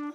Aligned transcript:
Are 0.00 0.08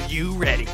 you 0.00 0.32
ready? 0.32 0.66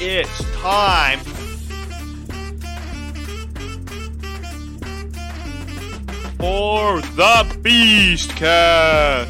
It's 0.00 0.60
time 0.62 1.25
the 7.16 7.46
Beastcast. 7.62 9.26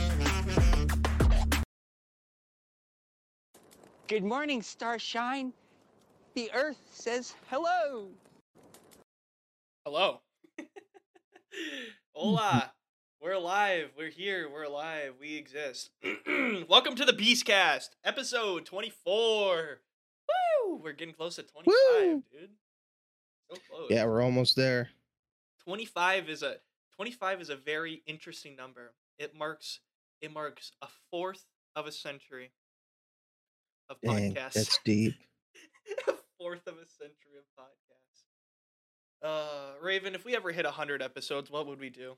Good 4.09 4.25
morning, 4.25 4.61
Starshine. 4.61 5.53
The 6.35 6.51
Earth 6.53 6.81
says 6.91 7.37
hello. 7.49 8.09
Hello. 9.85 10.21
Hola. 12.13 12.73
We're 13.23 13.35
alive. 13.35 13.91
We're 13.97 14.11
here. 14.11 14.51
We're 14.53 14.65
alive. 14.65 15.13
We 15.21 15.37
exist. 15.37 15.91
Welcome 16.69 16.97
to 16.97 17.05
the 17.05 17.13
Beastcast, 17.13 17.91
episode 18.05 18.65
24. 18.65 19.81
Woo! 20.67 20.81
We're 20.83 20.93
getting 20.93 21.15
close 21.15 21.37
to 21.37 21.45
25, 21.45 21.67
Woo! 21.69 22.23
dude. 22.33 22.51
So 23.49 23.59
close. 23.71 23.87
Yeah, 23.91 24.07
we're 24.07 24.23
almost 24.23 24.57
there. 24.57 24.89
25 25.65 26.29
is 26.29 26.43
a 26.43 26.57
25 26.97 27.41
is 27.41 27.51
a 27.51 27.57
very 27.57 28.03
interesting 28.07 28.57
number. 28.57 28.93
It 29.19 29.35
marks 29.37 29.81
it 30.21 30.33
marks 30.33 30.73
a 30.83 30.89
fourth 31.11 31.45
of 31.75 31.87
a 31.87 31.93
century 31.93 32.51
of 33.91 33.99
Dang, 34.03 34.35
podcasts. 34.35 34.53
that's 34.55 34.79
deep. 34.85 35.15
a 36.09 36.13
fourth 36.39 36.67
of 36.67 36.75
a 36.75 36.87
century 36.87 37.37
of 37.39 37.45
podcasts. 37.63 38.25
Uh, 39.23 39.73
Raven, 39.83 40.15
if 40.15 40.25
we 40.25 40.35
ever 40.35 40.53
hit 40.53 40.65
100 40.65 41.03
episodes, 41.03 41.51
what 41.51 41.67
would 41.67 41.79
we 41.79 41.91
do? 41.91 42.17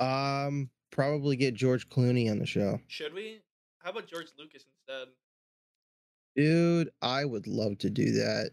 Um, 0.00 0.70
probably 0.92 1.36
get 1.36 1.54
George 1.54 1.88
Clooney 1.88 2.30
on 2.30 2.38
the 2.38 2.46
show. 2.46 2.80
Should 2.86 3.14
we? 3.14 3.40
How 3.80 3.90
about 3.90 4.06
George 4.06 4.28
Lucas 4.38 4.64
instead? 4.64 5.08
Dude, 6.36 6.90
I 7.02 7.24
would 7.24 7.46
love 7.48 7.78
to 7.78 7.90
do 7.90 8.12
that. 8.12 8.50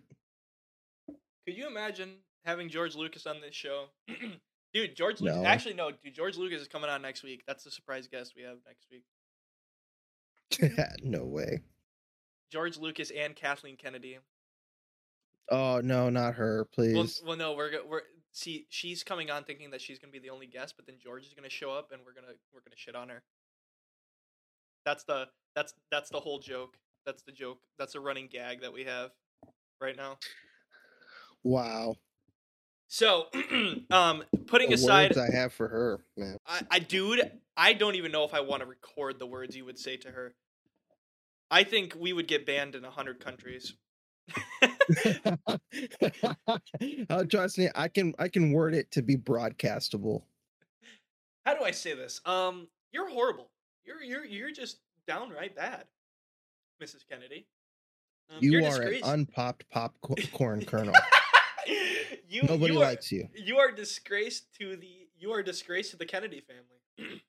Could 1.46 1.56
you 1.56 1.68
imagine 1.68 2.16
having 2.46 2.70
George 2.70 2.96
Lucas 2.96 3.28
on 3.28 3.42
this 3.42 3.54
show? 3.54 3.86
dude, 4.76 4.96
George 4.96 5.22
Lucas. 5.22 5.44
Actually, 5.46 5.74
no, 5.74 5.92
dude, 6.04 6.14
George 6.14 6.38
Lucas 6.38 6.62
is 6.62 6.68
coming 6.68 6.90
on 6.90 7.02
next 7.02 7.24
week. 7.24 7.44
That's 7.48 7.64
the 7.64 7.72
surprise 7.72 8.08
guest 8.08 8.34
we 8.36 8.44
have 8.44 8.58
next 8.68 8.86
week. 8.92 9.06
no 11.04 11.24
way. 11.24 11.62
George 12.52 12.78
Lucas 12.78 13.12
and 13.12 13.36
Kathleen 13.36 13.78
Kennedy. 13.78 14.20
Oh 15.50 15.82
no, 15.84 16.10
not 16.10 16.36
her, 16.36 16.68
please. 16.74 16.96
Well, 16.96 17.08
well, 17.26 17.38
no, 17.38 17.54
we're 17.54 17.72
we're 17.88 18.02
see. 18.32 18.68
She's 18.70 19.04
coming 19.04 19.32
on 19.32 19.44
thinking 19.44 19.72
that 19.72 19.82
she's 19.82 19.98
gonna 19.98 20.12
be 20.12 20.20
the 20.20 20.30
only 20.30 20.48
guest, 20.48 20.76
but 20.76 20.86
then 20.86 20.96
George 21.02 21.26
is 21.26 21.34
gonna 21.34 21.50
show 21.50 21.72
up, 21.72 21.92
and 21.92 22.02
we're 22.06 22.14
gonna 22.14 22.34
we're 22.54 22.62
gonna 22.62 22.76
shit 22.76 22.96
on 22.96 23.10
her. 23.10 23.24
That's 24.86 25.04
the 25.04 25.28
that's 25.56 25.74
that's 25.92 26.10
the 26.10 26.20
whole 26.20 26.40
joke. 26.40 26.78
That's 27.06 27.24
the 27.24 27.32
joke. 27.32 27.60
That's 27.78 27.96
a 27.96 28.00
running 28.00 28.28
gag 28.32 28.62
that 28.62 28.74
we 28.74 28.84
have 28.84 29.12
right 29.80 29.96
now. 29.96 30.18
wow. 31.44 31.96
So, 32.88 33.28
um, 33.92 34.24
putting 34.48 34.70
The 34.70 34.76
aside, 34.76 35.16
words 35.16 35.30
I 35.30 35.36
have 35.36 35.54
for 35.54 35.68
her, 35.68 36.00
man. 36.18 36.38
I, 36.46 36.62
I 36.72 36.80
dude, 36.80 37.32
I 37.58 37.74
don't 37.74 37.96
even 37.96 38.12
know 38.12 38.24
if 38.24 38.34
I 38.34 38.42
want 38.42 38.62
to 38.62 38.68
record 38.68 39.20
the 39.20 39.26
words 39.26 39.56
you 39.56 39.66
would 39.66 39.80
say 39.80 39.98
to 39.98 40.12
her. 40.12 40.34
I 41.50 41.64
think 41.64 41.96
we 42.00 42.14
would 42.14 42.28
get 42.28 42.46
banned 42.46 42.76
in 42.76 42.86
a 42.86 42.90
hundred 42.92 43.20
countries. 43.20 43.74
uh, 47.10 47.24
trust 47.30 47.58
me, 47.58 47.70
I 47.76 47.88
can 47.88 48.14
I 48.18 48.28
can 48.28 48.52
word 48.52 48.74
it 48.74 48.92
to 48.92 49.02
be 49.02 49.16
broadcastable. 49.16 50.24
How 51.46 51.54
do 51.54 51.64
I 51.64 51.72
say 51.72 51.94
this? 51.94 52.22
Um, 52.26 52.68
you're 52.92 53.10
horrible. 53.10 53.50
You're 53.86 54.02
you're 54.02 54.26
you're 54.26 54.52
just 54.52 54.80
downright 55.08 55.56
bad, 55.56 55.86
Mrs. 56.82 57.08
Kennedy. 57.10 57.46
Um, 58.32 58.38
You 58.42 58.66
are 58.66 58.82
an 58.82 59.02
unpopped 59.04 59.70
popcorn 59.70 60.66
kernel. 60.66 60.96
you, 62.30 62.44
Nobody 62.44 62.74
you 62.74 62.80
are, 62.80 62.86
likes 62.86 63.12
you. 63.12 63.28
You 63.36 63.58
are 63.58 63.72
disgraced 63.72 64.54
to 64.60 64.76
the 64.76 65.08
you 65.18 65.32
are 65.32 65.44
disgraced 65.44 65.92
to 65.92 65.98
the 65.98 66.06
Kennedy 66.06 66.42
family. 66.42 67.22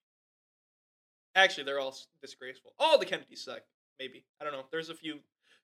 Actually, 1.35 1.65
they're 1.65 1.81
all 1.81 1.97
disgraceful. 2.21 2.73
All 2.79 2.99
the 2.99 3.07
Kennedys 3.07 3.45
suck. 3.45 3.61
Maybe 3.99 4.25
I 4.41 4.45
don't 4.45 4.53
know. 4.53 4.65
There's 4.71 4.91
a 4.91 4.95
few. 4.95 5.21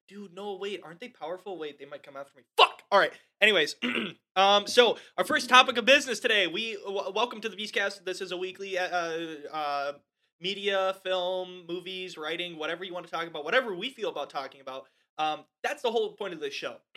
Dude, 0.09 0.35
no, 0.35 0.57
wait, 0.57 0.81
aren't 0.85 1.01
they 1.01 1.09
powerful? 1.09 1.59
Wait, 1.59 1.79
they 1.79 1.87
might 1.87 2.03
come 2.03 2.17
after 2.17 2.37
me. 2.37 2.43
Fuck. 2.57 2.83
All 2.91 2.99
right. 2.99 3.13
Anyways, 3.41 3.77
um, 4.37 4.67
so 4.67 4.99
our 5.17 5.25
first 5.25 5.49
topic 5.49 5.79
of 5.79 5.85
business 5.85 6.21
today. 6.21 6.47
We 6.47 6.77
w- 6.85 7.13
welcome 7.15 7.41
to 7.41 7.49
the 7.49 7.57
Beastcast. 7.57 8.05
This 8.05 8.21
is 8.21 8.33
a 8.33 8.37
weekly 8.37 8.77
uh, 8.79 9.19
uh, 9.53 9.93
media, 10.41 10.97
film, 11.03 11.65
movies, 11.69 12.19
writing, 12.19 12.59
whatever 12.59 12.85
you 12.85 12.93
want 12.93 13.07
to 13.07 13.13
talk 13.13 13.27
about, 13.27 13.45
whatever 13.45 13.75
we 13.75 13.91
feel 13.91 14.11
about 14.11 14.29
talking 14.29 14.61
about. 14.61 14.87
Um, 15.19 15.45
that's 15.63 15.83
the 15.83 15.91
whole 15.91 16.13
point 16.15 16.35
of 16.35 16.41
this 16.41 16.53
show. 16.53 16.77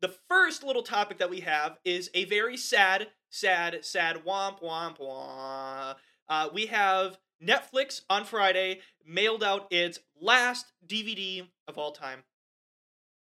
the 0.00 0.14
first 0.28 0.62
little 0.62 0.82
topic 0.82 1.18
that 1.18 1.30
we 1.30 1.40
have 1.40 1.78
is 1.84 2.10
a 2.14 2.24
very 2.26 2.56
sad, 2.56 3.08
sad, 3.30 3.84
sad 3.84 4.24
womp 4.24 4.62
womp 4.62 4.98
womp. 4.98 5.96
Uh, 6.28 6.48
we 6.52 6.66
have 6.66 7.18
Netflix 7.42 8.02
on 8.10 8.24
Friday 8.24 8.80
mailed 9.06 9.42
out 9.42 9.66
its 9.72 9.98
last 10.20 10.72
DVD 10.86 11.46
of 11.66 11.78
all 11.78 11.92
time. 11.92 12.22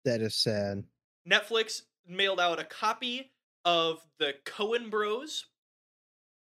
That 0.05 0.21
is 0.21 0.35
sad. 0.35 0.83
Netflix 1.29 1.81
mailed 2.07 2.39
out 2.39 2.59
a 2.59 2.63
copy 2.63 3.31
of 3.63 4.05
the 4.19 4.35
Coen 4.45 4.89
Bros 4.89 5.45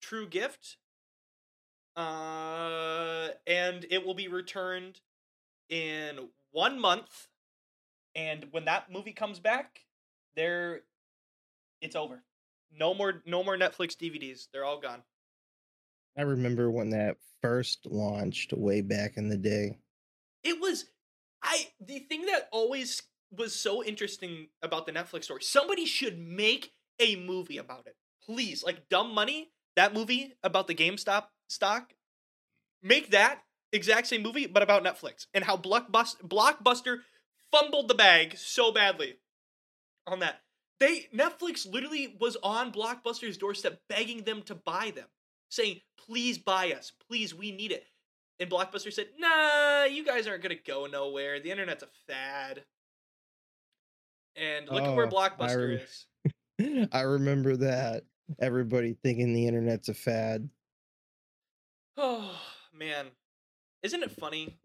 True 0.01 0.28
Grit. 0.29 0.75
Uh, 1.95 3.29
and 3.47 3.85
it 3.89 4.06
will 4.06 4.16
be 4.16 4.28
returned 4.28 5.00
in 5.69 6.28
one 6.51 6.79
month. 6.79 7.28
And 8.16 8.47
when 8.51 8.66
that 8.66 8.91
movie 8.91 9.13
comes 9.13 9.39
back, 9.39 9.79
there 10.35 10.81
it's 11.81 11.95
over. 11.95 12.23
No 12.75 12.94
more 12.94 13.21
no 13.25 13.44
more 13.44 13.57
Netflix 13.57 13.95
DVDs. 13.95 14.47
They're 14.51 14.66
all 14.66 14.79
gone. 14.79 15.03
I 16.17 16.21
remember 16.21 16.69
when 16.71 16.89
that 16.91 17.17
first 17.41 17.85
launched 17.85 18.53
way 18.53 18.81
back 18.81 19.17
in 19.17 19.27
the 19.29 19.38
day. 19.38 19.77
it 20.44 20.59
was 20.61 20.85
i 21.44 21.67
the 21.81 21.99
thing 21.99 22.25
that 22.27 22.47
always 22.53 23.01
was 23.31 23.53
so 23.53 23.83
interesting 23.83 24.47
about 24.61 24.85
the 24.85 24.91
netflix 24.94 25.25
story 25.25 25.41
somebody 25.41 25.85
should 25.85 26.17
make 26.17 26.71
a 27.00 27.17
movie 27.17 27.57
about 27.57 27.85
it 27.85 27.97
please 28.25 28.63
like 28.63 28.88
dumb 28.88 29.13
money 29.13 29.51
that 29.75 29.94
movie 29.94 30.33
about 30.41 30.67
the 30.67 30.75
gamestop 30.75 31.25
stock 31.50 31.91
make 32.81 33.11
that 33.11 33.41
exact 33.73 34.07
same 34.07 34.21
movie 34.23 34.45
but 34.47 34.63
about 34.63 34.83
netflix 34.85 35.25
and 35.33 35.44
how 35.44 35.57
blockbuster 35.57 36.21
blockbuster 36.25 37.00
fumbled 37.51 37.89
the 37.89 37.95
bag 37.95 38.38
so 38.38 38.71
badly 38.71 39.15
on 40.08 40.19
that 40.19 40.41
they 40.80 41.08
netflix 41.16 41.72
literally 41.72 42.16
was 42.19 42.38
on 42.44 42.72
blockbuster's 42.72 43.38
doorstep 43.38 43.80
begging 43.90 44.24
them 44.24 44.41
to 44.41 44.56
buy 44.56 44.91
them 44.96 45.08
saying 45.50 45.80
please 45.97 46.38
buy 46.38 46.72
us 46.74 46.91
please 47.08 47.34
we 47.34 47.52
need 47.52 47.72
it 47.72 47.86
and 48.40 48.50
Blockbuster 48.50 48.92
said, 48.92 49.08
"Nah, 49.18 49.86
you 49.86 50.03
guys 50.03 50.28
aren't 50.28 50.44
gonna 50.44 50.56
go 50.56 50.86
nowhere. 50.86 51.40
The 51.40 51.52
internet's 51.52 51.84
a 51.84 51.88
fad." 52.08 52.66
And 54.36 54.68
look 54.68 54.84
at 54.84 54.96
where 54.96 55.06
Oh, 55.06 55.18
I 55.18 55.30
Blockbuster 55.30 55.81
is. 55.81 56.90
I 56.92 57.02
remember 57.02 57.56
that. 57.58 58.03
Everybody 58.40 58.97
thinking 59.03 59.33
the 59.33 59.48
internet's 59.48 59.89
a 59.89 59.94
fad. 59.94 60.50
Oh 61.95 62.38
man, 62.74 63.07
isn't 63.83 64.04
it 64.04 64.12
funny? 64.12 64.57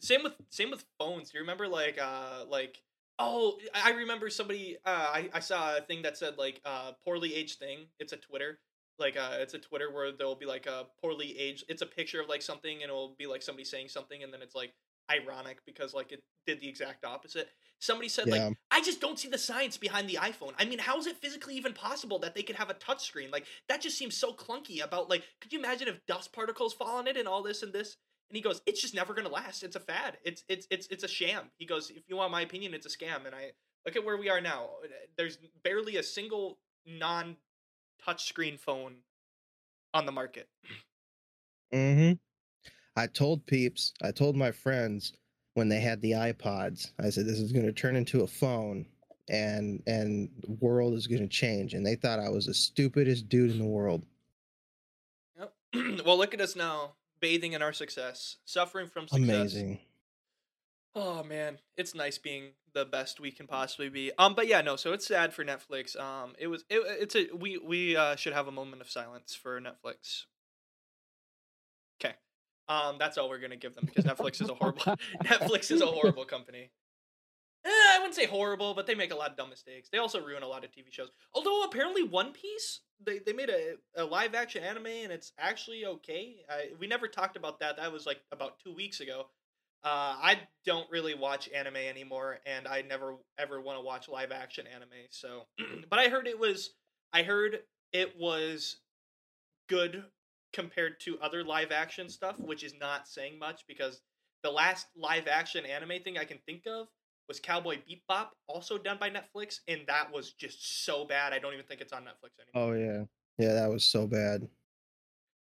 Same 0.00 0.24
with 0.24 0.34
same 0.50 0.70
with 0.70 0.84
phones. 0.98 1.30
Do 1.30 1.38
you 1.38 1.42
remember 1.42 1.68
like 1.68 1.98
uh 1.98 2.44
like 2.48 2.82
oh 3.22 3.58
I 3.74 3.90
remember 3.92 4.30
somebody 4.30 4.76
uh 4.84 4.90
I 4.90 5.30
I 5.32 5.40
saw 5.40 5.76
a 5.76 5.80
thing 5.80 6.02
that 6.02 6.16
said 6.16 6.38
like 6.38 6.60
uh 6.64 6.92
poorly 7.04 7.34
aged 7.34 7.58
thing. 7.58 7.86
It's 7.98 8.12
a 8.12 8.16
Twitter. 8.16 8.58
Like 8.98 9.16
uh 9.16 9.36
it's 9.40 9.54
a 9.54 9.58
Twitter 9.58 9.90
where 9.92 10.12
there'll 10.12 10.36
be 10.36 10.46
like 10.46 10.66
a 10.66 10.86
poorly 11.00 11.38
aged 11.38 11.64
it's 11.68 11.82
a 11.82 11.86
picture 11.86 12.20
of 12.20 12.28
like 12.28 12.42
something 12.42 12.74
and 12.82 12.84
it'll 12.84 13.14
be 13.18 13.26
like 13.26 13.42
somebody 13.42 13.64
saying 13.64 13.88
something 13.88 14.22
and 14.22 14.32
then 14.32 14.42
it's 14.42 14.54
like 14.54 14.72
ironic 15.10 15.58
because 15.66 15.94
like 15.94 16.12
it 16.12 16.22
did 16.46 16.60
the 16.60 16.68
exact 16.68 17.04
opposite. 17.04 17.48
Somebody 17.80 18.08
said 18.08 18.28
Yeah. 18.28 18.48
like 18.48 18.56
I 18.70 18.80
just 18.80 19.00
don't 19.00 19.18
see 19.18 19.28
the 19.28 19.38
science 19.38 19.76
behind 19.76 20.08
the 20.08 20.14
iPhone. 20.14 20.54
I 20.58 20.64
mean, 20.64 20.78
how 20.78 20.98
is 20.98 21.06
it 21.06 21.16
physically 21.18 21.56
even 21.56 21.72
possible 21.74 22.18
that 22.20 22.34
they 22.34 22.42
could 22.42 22.56
have 22.56 22.70
a 22.70 22.74
touchscreen? 22.74 23.30
Like 23.32 23.46
that 23.68 23.80
just 23.80 23.98
seems 23.98 24.16
so 24.16 24.32
clunky. 24.32 24.82
About 24.82 25.10
like, 25.10 25.24
could 25.40 25.52
you 25.52 25.58
imagine 25.58 25.88
if 25.88 26.04
dust 26.06 26.32
particles 26.32 26.72
fall 26.74 26.96
on 26.98 27.06
it 27.06 27.16
and 27.16 27.28
all 27.28 27.42
this 27.42 27.62
and 27.62 27.72
this? 27.72 27.96
And 28.32 28.36
he 28.38 28.42
goes, 28.42 28.62
it's 28.64 28.80
just 28.80 28.94
never 28.94 29.12
gonna 29.12 29.28
last. 29.28 29.62
It's 29.62 29.76
a 29.76 29.80
fad. 29.80 30.16
It's 30.24 30.42
it's 30.48 30.66
it's 30.70 30.86
it's 30.86 31.04
a 31.04 31.08
sham. 31.08 31.50
He 31.58 31.66
goes, 31.66 31.90
if 31.90 32.08
you 32.08 32.16
want 32.16 32.32
my 32.32 32.40
opinion, 32.40 32.72
it's 32.72 32.86
a 32.86 32.88
scam. 32.88 33.26
And 33.26 33.34
I 33.34 33.52
look 33.84 33.94
at 33.94 34.02
where 34.02 34.16
we 34.16 34.30
are 34.30 34.40
now. 34.40 34.70
There's 35.18 35.36
barely 35.62 35.98
a 35.98 36.02
single 36.02 36.58
non 36.86 37.36
touchscreen 38.08 38.58
phone 38.58 38.94
on 39.92 40.06
the 40.06 40.12
market. 40.12 40.48
Mm-hmm. 41.74 42.12
I 42.96 43.06
told 43.06 43.44
peeps, 43.44 43.92
I 44.02 44.12
told 44.12 44.34
my 44.34 44.50
friends 44.50 45.12
when 45.52 45.68
they 45.68 45.80
had 45.80 46.00
the 46.00 46.12
iPods, 46.12 46.90
I 46.98 47.10
said 47.10 47.26
this 47.26 47.38
is 47.38 47.52
going 47.52 47.66
to 47.66 47.72
turn 47.72 47.96
into 47.96 48.22
a 48.22 48.26
phone 48.26 48.86
and 49.28 49.82
and 49.86 50.30
the 50.40 50.52
world 50.52 50.94
is 50.94 51.06
going 51.06 51.20
to 51.20 51.28
change 51.28 51.74
and 51.74 51.84
they 51.84 51.96
thought 51.96 52.18
I 52.18 52.30
was 52.30 52.46
the 52.46 52.54
stupidest 52.54 53.28
dude 53.28 53.50
in 53.50 53.58
the 53.58 53.66
world. 53.66 54.06
Yep. 55.38 55.52
well, 56.06 56.16
look 56.16 56.32
at 56.32 56.40
us 56.40 56.56
now, 56.56 56.94
bathing 57.22 57.54
in 57.54 57.62
our 57.62 57.72
success, 57.72 58.36
suffering 58.44 58.88
from 58.88 59.08
success. 59.08 59.16
Amazing. 59.16 59.78
Oh 60.94 61.24
man, 61.24 61.58
it's 61.78 61.94
nice 61.94 62.18
being 62.18 62.50
the 62.74 62.84
best 62.84 63.18
we 63.18 63.30
can 63.30 63.46
possibly 63.46 63.88
be. 63.88 64.12
Um, 64.18 64.34
but 64.34 64.46
yeah, 64.46 64.60
no. 64.60 64.76
So 64.76 64.92
it's 64.92 65.06
sad 65.06 65.32
for 65.32 65.42
Netflix. 65.42 65.98
Um, 65.98 66.34
it 66.38 66.48
was 66.48 66.64
it, 66.68 66.82
it's 67.00 67.16
a 67.16 67.28
we 67.34 67.56
we 67.56 67.96
uh, 67.96 68.16
should 68.16 68.34
have 68.34 68.48
a 68.48 68.52
moment 68.52 68.82
of 68.82 68.90
silence 68.90 69.34
for 69.34 69.58
Netflix. 69.58 70.24
Okay, 71.98 72.14
um, 72.68 72.96
that's 72.98 73.16
all 73.16 73.30
we're 73.30 73.38
gonna 73.38 73.56
give 73.56 73.74
them 73.74 73.86
because 73.86 74.04
Netflix 74.04 74.42
is 74.42 74.50
a 74.50 74.54
horrible 74.54 74.82
Netflix 75.24 75.70
is 75.70 75.80
a 75.80 75.86
horrible 75.86 76.26
company. 76.26 76.70
Eh, 77.64 77.70
I 77.70 77.98
wouldn't 77.98 78.16
say 78.16 78.26
horrible, 78.26 78.74
but 78.74 78.86
they 78.86 78.96
make 78.96 79.12
a 79.12 79.16
lot 79.16 79.30
of 79.30 79.36
dumb 79.36 79.48
mistakes. 79.48 79.88
They 79.88 79.98
also 79.98 80.20
ruin 80.20 80.42
a 80.42 80.48
lot 80.48 80.64
of 80.64 80.72
TV 80.72 80.90
shows. 80.90 81.10
Although 81.32 81.62
apparently 81.62 82.02
One 82.02 82.32
Piece, 82.32 82.80
they, 83.04 83.18
they 83.18 83.32
made 83.32 83.50
a, 83.50 83.74
a 83.96 84.04
live 84.04 84.34
action 84.34 84.62
anime 84.62 84.86
and 84.86 85.12
it's 85.12 85.32
actually 85.38 85.86
okay. 85.86 86.36
I, 86.48 86.70
we 86.78 86.86
never 86.86 87.08
talked 87.08 87.36
about 87.36 87.60
that. 87.60 87.76
That 87.76 87.92
was 87.92 88.06
like 88.06 88.20
about 88.32 88.58
two 88.60 88.74
weeks 88.74 89.00
ago. 89.00 89.26
Uh, 89.84 90.14
I 90.22 90.38
don't 90.64 90.88
really 90.92 91.14
watch 91.14 91.48
anime 91.52 91.74
anymore, 91.76 92.38
and 92.46 92.68
I 92.68 92.82
never 92.82 93.16
ever 93.36 93.60
want 93.60 93.78
to 93.78 93.84
watch 93.84 94.08
live 94.08 94.30
action 94.30 94.66
anime. 94.72 94.90
So, 95.10 95.42
but 95.90 95.98
I 95.98 96.08
heard 96.08 96.28
it 96.28 96.38
was, 96.38 96.70
I 97.12 97.24
heard 97.24 97.58
it 97.92 98.14
was 98.16 98.76
good 99.68 100.04
compared 100.52 101.00
to 101.00 101.18
other 101.20 101.42
live 101.42 101.72
action 101.72 102.08
stuff, 102.08 102.38
which 102.38 102.62
is 102.62 102.74
not 102.78 103.08
saying 103.08 103.40
much 103.40 103.64
because 103.66 104.02
the 104.44 104.50
last 104.50 104.86
live 104.96 105.26
action 105.26 105.64
anime 105.66 106.02
thing 106.04 106.16
I 106.16 106.24
can 106.24 106.38
think 106.46 106.62
of 106.66 106.86
was 107.28 107.40
Cowboy 107.40 107.78
Bebop, 107.88 108.28
also 108.46 108.78
done 108.78 108.98
by 108.98 109.10
Netflix, 109.10 109.60
and 109.68 109.80
that 109.86 110.12
was 110.12 110.32
just 110.32 110.84
so 110.84 111.04
bad. 111.04 111.32
I 111.32 111.38
don't 111.38 111.52
even 111.54 111.64
think 111.66 111.80
it's 111.80 111.92
on 111.92 112.02
Netflix 112.02 112.30
anymore. 112.40 112.74
Oh 112.74 112.78
yeah. 112.78 113.04
Yeah, 113.38 113.54
that 113.54 113.70
was 113.70 113.84
so 113.84 114.06
bad. 114.06 114.46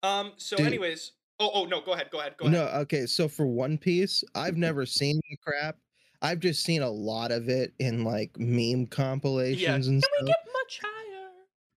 Um. 0.02 0.32
So, 0.36 0.56
Dude. 0.56 0.66
anyways, 0.66 1.12
oh, 1.38 1.50
oh 1.54 1.64
no, 1.64 1.80
go 1.80 1.92
ahead, 1.92 2.08
go 2.10 2.20
ahead, 2.20 2.34
go 2.36 2.46
ahead. 2.46 2.58
No, 2.58 2.80
okay. 2.80 3.06
So 3.06 3.28
for 3.28 3.46
One 3.46 3.78
Piece, 3.78 4.22
I've 4.34 4.56
never 4.56 4.84
seen 4.86 5.20
the 5.30 5.36
crap. 5.36 5.76
I've 6.22 6.40
just 6.40 6.64
seen 6.64 6.82
a 6.82 6.90
lot 6.90 7.30
of 7.30 7.48
it 7.48 7.72
in 7.78 8.04
like 8.04 8.38
meme 8.38 8.86
compilations 8.86 9.60
yeah. 9.60 9.74
and 9.74 10.02
Can 10.02 10.10
we 10.20 10.26
get 10.26 10.36
much 10.52 10.80
higher? 10.82 11.28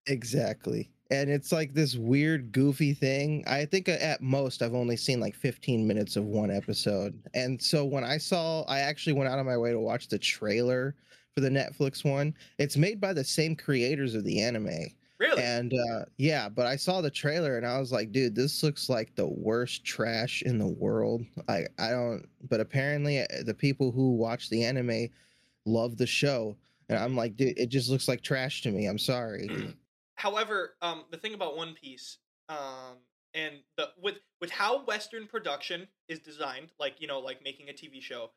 Exactly. 0.07 0.89
And 1.09 1.29
it's 1.29 1.51
like 1.51 1.73
this 1.73 1.95
weird, 1.95 2.51
goofy 2.51 2.93
thing. 2.93 3.43
I 3.47 3.65
think 3.65 3.87
at 3.87 4.21
most 4.21 4.61
I've 4.61 4.73
only 4.73 4.97
seen 4.97 5.19
like 5.19 5.35
15 5.35 5.87
minutes 5.87 6.15
of 6.15 6.25
one 6.25 6.51
episode. 6.51 7.17
And 7.33 7.61
so 7.61 7.85
when 7.85 8.03
I 8.03 8.17
saw, 8.17 8.63
I 8.63 8.79
actually 8.79 9.13
went 9.13 9.29
out 9.29 9.39
of 9.39 9.45
my 9.45 9.57
way 9.57 9.71
to 9.71 9.79
watch 9.79 10.09
the 10.09 10.19
trailer 10.19 10.95
for 11.33 11.41
the 11.41 11.49
Netflix 11.49 12.03
one. 12.03 12.33
It's 12.57 12.77
made 12.77 12.99
by 12.99 13.13
the 13.13 13.23
same 13.23 13.55
creators 13.55 14.15
of 14.15 14.23
the 14.25 14.41
anime. 14.41 14.87
Really? 15.19 15.41
And 15.41 15.73
uh, 15.73 16.05
yeah, 16.17 16.47
but 16.49 16.67
I 16.67 16.75
saw 16.75 17.01
the 17.01 17.09
trailer 17.09 17.57
and 17.57 17.65
I 17.65 17.79
was 17.79 17.91
like, 17.91 18.11
dude, 18.11 18.35
this 18.35 18.61
looks 18.61 18.89
like 18.89 19.15
the 19.15 19.27
worst 19.27 19.83
trash 19.83 20.43
in 20.43 20.59
the 20.59 20.67
world. 20.67 21.23
I, 21.47 21.65
I 21.79 21.89
don't, 21.89 22.25
but 22.49 22.59
apparently 22.59 23.21
uh, 23.21 23.25
the 23.45 23.53
people 23.53 23.91
who 23.91 24.15
watch 24.15 24.49
the 24.49 24.63
anime 24.63 25.09
love 25.65 25.97
the 25.97 26.05
show. 26.05 26.55
And 26.89 26.99
I'm 26.99 27.15
like, 27.15 27.35
dude, 27.35 27.57
it 27.57 27.69
just 27.69 27.89
looks 27.89 28.07
like 28.07 28.21
trash 28.21 28.61
to 28.63 28.71
me. 28.71 28.85
I'm 28.85 28.99
sorry. 28.99 29.49
However, 30.17 30.75
um, 30.81 31.05
the 31.11 31.17
thing 31.17 31.33
about 31.33 31.55
One 31.55 31.73
Piece, 31.73 32.17
um, 32.49 32.97
and 33.33 33.55
the 33.77 33.89
with 34.01 34.15
with 34.41 34.49
how 34.49 34.83
Western 34.83 35.27
production 35.27 35.87
is 36.09 36.19
designed, 36.19 36.71
like 36.79 36.95
you 36.99 37.07
know, 37.07 37.19
like 37.19 37.43
making 37.43 37.69
a 37.69 37.73
TV 37.73 38.01
show, 38.01 38.31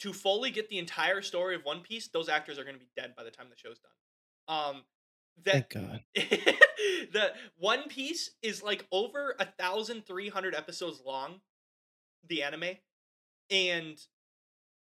to 0.00 0.12
fully 0.12 0.50
get 0.50 0.68
the 0.68 0.78
entire 0.78 1.22
story 1.22 1.54
of 1.54 1.64
One 1.64 1.80
Piece, 1.80 2.08
those 2.08 2.28
actors 2.28 2.58
are 2.58 2.64
going 2.64 2.74
to 2.74 2.80
be 2.80 2.90
dead 2.96 3.14
by 3.16 3.22
the 3.22 3.30
time 3.30 3.46
the 3.48 3.56
show's 3.56 3.78
done. 3.78 4.56
Um, 4.56 4.82
that 5.44 5.70
Thank 5.70 5.86
God. 5.86 6.00
the 7.12 7.32
One 7.58 7.84
Piece 7.88 8.30
is 8.42 8.62
like 8.62 8.86
over 8.90 9.36
a 9.38 9.44
thousand 9.44 10.06
three 10.06 10.28
hundred 10.28 10.54
episodes 10.56 11.00
long, 11.06 11.40
the 12.28 12.42
anime, 12.42 12.76
and 13.50 13.98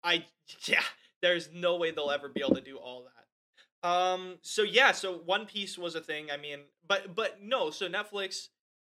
I 0.03 0.25
yeah, 0.65 0.83
there's 1.21 1.49
no 1.53 1.77
way 1.77 1.91
they'll 1.91 2.11
ever 2.11 2.27
be 2.27 2.41
able 2.41 2.55
to 2.55 2.61
do 2.61 2.77
all 2.77 3.03
that. 3.03 3.22
Um, 3.83 4.37
so 4.41 4.63
yeah, 4.63 4.93
so 4.93 5.17
One 5.17 5.45
Piece 5.45 5.77
was 5.77 5.95
a 5.95 6.01
thing. 6.01 6.31
I 6.31 6.37
mean, 6.37 6.59
but 6.87 7.15
but 7.15 7.41
no, 7.41 7.69
so 7.69 7.87
Netflix 7.89 8.47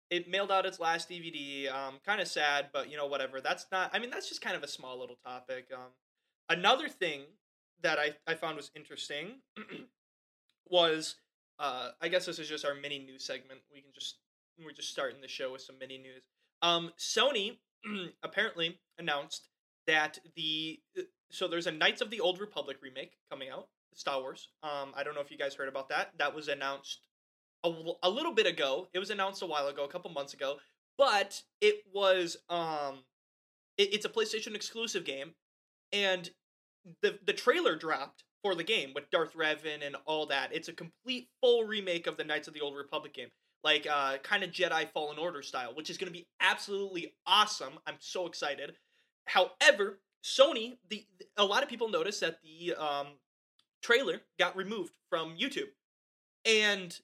it 0.09 0.29
mailed 0.29 0.51
out 0.51 0.65
its 0.65 0.79
last 0.79 1.09
DVD. 1.09 1.71
Um, 1.71 1.95
kind 2.05 2.21
of 2.21 2.27
sad, 2.27 2.67
but 2.71 2.89
you 2.89 2.97
know 2.97 3.05
whatever. 3.05 3.41
That's 3.41 3.65
not. 3.71 3.91
I 3.93 3.99
mean, 3.99 4.09
that's 4.09 4.29
just 4.29 4.41
kind 4.41 4.55
of 4.55 4.63
a 4.63 4.67
small 4.67 4.99
little 4.99 5.17
topic. 5.25 5.67
Um, 5.73 5.91
another 6.49 6.87
thing 6.87 7.21
that 7.81 7.99
I 7.99 8.15
I 8.25 8.35
found 8.35 8.55
was 8.55 8.71
interesting 8.75 9.41
was 10.69 11.15
uh 11.59 11.89
I 12.01 12.07
guess 12.07 12.25
this 12.25 12.39
is 12.39 12.47
just 12.47 12.65
our 12.65 12.75
mini 12.75 12.99
news 12.99 13.25
segment. 13.25 13.61
We 13.73 13.81
can 13.81 13.91
just 13.93 14.17
we're 14.63 14.71
just 14.71 14.89
starting 14.89 15.21
the 15.21 15.27
show 15.27 15.51
with 15.51 15.61
some 15.61 15.77
mini 15.77 15.97
news. 15.97 16.23
Um, 16.61 16.91
Sony 16.97 17.57
apparently 18.23 18.79
announced 18.97 19.49
that 19.85 20.19
the 20.35 20.79
uh, 20.97 21.03
so 21.29 21.47
there's 21.47 21.67
a 21.67 21.71
Knights 21.71 22.01
of 22.01 22.09
the 22.09 22.21
Old 22.21 22.39
Republic 22.39 22.77
remake 22.81 23.17
coming 23.29 23.49
out, 23.49 23.67
Star 23.97 24.21
Wars. 24.21 24.49
Um, 24.63 24.93
I 24.95 25.03
don't 25.03 25.15
know 25.15 25.21
if 25.21 25.31
you 25.31 25.37
guys 25.37 25.55
heard 25.55 25.67
about 25.67 25.89
that. 25.89 26.11
That 26.17 26.33
was 26.33 26.47
announced 26.47 27.01
a 27.63 28.09
little 28.09 28.33
bit 28.33 28.45
ago. 28.45 28.87
It 28.93 28.99
was 28.99 29.09
announced 29.09 29.41
a 29.41 29.47
while 29.47 29.67
ago, 29.67 29.83
a 29.83 29.87
couple 29.89 30.11
months 30.11 30.33
ago, 30.33 30.57
but 30.97 31.41
it 31.59 31.83
was 31.93 32.37
um, 32.49 33.03
it, 33.77 33.93
it's 33.93 34.05
a 34.05 34.09
PlayStation 34.09 34.55
exclusive 34.55 35.03
game, 35.03 35.33
and 35.91 36.29
the 37.01 37.19
the 37.25 37.33
trailer 37.33 37.75
dropped 37.75 38.23
for 38.43 38.55
the 38.55 38.63
game 38.63 38.91
with 38.93 39.09
Darth 39.09 39.33
Revan 39.33 39.85
and 39.85 39.95
all 40.05 40.27
that. 40.27 40.53
It's 40.53 40.69
a 40.69 40.73
complete 40.73 41.29
full 41.41 41.63
remake 41.63 42.07
of 42.07 42.17
the 42.17 42.23
Knights 42.23 42.47
of 42.47 42.53
the 42.53 42.61
Old 42.61 42.75
Republic 42.75 43.13
game, 43.13 43.29
like 43.63 43.87
uh, 43.91 44.17
kind 44.19 44.43
of 44.43 44.51
Jedi 44.51 44.87
Fallen 44.93 45.17
Order 45.17 45.41
style, 45.41 45.73
which 45.73 45.89
is 45.89 45.97
going 45.97 46.11
to 46.11 46.17
be 46.17 46.27
absolutely 46.39 47.15
awesome. 47.25 47.73
I'm 47.87 47.97
so 47.99 48.27
excited. 48.27 48.75
However, 49.25 49.99
Sony, 50.23 50.77
the 50.89 51.05
a 51.37 51.45
lot 51.45 51.63
of 51.63 51.69
people 51.69 51.89
noticed 51.89 52.21
that 52.21 52.37
the 52.43 52.75
um, 52.75 53.07
trailer 53.87 54.19
got 54.37 54.57
removed 54.57 54.93
from 55.09 55.37
YouTube, 55.37 55.69
and 56.45 56.99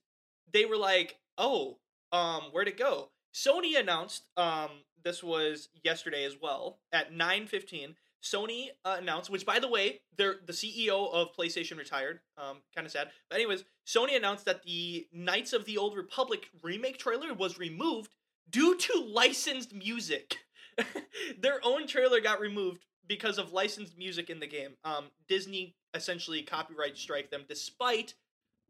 they 0.52 0.66
were 0.66 0.78
like, 0.78 1.18
"Oh, 1.38 1.78
um, 2.12 2.44
where'd 2.52 2.68
it 2.68 2.78
go?" 2.78 3.10
Sony 3.34 3.80
announced 3.80 4.24
um, 4.36 4.70
this 5.04 5.24
was 5.24 5.70
yesterday 5.84 6.26
as 6.26 6.36
well 6.42 6.80
at 6.92 7.14
9:15. 7.14 7.96
Sony 8.22 8.68
uh, 8.86 8.98
announced, 9.00 9.30
which 9.30 9.46
by 9.46 9.60
the 9.60 9.68
way, 9.68 10.02
they're 10.18 10.38
the 10.46 10.54
CEO 10.54 11.12
of 11.14 11.36
PlayStation 11.36 11.78
retired. 11.78 12.20
Um, 12.38 12.58
kind 12.76 12.86
of 12.86 12.92
sad, 12.92 13.10
but 13.30 13.36
anyways, 13.36 13.64
Sony 13.88 14.16
announced 14.18 14.46
that 14.46 14.64
the 14.64 15.08
Knights 15.14 15.54
of 15.54 15.66
the 15.66 15.78
Old 15.78 15.96
Republic 15.96 16.50
remake 16.62 16.98
trailer 16.98 17.34
was 17.34 17.58
removed 17.58 18.16
due 18.50 18.78
to 18.78 19.06
licensed 19.08 19.74
music. 19.74 20.38
Their 21.40 21.60
own 21.64 21.88
trailer 21.88 22.20
got 22.20 22.42
removed 22.42 22.86
because 23.08 23.38
of 23.38 23.54
licensed 23.54 23.98
music 23.98 24.30
in 24.30 24.40
the 24.40 24.48
game. 24.48 24.76
Um, 24.84 25.06
Disney 25.28 25.76
essentially 25.94 26.42
copyright 26.42 26.98
strike 26.98 27.30
them, 27.30 27.46
despite 27.48 28.14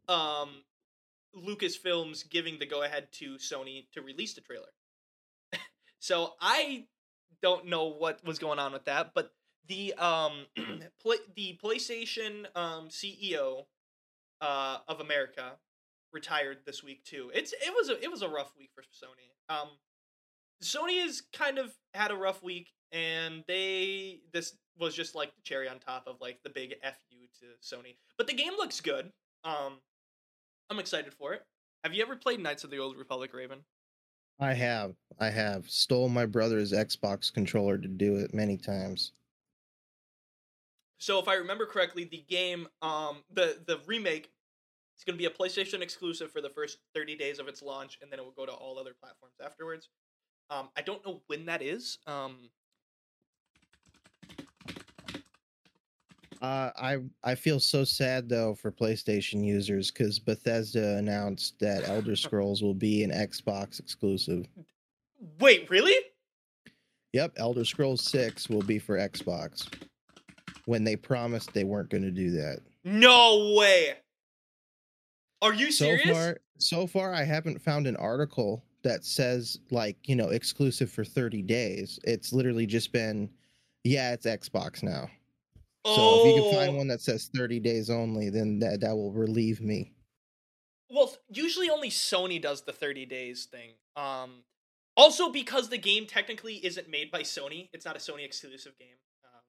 um, 0.08 0.62
Lucasfilms 1.36 2.28
giving 2.28 2.58
the 2.58 2.66
go 2.66 2.82
ahead 2.82 3.12
to 3.12 3.36
Sony 3.36 3.86
to 3.92 4.02
release 4.02 4.34
the 4.34 4.40
trailer. 4.40 4.72
so 5.98 6.32
I 6.40 6.84
don't 7.42 7.66
know 7.66 7.86
what 7.86 8.24
was 8.24 8.38
going 8.38 8.58
on 8.58 8.72
with 8.72 8.84
that, 8.86 9.12
but 9.14 9.32
the 9.66 9.94
um 9.94 10.46
the 10.56 11.58
PlayStation 11.62 12.46
um 12.54 12.88
CEO 12.88 13.64
uh 14.40 14.78
of 14.88 15.00
America 15.00 15.52
retired 16.12 16.58
this 16.66 16.82
week 16.82 17.04
too. 17.04 17.30
It's 17.34 17.52
it 17.52 17.72
was 17.74 17.88
a 17.88 18.02
it 18.02 18.10
was 18.10 18.22
a 18.22 18.28
rough 18.28 18.52
week 18.58 18.70
for 18.74 18.82
Sony. 18.82 19.30
Um 19.48 19.68
Sony 20.62 21.02
has 21.02 21.22
kind 21.32 21.58
of 21.58 21.72
had 21.92 22.10
a 22.10 22.16
rough 22.16 22.42
week 22.42 22.72
and 22.92 23.44
they 23.48 24.20
this 24.32 24.56
was 24.78 24.94
just 24.94 25.14
like 25.14 25.34
the 25.34 25.42
cherry 25.42 25.68
on 25.68 25.78
top 25.78 26.06
of 26.06 26.20
like 26.20 26.38
the 26.42 26.50
big 26.50 26.74
fu 26.82 27.16
to 27.40 27.46
Sony. 27.62 27.96
But 28.16 28.26
the 28.26 28.34
game 28.34 28.52
looks 28.56 28.80
good. 28.80 29.12
Um 29.44 29.78
I'm 30.70 30.78
excited 30.78 31.12
for 31.12 31.34
it. 31.34 31.42
Have 31.82 31.92
you 31.92 32.02
ever 32.02 32.16
played 32.16 32.40
Knights 32.40 32.64
of 32.64 32.70
the 32.70 32.78
Old 32.78 32.96
Republic 32.96 33.34
Raven? 33.34 33.58
I 34.40 34.52
have. 34.54 34.94
I 35.18 35.30
have. 35.30 35.68
Stole 35.68 36.08
my 36.08 36.26
brother's 36.26 36.72
Xbox 36.72 37.32
controller 37.32 37.78
to 37.78 37.88
do 37.88 38.16
it 38.16 38.34
many 38.34 38.56
times. 38.56 39.12
So 40.98 41.18
if 41.18 41.28
I 41.28 41.34
remember 41.34 41.66
correctly, 41.66 42.04
the 42.04 42.24
game, 42.28 42.66
um, 42.80 43.18
the 43.32 43.58
the 43.66 43.78
remake, 43.86 44.30
is 44.96 45.04
going 45.04 45.16
to 45.16 45.18
be 45.18 45.26
a 45.26 45.30
PlayStation 45.30 45.82
exclusive 45.82 46.30
for 46.30 46.40
the 46.40 46.48
first 46.48 46.78
30 46.94 47.16
days 47.16 47.38
of 47.38 47.48
its 47.48 47.62
launch, 47.62 47.98
and 48.00 48.10
then 48.10 48.18
it 48.18 48.24
will 48.24 48.32
go 48.32 48.46
to 48.46 48.52
all 48.52 48.78
other 48.78 48.94
platforms 48.98 49.34
afterwards. 49.44 49.88
Um, 50.50 50.68
I 50.76 50.82
don't 50.82 51.04
know 51.06 51.20
when 51.26 51.46
that 51.46 51.62
is. 51.62 51.98
Um, 52.06 52.50
Uh, 56.42 56.70
I 56.76 56.98
I 57.22 57.34
feel 57.36 57.58
so 57.58 57.84
sad 57.84 58.28
though 58.28 58.54
for 58.54 58.70
PlayStation 58.70 59.42
users 59.42 59.90
because 59.90 60.18
Bethesda 60.18 60.98
announced 60.98 61.58
that 61.60 61.88
Elder 61.88 62.16
Scrolls 62.16 62.62
will 62.62 62.74
be 62.74 63.02
an 63.02 63.10
Xbox 63.10 63.80
exclusive. 63.80 64.44
Wait, 65.40 65.70
really? 65.70 65.94
Yep, 67.14 67.32
Elder 67.38 67.64
Scrolls 67.64 68.02
Six 68.02 68.50
will 68.50 68.60
be 68.62 68.78
for 68.78 68.98
Xbox. 68.98 69.72
When 70.66 70.84
they 70.84 70.96
promised 70.96 71.54
they 71.54 71.64
weren't 71.64 71.88
going 71.88 72.02
to 72.02 72.10
do 72.10 72.30
that. 72.32 72.58
No 72.84 73.54
way. 73.56 73.94
Are 75.40 75.54
you 75.54 75.70
So 75.72 75.84
serious? 75.84 76.10
far, 76.10 76.38
so 76.58 76.86
far, 76.86 77.14
I 77.14 77.22
haven't 77.22 77.62
found 77.62 77.86
an 77.86 77.96
article 77.96 78.62
that 78.84 79.04
says 79.04 79.58
like 79.70 79.96
you 80.08 80.16
know 80.16 80.28
exclusive 80.30 80.90
for 80.90 81.04
30 81.04 81.42
days. 81.42 81.98
It's 82.04 82.32
literally 82.32 82.66
just 82.66 82.92
been, 82.92 83.30
yeah, 83.84 84.12
it's 84.14 84.26
Xbox 84.26 84.82
now. 84.82 85.10
So 85.86 86.14
if 86.14 86.24
you 86.24 86.32
can 86.34 86.44
find 86.44 86.74
Oh. 86.74 86.78
one 86.78 86.88
that 86.88 87.00
says 87.02 87.30
30 87.34 87.60
days 87.60 87.90
only, 87.90 88.30
then 88.30 88.58
that 88.60 88.80
that 88.80 88.94
will 88.96 89.12
relieve 89.12 89.60
me. 89.60 89.92
Well, 90.90 91.16
usually 91.28 91.70
only 91.70 91.90
Sony 91.90 92.40
does 92.40 92.62
the 92.62 92.72
30 92.72 93.06
days 93.06 93.46
thing. 93.46 93.72
Um 93.96 94.44
also 94.96 95.30
because 95.30 95.68
the 95.70 95.78
game 95.78 96.06
technically 96.06 96.64
isn't 96.64 96.88
made 96.88 97.10
by 97.10 97.22
Sony, 97.22 97.68
it's 97.72 97.84
not 97.84 97.96
a 97.96 97.98
Sony 97.98 98.24
exclusive 98.24 98.78
game. 98.78 98.96
Um, 99.24 99.40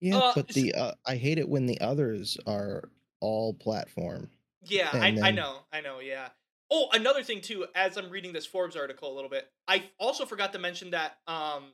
Yeah, 0.00 0.18
Uh, 0.18 0.32
but 0.34 0.48
the 0.48 0.72
uh, 0.74 0.94
I 1.06 1.16
hate 1.16 1.38
it 1.38 1.48
when 1.48 1.66
the 1.66 1.80
others 1.80 2.38
are 2.46 2.90
all 3.20 3.52
platform. 3.54 4.30
yeah, 4.62 4.90
I, 4.92 5.08
And 5.08 5.24
I 5.24 5.30
know. 5.30 5.66
I 5.72 5.80
know, 5.80 6.00
yeah. 6.00 6.30
Oh, 6.70 6.88
another 6.92 7.22
thing 7.22 7.40
too, 7.40 7.66
as 7.74 7.96
I'm 7.96 8.10
reading 8.10 8.32
this 8.32 8.46
Forbes 8.46 8.76
article 8.76 9.12
a 9.12 9.14
little 9.14 9.30
bit, 9.30 9.48
I 9.66 9.84
also 9.98 10.24
forgot 10.24 10.52
to 10.52 10.58
mention 10.58 10.90
that 10.90 11.18
um 11.26 11.72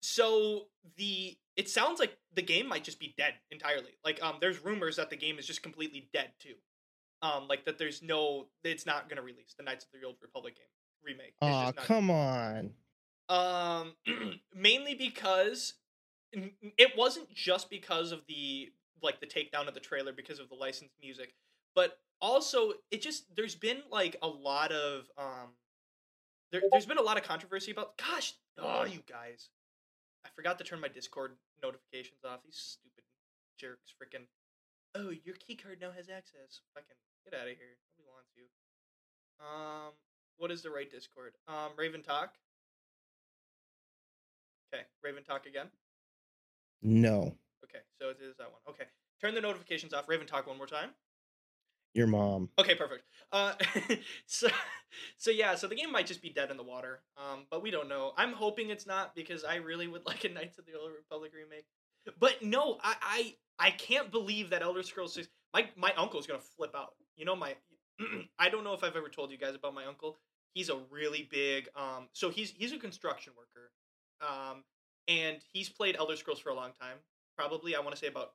so 0.00 0.66
the 0.96 1.36
it 1.56 1.68
sounds 1.68 2.00
like 2.00 2.16
the 2.34 2.42
game 2.42 2.66
might 2.66 2.84
just 2.84 3.00
be 3.00 3.14
dead 3.16 3.34
entirely. 3.50 3.90
Like 4.04 4.22
um 4.22 4.36
there's 4.40 4.64
rumors 4.64 4.96
that 4.96 5.10
the 5.10 5.16
game 5.16 5.38
is 5.38 5.46
just 5.46 5.62
completely 5.62 6.08
dead 6.12 6.30
too. 6.38 6.54
Um 7.22 7.48
like 7.48 7.64
that 7.64 7.78
there's 7.78 8.02
no 8.02 8.46
it's 8.64 8.86
not 8.86 9.08
going 9.08 9.16
to 9.16 9.22
release 9.22 9.54
the 9.56 9.64
Knights 9.64 9.84
of 9.84 9.98
the 9.98 10.06
Old 10.06 10.16
Republic 10.22 10.56
game 10.56 10.66
remake. 11.04 11.34
Oh, 11.42 11.72
come 11.76 12.10
on. 12.10 12.70
Um, 13.28 13.94
mainly 14.54 14.94
because 14.94 15.74
it 16.32 16.96
wasn't 16.96 17.32
just 17.32 17.70
because 17.70 18.12
of 18.12 18.22
the 18.26 18.70
like 19.02 19.20
the 19.20 19.26
takedown 19.26 19.68
of 19.68 19.74
the 19.74 19.80
trailer 19.80 20.12
because 20.12 20.38
of 20.38 20.48
the 20.48 20.54
licensed 20.54 20.94
music, 21.02 21.34
but 21.74 21.98
also 22.22 22.72
it 22.92 23.02
just 23.02 23.24
there's 23.36 23.56
been 23.56 23.82
like 23.90 24.16
a 24.22 24.28
lot 24.28 24.70
of 24.72 25.10
um 25.18 25.50
there, 26.52 26.62
there's 26.70 26.86
been 26.86 26.98
a 26.98 27.02
lot 27.02 27.18
of 27.18 27.24
controversy 27.24 27.72
about 27.72 27.98
gosh 27.98 28.34
oh 28.58 28.84
you 28.84 29.00
guys. 29.10 29.50
I 30.24 30.28
forgot 30.36 30.56
to 30.58 30.64
turn 30.64 30.80
my 30.80 30.88
discord 30.88 31.32
notifications 31.62 32.20
off. 32.24 32.38
These 32.44 32.78
stupid 32.78 33.04
jerks 33.58 33.92
freaking 33.92 34.24
oh 34.94 35.10
your 35.24 35.34
key 35.34 35.56
card 35.56 35.78
now 35.80 35.90
has 35.90 36.08
access. 36.08 36.60
Fucking 36.74 36.96
get 37.24 37.34
out 37.34 37.48
of 37.48 37.56
here. 37.58 37.76
Nobody 37.98 38.08
wants 38.14 38.30
you. 38.36 38.44
Um 39.44 39.92
what 40.38 40.50
is 40.50 40.62
the 40.62 40.70
right 40.70 40.90
discord? 40.90 41.32
Um 41.48 41.72
raven 41.76 42.02
talk? 42.02 42.34
Okay 44.72 44.84
raven 45.02 45.24
talk 45.24 45.46
again? 45.46 45.66
No, 46.84 47.34
okay 47.64 47.80
so 48.00 48.10
it 48.10 48.18
is 48.22 48.36
that 48.36 48.50
one. 48.50 48.60
Okay 48.68 48.84
turn 49.20 49.34
the 49.34 49.40
notifications 49.40 49.92
off. 49.92 50.08
Raven 50.08 50.26
talk 50.26 50.46
one 50.46 50.56
more 50.58 50.66
time 50.66 50.90
your 51.94 52.06
mom. 52.06 52.48
Okay, 52.58 52.74
perfect. 52.74 53.04
Uh, 53.32 53.52
so, 54.26 54.48
so 55.16 55.30
yeah, 55.30 55.54
so 55.54 55.66
the 55.66 55.74
game 55.74 55.92
might 55.92 56.06
just 56.06 56.22
be 56.22 56.30
dead 56.30 56.50
in 56.50 56.56
the 56.56 56.62
water. 56.62 57.00
Um, 57.16 57.46
but 57.50 57.62
we 57.62 57.70
don't 57.70 57.88
know. 57.88 58.12
I'm 58.16 58.32
hoping 58.32 58.70
it's 58.70 58.86
not 58.86 59.14
because 59.14 59.44
I 59.44 59.56
really 59.56 59.88
would 59.88 60.02
like 60.06 60.24
a 60.24 60.28
Knights 60.28 60.58
of 60.58 60.66
the 60.66 60.72
Old 60.78 60.92
Republic 60.96 61.32
remake. 61.34 61.66
But 62.18 62.42
no, 62.42 62.78
I, 62.82 62.94
I, 63.02 63.34
I 63.66 63.70
can't 63.70 64.10
believe 64.10 64.50
that 64.50 64.62
Elder 64.62 64.82
Scrolls 64.82 65.14
Six. 65.14 65.28
My 65.54 65.68
my 65.76 65.92
uncle's 65.96 66.26
gonna 66.26 66.40
flip 66.56 66.74
out. 66.74 66.94
You 67.16 67.24
know 67.24 67.36
my. 67.36 67.54
I 68.38 68.48
don't 68.48 68.64
know 68.64 68.72
if 68.72 68.82
I've 68.82 68.96
ever 68.96 69.08
told 69.08 69.30
you 69.30 69.38
guys 69.38 69.54
about 69.54 69.74
my 69.74 69.84
uncle. 69.84 70.18
He's 70.54 70.68
a 70.68 70.78
really 70.90 71.28
big. 71.30 71.68
Um, 71.76 72.08
so 72.12 72.30
he's 72.30 72.50
he's 72.50 72.72
a 72.72 72.78
construction 72.78 73.34
worker. 73.36 73.70
Um, 74.20 74.64
and 75.08 75.38
he's 75.52 75.68
played 75.68 75.96
Elder 75.96 76.16
Scrolls 76.16 76.40
for 76.40 76.50
a 76.50 76.54
long 76.54 76.72
time. 76.80 76.96
Probably 77.36 77.76
I 77.76 77.80
want 77.80 77.94
to 77.94 78.00
say 78.00 78.06
about 78.06 78.32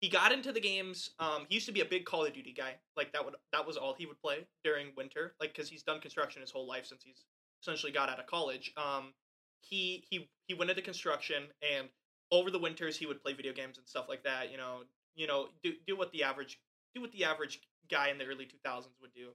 he 0.00 0.08
got 0.08 0.32
into 0.32 0.52
the 0.52 0.60
games 0.60 1.10
um 1.18 1.46
he 1.48 1.54
used 1.54 1.66
to 1.66 1.72
be 1.72 1.80
a 1.80 1.84
big 1.84 2.04
call 2.04 2.24
of 2.24 2.32
duty 2.32 2.52
guy 2.56 2.74
like 2.96 3.12
that 3.12 3.24
would 3.24 3.34
that 3.52 3.66
was 3.66 3.76
all 3.76 3.94
he 3.94 4.06
would 4.06 4.20
play 4.20 4.46
during 4.64 4.88
winter 4.96 5.34
like 5.40 5.52
because 5.52 5.68
he's 5.68 5.82
done 5.82 6.00
construction 6.00 6.40
his 6.40 6.50
whole 6.50 6.66
life 6.66 6.86
since 6.86 7.02
he's 7.02 7.24
essentially 7.62 7.92
got 7.92 8.08
out 8.08 8.18
of 8.18 8.26
college 8.26 8.72
um 8.76 9.12
he 9.60 10.04
he 10.10 10.28
he 10.46 10.54
went 10.54 10.70
into 10.70 10.82
construction 10.82 11.44
and 11.76 11.88
over 12.30 12.50
the 12.50 12.58
winters 12.58 12.96
he 12.96 13.06
would 13.06 13.22
play 13.22 13.32
video 13.32 13.52
games 13.52 13.78
and 13.78 13.86
stuff 13.86 14.06
like 14.08 14.22
that 14.22 14.50
you 14.50 14.56
know 14.56 14.80
you 15.14 15.26
know 15.26 15.48
do 15.62 15.72
do 15.86 15.96
what 15.96 16.12
the 16.12 16.22
average 16.22 16.60
do 16.94 17.00
what 17.00 17.12
the 17.12 17.24
average 17.24 17.60
guy 17.90 18.08
in 18.08 18.18
the 18.18 18.24
early 18.24 18.46
2000s 18.46 18.84
would 19.00 19.12
do 19.14 19.28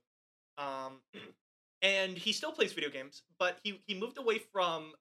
um 0.64 0.94
and 1.82 2.18
he 2.18 2.32
still 2.32 2.52
plays 2.52 2.72
video 2.72 2.90
games 2.90 3.24
but 3.40 3.58
he 3.64 3.82
he 3.86 3.94
moved 3.94 4.18
away 4.18 4.40
from 4.52 4.94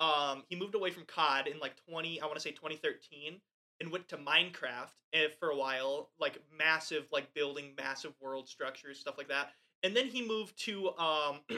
um 0.00 0.42
he 0.48 0.56
moved 0.56 0.74
away 0.74 0.90
from 0.90 1.04
cod 1.04 1.46
in 1.46 1.58
like 1.58 1.74
20 1.88 2.20
i 2.20 2.24
want 2.24 2.34
to 2.36 2.40
say 2.40 2.50
2013 2.50 3.40
and 3.80 3.90
went 3.90 4.08
to 4.08 4.16
Minecraft 4.16 4.90
eh, 5.12 5.28
for 5.38 5.50
a 5.50 5.56
while, 5.56 6.10
like 6.18 6.40
massive, 6.56 7.06
like 7.12 7.32
building 7.34 7.74
massive 7.76 8.14
world 8.20 8.48
structures, 8.48 8.98
stuff 8.98 9.18
like 9.18 9.28
that. 9.28 9.50
And 9.82 9.94
then 9.94 10.06
he 10.06 10.26
moved 10.26 10.58
to, 10.64 10.96
um, 10.98 11.40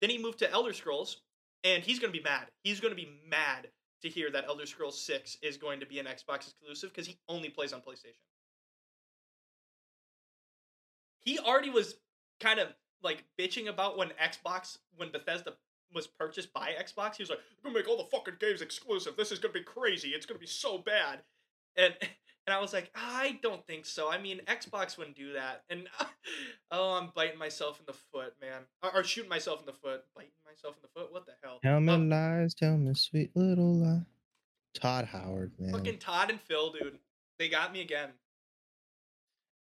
then 0.00 0.10
he 0.10 0.18
moved 0.18 0.38
to 0.40 0.50
Elder 0.50 0.72
Scrolls, 0.72 1.22
and 1.64 1.82
he's 1.82 1.98
gonna 1.98 2.12
be 2.12 2.22
mad. 2.22 2.46
He's 2.62 2.80
gonna 2.80 2.94
be 2.94 3.20
mad 3.28 3.68
to 4.02 4.08
hear 4.08 4.30
that 4.30 4.44
Elder 4.46 4.66
Scrolls 4.66 5.00
Six 5.00 5.36
is 5.42 5.56
going 5.56 5.80
to 5.80 5.86
be 5.86 5.98
an 5.98 6.06
Xbox 6.06 6.48
exclusive 6.48 6.90
because 6.90 7.06
he 7.06 7.18
only 7.28 7.48
plays 7.48 7.72
on 7.72 7.80
PlayStation. 7.80 8.22
He 11.20 11.38
already 11.38 11.70
was 11.70 11.96
kind 12.40 12.60
of 12.60 12.68
like 13.02 13.24
bitching 13.38 13.68
about 13.68 13.98
when 13.98 14.10
Xbox, 14.22 14.78
when 14.96 15.10
Bethesda 15.10 15.54
was 15.94 16.06
purchased 16.06 16.52
by 16.52 16.74
Xbox. 16.80 17.16
He 17.16 17.22
was 17.22 17.30
like, 17.30 17.40
"We're 17.56 17.70
gonna 17.70 17.80
make 17.80 17.88
all 17.88 17.96
the 17.96 18.04
fucking 18.04 18.36
games 18.38 18.62
exclusive. 18.62 19.16
This 19.16 19.32
is 19.32 19.38
gonna 19.38 19.54
be 19.54 19.62
crazy. 19.62 20.10
It's 20.10 20.26
gonna 20.26 20.40
be 20.40 20.46
so 20.46 20.78
bad." 20.78 21.22
And 21.78 21.94
and 22.46 22.54
I 22.54 22.60
was 22.60 22.72
like, 22.72 22.90
I 22.94 23.38
don't 23.42 23.66
think 23.66 23.84
so. 23.84 24.10
I 24.10 24.18
mean, 24.18 24.40
Xbox 24.46 24.96
wouldn't 24.96 25.16
do 25.16 25.34
that. 25.34 25.64
And 25.68 25.86
oh, 26.70 26.92
I'm 26.92 27.10
biting 27.14 27.38
myself 27.38 27.78
in 27.78 27.84
the 27.86 27.92
foot, 27.92 28.34
man, 28.40 28.62
or, 28.82 29.00
or 29.00 29.04
shooting 29.04 29.28
myself 29.28 29.60
in 29.60 29.66
the 29.66 29.72
foot, 29.72 30.04
biting 30.16 30.30
myself 30.46 30.74
in 30.76 30.82
the 30.82 30.88
foot. 30.88 31.12
What 31.12 31.26
the 31.26 31.32
hell? 31.42 31.58
Tell 31.62 31.78
me 31.78 31.92
Um, 31.92 32.08
lies, 32.08 32.54
tell 32.54 32.76
me 32.76 32.94
sweet 32.94 33.30
little 33.34 33.74
lie. 33.76 34.06
Todd 34.74 35.06
Howard, 35.06 35.52
man. 35.58 35.72
fucking 35.72 35.98
Todd 35.98 36.30
and 36.30 36.40
Phil, 36.40 36.72
dude, 36.72 36.98
they 37.38 37.48
got 37.48 37.72
me 37.72 37.80
again. 37.80 38.10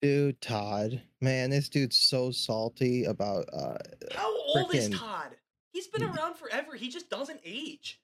Dude, 0.02 0.40
Todd. 0.42 1.02
Man, 1.22 1.50
this 1.50 1.70
dude's 1.70 1.98
so 1.98 2.30
salty 2.30 3.06
about 3.06 3.46
uh 3.52 3.78
How 4.14 4.32
old 4.56 4.76
is 4.76 4.90
Todd? 4.90 5.36
He's 5.72 5.88
been 5.88 6.04
around 6.04 6.36
forever. 6.36 6.76
He 6.76 6.90
just 6.90 7.10
doesn't 7.10 7.40
age. 7.44 8.00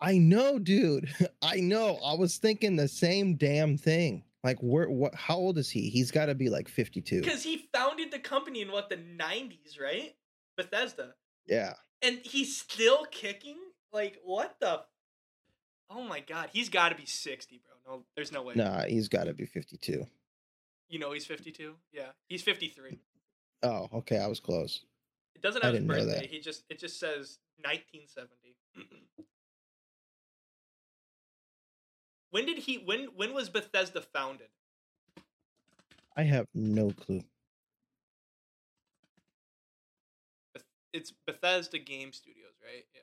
I 0.00 0.18
know, 0.18 0.58
dude. 0.58 1.08
I 1.42 1.56
know. 1.56 1.98
I 2.04 2.14
was 2.14 2.36
thinking 2.38 2.76
the 2.76 2.88
same 2.88 3.36
damn 3.36 3.76
thing. 3.78 4.24
Like, 4.42 4.58
where? 4.60 4.90
What? 4.90 5.14
How 5.14 5.36
old 5.36 5.56
is 5.58 5.70
he? 5.70 5.88
He's 5.88 6.10
got 6.10 6.26
to 6.26 6.34
be 6.34 6.50
like 6.50 6.68
fifty-two. 6.68 7.20
Because 7.22 7.42
he 7.42 7.68
founded 7.72 8.10
the 8.10 8.18
company 8.18 8.60
in 8.60 8.70
what 8.70 8.90
the 8.90 8.96
'90s, 8.96 9.80
right? 9.80 10.14
Bethesda, 10.56 11.14
Yeah. 11.46 11.74
and 12.02 12.20
he's 12.22 12.56
still 12.56 13.06
kicking. 13.10 13.56
Like 13.92 14.18
what 14.24 14.56
the? 14.60 14.82
Oh 15.90 16.02
my 16.02 16.20
god, 16.20 16.50
he's 16.52 16.68
got 16.68 16.88
to 16.90 16.94
be 16.94 17.06
60, 17.06 17.60
bro. 17.84 17.96
No, 17.96 18.02
there's 18.16 18.32
no 18.32 18.42
way. 18.42 18.54
Nah, 18.56 18.82
he's 18.84 19.08
got 19.08 19.24
to 19.24 19.32
be 19.34 19.46
fifty-two. 19.46 20.04
You 20.88 20.98
know 20.98 21.12
he's 21.12 21.24
52? 21.26 21.74
Yeah. 21.92 22.08
He's 22.28 22.42
53. 22.42 22.98
Oh, 23.62 23.88
okay. 23.94 24.18
I 24.18 24.26
was 24.26 24.38
close. 24.38 24.84
It 25.34 25.40
doesn't 25.42 25.62
I 25.62 25.66
have 25.66 25.74
his 25.74 25.84
birthday. 25.84 26.04
that. 26.20 26.26
He 26.26 26.40
just 26.40 26.62
it 26.68 26.78
just 26.78 27.00
says 27.00 27.38
1970. 27.62 28.54
when 32.34 32.46
did 32.46 32.58
he 32.58 32.78
when 32.78 33.10
when 33.14 33.32
was 33.32 33.48
Bethesda 33.48 34.00
founded? 34.00 34.48
I 36.16 36.24
have 36.24 36.48
no 36.52 36.90
clue. 36.90 37.22
It's 40.92 41.12
Bethesda 41.28 41.78
Game 41.78 42.12
Studios, 42.12 42.54
right? 42.60 42.84
Yeah. 42.92 43.00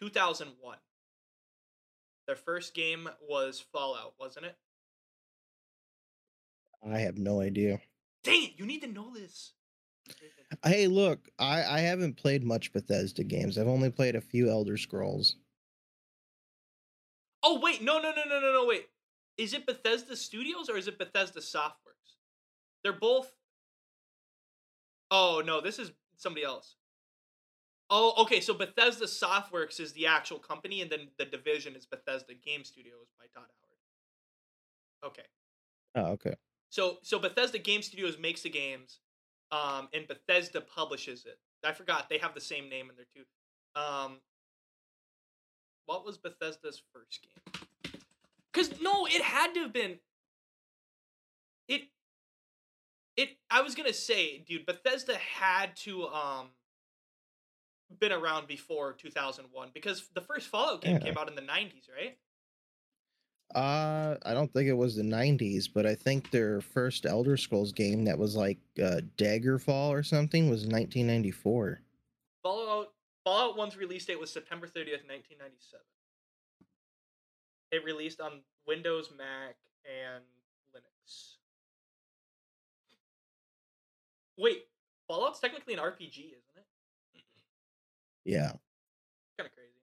2001. 0.00 0.78
Their 2.26 2.36
first 2.36 2.72
game 2.72 3.10
was 3.28 3.62
Fallout, 3.70 4.14
wasn't 4.18 4.46
it? 4.46 4.56
I 6.90 7.00
have 7.00 7.18
no 7.18 7.42
idea. 7.42 7.80
Dang 8.22 8.44
it, 8.44 8.52
you 8.56 8.64
need 8.64 8.80
to 8.80 8.90
know 8.90 9.12
this. 9.12 9.52
Hey, 10.64 10.86
look, 10.86 11.28
I 11.38 11.64
I 11.64 11.80
haven't 11.80 12.16
played 12.16 12.44
much 12.44 12.72
Bethesda 12.72 13.24
games. 13.24 13.58
I've 13.58 13.68
only 13.68 13.90
played 13.90 14.16
a 14.16 14.22
few 14.22 14.48
Elder 14.48 14.78
Scrolls. 14.78 15.36
Oh 17.44 17.60
wait, 17.60 17.82
no, 17.82 17.98
no, 17.98 18.10
no, 18.10 18.22
no, 18.26 18.40
no, 18.40 18.52
no, 18.52 18.66
wait. 18.66 18.86
Is 19.36 19.52
it 19.52 19.66
Bethesda 19.66 20.16
Studios 20.16 20.70
or 20.70 20.78
is 20.78 20.88
it 20.88 20.98
Bethesda 20.98 21.40
Softworks? 21.40 22.16
They're 22.82 22.92
both. 22.92 23.30
Oh 25.10 25.42
no, 25.44 25.60
this 25.60 25.78
is 25.78 25.92
somebody 26.16 26.44
else. 26.44 26.76
Oh, 27.90 28.14
okay. 28.22 28.40
So 28.40 28.54
Bethesda 28.54 29.04
Softworks 29.04 29.78
is 29.78 29.92
the 29.92 30.06
actual 30.06 30.38
company, 30.38 30.80
and 30.80 30.90
then 30.90 31.08
the 31.18 31.26
division 31.26 31.76
is 31.76 31.84
Bethesda 31.84 32.32
Game 32.34 32.64
Studios 32.64 33.08
by 33.18 33.26
Todd 33.26 33.50
Howard. 35.02 35.12
Okay. 35.12 35.26
Oh, 35.94 36.12
okay. 36.12 36.34
So 36.70 36.98
so 37.02 37.18
Bethesda 37.18 37.58
Game 37.58 37.82
Studios 37.82 38.18
makes 38.18 38.40
the 38.42 38.50
games, 38.50 39.00
um, 39.52 39.88
and 39.92 40.08
Bethesda 40.08 40.62
publishes 40.62 41.26
it. 41.26 41.38
I 41.62 41.72
forgot 41.72 42.08
they 42.08 42.18
have 42.18 42.34
the 42.34 42.40
same 42.40 42.68
name 42.68 42.90
in 42.90 42.96
there 42.96 43.06
too. 43.14 43.24
Um, 43.80 44.20
what 45.86 46.04
was 46.04 46.18
Bethesda's 46.18 46.82
first 46.92 47.20
game? 47.22 47.94
Cause 48.52 48.70
no, 48.80 49.06
it 49.06 49.22
had 49.22 49.52
to 49.54 49.60
have 49.60 49.72
been. 49.72 49.98
It. 51.68 51.82
It. 53.16 53.30
I 53.50 53.62
was 53.62 53.74
gonna 53.74 53.92
say, 53.92 54.38
dude, 54.46 54.66
Bethesda 54.66 55.16
had 55.16 55.76
to 55.78 56.06
um. 56.08 56.48
Been 58.00 58.12
around 58.12 58.48
before 58.48 58.92
2001 58.94 59.68
because 59.72 60.08
the 60.14 60.20
first 60.20 60.48
Fallout 60.48 60.80
game 60.80 60.94
Yeah. 60.94 60.98
came 61.00 61.18
out 61.18 61.28
in 61.28 61.36
the 61.36 61.42
90s, 61.42 61.88
right? 61.94 62.16
Uh, 63.54 64.16
I 64.24 64.34
don't 64.34 64.52
think 64.52 64.68
it 64.68 64.72
was 64.72 64.96
the 64.96 65.02
'90s, 65.04 65.68
but 65.72 65.86
I 65.86 65.94
think 65.94 66.30
their 66.32 66.60
first 66.60 67.06
Elder 67.06 67.36
Scrolls 67.36 67.70
game 67.72 68.04
that 68.06 68.18
was 68.18 68.34
like 68.34 68.58
uh, 68.82 69.00
Daggerfall 69.16 69.90
or 69.90 70.02
something 70.02 70.50
was 70.50 70.62
1994. 70.62 71.80
Fallout 72.42 72.93
Fallout 73.24 73.56
1's 73.56 73.76
release 73.76 74.04
date 74.04 74.20
was 74.20 74.30
September 74.30 74.66
30th, 74.66 75.08
1997. 75.08 75.80
It 77.72 77.84
released 77.84 78.20
on 78.20 78.42
Windows, 78.66 79.10
Mac, 79.16 79.56
and 79.84 80.22
Linux. 80.76 81.36
Wait, 84.38 84.64
Fallout's 85.08 85.40
technically 85.40 85.74
an 85.74 85.80
RPG, 85.80 86.18
isn't 86.18 86.56
it? 86.56 86.66
Yeah. 88.24 88.52
Kind 89.38 89.48
of 89.48 89.54
crazy. 89.54 89.82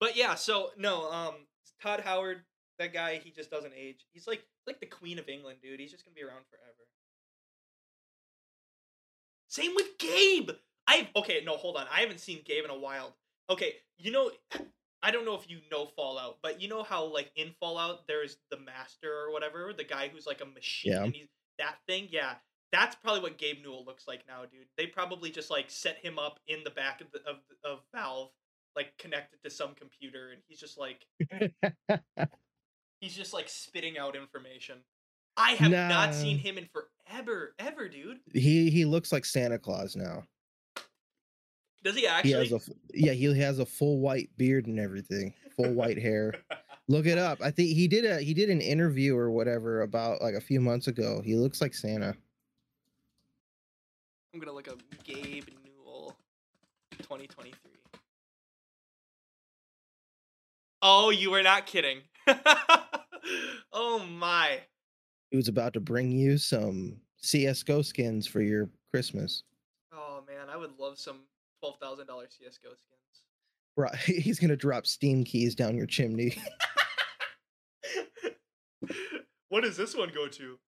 But 0.00 0.16
yeah, 0.16 0.34
so 0.34 0.70
no, 0.76 1.10
um 1.10 1.34
Todd 1.82 2.00
Howard, 2.00 2.42
that 2.78 2.92
guy, 2.92 3.20
he 3.22 3.30
just 3.30 3.50
doesn't 3.50 3.72
age. 3.76 4.06
He's 4.12 4.26
like 4.26 4.44
like 4.66 4.80
the 4.80 4.86
Queen 4.86 5.18
of 5.18 5.28
England, 5.28 5.58
dude. 5.62 5.80
He's 5.80 5.90
just 5.90 6.04
going 6.04 6.14
to 6.14 6.20
be 6.20 6.24
around 6.24 6.44
forever. 6.50 6.88
Same 9.48 9.74
with 9.74 9.98
Gabe. 9.98 10.50
I 10.86 11.08
okay, 11.16 11.42
no, 11.44 11.56
hold 11.56 11.76
on. 11.76 11.86
I 11.92 12.00
haven't 12.00 12.20
seen 12.20 12.40
Gabe 12.44 12.64
in 12.64 12.70
a 12.70 12.78
while. 12.78 13.16
Okay, 13.50 13.74
you 13.98 14.10
know, 14.10 14.30
I 15.02 15.10
don't 15.10 15.24
know 15.24 15.34
if 15.34 15.48
you 15.50 15.58
know 15.70 15.86
Fallout, 15.86 16.38
but 16.42 16.60
you 16.60 16.68
know 16.68 16.82
how 16.82 17.04
like 17.04 17.30
in 17.36 17.52
Fallout 17.60 18.06
there's 18.06 18.36
the 18.50 18.58
master 18.58 19.12
or 19.12 19.32
whatever, 19.32 19.72
the 19.76 19.84
guy 19.84 20.08
who's 20.08 20.26
like 20.26 20.40
a 20.40 20.46
machine 20.46 20.92
Yeah. 20.92 21.04
and 21.04 21.14
he's 21.14 21.28
that 21.58 21.76
thing. 21.86 22.08
Yeah, 22.10 22.34
that's 22.72 22.96
probably 22.96 23.20
what 23.20 23.38
Gabe 23.38 23.58
Newell 23.62 23.84
looks 23.84 24.06
like 24.08 24.22
now, 24.28 24.42
dude. 24.42 24.66
They 24.76 24.86
probably 24.86 25.30
just 25.30 25.50
like 25.50 25.70
set 25.70 25.98
him 25.98 26.18
up 26.18 26.38
in 26.46 26.64
the 26.64 26.70
back 26.70 27.00
of 27.00 27.08
the, 27.12 27.18
of 27.28 27.36
of 27.64 27.80
Valve, 27.94 28.30
like 28.76 28.96
connected 28.98 29.38
to 29.44 29.50
some 29.50 29.74
computer, 29.74 30.30
and 30.30 30.40
he's 30.48 30.58
just 30.60 30.78
like 30.78 31.06
he's 33.00 33.14
just 33.16 33.32
like 33.32 33.48
spitting 33.48 33.98
out 33.98 34.16
information. 34.16 34.78
I 35.36 35.52
have 35.52 35.70
not 35.70 36.14
seen 36.14 36.36
him 36.38 36.58
in 36.58 36.68
forever, 36.72 37.54
ever, 37.58 37.88
dude. 37.88 38.18
he 38.34 38.70
he 38.70 38.84
looks 38.84 39.12
like 39.12 39.24
Santa 39.24 39.58
Claus 39.58 39.96
now. 39.96 40.24
Does 41.84 41.94
he 41.96 42.02
He 42.02 42.06
actually? 42.06 42.48
has 42.48 42.52
a 42.52 42.60
yeah, 42.94 43.12
he 43.12 43.24
has 43.38 43.58
a 43.58 43.66
full 43.66 43.98
white 44.00 44.30
beard 44.36 44.66
and 44.66 44.78
everything, 44.78 45.34
full 45.56 45.72
white 45.72 45.98
hair. 45.98 46.34
Look 46.88 47.06
it 47.06 47.18
up. 47.18 47.38
I 47.40 47.50
think 47.50 47.70
he 47.70 47.88
did 47.88 48.04
a 48.04 48.20
he 48.20 48.34
did 48.34 48.50
an 48.50 48.60
interview 48.60 49.16
or 49.16 49.30
whatever 49.30 49.82
about 49.82 50.20
like 50.20 50.34
a 50.34 50.40
few 50.40 50.60
months 50.60 50.88
ago. 50.88 51.20
He 51.24 51.34
looks 51.36 51.60
like 51.60 51.74
Santa. 51.74 52.16
I'm 54.34 54.40
gonna 54.40 54.52
look 54.52 54.68
up 54.68 54.80
Gabe 55.04 55.48
Newell, 55.64 56.16
2023. 56.98 57.54
Oh, 60.82 61.10
you 61.10 61.30
were 61.30 61.42
not 61.42 61.66
kidding. 61.66 61.98
oh 63.72 64.04
my. 64.10 64.60
He 65.30 65.36
was 65.36 65.48
about 65.48 65.72
to 65.74 65.80
bring 65.80 66.10
you 66.10 66.36
some 66.38 66.96
CS:GO 67.18 67.82
skins 67.82 68.26
for 68.26 68.42
your 68.42 68.68
Christmas. 68.90 69.44
Oh 69.92 70.22
man, 70.26 70.48
I 70.50 70.56
would 70.56 70.78
love 70.78 70.98
some 70.98 71.20
twelve 71.62 71.78
thousand 71.80 72.06
dollar 72.06 72.26
CS:GO 72.28 72.70
skins. 72.70 73.22
Right, 73.76 73.94
he's 73.96 74.38
gonna 74.40 74.56
drop 74.56 74.86
Steam 74.86 75.24
keys 75.24 75.54
down 75.54 75.76
your 75.76 75.86
chimney. 75.86 76.36
what 79.48 79.62
does 79.62 79.76
this 79.76 79.94
one 79.94 80.10
go 80.14 80.26
to? 80.28 80.58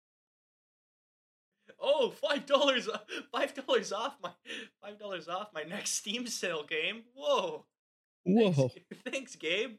Oh, 1.80 2.10
five 2.10 2.46
dollars, 2.46 2.88
five 3.32 3.54
dollars 3.54 3.92
off 3.92 4.16
my, 4.22 4.30
five 4.80 4.98
dollars 4.98 5.28
off 5.28 5.48
my 5.52 5.64
next 5.64 5.94
Steam 5.94 6.26
sale 6.26 6.64
game. 6.64 7.02
Whoa. 7.14 7.64
Thanks- 8.26 8.56
Whoa! 8.56 8.70
Thanks, 9.10 9.36
Gabe. 9.36 9.72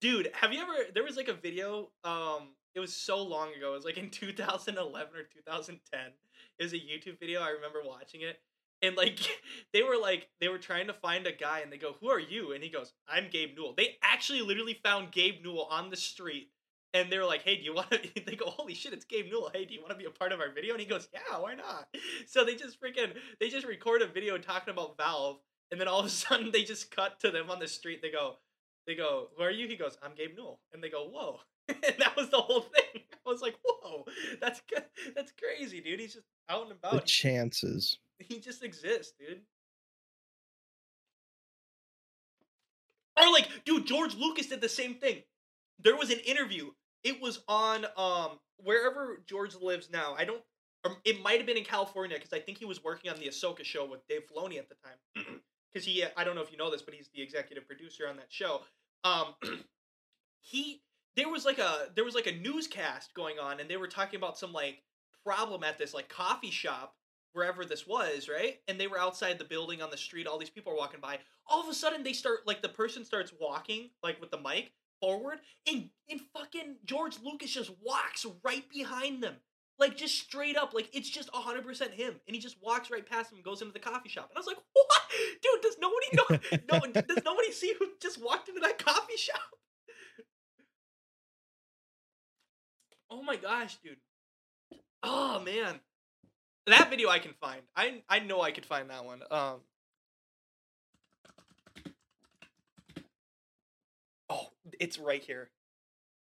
Dude, 0.00 0.30
have 0.32 0.52
you 0.52 0.60
ever 0.60 0.72
there 0.94 1.04
was 1.04 1.16
like 1.16 1.28
a 1.28 1.34
video 1.34 1.90
um 2.04 2.54
it 2.74 2.80
was 2.80 2.94
so 2.94 3.22
long 3.22 3.54
ago. 3.54 3.72
It 3.72 3.74
was 3.74 3.84
like 3.84 3.98
in 3.98 4.08
2011 4.08 5.14
or 5.14 5.24
2010. 5.24 6.00
It 6.58 6.62
was 6.62 6.72
a 6.72 6.76
YouTube 6.76 7.20
video. 7.20 7.42
I 7.42 7.50
remember 7.50 7.80
watching 7.84 8.22
it. 8.22 8.40
And 8.82 8.96
like 8.96 9.18
they 9.72 9.82
were 9.82 9.96
like 9.96 10.28
they 10.40 10.48
were 10.48 10.58
trying 10.58 10.88
to 10.88 10.92
find 10.92 11.26
a 11.26 11.32
guy 11.32 11.60
and 11.60 11.72
they 11.72 11.78
go, 11.78 11.94
"Who 12.00 12.08
are 12.08 12.20
you?" 12.20 12.52
And 12.52 12.62
he 12.62 12.70
goes, 12.70 12.92
"I'm 13.08 13.28
Gabe 13.30 13.56
Newell." 13.56 13.74
They 13.76 13.96
actually 14.02 14.42
literally 14.42 14.78
found 14.82 15.12
Gabe 15.12 15.42
Newell 15.42 15.68
on 15.70 15.90
the 15.90 15.96
street. 15.96 16.50
And 16.94 17.10
they 17.10 17.16
were 17.16 17.24
like, 17.24 17.42
"Hey, 17.42 17.56
do 17.56 17.62
you 17.62 17.74
want 17.74 17.90
to?" 17.90 17.98
They 18.26 18.36
go, 18.36 18.46
"Holy 18.46 18.74
shit, 18.74 18.92
it's 18.92 19.04
Gabe 19.04 19.30
Newell! 19.30 19.50
Hey, 19.52 19.64
do 19.64 19.72
you 19.72 19.80
want 19.80 19.92
to 19.92 19.98
be 19.98 20.04
a 20.04 20.10
part 20.10 20.32
of 20.32 20.40
our 20.40 20.52
video?" 20.52 20.74
And 20.74 20.80
he 20.80 20.88
goes, 20.88 21.08
"Yeah, 21.12 21.38
why 21.38 21.54
not?" 21.54 21.88
So 22.26 22.44
they 22.44 22.54
just 22.54 22.80
freaking 22.80 23.12
they 23.40 23.48
just 23.48 23.66
record 23.66 24.02
a 24.02 24.06
video 24.06 24.36
talking 24.38 24.72
about 24.72 24.96
Valve, 24.96 25.38
and 25.70 25.80
then 25.80 25.88
all 25.88 26.00
of 26.00 26.06
a 26.06 26.10
sudden 26.10 26.50
they 26.52 26.64
just 26.64 26.94
cut 26.94 27.20
to 27.20 27.30
them 27.30 27.50
on 27.50 27.60
the 27.60 27.68
street. 27.68 28.02
They 28.02 28.10
go, 28.10 28.36
they 28.86 28.94
go, 28.94 29.28
"Who 29.36 29.42
are 29.42 29.50
you?" 29.50 29.68
He 29.68 29.76
goes, 29.76 29.96
"I'm 30.02 30.14
Gabe 30.14 30.36
Newell," 30.36 30.60
and 30.72 30.82
they 30.82 30.90
go, 30.90 31.04
"Whoa!" 31.08 31.40
and 31.68 31.94
that 31.98 32.16
was 32.16 32.28
the 32.30 32.40
whole 32.40 32.62
thing. 32.62 33.02
I 33.26 33.30
was 33.30 33.40
like, 33.40 33.56
"Whoa, 33.64 34.04
that's 34.40 34.60
that's 35.14 35.32
crazy, 35.32 35.80
dude." 35.80 36.00
He's 36.00 36.14
just 36.14 36.26
out 36.48 36.64
and 36.64 36.72
about. 36.72 36.94
He, 36.94 37.00
chances. 37.00 37.98
He 38.18 38.40
just 38.40 38.62
exists, 38.62 39.12
dude. 39.18 39.40
Or 43.18 43.30
like, 43.30 43.48
dude, 43.64 43.86
George 43.86 44.14
Lucas 44.14 44.46
did 44.46 44.60
the 44.60 44.68
same 44.68 44.94
thing. 44.94 45.22
There 45.82 45.96
was 45.96 46.10
an 46.10 46.20
interview. 46.20 46.70
It 47.04 47.20
was 47.20 47.40
on 47.48 47.86
um 47.96 48.38
wherever 48.58 49.22
George 49.26 49.54
lives 49.54 49.90
now. 49.92 50.14
I 50.16 50.24
don't. 50.24 50.42
Or 50.84 50.96
it 51.04 51.22
might 51.22 51.36
have 51.36 51.46
been 51.46 51.56
in 51.56 51.64
California 51.64 52.16
because 52.16 52.32
I 52.32 52.40
think 52.40 52.58
he 52.58 52.64
was 52.64 52.82
working 52.82 53.10
on 53.10 53.16
the 53.16 53.26
Ahsoka 53.26 53.64
show 53.64 53.84
with 53.84 54.06
Dave 54.08 54.22
Filoni 54.22 54.58
at 54.58 54.68
the 54.68 54.74
time. 54.84 55.40
Because 55.72 55.86
he, 55.86 56.04
I 56.16 56.24
don't 56.24 56.34
know 56.34 56.42
if 56.42 56.50
you 56.50 56.58
know 56.58 56.70
this, 56.70 56.82
but 56.82 56.92
he's 56.92 57.08
the 57.14 57.22
executive 57.22 57.66
producer 57.66 58.08
on 58.08 58.16
that 58.16 58.26
show. 58.30 58.62
Um, 59.04 59.34
he 60.40 60.82
there 61.16 61.28
was 61.28 61.44
like 61.44 61.58
a 61.58 61.88
there 61.94 62.04
was 62.04 62.14
like 62.14 62.26
a 62.26 62.32
newscast 62.32 63.14
going 63.14 63.38
on, 63.38 63.60
and 63.60 63.68
they 63.68 63.76
were 63.76 63.88
talking 63.88 64.16
about 64.18 64.38
some 64.38 64.52
like 64.52 64.82
problem 65.24 65.62
at 65.62 65.78
this 65.78 65.94
like 65.94 66.08
coffee 66.08 66.50
shop 66.50 66.94
wherever 67.32 67.64
this 67.64 67.86
was, 67.86 68.28
right? 68.28 68.58
And 68.68 68.78
they 68.78 68.86
were 68.86 68.98
outside 68.98 69.38
the 69.38 69.44
building 69.44 69.82
on 69.82 69.90
the 69.90 69.96
street. 69.96 70.26
All 70.26 70.38
these 70.38 70.50
people 70.50 70.72
are 70.72 70.76
walking 70.76 71.00
by. 71.00 71.18
All 71.46 71.60
of 71.60 71.68
a 71.68 71.74
sudden, 71.74 72.02
they 72.02 72.12
start 72.12 72.46
like 72.46 72.62
the 72.62 72.68
person 72.68 73.04
starts 73.04 73.32
walking 73.40 73.90
like 74.02 74.20
with 74.20 74.30
the 74.30 74.40
mic 74.40 74.72
forward, 75.00 75.38
and 75.68 75.90
and 76.08 76.20
fucking 76.32 76.76
George 76.84 77.16
Lucas 77.22 77.50
just 77.50 77.70
walks 77.84 78.24
right 78.44 78.68
behind 78.70 79.22
them, 79.22 79.34
like 79.78 79.96
just 79.96 80.18
straight 80.18 80.56
up, 80.56 80.74
like 80.74 80.88
it's 80.94 81.10
just 81.10 81.28
hundred 81.32 81.64
percent 81.64 81.92
him, 81.92 82.14
and 82.26 82.34
he 82.34 82.40
just 82.40 82.62
walks 82.62 82.90
right 82.90 83.08
past 83.08 83.30
them 83.30 83.38
and 83.38 83.44
goes 83.44 83.60
into 83.60 83.72
the 83.72 83.78
coffee 83.78 84.08
shop. 84.08 84.30
And 84.30 84.36
I 84.36 84.40
was 84.40 84.46
like, 84.46 84.58
what, 84.72 85.02
dude? 85.42 85.62
Does 85.62 85.76
nobody 85.80 86.06
know? 86.14 86.58
no, 86.72 87.02
does 87.14 87.24
nobody 87.24 87.52
see 87.52 87.74
who 87.78 87.86
just 88.00 88.22
walked 88.22 88.48
into 88.48 88.60
that 88.60 88.78
coffee 88.78 89.16
shop? 89.16 89.40
Oh 93.10 93.22
my 93.22 93.36
gosh, 93.36 93.76
dude. 93.84 93.98
Oh 95.02 95.40
man. 95.40 95.80
That 96.66 96.90
video 96.90 97.08
I 97.08 97.18
can 97.18 97.32
find. 97.40 97.62
I 97.76 98.02
I 98.08 98.20
know 98.20 98.40
I 98.40 98.52
could 98.52 98.66
find 98.66 98.90
that 98.90 99.04
one. 99.04 99.22
Um 99.30 99.60
Oh, 104.30 104.48
it's 104.80 104.98
right 104.98 105.22
here. 105.22 105.50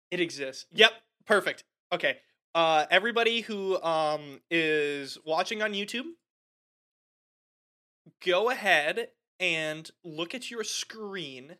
It 0.10 0.20
exists. 0.20 0.65
Yep, 0.74 0.91
perfect. 1.26 1.63
Okay. 1.91 2.17
Uh 2.56 2.86
everybody 2.89 3.41
who 3.41 3.82
um 3.82 4.41
is 4.50 5.17
watching 5.26 5.62
on 5.62 5.74
YouTube, 5.74 6.06
go 8.26 8.50
ahead 8.50 9.10
and 9.39 9.89
look 10.04 10.34
at 10.34 10.50
your 10.50 10.63
screen 10.63 11.58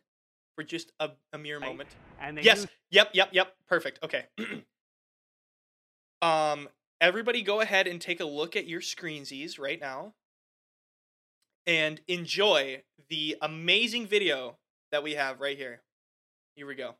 for 0.54 0.62
just 0.64 0.92
a, 1.00 1.10
a 1.32 1.38
mere 1.38 1.60
moment. 1.60 1.88
And 2.20 2.42
Yes. 2.42 2.60
use 2.60 2.66
Yep. 2.90 3.10
Yep. 3.14 3.28
Yep. 3.32 3.56
Perfect. 3.68 3.98
Okay. 4.02 4.26
um. 6.22 6.68
Everybody, 7.02 7.42
go 7.42 7.60
ahead 7.60 7.88
and 7.88 8.00
take 8.00 8.20
a 8.20 8.24
look 8.24 8.54
at 8.54 8.68
your 8.68 8.80
screensies 8.80 9.58
right 9.58 9.80
now, 9.80 10.12
and 11.66 12.00
enjoy 12.06 12.82
the 13.08 13.36
amazing 13.42 14.06
video 14.06 14.56
that 14.92 15.02
we 15.02 15.14
have 15.14 15.40
right 15.40 15.58
here. 15.58 15.82
Here 16.54 16.64
we 16.64 16.76
go. 16.76 16.94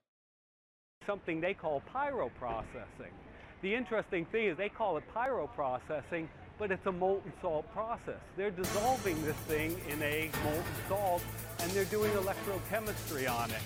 something 1.06 1.40
they 1.40 1.54
call 1.54 1.82
pyroprocessing. 1.94 3.12
The 3.62 3.72
interesting 3.76 4.26
thing 4.32 4.46
is 4.48 4.56
they 4.56 4.68
call 4.68 4.96
it 4.96 5.04
pyroprocessing 5.14 6.26
but 6.58 6.70
it's 6.70 6.86
a 6.86 6.92
molten 6.92 7.32
salt 7.40 7.64
process. 7.72 8.20
They're 8.36 8.50
dissolving 8.50 9.20
this 9.24 9.34
thing 9.48 9.80
in 9.88 10.00
a 10.02 10.30
molten 10.44 10.62
salt 10.88 11.22
and 11.60 11.70
they're 11.72 11.86
doing 11.86 12.10
electrochemistry 12.12 13.28
on 13.28 13.50
it. 13.50 13.56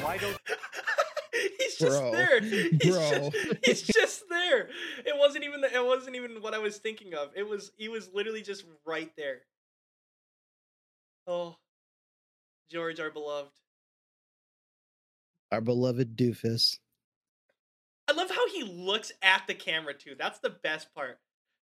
Why 0.00 0.16
don't 0.16 0.36
he's 1.58 1.76
just 1.76 2.00
Bro. 2.00 2.12
there. 2.12 2.40
He's 2.40 2.70
Bro. 2.82 3.30
just, 3.32 3.36
he's 3.64 3.82
just 3.82 4.05
there. 4.28 4.68
It 5.04 5.14
wasn't 5.16 5.44
even 5.44 5.60
the, 5.60 5.74
it 5.74 5.84
wasn't 5.84 6.16
even 6.16 6.42
what 6.42 6.54
I 6.54 6.58
was 6.58 6.78
thinking 6.78 7.14
of. 7.14 7.30
It 7.34 7.48
was 7.48 7.72
he 7.76 7.88
was 7.88 8.10
literally 8.12 8.42
just 8.42 8.64
right 8.86 9.10
there. 9.16 9.42
Oh, 11.26 11.56
George, 12.70 13.00
our 13.00 13.10
beloved. 13.10 13.50
Our 15.52 15.60
beloved 15.60 16.16
doofus. 16.16 16.78
I 18.08 18.12
love 18.12 18.30
how 18.30 18.48
he 18.48 18.62
looks 18.62 19.12
at 19.22 19.46
the 19.46 19.54
camera 19.54 19.94
too. 19.94 20.14
That's 20.18 20.38
the 20.38 20.50
best 20.50 20.94
part. 20.94 21.18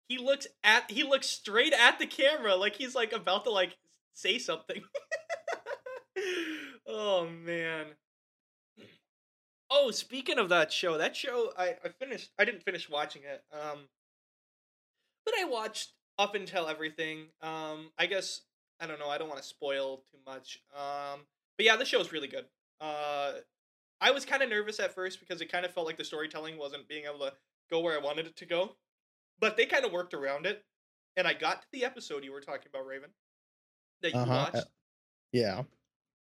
He 0.09 0.19
looks 0.19 0.47
at 0.65 0.91
he 0.91 1.03
looks 1.03 1.27
straight 1.29 1.73
at 1.73 1.99
the 1.99 2.07
camera 2.07 2.57
like 2.57 2.77
he's 2.77 2.95
like 2.95 3.13
about 3.13 3.45
to 3.45 3.51
like 3.51 3.77
say 4.15 4.39
something. 4.39 4.83
oh 6.87 7.29
man. 7.29 7.87
Oh, 9.71 9.91
speaking 9.91 10.39
of 10.39 10.49
that 10.49 10.73
show, 10.73 10.99
that 10.99 11.15
show 11.17 11.53
I, 11.57 11.77
I 11.85 11.89
finished 11.99 12.31
I 12.39 12.45
didn't 12.45 12.63
finish 12.63 12.89
watching 12.89 13.23
it. 13.23 13.45
Um 13.53 13.89
but 15.25 15.35
I 15.39 15.45
watched 15.45 15.93
up 16.19 16.35
until 16.35 16.69
everything. 16.69 17.27
Um 17.43 17.91
I 17.99 18.07
guess 18.07 18.43
I 18.81 18.87
don't 18.87 18.99
know, 18.99 19.09
I 19.09 19.19
don't 19.19 19.29
want 19.29 19.41
to 19.41 19.47
spoil 19.49 19.99
too 20.11 20.19
much. 20.27 20.61
Um 20.75 21.21
but 21.57 21.67
yeah, 21.67 21.77
the 21.77 21.85
show 21.85 21.99
show's 21.99 22.13
really 22.13 22.29
good. 22.29 22.47
Uh 22.81 23.33
I 24.01 24.11
was 24.13 24.25
kind 24.25 24.43
of 24.43 24.49
nervous 24.49 24.81
at 24.81 24.95
first 24.95 25.21
because 25.21 25.41
it 25.41 25.53
kind 25.53 25.65
of 25.67 25.73
felt 25.75 25.87
like 25.87 25.99
the 25.99 26.05
storytelling 26.05 26.57
wasn't 26.57 26.89
being 26.89 27.05
able 27.05 27.19
to 27.21 27.35
go 27.71 27.81
where 27.81 27.99
I 27.99 28.03
wanted 28.03 28.27
it 28.27 28.37
to 28.37 28.47
go. 28.47 28.77
But 29.39 29.57
they 29.57 29.67
kind 29.67 29.85
of 29.85 29.93
worked 29.93 30.15
around 30.15 30.47
it. 30.47 30.65
And 31.17 31.27
I 31.27 31.35
got 31.35 31.63
to 31.63 31.69
the 31.73 31.85
episode 31.85 32.25
you 32.25 32.33
were 32.33 32.41
talking 32.41 32.69
about, 32.73 32.87
Raven, 32.87 33.11
that 34.03 34.15
you 34.15 34.21
Uh-huh, 34.21 34.33
uh, 34.33 34.51
watched. 34.55 34.67
Yeah. 35.33 35.65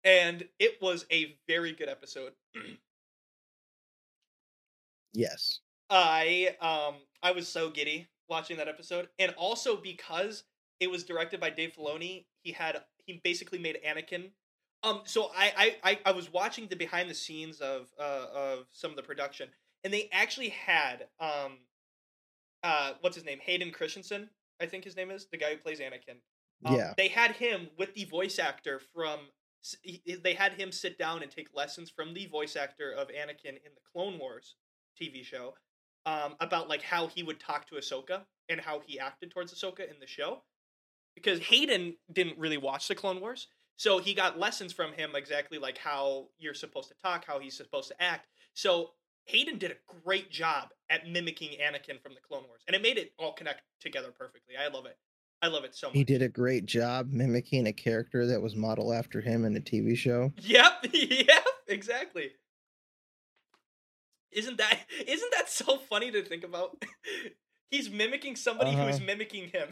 And 0.04 0.48
it 0.58 0.80
was 0.82 1.06
a 1.12 1.36
very 1.46 1.72
good 1.72 1.88
episode. 1.88 2.32
Yes. 5.12 5.60
I 5.90 6.56
um 6.60 6.96
I 7.22 7.32
was 7.32 7.48
so 7.48 7.70
giddy 7.70 8.08
watching 8.28 8.56
that 8.56 8.68
episode, 8.68 9.08
and 9.18 9.32
also 9.36 9.76
because 9.76 10.44
it 10.80 10.90
was 10.90 11.04
directed 11.04 11.38
by 11.40 11.50
Dave 11.50 11.74
Filoni, 11.76 12.24
he 12.42 12.52
had 12.52 12.82
he 13.04 13.20
basically 13.22 13.58
made 13.58 13.78
Anakin. 13.86 14.30
Um, 14.82 15.02
so 15.04 15.30
I 15.36 15.76
I 15.84 15.98
I, 16.04 16.12
was 16.12 16.32
watching 16.32 16.66
the 16.66 16.76
behind 16.76 17.08
the 17.08 17.14
scenes 17.14 17.60
of 17.60 17.88
uh 18.00 18.26
of 18.34 18.66
some 18.72 18.90
of 18.90 18.96
the 18.96 19.02
production, 19.02 19.48
and 19.84 19.92
they 19.92 20.08
actually 20.12 20.48
had 20.48 21.06
um 21.20 21.58
uh 22.64 22.92
what's 23.00 23.14
his 23.14 23.24
name 23.24 23.38
Hayden 23.40 23.70
Christensen 23.70 24.30
I 24.62 24.66
think 24.66 24.84
his 24.84 24.96
name 24.96 25.10
is 25.10 25.26
the 25.30 25.36
guy 25.36 25.50
who 25.50 25.56
plays 25.56 25.80
Anakin. 25.80 26.16
Um, 26.64 26.76
Yeah. 26.76 26.94
They 26.96 27.08
had 27.08 27.32
him 27.32 27.68
with 27.76 27.94
the 27.94 28.04
voice 28.04 28.38
actor 28.38 28.80
from. 28.94 29.20
They 30.24 30.34
had 30.34 30.54
him 30.54 30.72
sit 30.72 30.98
down 30.98 31.22
and 31.22 31.30
take 31.30 31.46
lessons 31.54 31.88
from 31.88 32.14
the 32.14 32.26
voice 32.26 32.56
actor 32.56 32.90
of 32.90 33.08
Anakin 33.08 33.56
in 33.64 33.72
the 33.74 33.80
Clone 33.92 34.18
Wars 34.18 34.56
TV 35.00 35.24
show, 35.24 35.54
um, 36.06 36.34
about 36.40 36.68
like 36.68 36.82
how 36.82 37.06
he 37.06 37.22
would 37.22 37.40
talk 37.40 37.68
to 37.68 37.76
Ahsoka 37.76 38.22
and 38.48 38.60
how 38.60 38.80
he 38.86 38.98
acted 38.98 39.30
towards 39.30 39.52
Ahsoka 39.52 39.80
in 39.80 39.98
the 40.00 40.06
show, 40.06 40.42
because 41.14 41.40
Hayden 41.40 41.96
didn't 42.12 42.38
really 42.38 42.56
watch 42.56 42.88
the 42.88 42.94
Clone 42.94 43.20
Wars, 43.20 43.48
so 43.76 43.98
he 43.98 44.14
got 44.14 44.38
lessons 44.38 44.72
from 44.72 44.92
him 44.92 45.12
exactly 45.14 45.58
like 45.58 45.78
how 45.78 46.28
you're 46.38 46.54
supposed 46.54 46.88
to 46.88 46.94
talk, 47.02 47.24
how 47.26 47.38
he's 47.38 47.56
supposed 47.56 47.88
to 47.88 48.02
act. 48.02 48.28
So 48.54 48.90
Hayden 49.24 49.58
did 49.58 49.70
a 49.70 49.76
great 50.04 50.30
job 50.30 50.68
at 50.90 51.08
mimicking 51.08 51.50
Anakin 51.60 52.00
from 52.02 52.14
the 52.14 52.20
Clone 52.20 52.44
Wars, 52.46 52.62
and 52.66 52.74
it 52.76 52.82
made 52.82 52.98
it 52.98 53.12
all 53.18 53.32
connect 53.32 53.62
together 53.80 54.10
perfectly. 54.16 54.54
I 54.56 54.68
love 54.68 54.86
it. 54.86 54.96
I 55.42 55.48
love 55.48 55.64
it 55.64 55.74
so 55.74 55.88
much. 55.88 55.96
He 55.96 56.04
did 56.04 56.22
a 56.22 56.28
great 56.28 56.66
job 56.66 57.08
mimicking 57.10 57.66
a 57.66 57.72
character 57.72 58.26
that 58.26 58.40
was 58.40 58.54
modeled 58.54 58.94
after 58.94 59.20
him 59.20 59.44
in 59.44 59.56
a 59.56 59.60
TV 59.60 59.96
show. 59.96 60.32
Yep, 60.40 60.86
yep, 60.92 61.46
exactly. 61.66 62.30
Isn't 64.32 64.58
that 64.58 64.78
isn't 65.06 65.32
that 65.36 65.48
so 65.50 65.78
funny 65.78 66.10
to 66.10 66.22
think 66.24 66.44
about? 66.44 66.82
He's 67.70 67.88
mimicking 67.90 68.36
somebody 68.36 68.72
who 68.72 68.82
is 68.88 68.96
Uh-huh. 68.96 69.06
mimicking 69.06 69.48
him. 69.48 69.68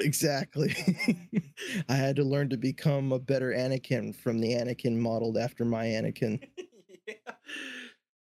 Exactly. 0.00 0.74
I 1.88 1.94
had 1.94 2.16
to 2.16 2.24
learn 2.24 2.50
to 2.50 2.56
become 2.58 3.12
a 3.12 3.18
better 3.18 3.50
Anakin 3.52 4.14
from 4.14 4.40
the 4.40 4.52
Anakin 4.52 4.96
modeled 4.96 5.38
after 5.38 5.64
my 5.64 5.86
Anakin. 5.86 6.42
yeah. 7.06 7.14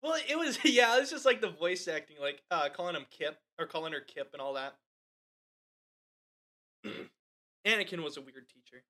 Well, 0.02 0.18
it 0.28 0.36
was 0.38 0.58
yeah, 0.64 0.96
it 0.96 1.00
was 1.00 1.10
just 1.10 1.24
like 1.24 1.40
the 1.40 1.50
voice 1.50 1.86
acting, 1.86 2.16
like 2.20 2.42
uh 2.50 2.68
calling 2.70 2.96
him 2.96 3.06
Kip 3.10 3.38
or 3.58 3.66
calling 3.66 3.92
her 3.92 4.00
Kip 4.00 4.30
and 4.32 4.40
all 4.42 4.54
that. 4.54 4.74
Anakin 7.66 8.02
was 8.02 8.16
a 8.16 8.20
weird 8.20 8.48
teacher. 8.48 8.82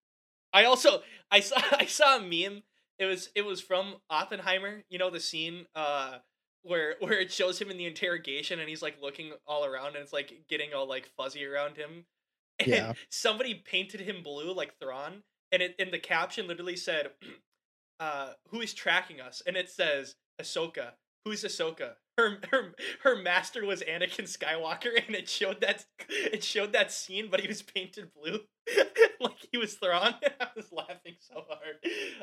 I 0.53 0.65
also 0.65 1.03
I 1.31 1.41
saw 1.41 1.61
I 1.73 1.87
saw 1.87 2.17
a 2.17 2.21
meme. 2.21 2.63
It 2.99 3.07
was 3.07 3.31
it 3.35 3.43
was 3.43 3.61
from 3.61 3.97
Oppenheimer. 4.11 4.85
You 4.89 4.99
know 4.99 5.11
the 5.11 5.21
scene 5.21 5.67
uh 5.75 6.19
where 6.63 6.97
where 7.01 7.19
it 7.21 7.33
shows 7.33 7.61
him 7.61 7.71
in 7.71 7.77
the 7.79 7.87
interrogation 7.87 8.61
and 8.61 8.69
he's 8.69 8.83
like 8.83 8.97
looking 9.01 9.33
all 9.47 9.65
around 9.65 9.89
and 9.89 9.99
it's 9.99 10.13
like 10.13 10.33
getting 10.49 10.75
all 10.75 10.89
like 10.89 11.09
fuzzy 11.17 11.45
around 11.45 11.77
him. 11.77 12.05
And 12.61 12.69
Yeah. 12.71 12.93
somebody 13.09 13.55
painted 13.55 14.01
him 14.01 14.23
blue 14.25 14.53
like 14.53 14.79
Thrawn, 14.81 15.23
and 15.53 15.63
it 15.63 15.77
in 15.79 15.93
the 15.93 15.99
caption 16.01 16.49
literally 16.49 16.75
said, 16.77 17.11
uh, 18.01 18.33
"Who 18.49 18.61
is 18.61 18.75
tracking 18.75 19.21
us?" 19.21 19.43
And 19.47 19.57
it 19.57 19.71
says 19.71 20.17
Ahsoka. 20.41 20.95
Who's 21.25 21.45
Ahsoka? 21.45 21.95
Her 22.19 22.41
her 22.51 22.75
her 23.05 23.15
master 23.17 23.65
was 23.65 23.81
Anakin 23.81 24.25
Skywalker, 24.27 24.91
and 25.07 25.15
it 25.15 25.29
showed 25.29 25.61
that 25.61 25.85
it 26.11 26.43
showed 26.43 26.73
that 26.73 26.91
scene, 26.91 27.29
but 27.31 27.41
he 27.41 27.47
was 27.47 27.63
painted 27.63 28.11
blue, 28.13 28.41
like 29.21 29.47
he 29.53 29.57
was 29.57 29.75
Thrawn. 29.75 30.15
I 30.41 30.49
was 30.57 30.73
laughing 30.73 31.15
so 31.21 31.45
hard. 31.49 31.77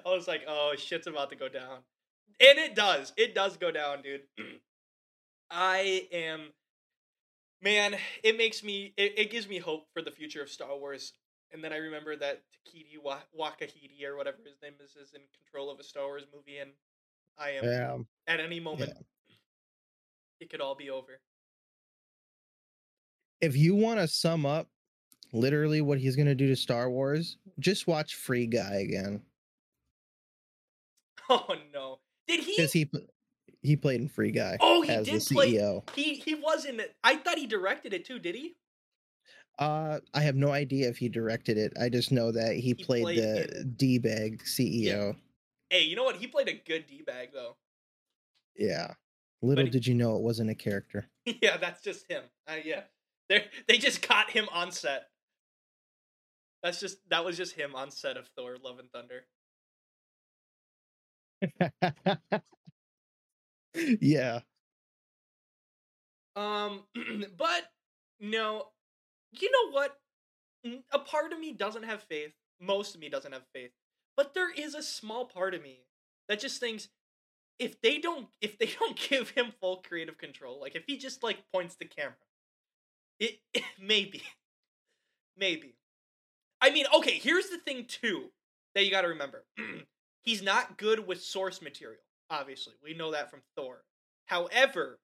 I 0.05 0.09
was 0.09 0.27
like, 0.27 0.41
"Oh, 0.45 0.73
shit's 0.77 1.07
about 1.07 1.29
to 1.29 1.37
go 1.37 1.47
down," 1.47 1.79
and 2.41 2.59
it 2.59 2.75
does. 2.75 3.13
It 3.15 3.33
does 3.33 3.55
go 3.55 3.71
down, 3.71 4.01
dude. 4.01 4.23
I 5.49 6.07
am, 6.11 6.51
man. 7.61 7.95
It 8.21 8.37
makes 8.37 8.63
me. 8.65 8.93
It, 8.97 9.13
it 9.17 9.31
gives 9.31 9.47
me 9.47 9.59
hope 9.59 9.87
for 9.93 10.01
the 10.01 10.11
future 10.11 10.41
of 10.43 10.49
Star 10.49 10.77
Wars. 10.77 11.13
And 11.53 11.63
then 11.63 11.71
I 11.71 11.77
remember 11.77 12.17
that 12.17 12.41
Takiti 12.67 13.01
Wa- 13.01 13.19
Wakahiti 13.39 14.03
or 14.05 14.17
whatever 14.17 14.39
his 14.45 14.61
name 14.61 14.73
is 14.83 14.97
is 14.97 15.13
in 15.13 15.21
control 15.41 15.71
of 15.71 15.79
a 15.79 15.83
Star 15.83 16.03
Wars 16.03 16.25
movie, 16.35 16.57
and 16.57 16.71
I 17.37 17.51
am 17.51 17.63
Yeah. 17.63 17.97
at 18.27 18.41
any 18.41 18.59
moment 18.59 18.91
it 20.39 20.49
could 20.49 20.61
all 20.61 20.75
be 20.75 20.89
over. 20.89 21.19
If 23.41 23.55
you 23.55 23.75
want 23.75 23.99
to 23.99 24.07
sum 24.07 24.45
up 24.45 24.67
literally 25.33 25.81
what 25.81 25.99
he's 25.99 26.15
going 26.15 26.27
to 26.27 26.35
do 26.35 26.47
to 26.47 26.55
Star 26.55 26.89
Wars, 26.89 27.37
just 27.59 27.87
watch 27.87 28.15
Free 28.15 28.47
Guy 28.47 28.75
again. 28.75 29.21
Oh 31.27 31.55
no! 31.73 31.97
Did 32.27 32.41
he? 32.41 32.53
Because 32.55 32.71
he 32.71 32.87
he 33.63 33.75
played 33.75 33.99
in 33.99 34.07
Free 34.07 34.29
Guy 34.29 34.57
Oh, 34.61 34.83
he 34.83 34.89
as 34.91 35.07
the 35.07 35.13
did 35.13 35.23
play- 35.25 35.53
CEO. 35.53 35.89
He 35.95 36.13
he 36.13 36.35
was 36.35 36.65
in 36.65 36.79
it. 36.79 36.95
I 37.03 37.15
thought 37.15 37.39
he 37.39 37.47
directed 37.47 37.93
it 37.95 38.05
too. 38.05 38.19
Did 38.19 38.35
he? 38.35 38.53
Uh, 39.57 40.01
I 40.13 40.21
have 40.21 40.35
no 40.35 40.51
idea 40.51 40.87
if 40.87 40.97
he 40.99 41.09
directed 41.09 41.57
it. 41.57 41.73
I 41.81 41.89
just 41.89 42.11
know 42.11 42.31
that 42.31 42.57
he, 42.57 42.75
played, 42.75 43.03
played 43.03 43.17
the 43.17 43.63
D 43.75 43.97
bag 43.97 44.43
CEO. 44.43 45.15
Hey, 45.71 45.81
you 45.81 45.95
know 45.95 46.03
what? 46.03 46.17
He 46.17 46.27
played 46.27 46.47
a 46.49 46.53
good 46.53 46.85
d 46.85 47.01
bag 47.07 47.29
though. 47.33 47.55
Yeah. 48.55 48.93
Little 49.45 49.65
he- 49.65 49.69
did 49.71 49.87
you 49.87 49.93
know 49.93 50.15
it 50.15 50.21
wasn't 50.21 50.49
a 50.49 50.55
character. 50.55 51.07
yeah, 51.25 51.57
that's 51.57 51.81
just 51.81 52.09
him. 52.09 52.23
Uh, 52.47 52.55
yeah, 52.63 52.81
they 53.29 53.45
they 53.67 53.77
just 53.77 54.01
caught 54.01 54.31
him 54.31 54.47
on 54.51 54.71
set. 54.71 55.07
That's 56.63 56.79
just 56.79 56.97
that 57.09 57.23
was 57.23 57.37
just 57.37 57.53
him 57.53 57.75
on 57.75 57.91
set 57.91 58.17
of 58.17 58.27
Thor: 58.35 58.57
Love 58.63 58.79
and 58.79 58.89
Thunder. 58.91 59.25
yeah. 64.01 64.39
Um, 66.35 66.83
but 67.37 67.63
no, 68.19 68.67
you 69.31 69.51
know 69.51 69.71
what? 69.71 69.97
A 70.91 70.99
part 70.99 71.31
of 71.31 71.39
me 71.39 71.53
doesn't 71.53 71.83
have 71.83 72.01
faith. 72.03 72.33
Most 72.59 72.95
of 72.95 73.01
me 73.01 73.09
doesn't 73.09 73.31
have 73.31 73.45
faith. 73.53 73.71
But 74.17 74.33
there 74.33 74.51
is 74.51 74.73
a 74.73 74.81
small 74.81 75.25
part 75.25 75.53
of 75.53 75.61
me 75.61 75.85
that 76.27 76.39
just 76.39 76.59
thinks 76.59 76.87
if 77.59 77.79
they 77.81 77.99
don't 77.99 78.27
if 78.41 78.57
they 78.57 78.69
don't 78.79 78.97
give 79.09 79.31
him 79.31 79.53
full 79.59 79.77
creative 79.77 80.17
control, 80.17 80.59
like 80.59 80.75
if 80.75 80.83
he 80.85 80.97
just 80.97 81.23
like 81.23 81.37
points 81.53 81.75
the 81.75 81.85
camera, 81.85 82.15
it, 83.19 83.39
maybe, 83.81 84.23
maybe. 85.37 85.75
I 86.61 86.71
mean, 86.71 86.85
okay. 86.95 87.19
Here's 87.19 87.49
the 87.49 87.57
thing 87.57 87.85
too 87.87 88.31
that 88.73 88.85
you 88.85 88.91
got 88.91 89.01
to 89.01 89.09
remember. 89.09 89.45
He's 90.21 90.41
not 90.41 90.77
good 90.77 91.05
with 91.05 91.21
source 91.21 91.61
material. 91.61 92.01
Obviously, 92.29 92.73
we 92.83 92.95
know 92.95 93.11
that 93.11 93.29
from 93.29 93.41
Thor. 93.55 93.83
However, 94.25 94.99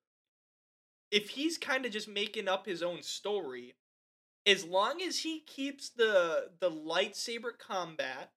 if 1.11 1.29
he's 1.29 1.59
kind 1.59 1.85
of 1.85 1.91
just 1.91 2.07
making 2.07 2.47
up 2.47 2.65
his 2.65 2.81
own 2.81 3.03
story, 3.03 3.75
as 4.47 4.65
long 4.65 5.01
as 5.01 5.19
he 5.19 5.41
keeps 5.41 5.89
the 5.89 6.49
the 6.59 6.71
lightsaber 6.71 7.51
combat, 7.55 8.31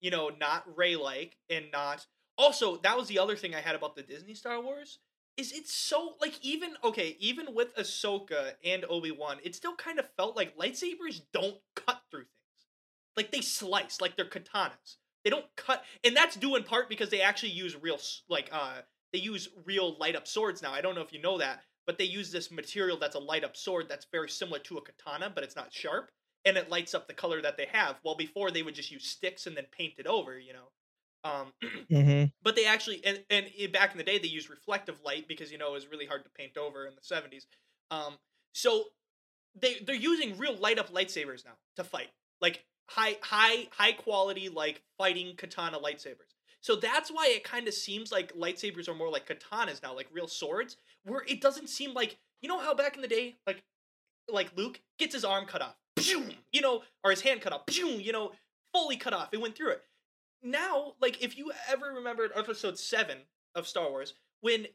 you 0.00 0.10
know, 0.10 0.30
not 0.40 0.76
Rey 0.76 0.94
like 0.94 1.36
and 1.50 1.66
not 1.72 2.06
also 2.38 2.76
that 2.78 2.96
was 2.96 3.08
the 3.08 3.18
other 3.18 3.36
thing 3.36 3.54
I 3.54 3.60
had 3.60 3.74
about 3.74 3.96
the 3.96 4.02
Disney 4.02 4.34
Star 4.34 4.62
Wars 4.62 4.98
is 5.36 5.52
it's 5.52 5.72
so 5.72 6.14
like 6.20 6.34
even 6.42 6.70
okay, 6.82 7.16
even 7.20 7.54
with 7.54 7.74
Ahsoka 7.76 8.52
and 8.64 8.84
Obi 8.88 9.10
Wan, 9.10 9.38
it 9.42 9.54
still 9.54 9.74
kind 9.74 9.98
of 9.98 10.06
felt 10.16 10.36
like 10.36 10.56
lightsabers 10.56 11.22
don't 11.32 11.58
cut 11.74 12.02
through 12.10 12.24
things. 12.24 12.66
Like 13.16 13.30
they 13.30 13.40
slice, 13.40 14.00
like 14.00 14.16
they're 14.16 14.24
katanas. 14.24 14.96
They 15.24 15.30
don't 15.30 15.46
cut, 15.56 15.84
and 16.04 16.16
that's 16.16 16.36
due 16.36 16.56
in 16.56 16.62
part 16.64 16.88
because 16.88 17.10
they 17.10 17.20
actually 17.20 17.50
use 17.50 17.76
real 17.80 17.98
like 18.28 18.48
uh 18.52 18.82
they 19.12 19.18
use 19.18 19.48
real 19.64 19.96
light 19.98 20.16
up 20.16 20.26
swords 20.26 20.62
now. 20.62 20.72
I 20.72 20.80
don't 20.80 20.94
know 20.94 21.02
if 21.02 21.12
you 21.12 21.20
know 21.20 21.38
that, 21.38 21.62
but 21.86 21.98
they 21.98 22.04
use 22.04 22.30
this 22.30 22.50
material 22.50 22.98
that's 22.98 23.14
a 23.14 23.20
light 23.20 23.44
up 23.44 23.56
sword 23.56 23.86
that's 23.88 24.06
very 24.12 24.28
similar 24.28 24.58
to 24.60 24.78
a 24.78 24.82
katana, 24.82 25.30
but 25.34 25.44
it's 25.44 25.56
not 25.56 25.72
sharp, 25.72 26.10
and 26.44 26.56
it 26.56 26.70
lights 26.70 26.94
up 26.94 27.06
the 27.06 27.14
color 27.14 27.40
that 27.42 27.56
they 27.56 27.66
have. 27.72 27.96
While 28.02 28.16
before 28.16 28.50
they 28.50 28.62
would 28.62 28.74
just 28.74 28.90
use 28.90 29.06
sticks 29.06 29.46
and 29.46 29.56
then 29.56 29.66
paint 29.70 29.94
it 29.98 30.06
over, 30.06 30.38
you 30.38 30.52
know. 30.52 30.70
Um, 31.24 31.52
hmm 31.90 32.24
but 32.42 32.54
they 32.54 32.64
actually 32.64 33.04
and, 33.04 33.22
and 33.28 33.72
back 33.72 33.92
in 33.92 33.98
the 33.98 34.04
day 34.04 34.18
they 34.18 34.28
used 34.28 34.48
reflective 34.48 34.96
light 35.04 35.26
because 35.26 35.50
you 35.50 35.58
know 35.58 35.68
it 35.68 35.72
was 35.72 35.88
really 35.90 36.06
hard 36.06 36.24
to 36.24 36.30
paint 36.30 36.56
over 36.56 36.86
in 36.86 36.94
the 36.94 37.00
70s 37.00 37.46
um 37.90 38.14
so 38.52 38.84
they 39.60 39.76
they're 39.84 39.94
using 39.94 40.38
real 40.38 40.56
light 40.56 40.78
up 40.78 40.90
lightsabers 40.92 41.44
now 41.44 41.56
to 41.76 41.84
fight 41.84 42.08
like 42.40 42.64
high 42.88 43.16
high 43.22 43.68
high 43.70 43.92
quality 43.92 44.48
like 44.48 44.82
fighting 44.96 45.34
katana 45.36 45.78
lightsabers. 45.78 46.34
So 46.60 46.74
that's 46.74 47.10
why 47.10 47.32
it 47.34 47.44
kind 47.44 47.68
of 47.68 47.74
seems 47.74 48.10
like 48.10 48.34
lightsabers 48.34 48.88
are 48.88 48.94
more 48.94 49.10
like 49.10 49.28
katanas 49.28 49.82
now 49.82 49.94
like 49.94 50.08
real 50.12 50.28
swords 50.28 50.76
where 51.04 51.22
it 51.28 51.40
doesn't 51.40 51.68
seem 51.68 51.94
like 51.94 52.18
you 52.40 52.48
know 52.48 52.58
how 52.58 52.74
back 52.74 52.96
in 52.96 53.02
the 53.02 53.08
day 53.08 53.36
like 53.46 53.62
like 54.30 54.50
luke 54.56 54.80
gets 54.98 55.14
his 55.14 55.24
arm 55.24 55.46
cut 55.46 55.62
off 55.62 55.76
you 56.52 56.60
know 56.60 56.82
or 57.04 57.10
his 57.10 57.20
hand 57.20 57.40
cut 57.40 57.52
off 57.52 57.62
you 57.70 58.12
know 58.12 58.32
fully 58.72 58.96
cut 58.96 59.12
off 59.12 59.28
it 59.32 59.40
went 59.40 59.56
through 59.56 59.70
it 59.70 59.82
now, 60.42 60.94
like 61.00 61.22
if 61.22 61.36
you 61.36 61.52
ever 61.68 61.86
remembered 61.86 62.30
episode 62.34 62.78
seven 62.78 63.18
of 63.54 63.66
Star 63.66 63.90
Wars, 63.90 64.14
when 64.40 64.66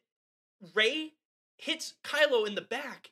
Rey 0.74 1.14
hits 1.58 1.94
Kylo 2.04 2.48
in 2.48 2.56
the 2.56 2.62
back, 2.62 3.12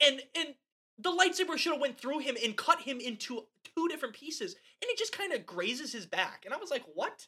and 0.00 0.22
and 0.36 0.54
the 0.98 1.10
lightsaber 1.10 1.56
should 1.56 1.72
have 1.72 1.80
went 1.80 1.98
through 1.98 2.18
him 2.20 2.36
and 2.42 2.56
cut 2.56 2.82
him 2.82 3.00
into 3.00 3.46
two 3.76 3.88
different 3.88 4.14
pieces, 4.14 4.54
and 4.54 4.90
it 4.90 4.98
just 4.98 5.16
kind 5.16 5.32
of 5.32 5.46
grazes 5.46 5.92
his 5.92 6.06
back, 6.06 6.42
and 6.44 6.54
I 6.54 6.58
was 6.58 6.70
like, 6.70 6.84
what? 6.94 7.26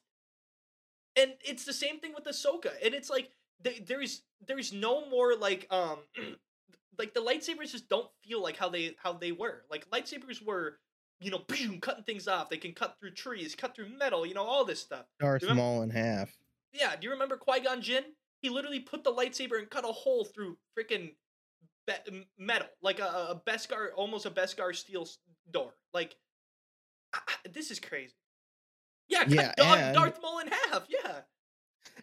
And 1.16 1.34
it's 1.44 1.64
the 1.64 1.72
same 1.72 2.00
thing 2.00 2.12
with 2.14 2.24
Ahsoka, 2.24 2.72
and 2.84 2.94
it's 2.94 3.10
like 3.10 3.30
th- 3.62 3.84
there's 3.86 4.22
there's 4.46 4.72
no 4.72 5.08
more 5.08 5.34
like 5.36 5.66
um 5.70 5.98
like 6.98 7.14
the 7.14 7.20
lightsabers 7.20 7.72
just 7.72 7.88
don't 7.88 8.08
feel 8.22 8.42
like 8.42 8.56
how 8.56 8.68
they 8.68 8.94
how 9.02 9.12
they 9.12 9.32
were. 9.32 9.64
Like 9.70 9.88
lightsabers 9.90 10.44
were 10.44 10.78
you 11.24 11.30
know, 11.30 11.42
boom, 11.48 11.80
cutting 11.80 12.04
things 12.04 12.28
off. 12.28 12.50
They 12.50 12.58
can 12.58 12.72
cut 12.72 12.96
through 13.00 13.12
trees, 13.12 13.54
cut 13.54 13.74
through 13.74 13.88
metal, 13.96 14.26
you 14.26 14.34
know, 14.34 14.44
all 14.44 14.64
this 14.64 14.80
stuff. 14.80 15.06
Darth 15.18 15.42
Remember- 15.42 15.62
Maul 15.62 15.82
in 15.82 15.90
half. 15.90 16.30
Yeah, 16.72 16.94
do 16.96 17.06
you 17.06 17.12
remember 17.12 17.36
Qui 17.36 17.60
Gon 17.60 17.80
Jinn? 17.80 18.04
He 18.42 18.50
literally 18.50 18.80
put 18.80 19.04
the 19.04 19.12
lightsaber 19.12 19.58
and 19.58 19.70
cut 19.70 19.84
a 19.84 19.92
hole 19.92 20.24
through 20.24 20.58
freaking 20.78 21.14
be- 21.86 22.26
metal, 22.36 22.68
like 22.82 22.98
a, 23.00 23.04
a 23.04 23.42
Beskar, 23.46 23.88
almost 23.96 24.26
a 24.26 24.30
Beskar 24.30 24.74
steel 24.76 25.08
door. 25.50 25.72
Like, 25.94 26.14
I- 27.14 27.20
I- 27.26 27.48
this 27.48 27.70
is 27.70 27.80
crazy. 27.80 28.14
Yeah, 29.08 29.24
cut 29.24 29.32
Yeah, 29.32 29.54
Darth, 29.56 29.94
Darth 29.94 30.18
Maul 30.22 30.40
in 30.40 30.48
half. 30.48 30.86
Yeah, 30.88 31.20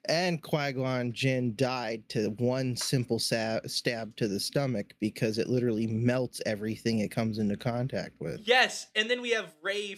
And 0.06 0.42
Qui 0.42 0.72
Gon 0.74 1.14
Jinn 1.14 1.54
died 1.56 2.08
to 2.10 2.30
one 2.40 2.76
simple 2.76 3.20
sa- 3.20 3.60
stab 3.68 4.16
to 4.18 4.28
the 4.28 4.40
stomach 4.40 4.94
because 5.00 5.38
it 5.38 5.48
literally 5.48 5.88
melts 5.88 6.42
everything 6.46 7.00
it 7.00 7.12
comes 7.12 7.38
into 7.38 7.58
contact 7.58 8.20
with. 8.20 8.42
yes. 8.44 8.88
And 8.96 9.10
then 9.10 9.22
we 9.22 9.32
have 9.32 9.54
Rey 9.62 9.98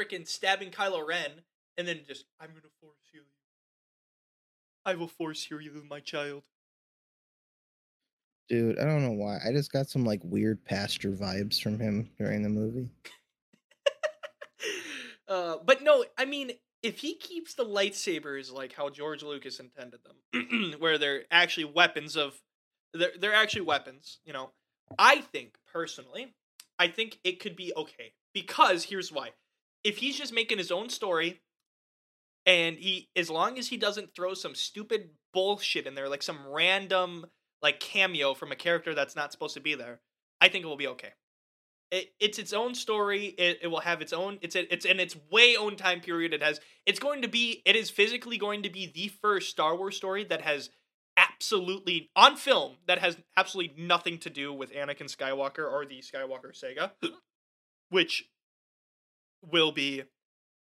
freaking 0.00 0.26
stabbing 0.26 0.70
Kylo 0.70 1.06
Ren, 1.06 1.30
and 1.76 1.86
then 1.86 2.00
just, 2.06 2.24
I'm 2.40 2.48
gonna 2.48 2.62
force 2.80 2.96
heal 3.12 3.22
you. 3.22 3.26
I 4.84 4.94
will 4.94 5.08
force 5.08 5.44
heal 5.44 5.60
you, 5.60 5.84
my 5.88 6.00
child. 6.00 6.42
Dude, 8.48 8.78
I 8.78 8.84
don't 8.84 9.02
know 9.02 9.12
why. 9.12 9.38
I 9.46 9.52
just 9.52 9.72
got 9.72 9.88
some 9.88 10.04
like 10.04 10.20
weird 10.24 10.64
pastor 10.64 11.10
vibes 11.12 11.60
from 11.60 11.78
him 11.78 12.10
during 12.18 12.42
the 12.42 12.48
movie. 12.48 12.90
uh, 15.28 15.56
but 15.64 15.82
no, 15.82 16.04
I 16.18 16.24
mean, 16.24 16.52
if 16.82 16.98
he 16.98 17.14
keeps 17.14 17.54
the 17.54 17.64
lightsabers 17.64 18.52
like 18.52 18.74
how 18.74 18.88
George 18.88 19.22
Lucas 19.22 19.60
intended 19.60 20.00
them, 20.04 20.74
where 20.78 20.98
they're 20.98 21.22
actually 21.30 21.64
weapons 21.64 22.16
of, 22.16 22.40
they're 22.92 23.12
they're 23.18 23.34
actually 23.34 23.62
weapons. 23.62 24.18
You 24.24 24.32
know, 24.32 24.50
I 24.98 25.20
think 25.20 25.54
personally, 25.72 26.34
I 26.78 26.88
think 26.88 27.18
it 27.24 27.40
could 27.40 27.56
be 27.56 27.72
okay 27.76 28.12
because 28.34 28.84
here's 28.84 29.12
why: 29.12 29.30
if 29.84 29.98
he's 29.98 30.18
just 30.18 30.34
making 30.34 30.58
his 30.58 30.72
own 30.72 30.88
story, 30.88 31.40
and 32.46 32.76
he, 32.76 33.08
as 33.14 33.30
long 33.30 33.58
as 33.58 33.68
he 33.68 33.76
doesn't 33.76 34.14
throw 34.14 34.34
some 34.34 34.54
stupid 34.54 35.10
bullshit 35.32 35.86
in 35.86 35.94
there, 35.94 36.08
like 36.08 36.22
some 36.22 36.46
random 36.48 37.26
like 37.62 37.78
cameo 37.78 38.34
from 38.34 38.50
a 38.50 38.56
character 38.56 38.92
that's 38.92 39.14
not 39.14 39.30
supposed 39.30 39.54
to 39.54 39.60
be 39.60 39.76
there, 39.76 40.00
I 40.40 40.48
think 40.48 40.64
it 40.64 40.68
will 40.68 40.76
be 40.76 40.88
okay 40.88 41.12
it, 41.92 42.14
it's 42.18 42.38
its 42.38 42.54
own 42.54 42.74
story. 42.74 43.26
It, 43.38 43.58
it 43.62 43.66
will 43.68 43.80
have 43.80 44.00
its 44.00 44.14
own. 44.14 44.38
It's 44.40 44.56
a, 44.56 44.72
it's 44.72 44.86
in 44.86 44.98
its 44.98 45.14
way 45.30 45.56
own 45.56 45.76
time 45.76 46.00
period. 46.00 46.32
It 46.32 46.42
has. 46.42 46.58
It's 46.86 46.98
going 46.98 47.22
to 47.22 47.28
be. 47.28 47.62
It 47.66 47.76
is 47.76 47.90
physically 47.90 48.38
going 48.38 48.62
to 48.62 48.70
be 48.70 48.90
the 48.92 49.08
first 49.08 49.50
Star 49.50 49.76
Wars 49.76 49.96
story 49.96 50.24
that 50.24 50.40
has 50.40 50.70
absolutely 51.18 52.10
on 52.16 52.36
film 52.36 52.76
that 52.86 52.98
has 52.98 53.18
absolutely 53.36 53.74
nothing 53.76 54.16
to 54.18 54.30
do 54.30 54.52
with 54.54 54.72
Anakin 54.72 55.14
Skywalker 55.14 55.70
or 55.70 55.84
the 55.84 56.00
Skywalker 56.00 56.56
saga, 56.56 56.92
which 57.90 58.24
will 59.42 59.70
be 59.70 60.04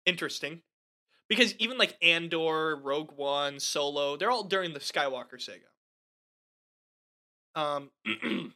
interesting 0.07 0.63
because 1.29 1.55
even 1.59 1.77
like 1.77 1.99
Andor, 2.01 2.75
Rogue 2.75 3.13
One, 3.15 3.61
Solo, 3.61 4.17
they're 4.17 4.31
all 4.31 4.45
during 4.45 4.73
the 4.73 4.81
Skywalker 4.81 5.39
saga. 5.39 5.67
Um, 7.55 7.91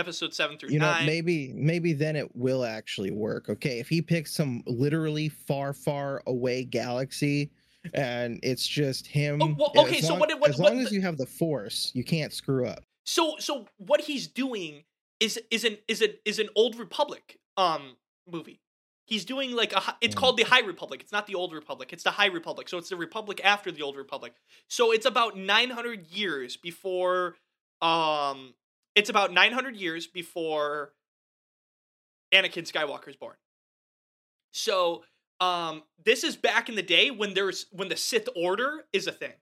episode 0.00 0.34
seven 0.34 0.58
through 0.58 0.70
You 0.70 0.80
know, 0.80 0.90
nine. 0.90 1.06
maybe 1.06 1.52
maybe 1.54 1.92
then 1.92 2.16
it 2.16 2.34
will 2.34 2.64
actually 2.64 3.12
work. 3.12 3.48
Okay, 3.48 3.78
if 3.78 3.88
he 3.88 4.02
picks 4.02 4.34
some 4.34 4.62
literally 4.66 5.28
far, 5.28 5.72
far 5.72 6.22
away 6.26 6.64
galaxy, 6.64 7.50
and 7.94 8.40
it's 8.42 8.66
just 8.66 9.06
him. 9.06 9.40
Oh, 9.42 9.54
well, 9.56 9.86
okay, 9.86 10.00
so 10.00 10.14
what- 10.14 10.28
what- 10.40 10.50
as 10.50 10.58
what 10.58 10.72
long 10.72 10.80
as 10.84 10.90
you 10.92 11.00
have 11.02 11.16
the 11.16 11.26
Force, 11.26 11.92
you 11.94 12.02
can't 12.04 12.32
screw 12.32 12.66
up. 12.66 12.84
So 13.04 13.36
so 13.38 13.66
what 13.76 14.00
he's 14.02 14.26
doing 14.26 14.84
is 15.20 15.38
is 15.50 15.64
an 15.64 15.78
is 15.86 16.02
a 16.02 16.08
is 16.28 16.38
an 16.38 16.48
old 16.56 16.76
republic 16.78 17.38
um 17.56 17.96
movie. 18.26 18.60
He's 19.04 19.24
doing 19.24 19.52
like 19.56 19.72
a 19.72 19.96
it's 20.00 20.14
Mm. 20.14 20.18
called 20.18 20.36
the 20.36 20.44
High 20.44 20.60
Republic. 20.60 21.00
It's 21.02 21.10
not 21.12 21.26
the 21.26 21.34
Old 21.34 21.52
Republic. 21.52 21.92
It's 21.92 22.04
the 22.04 22.12
High 22.12 22.26
Republic. 22.26 22.68
So 22.68 22.78
it's 22.78 22.88
the 22.90 22.96
Republic 22.96 23.40
after 23.42 23.72
the 23.72 23.82
Old 23.82 23.96
Republic. 23.96 24.34
So 24.68 24.92
it's 24.92 25.04
about 25.06 25.36
900 25.36 26.06
years 26.08 26.56
before 26.56 27.36
um 27.82 28.54
it's 28.94 29.10
about 29.10 29.32
900 29.32 29.76
years 29.76 30.06
before 30.06 30.92
Anakin 32.32 32.70
Skywalker 32.70 33.08
is 33.08 33.16
born. 33.16 33.36
So 34.52 35.04
um 35.40 35.82
this 36.04 36.22
is 36.24 36.36
back 36.36 36.68
in 36.68 36.74
the 36.74 36.82
day 36.82 37.10
when 37.10 37.34
there's 37.34 37.66
when 37.72 37.88
the 37.88 37.96
Sith 37.96 38.28
Order 38.36 38.84
is 38.92 39.06
a 39.06 39.12
thing. 39.12 39.32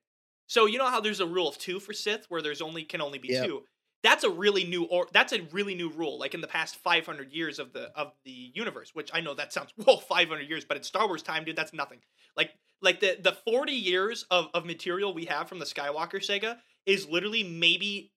So 0.47 0.67
you 0.67 0.79
know 0.79 0.89
how 0.89 1.01
there's 1.01 1.21
a 1.21 1.27
rule 1.27 1.49
of 1.49 1.59
2 1.59 1.81
for 1.81 1.93
Sith 1.93 2.27
where 2.29 2.41
there's 2.41 2.63
only 2.63 2.85
can 2.85 3.01
only 3.01 3.19
be 3.19 3.29
Yep. 3.29 3.47
2 3.47 3.63
that's 4.03 4.25
a 4.25 4.31
really 4.31 4.65
new 4.65 4.85
or 4.85 5.07
that's 5.13 5.33
a 5.33 5.43
really 5.53 5.75
new 5.75 5.91
rule 5.91 6.19
like 6.19 6.35
in 6.35 6.41
the 6.41 6.47
past 6.47 6.77
500 6.77 7.33
years 7.33 7.59
of 7.59 7.73
the 7.73 7.91
of 7.97 8.13
the 8.25 8.53
universe 8.55 8.95
which 8.95 9.11
i 9.13 9.21
know 9.21 9.35
that 9.35 9.53
sounds 9.53 9.73
whoa 9.77 9.97
500 9.97 10.49
years 10.49 10.65
but 10.65 10.77
in 10.77 10.83
star 10.83 11.07
wars 11.07 11.23
time 11.23 11.45
dude 11.45 11.57
that's 11.57 11.73
nothing 11.73 11.99
like 12.37 12.53
like 12.81 13.01
the 13.01 13.19
the 13.21 13.33
40 13.33 13.73
years 13.73 14.25
of 14.31 14.49
of 14.55 14.65
material 14.65 15.13
we 15.13 15.25
have 15.25 15.49
from 15.49 15.59
the 15.59 15.65
skywalker 15.65 16.23
saga 16.23 16.59
is 16.87 17.09
literally 17.09 17.43
maybe 17.43 18.13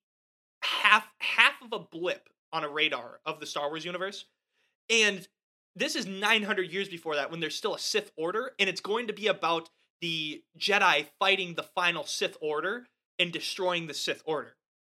half 0.62 1.08
half 1.20 1.54
of 1.62 1.74
a 1.74 1.80
blip 1.80 2.30
on 2.54 2.64
a 2.64 2.70
radar 2.70 3.20
of 3.26 3.40
the 3.40 3.46
star 3.46 3.70
wars 3.70 3.86
universe 3.86 4.26
and 4.90 5.28
this 5.76 5.96
is 5.96 6.06
900 6.06 6.72
years 6.72 6.90
before 6.90 7.16
that 7.16 7.32
when 7.32 7.40
there's 7.40 7.56
still 7.56 7.76
a 7.76 7.80
sith 7.80 8.12
order 8.18 8.52
and 8.60 8.70
it's 8.70 8.82
going 8.82 9.08
to 9.08 9.14
be 9.14 9.28
about 9.28 9.70
the 10.02 10.44
jedi 10.58 11.06
fighting 11.20 11.54
the 11.56 11.64
final 11.64 12.04
sith 12.04 12.38
order 12.42 12.88
and 13.20 13.32
destroying 13.32 13.88
the 13.88 13.94
sith 13.94 14.22
order 14.26 14.56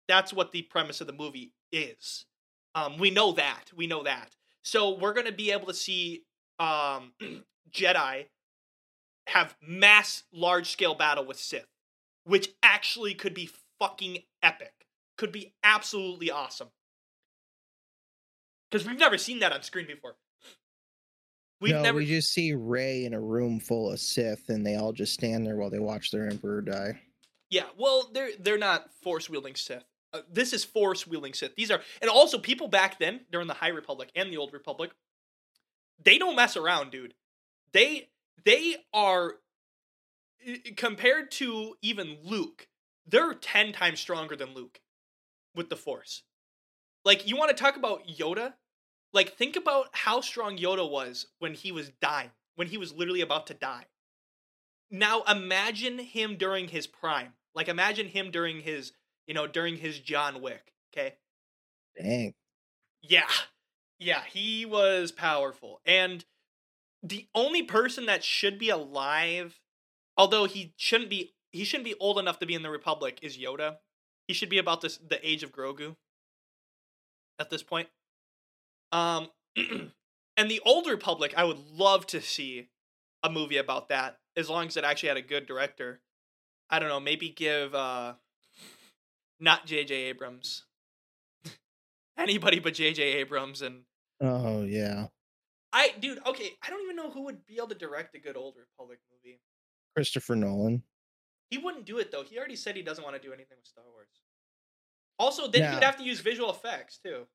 that's 0.08 0.32
what 0.32 0.52
the 0.52 0.62
premise 0.62 1.00
of 1.00 1.06
the 1.06 1.12
movie 1.12 1.52
is. 1.72 2.26
Um, 2.74 2.98
we 2.98 3.10
know 3.10 3.32
that. 3.32 3.64
We 3.74 3.86
know 3.86 4.02
that. 4.02 4.36
So 4.62 4.98
we're 4.98 5.12
gonna 5.12 5.32
be 5.32 5.50
able 5.50 5.66
to 5.66 5.74
see 5.74 6.24
um, 6.58 7.12
Jedi 7.70 8.26
have 9.28 9.56
mass, 9.66 10.24
large 10.32 10.70
scale 10.70 10.94
battle 10.94 11.24
with 11.24 11.38
Sith, 11.38 11.68
which 12.24 12.50
actually 12.62 13.14
could 13.14 13.34
be 13.34 13.50
fucking 13.78 14.18
epic. 14.42 14.83
Could 15.16 15.32
be 15.32 15.54
absolutely 15.62 16.30
awesome. 16.30 16.68
Because 18.70 18.86
we've 18.86 18.98
never 18.98 19.18
seen 19.18 19.38
that 19.40 19.52
on 19.52 19.62
screen 19.62 19.86
before. 19.86 20.16
We've 21.60 21.74
no, 21.74 21.82
never. 21.82 21.98
we 21.98 22.06
just 22.06 22.32
see 22.32 22.52
Rey 22.52 23.04
in 23.04 23.14
a 23.14 23.20
room 23.20 23.60
full 23.60 23.90
of 23.90 24.00
Sith, 24.00 24.48
and 24.48 24.66
they 24.66 24.74
all 24.74 24.92
just 24.92 25.14
stand 25.14 25.46
there 25.46 25.56
while 25.56 25.70
they 25.70 25.78
watch 25.78 26.10
their 26.10 26.28
Emperor 26.28 26.60
die. 26.60 27.00
Yeah, 27.50 27.64
well, 27.78 28.10
they're 28.12 28.30
they're 28.38 28.58
not 28.58 28.92
force 29.02 29.30
wielding 29.30 29.54
Sith. 29.54 29.84
Uh, 30.12 30.20
this 30.30 30.52
is 30.52 30.64
force 30.64 31.06
wielding 31.06 31.32
Sith. 31.32 31.54
These 31.54 31.70
are, 31.70 31.80
and 32.02 32.10
also 32.10 32.38
people 32.38 32.68
back 32.68 32.98
then 32.98 33.20
during 33.30 33.46
the 33.46 33.54
High 33.54 33.68
Republic 33.68 34.10
and 34.14 34.32
the 34.32 34.36
Old 34.36 34.52
Republic, 34.52 34.90
they 36.02 36.18
don't 36.18 36.36
mess 36.36 36.56
around, 36.56 36.90
dude. 36.90 37.14
They 37.72 38.08
they 38.44 38.76
are 38.92 39.36
compared 40.76 41.30
to 41.32 41.76
even 41.82 42.18
Luke. 42.22 42.68
they're 43.06 43.34
10 43.34 43.72
times 43.72 44.00
stronger 44.00 44.36
than 44.36 44.54
Luke 44.54 44.80
with 45.54 45.70
the 45.70 45.76
Force. 45.76 46.22
Like, 47.04 47.28
you 47.28 47.36
want 47.36 47.56
to 47.56 47.62
talk 47.62 47.76
about 47.76 48.06
Yoda? 48.08 48.54
Like, 49.12 49.36
think 49.36 49.56
about 49.56 49.88
how 49.92 50.20
strong 50.20 50.56
Yoda 50.56 50.88
was 50.88 51.26
when 51.38 51.54
he 51.54 51.70
was 51.70 51.90
dying, 52.00 52.30
when 52.56 52.68
he 52.68 52.78
was 52.78 52.92
literally 52.92 53.20
about 53.20 53.46
to 53.48 53.54
die. 53.54 53.86
Now, 54.90 55.22
imagine 55.22 55.98
him 55.98 56.36
during 56.36 56.68
his 56.68 56.86
prime. 56.86 57.34
Like, 57.54 57.68
imagine 57.68 58.08
him 58.08 58.30
during 58.30 58.60
his, 58.60 58.92
you 59.26 59.34
know, 59.34 59.46
during 59.46 59.76
his 59.76 60.00
John 60.00 60.42
Wick, 60.42 60.72
okay? 60.92 61.14
Dang. 61.96 62.34
Yeah. 63.02 63.28
Yeah, 63.98 64.22
he 64.28 64.66
was 64.66 65.12
powerful. 65.12 65.80
And 65.86 66.24
the 67.02 67.28
only 67.34 67.62
person 67.62 68.06
that 68.06 68.24
should 68.24 68.58
be 68.58 68.70
alive, 68.70 69.60
although 70.16 70.46
he 70.46 70.74
shouldn't 70.76 71.10
be 71.10 71.34
he 71.52 71.64
shouldn't 71.64 71.84
be 71.84 71.94
old 72.00 72.18
enough 72.18 72.40
to 72.40 72.46
be 72.46 72.54
in 72.54 72.62
the 72.62 72.70
Republic, 72.70 73.20
is 73.22 73.38
Yoda. 73.38 73.76
He 74.26 74.34
should 74.34 74.48
be 74.48 74.58
about 74.58 74.80
this 74.80 74.98
the 74.98 75.26
age 75.26 75.42
of 75.42 75.52
Grogu 75.52 75.96
at 77.38 77.50
this 77.50 77.62
point. 77.62 77.88
Um 78.92 79.28
and 80.36 80.50
the 80.50 80.60
old 80.64 80.86
Republic, 80.86 81.34
I 81.36 81.44
would 81.44 81.58
love 81.58 82.06
to 82.08 82.20
see 82.20 82.68
a 83.22 83.30
movie 83.30 83.56
about 83.56 83.88
that, 83.88 84.18
as 84.36 84.50
long 84.50 84.66
as 84.66 84.76
it 84.76 84.84
actually 84.84 85.08
had 85.08 85.18
a 85.18 85.22
good 85.22 85.46
director. 85.46 86.00
I 86.70 86.78
don't 86.78 86.88
know, 86.88 87.00
maybe 87.00 87.28
give 87.28 87.74
uh 87.74 88.14
not 89.40 89.66
JJ 89.66 89.90
Abrams. 89.90 90.64
Anybody 92.18 92.58
but 92.58 92.74
JJ 92.74 92.98
Abrams 92.98 93.62
and 93.62 93.82
Oh 94.20 94.62
yeah. 94.62 95.08
I 95.72 95.92
dude, 95.98 96.24
okay, 96.24 96.52
I 96.62 96.70
don't 96.70 96.82
even 96.82 96.96
know 96.96 97.10
who 97.10 97.24
would 97.24 97.44
be 97.46 97.56
able 97.56 97.68
to 97.68 97.74
direct 97.74 98.14
a 98.14 98.20
good 98.20 98.36
old 98.36 98.54
Republic 98.56 99.00
movie. 99.12 99.40
Christopher 99.94 100.36
Nolan. 100.36 100.82
He 101.54 101.58
wouldn't 101.58 101.84
do 101.84 101.98
it 101.98 102.10
though. 102.10 102.24
He 102.24 102.36
already 102.36 102.56
said 102.56 102.74
he 102.74 102.82
doesn't 102.82 103.04
want 103.04 103.14
to 103.14 103.22
do 103.22 103.32
anything 103.32 103.56
with 103.56 103.68
Star 103.68 103.84
Wars. 103.92 104.08
Also, 105.20 105.46
then 105.46 105.62
Now- 105.62 105.74
he'd 105.74 105.84
have 105.84 105.96
to 105.98 106.02
use 106.02 106.18
visual 106.18 106.50
effects 106.50 106.98
too. 106.98 107.28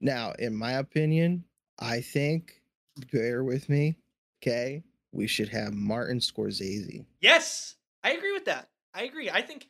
Now, 0.00 0.32
in 0.38 0.54
my 0.56 0.72
opinion, 0.72 1.44
I 1.78 2.00
think 2.00 2.62
bear 3.12 3.44
with 3.44 3.68
me, 3.68 3.96
okay? 4.42 4.84
We 5.12 5.26
should 5.26 5.50
have 5.50 5.74
Martin 5.74 6.18
Scorsese. 6.20 7.04
Yes, 7.20 7.76
I 8.02 8.12
agree 8.12 8.32
with 8.32 8.46
that. 8.46 8.70
I 8.94 9.02
agree. 9.02 9.28
I 9.28 9.42
think 9.42 9.68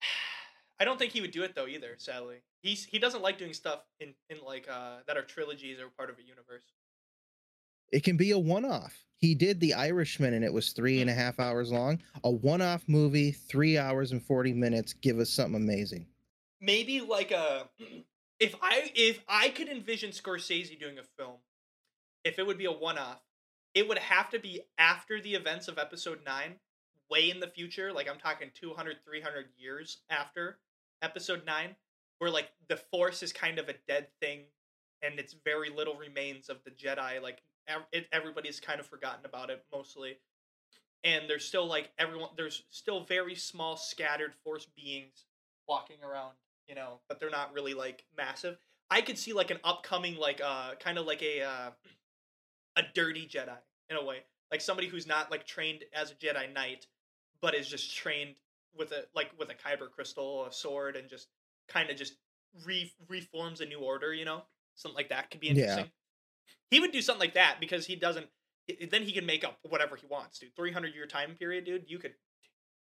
I 0.78 0.84
don't 0.84 0.98
think 0.98 1.10
he 1.12 1.20
would 1.22 1.32
do 1.32 1.42
it 1.42 1.56
though 1.56 1.66
either. 1.66 1.96
Sadly, 1.98 2.44
he's 2.62 2.84
he 2.84 3.00
doesn't 3.00 3.22
like 3.22 3.36
doing 3.36 3.52
stuff 3.52 3.80
in 3.98 4.14
in 4.30 4.38
like 4.46 4.68
uh 4.70 4.98
that 5.08 5.16
are 5.16 5.24
trilogies 5.24 5.80
or 5.80 5.88
part 5.88 6.08
of 6.08 6.20
a 6.20 6.22
universe. 6.22 6.66
It 7.92 8.04
can 8.04 8.16
be 8.16 8.30
a 8.30 8.38
one-off. 8.38 9.04
He 9.16 9.34
did 9.36 9.60
The 9.60 9.74
Irishman, 9.74 10.34
and 10.34 10.44
it 10.44 10.52
was 10.52 10.72
three 10.72 11.00
and 11.00 11.08
a 11.08 11.12
mm. 11.12 11.16
half 11.16 11.38
hours 11.38 11.70
long. 11.70 12.00
A 12.24 12.30
one-off 12.30 12.82
movie, 12.88 13.30
three 13.30 13.78
hours 13.78 14.10
and 14.10 14.22
forty 14.22 14.52
minutes. 14.52 14.94
Give 14.94 15.20
us 15.20 15.30
something 15.30 15.54
amazing. 15.54 16.06
maybe 16.60 17.00
like 17.00 17.30
a 17.30 17.68
if 18.40 18.56
I 18.60 18.90
if 18.96 19.20
I 19.28 19.50
could 19.50 19.68
envision 19.68 20.10
Scorsese 20.10 20.78
doing 20.80 20.98
a 20.98 21.04
film, 21.16 21.36
if 22.24 22.38
it 22.38 22.46
would 22.46 22.58
be 22.58 22.64
a 22.64 22.72
one 22.72 22.98
off, 22.98 23.20
it 23.74 23.88
would 23.88 23.98
have 23.98 24.30
to 24.30 24.40
be 24.40 24.62
after 24.78 25.20
the 25.20 25.34
events 25.34 25.68
of 25.68 25.78
episode 25.78 26.20
9, 26.26 26.54
way 27.10 27.30
in 27.30 27.38
the 27.38 27.46
future, 27.46 27.92
like 27.92 28.08
I'm 28.10 28.18
talking 28.18 28.50
200 28.54 28.96
300 29.06 29.46
years 29.56 29.98
after 30.10 30.58
episode 31.02 31.44
9, 31.46 31.76
where 32.18 32.30
like 32.30 32.48
the 32.68 32.76
force 32.76 33.22
is 33.22 33.32
kind 33.32 33.58
of 33.58 33.68
a 33.68 33.74
dead 33.86 34.08
thing 34.20 34.40
and 35.02 35.18
it's 35.18 35.34
very 35.44 35.70
little 35.70 35.94
remains 35.94 36.48
of 36.48 36.58
the 36.64 36.70
Jedi 36.70 37.20
like 37.22 37.42
it, 37.92 38.06
everybody's 38.12 38.60
kind 38.60 38.80
of 38.80 38.86
forgotten 38.86 39.24
about 39.24 39.50
it 39.50 39.64
mostly. 39.72 40.18
And 41.04 41.24
there's 41.28 41.44
still 41.44 41.66
like 41.66 41.90
everyone 41.98 42.30
there's 42.36 42.62
still 42.70 43.04
very 43.04 43.34
small 43.34 43.76
scattered 43.76 44.34
force 44.44 44.66
beings 44.76 45.26
walking 45.68 45.96
around, 46.04 46.32
you 46.68 46.74
know, 46.74 47.00
but 47.08 47.18
they're 47.18 47.30
not 47.30 47.52
really 47.52 47.74
like 47.74 48.04
massive. 48.16 48.56
I 48.90 49.00
could 49.00 49.18
see 49.18 49.32
like 49.32 49.50
an 49.50 49.58
upcoming 49.64 50.16
like 50.16 50.40
uh 50.44 50.74
kind 50.76 50.98
of 50.98 51.06
like 51.06 51.22
a 51.22 51.42
uh 51.42 51.70
a 52.76 52.82
dirty 52.94 53.26
Jedi 53.26 53.56
in 53.90 53.96
a 53.96 54.04
way. 54.04 54.18
Like 54.50 54.60
somebody 54.60 54.88
who's 54.88 55.06
not 55.06 55.30
like 55.30 55.46
trained 55.46 55.84
as 55.94 56.10
a 56.10 56.14
Jedi 56.14 56.52
Knight, 56.52 56.86
but 57.40 57.54
is 57.54 57.68
just 57.68 57.94
trained 57.94 58.34
with 58.76 58.92
a 58.92 59.04
like 59.14 59.30
with 59.38 59.50
a 59.50 59.54
kyber 59.54 59.90
crystal, 59.90 60.46
a 60.46 60.52
sword, 60.52 60.96
and 60.96 61.08
just 61.08 61.28
kind 61.68 61.90
of 61.90 61.96
just 61.96 62.14
re 62.64 62.92
reforms 63.08 63.60
a 63.60 63.66
new 63.66 63.80
order, 63.80 64.12
you 64.12 64.24
know? 64.24 64.42
Something 64.74 64.96
like 64.96 65.08
that 65.10 65.30
could 65.30 65.40
be 65.40 65.50
Yeah. 65.50 65.84
He 66.72 66.80
would 66.80 66.90
do 66.90 67.02
something 67.02 67.20
like 67.20 67.34
that 67.34 67.58
because 67.60 67.86
he 67.86 67.96
doesn't 67.96 68.26
then 68.90 69.02
he 69.02 69.12
can 69.12 69.26
make 69.26 69.44
up 69.44 69.58
whatever 69.68 69.96
he 69.96 70.06
wants, 70.06 70.38
dude. 70.38 70.56
300 70.56 70.94
year 70.94 71.06
time 71.06 71.34
period, 71.38 71.66
dude. 71.66 71.84
You 71.86 71.98
could 71.98 72.14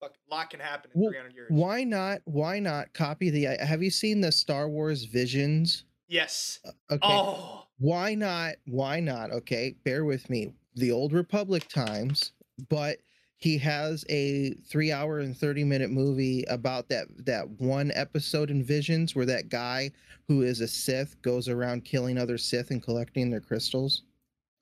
fuck 0.02 0.12
a 0.30 0.36
lot 0.36 0.50
can 0.50 0.60
happen 0.60 0.92
in 0.94 1.02
Well, 1.02 1.12
300 1.12 1.34
years. 1.34 1.48
Why 1.50 1.84
not? 1.84 2.20
Why 2.26 2.60
not 2.60 2.94
copy 2.94 3.30
the? 3.30 3.48
Uh, 3.48 3.66
have 3.66 3.82
you 3.82 3.90
seen 3.90 4.20
the 4.20 4.32
Star 4.32 4.68
Wars 4.68 5.06
Visions? 5.06 5.86
Yes. 6.10 6.60
Uh, 6.66 6.96
okay. 6.96 7.00
Oh, 7.04 7.68
why 7.80 8.14
not 8.14 8.56
why 8.66 9.00
not 9.00 9.32
okay 9.32 9.76
bear 9.86 10.04
with 10.04 10.30
me 10.30 10.52
the 10.76 10.92
old 10.92 11.14
republic 11.14 11.68
times 11.70 12.34
but 12.68 12.98
he 13.40 13.58
has 13.58 14.06
a 14.10 14.52
three 14.68 14.92
hour 14.92 15.20
and 15.20 15.36
30 15.36 15.64
minute 15.64 15.90
movie 15.90 16.44
about 16.50 16.90
that 16.90 17.08
that 17.26 17.50
one 17.60 17.92
episode 17.96 18.52
in 18.52 18.64
visions 18.64 19.16
where 19.16 19.26
that 19.26 19.50
guy 19.50 19.90
who 20.28 20.42
is 20.44 20.60
a 20.62 20.68
sith 20.68 21.20
goes 21.22 21.48
around 21.50 21.86
killing 21.86 22.18
other 22.18 22.38
sith 22.38 22.70
and 22.72 22.84
collecting 22.84 23.30
their 23.30 23.42
crystals 23.42 24.04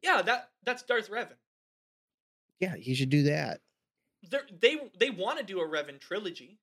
yeah. 0.04 0.22
That 0.22 0.50
that's 0.64 0.84
Darth 0.84 1.10
Revan. 1.10 1.34
yeah 2.60 2.76
he 2.76 2.94
should 2.94 3.10
do 3.10 3.24
that 3.24 3.60
They're, 4.30 4.46
they 4.62 4.78
they 5.00 5.10
want 5.10 5.40
to 5.40 5.44
do 5.44 5.60
a 5.60 5.68
Revan 5.68 6.00
trilogy. 6.00 6.60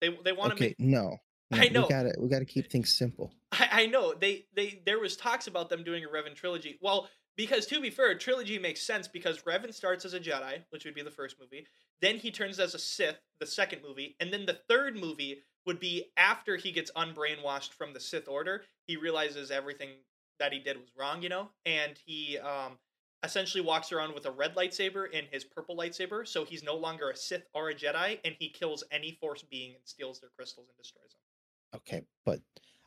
They 0.00 0.16
they 0.24 0.32
want 0.32 0.50
to 0.50 0.54
okay 0.56 0.74
make. 0.78 0.80
no, 0.80 1.18
no, 1.50 1.58
I 1.58 1.68
know. 1.68 1.82
we 1.82 1.88
gotta 1.88 2.14
we 2.18 2.28
gotta 2.28 2.44
keep 2.44 2.70
things 2.70 2.92
simple 2.92 3.32
I, 3.52 3.68
I 3.72 3.86
know 3.86 4.12
they 4.14 4.46
they 4.54 4.82
there 4.84 4.98
was 4.98 5.16
talks 5.16 5.46
about 5.46 5.68
them 5.70 5.84
doing 5.84 6.04
a 6.04 6.08
Revan 6.08 6.34
trilogy. 6.34 6.78
Well, 6.82 7.08
because 7.36 7.66
to 7.66 7.80
be 7.80 7.90
fair, 7.90 8.16
trilogy 8.16 8.58
makes 8.58 8.82
sense 8.82 9.08
because 9.08 9.42
Revan 9.42 9.74
starts 9.74 10.04
as 10.04 10.14
a 10.14 10.20
Jedi, 10.20 10.60
which 10.70 10.84
would 10.84 10.94
be 10.94 11.02
the 11.02 11.10
first 11.10 11.36
movie. 11.40 11.66
Then 12.00 12.16
he 12.16 12.30
turns 12.30 12.58
as 12.60 12.74
a 12.74 12.78
Sith, 12.78 13.20
the 13.40 13.46
second 13.46 13.82
movie, 13.86 14.16
and 14.20 14.32
then 14.32 14.46
the 14.46 14.58
third 14.68 14.96
movie 14.96 15.42
would 15.66 15.80
be 15.80 16.10
after 16.16 16.56
he 16.56 16.70
gets 16.72 16.90
unbrainwashed 16.92 17.72
from 17.72 17.92
the 17.94 18.00
Sith 18.00 18.28
Order. 18.28 18.64
He 18.86 18.96
realizes 18.96 19.50
everything 19.50 19.90
that 20.38 20.52
he 20.52 20.58
did 20.58 20.76
was 20.76 20.90
wrong, 20.98 21.22
you 21.22 21.28
know, 21.28 21.48
and 21.64 21.94
he 22.04 22.38
um 22.38 22.78
essentially 23.22 23.62
walks 23.64 23.90
around 23.90 24.12
with 24.12 24.26
a 24.26 24.30
red 24.30 24.54
lightsaber 24.54 25.06
and 25.14 25.26
his 25.30 25.44
purple 25.44 25.74
lightsaber, 25.74 26.28
so 26.28 26.44
he's 26.44 26.62
no 26.62 26.76
longer 26.76 27.08
a 27.08 27.16
Sith 27.16 27.46
or 27.54 27.70
a 27.70 27.74
Jedi, 27.74 28.18
and 28.22 28.34
he 28.38 28.50
kills 28.50 28.84
any 28.90 29.12
Force 29.12 29.42
being 29.42 29.70
and 29.74 29.80
steals 29.84 30.20
their 30.20 30.28
crystals 30.36 30.66
and 30.68 30.76
destroys 30.76 31.10
them. 31.10 31.80
okay 31.80 32.02
but 32.26 32.40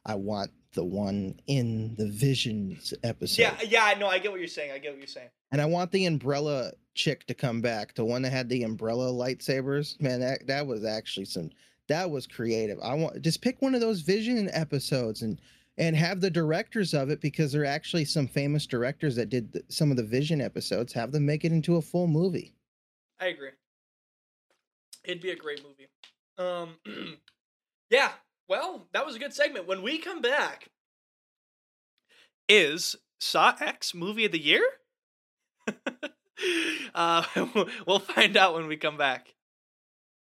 i 0.07 0.15
want 0.15 0.49
the 0.73 0.83
one 0.83 1.39
in 1.47 1.95
the 1.95 2.07
visions 2.07 2.93
episode 3.03 3.41
Yeah, 3.41 3.55
yeah, 3.67 3.83
I 3.83 3.95
know. 3.95 4.07
I 4.07 4.19
get 4.19 4.31
what 4.31 4.39
you're 4.39 4.47
saying. 4.47 4.71
I 4.71 4.77
get 4.77 4.91
what 4.91 4.99
you're 4.99 5.07
saying. 5.07 5.29
And 5.51 5.59
I 5.59 5.65
want 5.65 5.91
the 5.91 6.05
umbrella 6.05 6.71
chick 6.93 7.25
to 7.27 7.33
come 7.33 7.61
back, 7.61 7.95
the 7.95 8.05
one 8.05 8.21
that 8.21 8.31
had 8.31 8.47
the 8.47 8.61
umbrella 8.63 9.11
lightsabers. 9.11 9.99
Man, 9.99 10.19
that 10.19 10.45
that 10.47 10.67
was 10.67 10.85
actually 10.85 11.25
some 11.25 11.49
that 11.87 12.09
was 12.09 12.27
creative. 12.27 12.77
I 12.83 12.93
want 12.93 13.21
just 13.23 13.41
pick 13.41 13.61
one 13.61 13.73
of 13.73 13.81
those 13.81 14.01
vision 14.01 14.49
episodes 14.53 15.23
and 15.23 15.39
and 15.79 15.95
have 15.95 16.21
the 16.21 16.29
directors 16.29 16.93
of 16.93 17.09
it 17.09 17.21
because 17.21 17.51
there 17.51 17.63
are 17.63 17.65
actually 17.65 18.05
some 18.05 18.27
famous 18.27 18.67
directors 18.67 19.15
that 19.15 19.29
did 19.29 19.53
the, 19.53 19.63
some 19.69 19.89
of 19.89 19.97
the 19.97 20.03
vision 20.03 20.41
episodes. 20.41 20.93
Have 20.93 21.11
them 21.11 21.25
make 21.25 21.43
it 21.43 21.51
into 21.51 21.77
a 21.77 21.81
full 21.81 22.07
movie. 22.07 22.53
I 23.19 23.27
agree. 23.27 23.49
It'd 25.03 25.21
be 25.23 25.31
a 25.31 25.35
great 25.35 25.63
movie. 25.63 25.87
Um, 26.37 26.75
yeah. 27.89 28.11
Well, 28.47 28.87
that 28.93 29.05
was 29.05 29.15
a 29.15 29.19
good 29.19 29.33
segment. 29.33 29.67
When 29.67 29.81
we 29.81 29.97
come 29.97 30.21
back, 30.21 30.69
is 32.47 32.95
Saw 33.19 33.53
X 33.59 33.93
movie 33.93 34.25
of 34.25 34.31
the 34.31 34.39
year? 34.39 34.63
uh, 36.95 37.23
we'll 37.87 37.99
find 37.99 38.37
out 38.37 38.53
when 38.53 38.67
we 38.67 38.77
come 38.77 38.97
back. 38.97 39.35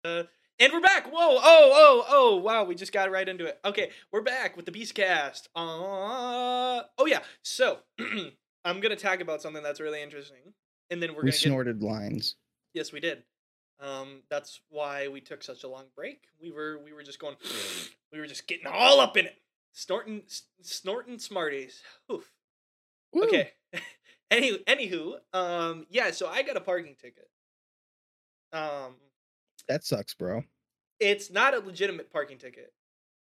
Uh, 0.04 0.24
and 0.59 0.72
we're 0.72 0.81
back. 0.81 1.07
Whoa! 1.07 1.38
Oh! 1.40 1.40
Oh! 1.42 2.04
Oh! 2.09 2.37
Wow! 2.37 2.64
We 2.64 2.74
just 2.74 2.92
got 2.92 3.11
right 3.12 3.28
into 3.28 3.46
it. 3.46 3.61
Okay, 3.64 3.90
we're 4.11 4.22
back 4.22 4.57
with 4.57 4.66
the 4.66 4.72
Beastcast. 4.72 5.46
Uh, 5.54 6.83
oh 6.98 7.07
yeah. 7.07 7.20
So 7.42 7.78
I'm 8.64 8.81
gonna 8.81 8.96
talk 8.96 9.20
about 9.20 9.42
something 9.42 9.62
that's 9.62 9.81
really 9.81 10.02
interesting, 10.02 10.54
and 10.90 11.00
then 11.00 11.11
we're 11.11 11.22
we 11.22 11.31
gonna 11.31 11.33
get 11.33 11.40
snorted 11.40 11.83
lines. 11.85 12.35
Yes, 12.74 12.92
we 12.92 12.98
did. 12.98 13.22
Um, 13.81 14.22
that's 14.29 14.60
why 14.70 15.08
we 15.08 15.20
took 15.20 15.42
such 15.42 15.62
a 15.64 15.68
long 15.68 15.85
break. 15.94 16.24
We 16.40 16.50
were 16.50 16.81
we 16.85 16.92
were 16.92 17.02
just 17.02 17.18
going, 17.20 17.37
we 18.12 18.18
were 18.18 18.26
just 18.26 18.46
getting 18.48 18.66
all 18.66 19.00
up 19.00 19.16
in 19.16 19.26
it, 19.26 19.37
snorting 19.72 20.22
snorting 20.62 21.18
Smarties. 21.18 21.83
Oof. 22.12 22.31
Okay. 23.16 23.52
Any 24.31 24.58
anywho, 24.58 25.14
um, 25.33 25.87
yeah. 25.88 26.10
So 26.10 26.29
I 26.29 26.42
got 26.42 26.56
a 26.56 26.60
parking 26.60 26.96
ticket. 27.00 27.29
Um, 28.52 28.96
that 29.68 29.85
sucks, 29.85 30.12
bro. 30.14 30.42
it's 31.00 31.31
not 31.31 31.54
a 31.54 31.60
legitimate 31.60 32.10
parking 32.12 32.38
ticket. 32.38 32.72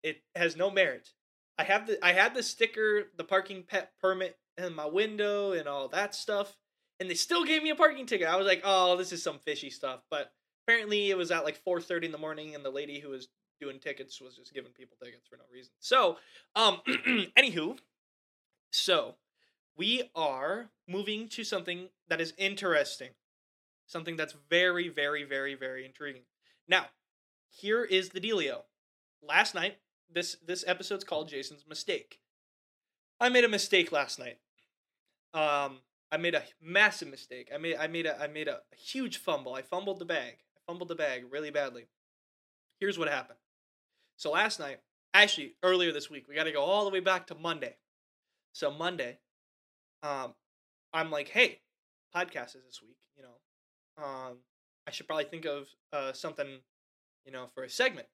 It 0.03 0.23
has 0.35 0.57
no 0.57 0.71
merit. 0.71 1.11
I 1.59 1.65
have 1.65 1.87
the 1.87 2.03
I 2.05 2.13
had 2.13 2.35
the 2.35 2.43
sticker, 2.43 3.05
the 3.17 3.25
parking 3.25 3.65
pet 3.65 3.93
permit 4.01 4.39
in 4.57 4.75
my 4.75 4.87
window 4.87 5.53
and 5.53 5.69
all 5.69 5.89
that 5.89 6.15
stuff, 6.15 6.57
and 7.01 7.11
they 7.11 7.15
still 7.15 7.45
gave 7.45 7.63
me 7.63 7.71
a 7.71 7.77
parking 7.77 8.07
ticket. 8.07 8.27
I 8.29 8.37
was 8.37 8.47
like, 8.47 8.63
oh, 8.65 8.97
this 8.97 9.13
is 9.13 9.23
some 9.23 9.39
fishy 9.39 9.71
stuff. 9.71 10.01
But 10.11 10.33
apparently 10.67 11.11
it 11.11 11.17
was 11.17 11.31
at 11.31 11.45
like 11.45 11.63
4:30 11.65 12.07
in 12.07 12.13
the 12.13 12.19
morning, 12.19 12.55
and 12.55 12.65
the 12.65 12.71
lady 12.71 13.01
who 13.01 13.11
was 13.11 13.29
doing 13.61 13.79
tickets 13.79 14.21
was 14.21 14.37
just 14.37 14.53
giving 14.53 14.73
people 14.73 14.97
tickets 15.03 15.27
for 15.29 15.37
no 15.37 15.45
reason. 15.53 15.73
So, 15.79 16.19
um, 16.57 16.81
anywho, 17.39 17.79
so 18.71 19.17
we 19.77 20.11
are 20.15 20.71
moving 20.89 21.29
to 21.29 21.45
something 21.45 21.89
that 22.09 22.21
is 22.21 22.35
interesting, 22.37 23.11
something 23.87 24.17
that's 24.17 24.35
very, 24.51 24.89
very, 24.89 25.25
very, 25.25 25.55
very 25.55 25.85
intriguing. 25.85 26.23
Now, 26.67 26.87
here 27.49 27.85
is 27.85 28.11
the 28.11 28.21
dealio. 28.21 28.63
Last 29.23 29.55
night, 29.55 29.79
this 30.11 30.37
this 30.45 30.65
episode's 30.67 31.05
called 31.05 31.29
Jayson's 31.29 31.67
mistake. 31.69 32.21
I 33.21 33.29
made 33.29 33.45
a 33.45 33.49
mistake 33.49 33.93
last 33.93 34.19
night. 34.19 34.39
Um, 35.33 35.81
I 36.11 36.17
made 36.17 36.35
a 36.35 36.45
massive 36.61 37.09
mistake. 37.09 37.51
I 37.55 37.59
made 37.59 37.77
I 37.77 37.87
made 37.87 38.07
a 38.07 38.21
I 38.21 38.27
made 38.27 38.49
a, 38.49 38.57
a 38.73 38.77
huge 38.77 39.19
fumble. 39.19 39.55
I 39.55 39.63
fumbled 39.63 39.99
the 39.99 40.05
bag. 40.05 40.39
Fumbled 40.67 40.89
the 40.89 40.95
bag 40.95 41.25
really 41.31 41.51
badly. 41.51 41.87
Here's 42.81 42.99
what 42.99 43.09
happened. 43.09 43.39
So 44.17 44.31
last 44.31 44.59
night, 44.59 44.79
actually 45.13 45.55
earlier 45.63 45.93
this 45.93 46.11
week, 46.11 46.27
we 46.29 46.35
got 46.35 46.45
to 46.45 46.53
go 46.53 46.63
all 46.63 46.85
the 46.85 46.91
way 46.91 47.01
back 47.01 47.27
to 47.29 47.35
Monday. 47.35 47.77
So 48.53 48.71
Monday, 48.71 49.19
um, 50.03 50.35
I'm 50.93 51.11
like, 51.11 51.29
hey, 51.29 51.61
podcast 52.15 52.57
is 52.57 52.65
this 52.65 52.81
week. 52.83 52.97
You 53.17 53.25
know, 53.25 54.05
um, 54.05 54.39
I 54.87 54.91
should 54.91 55.07
probably 55.07 55.25
think 55.25 55.45
of 55.45 55.67
uh, 55.93 56.13
something, 56.13 56.61
you 57.25 57.33
know, 57.33 57.47
for 57.55 57.65
a 57.65 57.71
segment. 57.71 58.07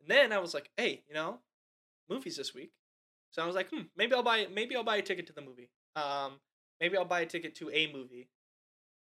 And 0.00 0.10
then 0.10 0.32
I 0.32 0.38
was 0.38 0.54
like, 0.54 0.70
hey, 0.76 1.02
you 1.08 1.14
know, 1.14 1.38
movies 2.08 2.36
this 2.36 2.54
week. 2.54 2.72
So 3.30 3.42
I 3.42 3.46
was 3.46 3.54
like, 3.56 3.70
hmm, 3.70 3.82
maybe 3.96 4.14
I'll 4.14 4.22
buy 4.22 4.46
maybe 4.52 4.76
I'll 4.76 4.84
buy 4.84 4.96
a 4.96 5.02
ticket 5.02 5.26
to 5.26 5.32
the 5.32 5.42
movie. 5.42 5.70
Um, 5.96 6.40
maybe 6.80 6.96
I'll 6.96 7.04
buy 7.04 7.20
a 7.20 7.26
ticket 7.26 7.54
to 7.56 7.70
a 7.70 7.92
movie. 7.92 8.28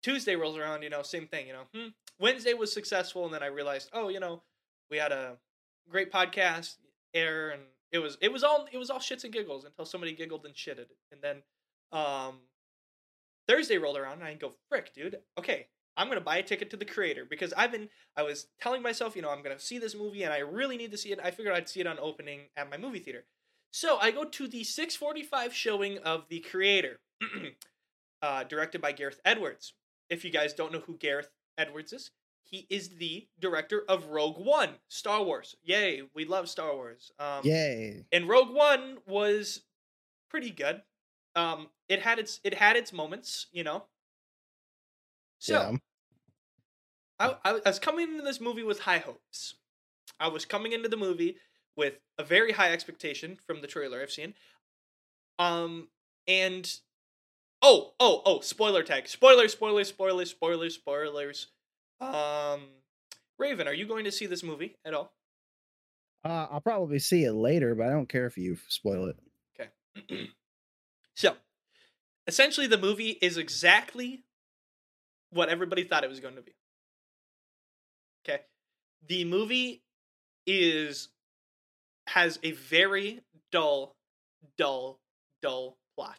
Tuesday 0.08 0.36
rolls 0.36 0.56
around, 0.56 0.82
you 0.82 0.88
know, 0.88 1.02
same 1.02 1.26
thing, 1.26 1.46
you 1.46 1.52
know. 1.52 1.64
Hmm. 1.74 1.88
Wednesday 2.18 2.54
was 2.54 2.72
successful, 2.72 3.26
and 3.26 3.34
then 3.34 3.42
I 3.42 3.48
realized, 3.48 3.90
oh, 3.92 4.08
you 4.08 4.20
know, 4.20 4.42
we 4.90 4.96
had 4.96 5.12
a 5.12 5.36
great 5.90 6.10
podcast 6.10 6.76
air, 7.12 7.50
and 7.50 7.60
it 7.92 7.98
was 7.98 8.16
it 8.22 8.32
was 8.32 8.42
all 8.42 8.66
it 8.72 8.78
was 8.78 8.88
all 8.88 9.00
shits 9.00 9.24
and 9.24 9.32
giggles 9.32 9.66
until 9.66 9.84
somebody 9.84 10.14
giggled 10.14 10.46
and 10.46 10.54
shitted, 10.54 10.86
and 11.12 11.20
then 11.20 11.42
um, 11.92 12.38
Thursday 13.46 13.76
rolled 13.76 13.98
around, 13.98 14.20
and 14.20 14.24
I 14.24 14.32
go, 14.32 14.54
frick, 14.70 14.94
dude, 14.94 15.18
okay, 15.38 15.66
I'm 15.94 16.08
gonna 16.08 16.22
buy 16.22 16.38
a 16.38 16.42
ticket 16.42 16.70
to 16.70 16.78
the 16.78 16.86
creator 16.86 17.26
because 17.28 17.52
I've 17.52 17.72
been 17.72 17.90
I 18.16 18.22
was 18.22 18.46
telling 18.62 18.80
myself, 18.80 19.14
you 19.14 19.20
know, 19.20 19.30
I'm 19.30 19.42
gonna 19.42 19.58
see 19.58 19.78
this 19.78 19.94
movie, 19.94 20.22
and 20.22 20.32
I 20.32 20.38
really 20.38 20.78
need 20.78 20.90
to 20.92 20.98
see 20.98 21.12
it. 21.12 21.20
I 21.22 21.32
figured 21.32 21.54
I'd 21.54 21.68
see 21.68 21.80
it 21.80 21.86
on 21.86 21.98
opening 22.00 22.48
at 22.56 22.70
my 22.70 22.78
movie 22.78 23.00
theater. 23.00 23.26
So 23.72 23.98
I 23.98 24.10
go 24.10 24.24
to 24.24 24.48
the 24.48 24.64
645 24.64 25.52
showing 25.52 25.98
of 25.98 26.24
The 26.30 26.40
Creator, 26.40 27.00
uh, 28.22 28.44
directed 28.44 28.80
by 28.80 28.92
Gareth 28.92 29.20
Edwards. 29.26 29.74
If 30.10 30.24
you 30.24 30.30
guys 30.30 30.54
don't 30.54 30.72
know 30.72 30.80
who 30.80 30.96
Gareth 30.96 31.30
Edwards 31.56 31.92
is, 31.92 32.10
he 32.42 32.66
is 32.70 32.90
the 32.96 33.26
director 33.38 33.84
of 33.88 34.06
Rogue 34.06 34.38
One, 34.38 34.70
Star 34.88 35.22
Wars. 35.22 35.54
Yay, 35.62 36.02
we 36.14 36.24
love 36.24 36.48
Star 36.48 36.74
Wars. 36.74 37.12
Um, 37.18 37.40
Yay. 37.44 38.06
And 38.10 38.28
Rogue 38.28 38.54
One 38.54 38.98
was 39.06 39.62
pretty 40.30 40.50
good. 40.50 40.82
Um, 41.36 41.68
it 41.88 42.00
had 42.00 42.18
its 42.18 42.40
it 42.44 42.54
had 42.54 42.76
its 42.76 42.92
moments, 42.92 43.46
you 43.52 43.64
know. 43.64 43.84
So 45.38 45.76
yeah. 47.20 47.36
I, 47.44 47.50
I 47.64 47.68
was 47.68 47.78
coming 47.78 48.10
into 48.10 48.22
this 48.22 48.40
movie 48.40 48.62
with 48.62 48.80
high 48.80 48.98
hopes. 48.98 49.54
I 50.18 50.28
was 50.28 50.44
coming 50.44 50.72
into 50.72 50.88
the 50.88 50.96
movie 50.96 51.36
with 51.76 51.94
a 52.18 52.24
very 52.24 52.52
high 52.52 52.72
expectation 52.72 53.36
from 53.46 53.60
the 53.60 53.66
trailer 53.66 54.02
I've 54.02 54.10
seen. 54.10 54.34
Um, 55.38 55.88
and 56.26 56.70
oh, 57.62 57.92
oh, 58.00 58.22
oh, 58.24 58.40
spoiler 58.40 58.82
tag, 58.82 59.08
Spoiler, 59.08 59.48
spoiler, 59.48 59.84
spoiler, 59.84 60.24
spoiler, 60.24 60.70
spoilers. 60.70 61.48
Um, 62.00 62.68
Raven, 63.38 63.68
are 63.68 63.74
you 63.74 63.86
going 63.86 64.04
to 64.04 64.12
see 64.12 64.26
this 64.26 64.42
movie 64.42 64.76
at 64.84 64.94
all? 64.94 65.12
Uh, 66.24 66.46
I'll 66.50 66.60
probably 66.60 66.98
see 66.98 67.24
it 67.24 67.32
later, 67.32 67.74
but 67.74 67.86
I 67.86 67.90
don't 67.90 68.08
care 68.08 68.26
if 68.26 68.36
you 68.36 68.58
spoil 68.68 69.06
it. 69.06 69.16
Okay. 69.58 70.30
so, 71.16 71.34
essentially, 72.26 72.66
the 72.66 72.78
movie 72.78 73.18
is 73.22 73.36
exactly 73.36 74.24
what 75.30 75.48
everybody 75.48 75.84
thought 75.84 76.04
it 76.04 76.10
was 76.10 76.20
going 76.20 76.36
to 76.36 76.42
be. 76.42 76.54
Okay. 78.28 78.42
The 79.06 79.24
movie 79.24 79.82
is 80.46 81.08
has 82.08 82.38
a 82.42 82.52
very 82.52 83.20
dull, 83.52 83.94
dull, 84.56 84.98
dull 85.42 85.76
plot. 85.96 86.18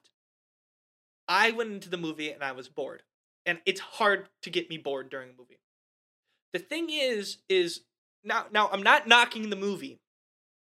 I 1.30 1.52
went 1.52 1.72
into 1.72 1.90
the 1.90 1.98
movie 1.98 2.32
and 2.32 2.44
I 2.44 2.52
was 2.52 2.68
bored. 2.68 3.04
And 3.46 3.60
it's 3.66 3.80
hard 3.80 4.28
to 4.42 4.50
get 4.50 4.70
me 4.70 4.78
bored 4.78 5.10
during 5.10 5.30
a 5.30 5.38
movie. 5.38 5.60
The 6.52 6.60
thing 6.60 6.90
is, 6.92 7.38
is 7.48 7.82
now 8.24 8.48
now 8.52 8.70
I'm 8.74 8.84
not 8.84 9.08
knocking 9.08 9.50
the 9.50 9.56
movie. 9.56 10.02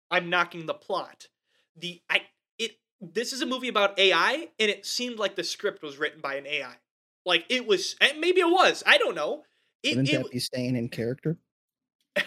I'm 0.10 0.30
knocking 0.30 0.68
the 0.68 0.74
plot. 0.74 1.28
The 1.76 2.02
I 2.10 2.22
it 2.58 2.78
this 3.02 3.34
is 3.34 3.42
a 3.42 3.46
movie 3.46 3.68
about 3.68 4.00
AI, 4.00 4.50
and 4.60 4.70
it 4.70 4.86
seemed 4.86 5.20
like 5.20 5.36
the 5.36 5.44
script 5.44 5.82
was 5.82 5.98
written 5.98 6.22
by 6.22 6.36
an 6.36 6.48
AI. 6.48 6.76
Like 7.26 7.46
it 7.50 7.68
was, 7.68 7.96
and 8.00 8.20
maybe 8.20 8.42
it 8.42 8.50
was. 8.50 8.84
I 8.86 8.98
don't 8.98 9.16
know. 9.16 9.44
It, 9.84 9.98
Wouldn't 9.98 10.10
it, 10.10 10.24
that 10.24 10.32
be 10.32 10.40
staying 10.40 10.76
in 10.76 10.90
character? 10.90 11.38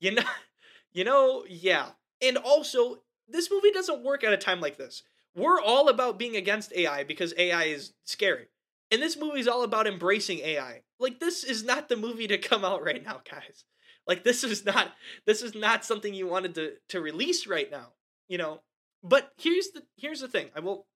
you 0.00 0.12
know, 0.12 0.22
you 0.92 1.04
know, 1.04 1.44
yeah. 1.48 1.90
And 2.20 2.36
also, 2.36 3.02
this 3.28 3.50
movie 3.50 3.70
doesn't 3.70 4.02
work 4.02 4.24
at 4.24 4.32
a 4.32 4.36
time 4.36 4.60
like 4.60 4.76
this. 4.76 5.02
We're 5.34 5.60
all 5.60 5.88
about 5.88 6.18
being 6.18 6.36
against 6.36 6.72
AI 6.72 7.04
because 7.04 7.34
AI 7.36 7.64
is 7.64 7.92
scary. 8.04 8.48
And 8.90 9.00
this 9.00 9.16
movie 9.16 9.40
is 9.40 9.48
all 9.48 9.62
about 9.62 9.86
embracing 9.86 10.40
AI. 10.40 10.82
Like 10.98 11.20
this 11.20 11.44
is 11.44 11.62
not 11.62 11.88
the 11.88 11.96
movie 11.96 12.26
to 12.26 12.38
come 12.38 12.64
out 12.64 12.84
right 12.84 13.02
now, 13.04 13.20
guys. 13.30 13.64
Like 14.06 14.24
this 14.24 14.42
is 14.42 14.64
not 14.64 14.92
this 15.26 15.42
is 15.42 15.54
not 15.54 15.84
something 15.84 16.12
you 16.12 16.26
wanted 16.26 16.54
to 16.56 16.72
to 16.88 17.00
release 17.00 17.46
right 17.46 17.70
now, 17.70 17.92
you 18.28 18.38
know. 18.38 18.60
But 19.02 19.32
here's 19.38 19.68
the 19.68 19.82
here's 19.96 20.20
the 20.20 20.28
thing. 20.28 20.50
I 20.54 20.60
will 20.60 20.86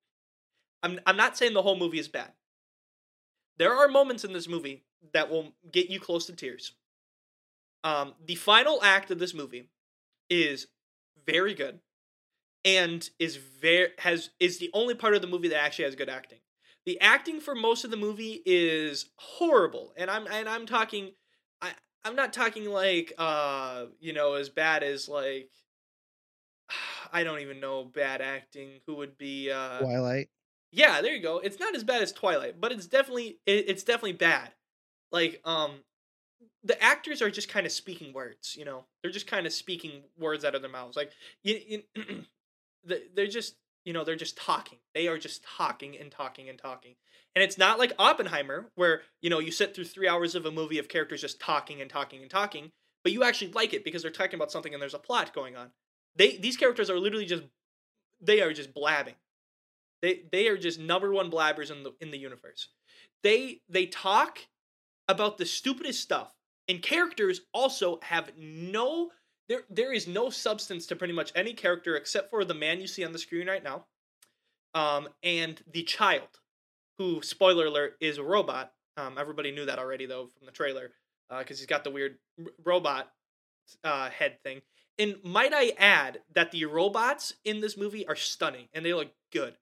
I'm 0.82 0.98
I'm 1.06 1.16
not 1.16 1.36
saying 1.36 1.54
the 1.54 1.62
whole 1.62 1.78
movie 1.78 2.00
is 2.00 2.08
bad. 2.08 2.32
There 3.56 3.72
are 3.72 3.88
moments 3.88 4.24
in 4.24 4.32
this 4.32 4.48
movie 4.48 4.84
that 5.12 5.30
will 5.30 5.52
get 5.70 5.90
you 5.90 6.00
close 6.00 6.26
to 6.26 6.32
tears. 6.32 6.72
Um 7.84 8.14
the 8.24 8.34
final 8.34 8.82
act 8.82 9.12
of 9.12 9.20
this 9.20 9.34
movie 9.34 9.68
is 10.28 10.66
very 11.24 11.54
good 11.54 11.78
and 12.64 13.08
is 13.18 13.36
very 13.36 13.88
has 13.98 14.30
is 14.40 14.58
the 14.58 14.70
only 14.72 14.94
part 14.94 15.14
of 15.14 15.20
the 15.20 15.28
movie 15.28 15.48
that 15.48 15.62
actually 15.62 15.84
has 15.86 15.94
good 15.94 16.08
acting. 16.08 16.38
The 16.86 17.00
acting 17.00 17.40
for 17.40 17.54
most 17.54 17.84
of 17.84 17.90
the 17.90 17.96
movie 17.96 18.42
is 18.44 19.06
horrible, 19.16 19.92
and 19.96 20.10
I'm 20.10 20.26
and 20.26 20.48
I'm 20.48 20.66
talking, 20.66 21.12
I 21.62 21.72
I'm 22.04 22.16
not 22.16 22.32
talking 22.32 22.66
like 22.66 23.12
uh 23.18 23.86
you 24.00 24.12
know 24.12 24.34
as 24.34 24.48
bad 24.50 24.82
as 24.82 25.08
like 25.08 25.50
I 27.12 27.24
don't 27.24 27.40
even 27.40 27.60
know 27.60 27.84
bad 27.84 28.20
acting 28.20 28.80
who 28.86 28.96
would 28.96 29.16
be 29.16 29.50
uh 29.50 29.80
Twilight. 29.80 30.28
yeah 30.72 31.00
there 31.00 31.14
you 31.14 31.22
go 31.22 31.38
it's 31.38 31.58
not 31.58 31.74
as 31.74 31.84
bad 31.84 32.02
as 32.02 32.12
Twilight 32.12 32.60
but 32.60 32.72
it's 32.72 32.86
definitely 32.86 33.38
it, 33.46 33.68
it's 33.68 33.84
definitely 33.84 34.12
bad 34.12 34.50
like 35.12 35.40
um 35.44 35.76
the 36.62 36.82
actors 36.82 37.22
are 37.22 37.30
just 37.30 37.48
kind 37.48 37.66
of 37.66 37.72
speaking 37.72 38.12
words 38.12 38.56
you 38.56 38.64
know 38.64 38.84
they're 39.02 39.12
just 39.12 39.26
kind 39.26 39.46
of 39.46 39.52
speaking 39.52 40.02
words 40.18 40.44
out 40.44 40.54
of 40.54 40.62
their 40.62 40.70
mouths 40.70 40.96
like 40.96 41.10
you, 41.42 41.58
you 41.66 41.82
they're 43.14 43.26
just 43.26 43.56
you 43.84 43.92
know 43.92 44.04
they're 44.04 44.16
just 44.16 44.36
talking. 44.36 44.78
They 44.94 45.08
are 45.08 45.18
just 45.18 45.44
talking 45.56 45.96
and 45.98 46.10
talking 46.10 46.48
and 46.48 46.58
talking. 46.58 46.94
And 47.34 47.42
it's 47.42 47.58
not 47.58 47.78
like 47.78 47.92
oppenheimer 47.98 48.70
where 48.74 49.02
you 49.20 49.30
know 49.30 49.38
you 49.38 49.52
sit 49.52 49.74
through 49.74 49.84
three 49.84 50.08
hours 50.08 50.34
of 50.34 50.46
a 50.46 50.50
movie 50.50 50.78
of 50.78 50.88
characters 50.88 51.20
just 51.20 51.40
talking 51.40 51.80
and 51.80 51.90
talking 51.90 52.22
and 52.22 52.30
talking 52.30 52.70
but 53.04 53.12
you 53.12 53.22
actually 53.22 53.52
like 53.52 53.72
it 53.74 53.84
because 53.84 54.02
they're 54.02 54.10
talking 54.10 54.34
about 54.34 54.50
something 54.50 54.72
and 54.72 54.82
there's 54.82 54.94
a 54.94 54.98
plot 54.98 55.34
going 55.34 55.54
on. 55.54 55.70
They 56.16 56.38
these 56.38 56.56
characters 56.56 56.90
are 56.90 56.98
literally 56.98 57.26
just 57.26 57.44
they 58.20 58.40
are 58.40 58.52
just 58.52 58.74
blabbing. 58.74 59.14
They 60.02 60.22
they 60.32 60.48
are 60.48 60.56
just 60.56 60.80
number 60.80 61.12
one 61.12 61.30
blabbers 61.30 61.70
in 61.70 61.82
the 61.84 61.92
in 62.00 62.10
the 62.10 62.18
universe. 62.18 62.68
They 63.22 63.60
they 63.68 63.86
talk 63.86 64.38
about 65.06 65.36
the 65.36 65.46
stupidest 65.46 66.00
stuff 66.00 66.34
and 66.66 66.80
characters 66.80 67.42
also 67.52 67.98
have 68.02 68.32
no 68.38 69.10
there 69.48 69.62
there 69.70 69.92
is 69.92 70.06
no 70.06 70.30
substance 70.30 70.86
to 70.86 70.96
pretty 70.96 71.14
much 71.14 71.32
any 71.34 71.52
character 71.52 71.96
except 71.96 72.30
for 72.30 72.44
the 72.44 72.54
man 72.54 72.80
you 72.80 72.86
see 72.86 73.04
on 73.04 73.12
the 73.12 73.18
screen 73.18 73.46
right 73.46 73.64
now 73.64 73.86
um 74.74 75.08
and 75.22 75.62
the 75.72 75.82
child 75.82 76.28
who 76.98 77.22
spoiler 77.22 77.66
alert 77.66 77.96
is 78.00 78.18
a 78.18 78.22
robot. 78.22 78.72
Um 78.96 79.18
everybody 79.18 79.50
knew 79.50 79.66
that 79.66 79.78
already 79.78 80.06
though 80.06 80.26
from 80.26 80.46
the 80.46 80.52
trailer 80.52 80.92
because 81.38 81.58
he's 81.58 81.66
got 81.66 81.84
the 81.84 81.90
weird 81.90 82.18
r- 82.38 82.52
robot 82.64 83.10
uh 83.82 84.10
head 84.10 84.38
thing. 84.42 84.62
And 84.98 85.16
might 85.24 85.52
i 85.52 85.72
add 85.78 86.20
that 86.34 86.52
the 86.52 86.64
robots 86.66 87.34
in 87.44 87.60
this 87.60 87.76
movie 87.76 88.06
are 88.06 88.16
stunning 88.16 88.68
and 88.72 88.84
they 88.84 88.94
look 88.94 89.10
good. 89.32 89.56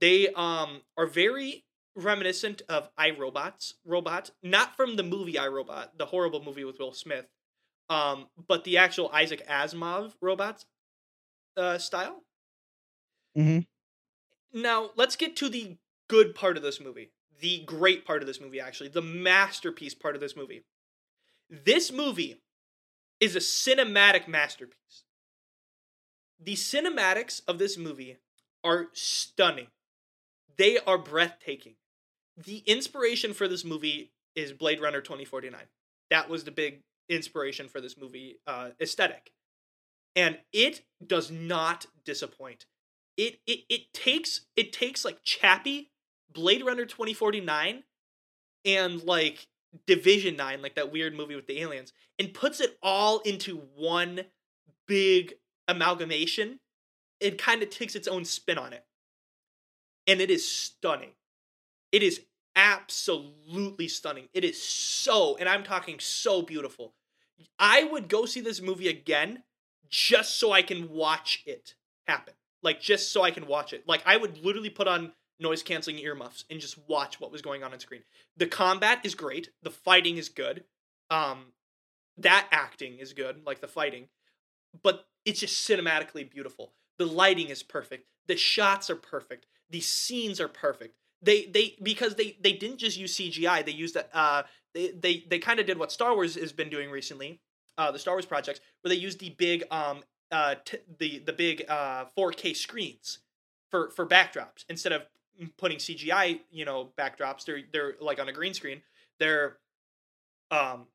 They 0.00 0.28
um 0.28 0.82
are 0.96 1.06
very 1.06 1.64
reminiscent 1.94 2.62
of 2.68 2.94
iRobots 2.96 3.74
robot 3.84 4.30
not 4.40 4.76
from 4.76 4.94
the 4.94 5.02
movie 5.02 5.32
iRobot 5.32 5.88
the 5.96 6.06
horrible 6.06 6.40
movie 6.42 6.62
with 6.64 6.78
Will 6.78 6.92
Smith 6.92 7.26
um, 7.88 8.26
but 8.46 8.64
the 8.64 8.78
actual 8.78 9.10
Isaac 9.12 9.46
Asimov 9.48 10.12
robots 10.20 10.66
uh, 11.56 11.78
style. 11.78 12.22
Mm-hmm. 13.36 14.60
Now 14.60 14.90
let's 14.96 15.16
get 15.16 15.36
to 15.36 15.48
the 15.48 15.76
good 16.08 16.34
part 16.34 16.56
of 16.56 16.62
this 16.62 16.80
movie, 16.80 17.12
the 17.40 17.62
great 17.64 18.04
part 18.04 18.22
of 18.22 18.26
this 18.26 18.40
movie, 18.40 18.60
actually, 18.60 18.88
the 18.88 19.02
masterpiece 19.02 19.94
part 19.94 20.14
of 20.14 20.20
this 20.20 20.36
movie. 20.36 20.64
This 21.50 21.92
movie 21.92 22.40
is 23.20 23.36
a 23.36 23.40
cinematic 23.40 24.28
masterpiece. 24.28 25.04
The 26.40 26.54
cinematics 26.54 27.40
of 27.48 27.58
this 27.58 27.76
movie 27.76 28.18
are 28.62 28.88
stunning. 28.92 29.68
They 30.56 30.78
are 30.78 30.98
breathtaking. 30.98 31.74
The 32.36 32.58
inspiration 32.66 33.34
for 33.34 33.48
this 33.48 33.64
movie 33.64 34.12
is 34.34 34.52
Blade 34.52 34.80
Runner 34.80 35.00
2049. 35.00 35.60
That 36.10 36.28
was 36.28 36.44
the 36.44 36.50
big 36.50 36.82
inspiration 37.08 37.68
for 37.68 37.80
this 37.80 37.96
movie 37.96 38.38
uh, 38.46 38.70
aesthetic. 38.80 39.32
And 40.16 40.38
it 40.52 40.82
does 41.06 41.30
not 41.30 41.86
disappoint. 42.04 42.66
It 43.16 43.40
it 43.46 43.60
it 43.68 43.92
takes 43.92 44.42
it 44.56 44.72
takes 44.72 45.04
like 45.04 45.22
Chappie, 45.22 45.90
Blade 46.32 46.64
Runner 46.64 46.86
2049, 46.86 47.82
and 48.64 49.02
like 49.02 49.48
Division 49.86 50.36
9, 50.36 50.62
like 50.62 50.74
that 50.76 50.92
weird 50.92 51.14
movie 51.14 51.34
with 51.36 51.46
the 51.46 51.60
aliens, 51.60 51.92
and 52.18 52.32
puts 52.32 52.60
it 52.60 52.78
all 52.82 53.18
into 53.20 53.62
one 53.76 54.22
big 54.86 55.34
amalgamation. 55.66 56.60
It 57.20 57.38
kind 57.38 57.62
of 57.62 57.70
takes 57.70 57.94
its 57.94 58.08
own 58.08 58.24
spin 58.24 58.58
on 58.58 58.72
it. 58.72 58.84
And 60.06 60.20
it 60.20 60.30
is 60.30 60.48
stunning. 60.50 61.10
It 61.92 62.02
is 62.02 62.22
absolutely 62.56 63.88
stunning. 63.88 64.28
It 64.34 64.44
is 64.44 64.60
so, 64.62 65.36
and 65.36 65.48
I'm 65.48 65.62
talking 65.62 65.98
so 66.00 66.42
beautiful. 66.42 66.94
I 67.58 67.84
would 67.84 68.08
go 68.08 68.26
see 68.26 68.40
this 68.40 68.60
movie 68.60 68.88
again 68.88 69.42
just 69.88 70.38
so 70.38 70.52
I 70.52 70.62
can 70.62 70.90
watch 70.90 71.42
it 71.46 71.74
happen. 72.06 72.34
Like 72.62 72.80
just 72.80 73.12
so 73.12 73.22
I 73.22 73.30
can 73.30 73.46
watch 73.46 73.72
it. 73.72 73.86
Like 73.86 74.02
I 74.04 74.16
would 74.16 74.44
literally 74.44 74.70
put 74.70 74.88
on 74.88 75.12
noise 75.40 75.62
canceling 75.62 75.98
earmuffs 75.98 76.44
and 76.50 76.60
just 76.60 76.78
watch 76.88 77.20
what 77.20 77.30
was 77.30 77.42
going 77.42 77.62
on 77.62 77.72
on 77.72 77.78
screen. 77.78 78.02
The 78.36 78.46
combat 78.46 79.00
is 79.04 79.14
great. 79.14 79.50
The 79.62 79.70
fighting 79.70 80.16
is 80.16 80.28
good. 80.28 80.64
Um 81.10 81.52
that 82.18 82.48
acting 82.50 82.98
is 82.98 83.12
good, 83.12 83.42
like 83.46 83.60
the 83.60 83.68
fighting. 83.68 84.08
But 84.82 85.06
it's 85.24 85.40
just 85.40 85.68
cinematically 85.68 86.28
beautiful. 86.28 86.72
The 86.98 87.06
lighting 87.06 87.48
is 87.48 87.62
perfect. 87.62 88.06
The 88.26 88.36
shots 88.36 88.90
are 88.90 88.96
perfect. 88.96 89.46
The 89.70 89.80
scenes 89.80 90.40
are 90.40 90.48
perfect. 90.48 90.96
They 91.22 91.46
they 91.46 91.76
because 91.82 92.16
they 92.16 92.36
they 92.40 92.52
didn't 92.52 92.78
just 92.78 92.96
use 92.96 93.16
CGI. 93.16 93.64
They 93.64 93.72
used 93.72 93.94
that 93.94 94.10
uh 94.12 94.42
they 94.74 94.90
they 94.92 95.24
they 95.28 95.38
kind 95.38 95.60
of 95.60 95.66
did 95.66 95.78
what 95.78 95.92
Star 95.92 96.14
Wars 96.14 96.34
has 96.34 96.52
been 96.52 96.70
doing 96.70 96.90
recently. 96.90 97.40
Uh 97.76 97.90
the 97.90 97.98
Star 97.98 98.14
Wars 98.14 98.26
projects 98.26 98.60
where 98.82 98.90
they 98.90 99.00
use 99.00 99.16
the 99.16 99.30
big 99.30 99.64
um 99.70 100.02
uh 100.30 100.56
t- 100.64 100.78
the 100.98 101.18
the 101.20 101.32
big 101.32 101.64
uh 101.68 102.06
4K 102.16 102.56
screens 102.56 103.18
for 103.70 103.90
for 103.90 104.06
backdrops 104.06 104.64
instead 104.68 104.92
of 104.92 105.02
putting 105.56 105.78
CGI, 105.78 106.40
you 106.50 106.64
know, 106.64 106.90
backdrops. 106.98 107.44
They're 107.44 107.62
they're 107.72 107.94
like 108.00 108.20
on 108.20 108.28
a 108.28 108.32
green 108.32 108.54
screen. 108.54 108.82
They're 109.18 109.58
um 110.50 110.86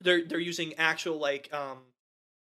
they're 0.00 0.24
they're 0.24 0.38
using 0.38 0.74
actual 0.74 1.18
like 1.18 1.52
um 1.52 1.78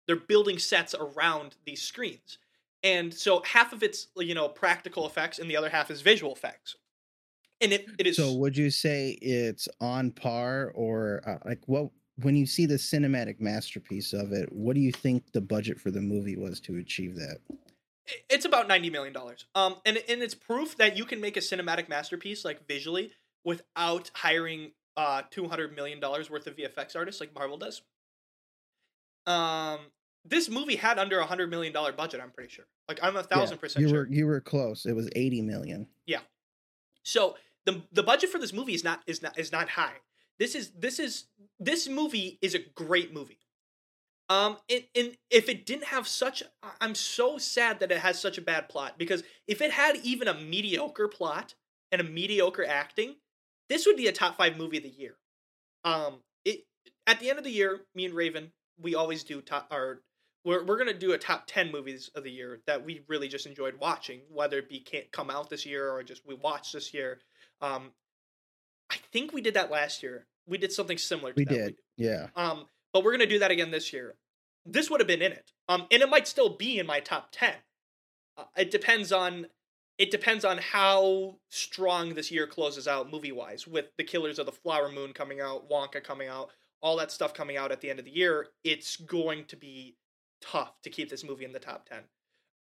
they're 0.07 0.17
building 0.17 0.59
sets 0.59 0.95
around 0.95 1.57
these 1.65 1.83
screens. 1.83 2.39
And 2.83 3.13
so 3.13 3.43
half 3.45 3.73
of 3.73 3.83
it's 3.83 4.09
you 4.17 4.35
know 4.35 4.49
practical 4.49 5.07
effects 5.07 5.39
and 5.39 5.51
the 5.51 5.57
other 5.57 5.69
half 5.69 5.91
is 5.91 6.01
visual 6.01 6.33
effects. 6.33 6.77
And 7.61 7.73
it, 7.73 7.87
it 7.99 8.07
is 8.07 8.17
So 8.17 8.33
would 8.35 8.57
you 8.57 8.71
say 8.71 9.11
it's 9.21 9.69
on 9.81 10.11
par 10.13 10.73
or 10.75 11.23
uh, 11.29 11.39
like 11.45 11.61
what 11.67 11.91
when 12.23 12.37
you 12.37 12.47
see 12.47 12.67
the 12.67 12.75
cinematic 12.75 13.41
masterpiece 13.41 14.13
of 14.13 14.33
it, 14.33 14.53
what 14.53 14.75
do 14.75 14.81
you 14.81 14.93
think 14.93 15.33
the 15.33 15.41
budget 15.41 15.81
for 15.81 15.91
the 15.91 16.01
movie 16.03 16.37
was 16.37 16.61
to 16.61 16.77
achieve 16.77 17.17
that? 17.17 17.39
it's 18.29 18.45
about 18.45 18.67
90 18.67 18.91
million 18.91 19.13
dollars. 19.13 19.47
Um 19.55 19.77
and 19.85 19.97
and 20.09 20.23
it's 20.23 20.35
proof 20.35 20.77
that 20.77 20.97
you 20.97 21.05
can 21.05 21.21
make 21.21 21.37
a 21.37 21.41
cinematic 21.41 21.89
masterpiece 21.89 22.45
like 22.45 22.67
visually 22.67 23.13
without 23.45 24.11
hiring 24.15 24.73
uh 24.97 25.23
200 25.31 25.75
million 25.75 26.01
dollars 26.01 26.31
worth 26.31 26.47
of 26.47 26.57
VFX 26.57 26.97
artists 26.97 27.21
like 27.21 27.35
Marvel 27.35 27.57
does. 27.57 27.83
Um 29.27 29.81
this 30.25 30.49
movie 30.51 30.77
had 30.77 30.99
under 30.99 31.17
a 31.17 31.21
100 31.21 31.49
million 31.51 31.73
dollar 31.73 31.93
budget, 31.93 32.21
I'm 32.21 32.31
pretty 32.31 32.51
sure. 32.51 32.67
Like 32.89 32.99
I'm 33.03 33.17
a 33.17 33.23
thousand 33.23 33.57
Yeah, 33.57 33.61
percent 33.61 33.83
You 33.83 33.89
sure. 33.89 33.99
were 34.01 34.09
you 34.11 34.27
were 34.27 34.41
close. 34.41 34.87
It 34.87 34.95
was 34.95 35.09
80 35.15 35.43
million. 35.43 35.89
Yeah. 36.07 36.21
So 37.05 37.37
the 37.67 37.83
the 37.93 38.03
budget 38.03 38.31
for 38.31 38.39
this 38.39 38.53
movie 38.53 38.75
is 38.75 38.85
not 38.85 39.03
is 39.07 39.23
not 39.23 39.39
is 39.39 39.53
not 39.53 39.71
high. 39.71 40.01
This 40.39 40.55
is 40.55 40.71
this 40.71 40.99
is 40.99 41.27
this 41.59 41.89
movie 41.89 42.39
is 42.41 42.55
a 42.55 42.61
great 42.75 43.13
movie. 43.13 43.39
Um, 44.31 44.59
and, 44.71 44.85
and 44.95 45.17
if 45.29 45.49
it 45.49 45.67
didn't 45.67 45.87
have 45.87 46.07
such, 46.07 46.45
I'm 46.81 46.95
so 46.95 47.37
sad 47.37 47.81
that 47.81 47.91
it 47.91 47.99
has 47.99 48.21
such 48.21 48.39
a 48.39 48.43
bad 48.43 48.69
plot 48.69 48.97
because 48.97 49.25
if 49.49 49.61
it 49.61 49.73
had 49.73 49.97
even 50.05 50.29
a 50.29 50.35
mediocre 50.35 51.09
plot 51.09 51.57
and 51.91 52.01
a 52.01 52.05
mediocre 52.05 52.65
acting, 52.65 53.17
this 53.69 53.87
would 53.87 53.97
be 53.97 54.07
a 54.07 54.13
top 54.13 54.37
five 54.37 54.57
movie 54.57 54.77
of 54.77 54.85
the 54.85 54.89
year. 54.89 55.17
Um, 55.85 56.21
it 56.45 56.61
at 57.09 57.19
the 57.19 57.29
end 57.29 57.39
of 57.39 57.45
the 57.45 57.51
year, 57.51 57.81
me 57.95 58.05
and 58.05 58.15
Raven, 58.15 58.53
we 58.81 58.95
always 58.95 59.25
do 59.25 59.41
top 59.41 59.67
our. 59.71 60.01
We're, 60.45 60.65
we're 60.65 60.79
gonna 60.79 60.95
do 60.95 61.13
a 61.13 61.19
top 61.19 61.45
ten 61.47 61.71
movies 61.71 62.09
of 62.15 62.23
the 62.23 62.31
year 62.31 62.61
that 62.67 62.85
we 62.85 63.03
really 63.09 63.29
just 63.29 63.47
enjoyed 63.47 63.75
watching, 63.81 64.21
whether 64.31 64.59
it 64.59 64.69
be 64.69 64.81
can't 64.81 65.11
come 65.13 65.29
out 65.29 65.51
this 65.51 65.67
year 65.67 65.91
or 65.91 66.03
just 66.03 66.25
we 66.25 66.35
watched 66.35 66.73
this 66.73 66.95
year. 66.95 67.19
Um, 67.61 67.93
I 68.91 68.97
think 69.13 69.33
we 69.33 69.41
did 69.41 69.55
that 69.55 69.71
last 69.71 70.03
year. 70.03 70.27
We 70.47 70.59
did 70.59 70.73
something 70.73 70.99
similar. 70.99 71.33
To 71.33 71.37
We 71.37 71.45
that. 71.45 71.55
did. 71.55 71.77
Yeah. 71.97 72.29
Um, 72.37 72.67
but 72.93 73.05
we're 73.05 73.13
gonna 73.13 73.27
do 73.27 73.39
that 73.39 73.51
again 73.51 73.71
this 73.71 73.93
year. 73.93 74.15
This 74.67 74.91
would 74.91 75.01
have 75.01 75.07
been 75.07 75.23
in 75.23 75.33
it. 75.33 75.53
Um, 75.69 75.87
and 75.91 76.03
it 76.03 76.11
might 76.11 76.27
still 76.27 76.49
be 76.57 76.79
in 76.79 76.87
my 76.87 77.01
top 77.01 77.29
ten. 77.33 77.55
Uh, 78.37 78.45
it 78.57 78.71
depends 78.71 79.13
on 79.13 79.47
it 79.99 80.11
depends 80.11 80.45
on 80.45 80.59
how 80.59 81.37
strong 81.51 82.15
this 82.15 82.31
year 82.31 82.47
closes 82.47 82.89
out 82.89 83.11
movie 83.13 83.33
wise, 83.33 83.67
with 83.67 83.87
the 83.99 84.05
Killers 84.05 84.39
of 84.39 84.47
the 84.47 84.53
Flower 84.53 84.91
Moon 84.91 85.13
coming 85.13 85.41
out, 85.41 85.69
Wonka 85.71 86.03
coming 86.03 86.27
out, 86.29 86.51
all 86.81 86.97
that 86.97 87.13
stuff 87.13 87.35
coming 87.35 87.59
out 87.59 87.71
at 87.71 87.81
the 87.83 87.91
end 87.91 87.99
of 87.99 88.07
the 88.07 88.11
year. 88.11 88.47
It's 88.65 88.97
going 88.97 89.45
to 89.47 89.57
be 89.57 89.97
tough 90.41 90.73
to 90.83 90.91
keep 90.91 91.11
this 91.11 91.23
movie 91.23 91.45
in 91.45 91.53
the 91.53 91.59
top 91.59 91.87
ten. 91.89 92.01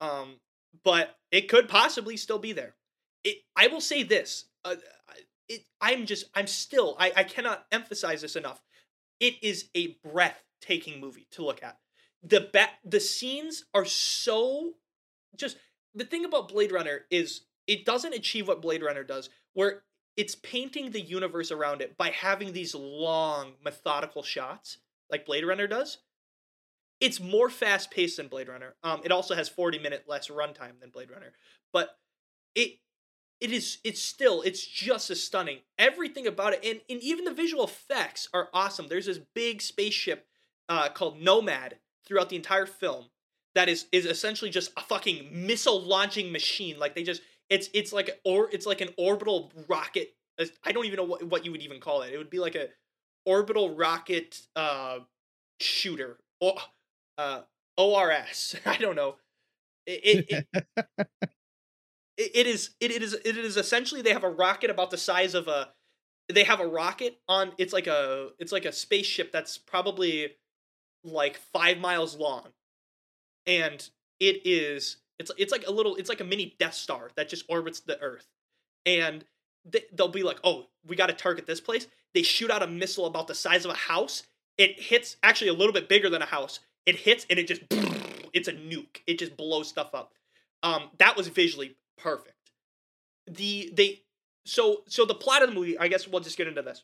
Um, 0.02 0.36
but 0.84 1.16
it 1.32 1.48
could 1.50 1.70
possibly 1.70 2.18
still 2.18 2.40
be 2.40 2.52
there. 2.52 2.76
It. 3.24 3.38
I 3.56 3.68
will 3.68 3.82
say 3.82 4.04
this. 4.04 4.46
Uh, 4.64 4.76
it. 5.50 5.66
I'm 5.80 6.06
just. 6.06 6.26
I'm 6.36 6.48
still. 6.48 6.96
I. 7.00 7.12
I 7.16 7.24
cannot 7.24 7.66
emphasize 7.72 8.22
this 8.22 8.36
enough 8.36 8.62
it 9.22 9.36
is 9.42 9.70
a 9.76 9.96
breathtaking 10.04 11.00
movie 11.00 11.28
to 11.32 11.46
look 11.46 11.64
at. 11.64 11.78
The 12.24 12.50
ba- 12.52 12.72
the 12.84 13.00
scenes 13.00 13.64
are 13.74 13.86
so 13.86 14.74
just 15.38 15.58
the 15.96 16.04
thing 16.04 16.26
about 16.26 16.50
Blade 16.50 16.72
Runner 16.74 17.06
is 17.10 17.42
it 17.68 17.86
doesn't 17.86 18.14
achieve 18.14 18.48
what 18.48 18.62
Blade 18.62 18.84
Runner 18.84 19.04
does 19.04 19.30
where 19.54 19.84
it's 20.18 20.36
painting 20.36 20.92
the 20.92 21.00
universe 21.00 21.52
around 21.52 21.82
it 21.82 21.96
by 21.98 22.10
having 22.10 22.52
these 22.52 22.76
long 22.76 23.54
methodical 23.64 24.24
shots 24.24 24.78
like 25.10 25.26
Blade 25.26 25.46
Runner 25.46 25.68
does. 25.68 26.00
It's 27.00 27.20
more 27.20 27.50
fast 27.50 27.90
paced 27.92 28.18
than 28.18 28.28
Blade 28.28 28.50
Runner. 28.50 28.76
Um 28.84 29.02
it 29.04 29.12
also 29.12 29.36
has 29.36 29.50
40 29.50 29.80
minute 29.80 30.04
less 30.08 30.28
runtime 30.28 30.80
than 30.80 30.90
Blade 30.90 31.12
Runner. 31.12 31.34
But 31.72 31.96
it 32.56 32.80
it 33.42 33.52
is 33.52 33.80
it's 33.84 34.02
still 34.02 34.42
it's 34.44 34.66
just 34.66 35.10
as 35.10 35.22
stunning. 35.24 35.60
Everything 35.80 36.28
about 36.28 36.54
it 36.54 36.64
and, 36.64 36.82
and 36.90 37.02
even 37.02 37.26
the 37.26 37.34
visual 37.34 37.64
effects 37.66 38.30
are 38.34 38.50
awesome. 38.54 38.88
There's 38.88 39.08
this 39.08 39.20
big 39.36 39.62
spaceship 39.62 40.28
uh, 40.70 40.90
called 40.90 41.20
nomad 41.22 41.78
throughout 42.06 42.30
the 42.30 42.36
entire 42.36 42.66
film 42.66 43.06
that 43.56 43.68
is 43.68 43.88
is 43.92 44.06
essentially 44.06 44.52
just 44.52 44.72
a 44.78 44.82
fucking 44.82 45.30
missile 45.32 45.82
launching 45.82 46.32
machine. 46.32 46.80
Like 46.80 46.96
they 46.96 47.04
just 47.04 47.22
it's 47.50 47.70
it's 47.74 47.92
like 47.92 48.20
or 48.24 48.50
it's 48.52 48.66
like 48.66 48.82
an 48.82 48.90
orbital 48.98 49.52
rocket 49.68 50.14
i 50.64 50.72
don't 50.72 50.86
even 50.86 50.98
know 50.98 51.04
what, 51.04 51.24
what 51.24 51.46
you 51.46 51.52
would 51.52 51.62
even 51.62 51.80
call 51.80 52.02
it. 52.04 52.14
It 52.14 52.18
would 52.18 52.30
be 52.30 52.40
like 52.40 52.56
a 52.56 52.68
orbital 53.26 53.76
rocket 53.76 54.42
uh 54.56 55.00
shooter. 55.60 56.18
Or 56.40 56.56
uh 57.18 57.42
ors 57.78 58.56
i 58.66 58.78
don't 58.78 58.96
know. 58.96 59.16
It, 59.86 60.28
it, 60.30 60.46
it 60.54 60.90
it 62.22 62.48
is 62.48 62.72
it 62.80 62.92
is 62.92 63.14
it 63.14 63.38
is 63.38 63.58
essentially 63.58 64.02
they 64.02 64.14
have 64.14 64.24
a 64.24 64.30
rocket 64.30 64.70
about 64.70 64.92
the 64.92 64.98
size 64.98 65.34
of 65.34 65.48
a 65.48 65.70
they 66.30 66.44
have 66.44 66.60
a 66.60 66.68
rocket 66.68 67.20
on 67.28 67.52
it's 67.58 67.74
like 67.74 67.88
a 67.88 68.30
it's 68.40 68.52
like 68.52 68.66
a 68.66 68.72
spaceship 68.72 69.32
that's 69.32 69.58
probably 69.58 70.36
like 71.04 71.38
5 71.54 71.80
miles 71.80 72.16
long. 72.16 72.50
And 73.46 73.88
it 74.20 74.42
is 74.46 74.98
it's 75.20 75.32
it's 75.38 75.52
like 75.52 75.66
a 75.68 75.72
little 75.72 75.96
it's 75.96 76.10
like 76.10 76.22
a 76.22 76.26
mini 76.26 76.56
death 76.60 76.74
star 76.74 77.10
that 77.16 77.30
just 77.30 77.46
orbits 77.50 77.80
the 77.80 78.00
earth. 78.02 78.28
And 78.86 79.26
they, 79.66 79.84
they'll 79.94 80.08
be 80.08 80.24
like 80.24 80.40
oh 80.44 80.68
we 80.88 80.96
got 80.96 81.08
to 81.08 81.14
target 81.14 81.48
this 81.48 81.62
place. 81.62 81.88
They 82.14 82.24
shoot 82.24 82.52
out 82.52 82.64
a 82.64 82.68
missile 82.68 83.06
about 83.06 83.28
the 83.28 83.36
size 83.36 83.66
of 83.66 83.72
a 83.72 83.76
house. 83.76 84.24
It 84.58 84.80
hits 84.80 85.18
actually 85.24 85.50
a 85.50 85.54
little 85.54 85.74
bit 85.74 85.90
bigger 85.90 86.10
than 86.10 86.22
a 86.22 86.26
house. 86.26 86.60
It 86.86 86.98
hits 86.98 87.26
and 87.30 87.40
it 87.40 87.48
just 87.48 87.62
it's 88.34 88.48
a 88.48 88.54
nuke. 88.54 89.02
It 89.08 89.20
just 89.20 89.38
blows 89.38 89.68
stuff 89.68 89.94
up. 89.94 90.14
Um 90.62 90.90
that 91.00 91.18
was 91.18 91.28
visually 91.28 91.76
perfect. 92.02 92.36
The 93.28 93.72
they 93.74 94.02
so 94.46 94.84
so 94.88 95.06
the 95.06 95.16
plot 95.16 95.44
of 95.44 95.50
the 95.50 95.56
movie 95.56 95.78
i 95.78 95.88
guess 95.88 96.08
we'll 96.08 96.22
just 96.22 96.38
get 96.38 96.48
into 96.48 96.62
this. 96.62 96.84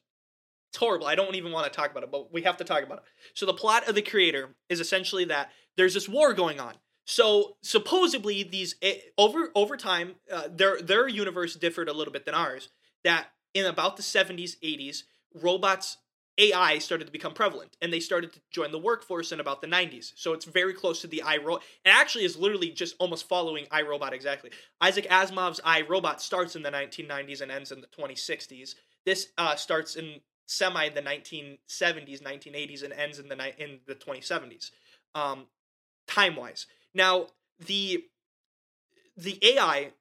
It's 0.70 0.78
horrible 0.78 1.07
i 1.07 1.15
don't 1.15 1.36
even 1.36 1.51
want 1.51 1.72
to 1.72 1.76
talk 1.76 1.91
about 1.91 2.03
it 2.03 2.11
but 2.11 2.32
we 2.32 2.43
have 2.43 2.57
to 2.57 2.63
talk 2.63 2.84
about 2.84 2.99
it. 2.99 3.03
So 3.34 3.45
the 3.45 3.53
plot 3.53 3.88
of 3.88 3.95
the 3.95 4.01
creator 4.01 4.55
is 4.70 4.80
essentially 4.80 5.26
that 5.26 5.51
there's 5.76 5.93
this 5.93 6.09
war 6.09 6.34
going 6.34 6.59
on. 6.59 6.76
So 7.05 7.55
supposedly 7.61 8.43
these 8.43 8.76
eh, 8.82 8.97
over 9.18 9.49
over 9.55 9.78
time 9.78 10.15
uh, 10.32 10.49
their 10.51 10.82
their 10.82 11.07
universe 11.07 11.55
differed 11.55 11.89
a 11.89 11.93
little 11.93 12.13
bit 12.13 12.26
than 12.26 12.36
ours 12.36 12.70
that 13.03 13.28
in 13.53 13.65
about 13.65 13.97
the 13.97 14.03
70s 14.03 14.57
80s 14.63 15.03
robots 15.34 15.97
AI 16.38 16.78
started 16.80 17.06
to 17.06 17.12
become 17.12 17.34
prevalent 17.34 17.78
and 17.82 17.92
they 17.92 18.00
started 18.00 18.34
to 18.34 18.40
join 18.52 18.72
the 18.72 18.80
workforce 18.80 19.32
in 19.32 19.40
about 19.40 19.62
the 19.62 19.68
90s. 19.68 20.14
So 20.16 20.34
it's 20.34 20.46
very 20.46 20.74
close 20.74 21.02
to 21.02 21.08
the 21.08 21.24
iRobot. 21.26 21.62
It 21.86 21.90
actually 21.90 22.26
is 22.26 22.38
literally 22.38 22.70
just 22.70 22.96
almost 23.00 23.28
following 23.28 23.66
iRobot 23.66 24.12
exactly. 24.12 24.52
Isaac 24.82 25.08
Asimov's 25.10 25.60
iRobot 25.62 26.20
starts 26.20 26.56
in 26.56 26.64
the 26.64 26.72
1990s 26.72 27.42
and 27.42 27.52
ends 27.52 27.72
in 27.72 27.82
the 27.82 27.88
2060s. 27.88 28.76
This 29.06 29.30
uh, 29.38 29.56
starts 29.56 29.96
in 29.96 30.22
semi 30.48 30.90
the 30.90 31.02
1970s, 31.02 32.22
1980s, 32.22 32.84
and 32.84 32.94
ends 32.94 33.20
in 33.20 33.30
the 33.30 33.36
ni- 33.36 33.54
in 33.58 33.80
the 33.88 33.96
2070s, 33.96 34.72
um, 35.16 35.46
time 36.08 36.36
wise. 36.36 36.68
Now 36.94 37.28
the 37.60 38.06
the 39.16 39.40
AI 39.42 39.92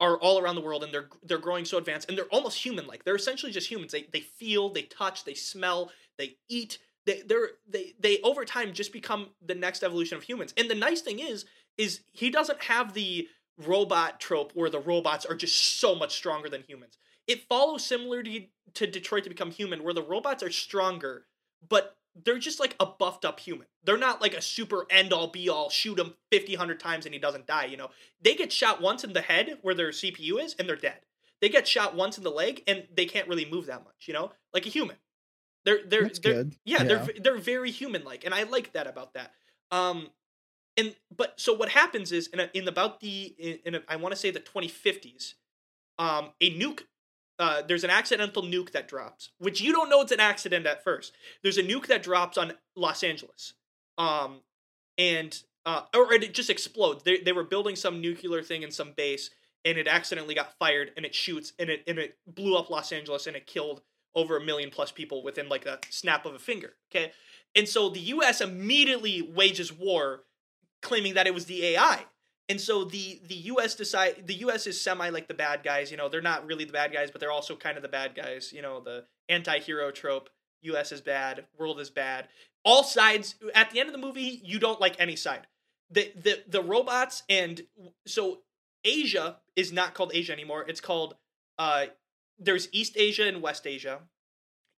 are 0.00 0.16
all 0.18 0.38
around 0.38 0.54
the 0.54 0.60
world 0.60 0.84
and 0.84 0.92
they're 0.92 1.08
they're 1.24 1.38
growing 1.38 1.64
so 1.64 1.78
advanced 1.78 2.08
and 2.08 2.16
they're 2.16 2.26
almost 2.26 2.64
human 2.64 2.86
like. 2.86 3.04
They're 3.04 3.16
essentially 3.16 3.52
just 3.52 3.70
humans. 3.70 3.92
They 3.92 4.06
they 4.12 4.20
feel, 4.20 4.70
they 4.70 4.82
touch, 4.82 5.24
they 5.24 5.34
smell, 5.34 5.90
they 6.18 6.36
eat. 6.48 6.78
They 7.06 7.22
they're 7.22 7.50
they 7.68 7.94
they 7.98 8.20
over 8.22 8.44
time 8.44 8.72
just 8.72 8.92
become 8.92 9.30
the 9.44 9.54
next 9.54 9.82
evolution 9.82 10.16
of 10.16 10.24
humans. 10.24 10.54
And 10.56 10.70
the 10.70 10.74
nice 10.74 11.00
thing 11.00 11.18
is 11.18 11.44
is 11.76 12.00
he 12.12 12.30
doesn't 12.30 12.62
have 12.64 12.94
the 12.94 13.28
robot 13.58 14.20
trope 14.20 14.52
where 14.54 14.70
the 14.70 14.80
robots 14.80 15.26
are 15.26 15.34
just 15.34 15.80
so 15.80 15.94
much 15.94 16.14
stronger 16.14 16.48
than 16.48 16.62
humans. 16.62 16.98
It 17.26 17.42
follows 17.48 17.84
similarly 17.84 18.50
to, 18.74 18.86
to 18.86 18.90
Detroit 18.90 19.24
to 19.24 19.30
Become 19.30 19.50
Human, 19.50 19.82
where 19.82 19.94
the 19.94 20.02
robots 20.02 20.42
are 20.42 20.50
stronger, 20.50 21.26
but 21.68 21.97
they're 22.24 22.38
just 22.38 22.60
like 22.60 22.74
a 22.80 22.86
buffed 22.86 23.24
up 23.24 23.40
human. 23.40 23.66
They're 23.84 23.98
not 23.98 24.20
like 24.20 24.34
a 24.34 24.42
super 24.42 24.86
end 24.90 25.12
all 25.12 25.28
be 25.28 25.48
all, 25.48 25.70
shoot 25.70 25.98
him 25.98 26.14
50, 26.30 26.54
100 26.54 26.80
times 26.80 27.04
and 27.06 27.14
he 27.14 27.20
doesn't 27.20 27.46
die, 27.46 27.66
you 27.66 27.76
know? 27.76 27.90
They 28.20 28.34
get 28.34 28.52
shot 28.52 28.80
once 28.80 29.04
in 29.04 29.12
the 29.12 29.20
head 29.20 29.58
where 29.62 29.74
their 29.74 29.90
CPU 29.90 30.42
is 30.42 30.54
and 30.58 30.68
they're 30.68 30.76
dead. 30.76 31.00
They 31.40 31.48
get 31.48 31.68
shot 31.68 31.94
once 31.94 32.18
in 32.18 32.24
the 32.24 32.30
leg 32.30 32.62
and 32.66 32.86
they 32.94 33.06
can't 33.06 33.28
really 33.28 33.48
move 33.48 33.66
that 33.66 33.84
much, 33.84 34.06
you 34.06 34.14
know? 34.14 34.32
Like 34.52 34.66
a 34.66 34.70
human. 34.70 34.96
They're 35.64 35.80
they're 35.86 36.02
That's 36.04 36.18
they're 36.20 36.34
good. 36.34 36.56
yeah, 36.64 36.82
Yeah. 36.82 36.84
they're 36.84 37.08
they're 37.20 37.38
very 37.38 37.70
human 37.70 38.04
like 38.04 38.24
and 38.24 38.32
I 38.34 38.44
like 38.44 38.72
that 38.72 38.86
about 38.86 39.14
that. 39.14 39.32
Um 39.70 40.08
and 40.76 40.94
but 41.14 41.38
so 41.38 41.52
what 41.52 41.68
happens 41.70 42.12
is 42.12 42.28
in 42.28 42.40
a, 42.40 42.50
in 42.54 42.66
about 42.68 43.00
the 43.00 43.34
in, 43.38 43.58
in 43.64 43.74
a, 43.74 43.82
I 43.88 43.96
want 43.96 44.12
to 44.12 44.16
say 44.16 44.30
the 44.30 44.40
2050s 44.40 45.34
um 45.98 46.30
a 46.40 46.56
nuke 46.58 46.82
uh, 47.38 47.62
there's 47.66 47.84
an 47.84 47.90
accidental 47.90 48.42
nuke 48.42 48.72
that 48.72 48.88
drops, 48.88 49.30
which 49.38 49.60
you 49.60 49.72
don't 49.72 49.88
know 49.88 50.00
it's 50.00 50.12
an 50.12 50.20
accident 50.20 50.66
at 50.66 50.82
first. 50.82 51.12
There's 51.42 51.58
a 51.58 51.62
nuke 51.62 51.86
that 51.86 52.02
drops 52.02 52.36
on 52.36 52.52
Los 52.74 53.04
Angeles, 53.04 53.54
um, 53.96 54.40
and 54.96 55.40
uh, 55.64 55.82
or 55.94 56.12
it 56.12 56.34
just 56.34 56.50
explodes. 56.50 57.04
They 57.04 57.18
they 57.18 57.32
were 57.32 57.44
building 57.44 57.76
some 57.76 58.00
nuclear 58.00 58.42
thing 58.42 58.62
in 58.62 58.72
some 58.72 58.92
base, 58.92 59.30
and 59.64 59.78
it 59.78 59.86
accidentally 59.86 60.34
got 60.34 60.58
fired, 60.58 60.90
and 60.96 61.06
it 61.06 61.14
shoots, 61.14 61.52
and 61.58 61.70
it 61.70 61.84
and 61.86 61.98
it 61.98 62.16
blew 62.26 62.56
up 62.56 62.70
Los 62.70 62.90
Angeles, 62.90 63.26
and 63.26 63.36
it 63.36 63.46
killed 63.46 63.82
over 64.14 64.36
a 64.36 64.44
million 64.44 64.70
plus 64.70 64.90
people 64.90 65.22
within 65.22 65.48
like 65.48 65.64
a 65.64 65.78
snap 65.90 66.26
of 66.26 66.34
a 66.34 66.38
finger. 66.40 66.72
Okay, 66.90 67.12
and 67.54 67.68
so 67.68 67.88
the 67.88 68.00
U.S. 68.00 68.40
immediately 68.40 69.22
wages 69.22 69.72
war, 69.72 70.24
claiming 70.82 71.14
that 71.14 71.28
it 71.28 71.34
was 71.34 71.44
the 71.44 71.64
AI. 71.66 72.04
And 72.48 72.60
so 72.60 72.84
the 72.84 73.20
the 73.26 73.34
U.S. 73.34 73.74
decide 73.74 74.26
the 74.26 74.34
U.S. 74.36 74.66
is 74.66 74.80
semi 74.80 75.10
like 75.10 75.28
the 75.28 75.34
bad 75.34 75.62
guys. 75.62 75.90
You 75.90 75.96
know, 75.96 76.08
they're 76.08 76.22
not 76.22 76.46
really 76.46 76.64
the 76.64 76.72
bad 76.72 76.92
guys, 76.92 77.10
but 77.10 77.20
they're 77.20 77.30
also 77.30 77.54
kind 77.54 77.76
of 77.76 77.82
the 77.82 77.88
bad 77.88 78.14
guys. 78.14 78.52
You 78.52 78.62
know, 78.62 78.80
the 78.80 79.04
anti-hero 79.28 79.90
trope. 79.90 80.30
U.S. 80.62 80.90
is 80.90 81.00
bad. 81.00 81.44
World 81.58 81.78
is 81.78 81.90
bad. 81.90 82.28
All 82.64 82.82
sides. 82.82 83.36
At 83.54 83.70
the 83.70 83.80
end 83.80 83.88
of 83.88 83.92
the 83.92 84.04
movie, 84.04 84.40
you 84.42 84.58
don't 84.58 84.80
like 84.80 84.96
any 84.98 85.14
side. 85.14 85.46
The 85.90 86.12
the 86.16 86.42
the 86.48 86.62
robots 86.62 87.22
and 87.28 87.62
so 88.06 88.38
Asia 88.84 89.36
is 89.54 89.72
not 89.72 89.94
called 89.94 90.12
Asia 90.14 90.32
anymore. 90.32 90.64
It's 90.66 90.80
called 90.80 91.14
uh. 91.58 91.86
There's 92.40 92.68
East 92.70 92.92
Asia 92.96 93.26
and 93.26 93.42
West 93.42 93.66
Asia. 93.66 93.98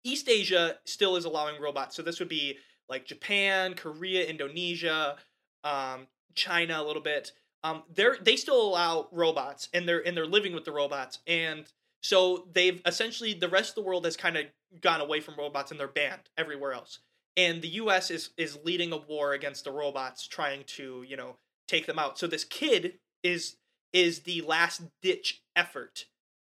East 0.02 0.30
Asia 0.30 0.78
still 0.86 1.16
is 1.16 1.26
allowing 1.26 1.60
robots, 1.60 1.94
so 1.94 2.02
this 2.02 2.18
would 2.18 2.28
be 2.28 2.56
like 2.88 3.04
Japan, 3.04 3.74
Korea, 3.74 4.24
Indonesia, 4.24 5.16
um, 5.62 6.06
China 6.34 6.80
a 6.80 6.84
little 6.84 7.02
bit 7.02 7.32
um, 7.62 7.82
they're 7.94 8.16
they 8.20 8.36
still 8.36 8.60
allow 8.60 9.08
robots 9.12 9.68
and 9.74 9.88
they're 9.88 10.06
and 10.06 10.16
they're 10.16 10.26
living 10.26 10.54
with 10.54 10.64
the 10.64 10.72
robots. 10.72 11.18
And 11.26 11.66
so 12.02 12.48
they've 12.52 12.80
essentially 12.86 13.34
the 13.34 13.48
rest 13.48 13.70
of 13.70 13.74
the 13.76 13.82
world 13.82 14.04
has 14.04 14.16
kind 14.16 14.36
of 14.36 14.46
gone 14.80 15.00
away 15.00 15.20
from 15.20 15.34
robots 15.36 15.70
and 15.70 15.78
they're 15.78 15.88
banned 15.88 16.30
everywhere 16.38 16.72
else. 16.72 17.00
And 17.36 17.60
the 17.60 17.68
us 17.68 18.10
is 18.10 18.30
is 18.36 18.58
leading 18.64 18.92
a 18.92 18.96
war 18.96 19.32
against 19.32 19.64
the 19.64 19.72
robots 19.72 20.26
trying 20.26 20.64
to 20.68 21.04
you 21.06 21.16
know 21.16 21.36
take 21.68 21.86
them 21.86 21.98
out. 21.98 22.18
So 22.18 22.26
this 22.26 22.44
kid 22.44 22.98
is 23.22 23.56
is 23.92 24.20
the 24.20 24.40
last 24.42 24.82
ditch 25.02 25.42
effort 25.54 26.06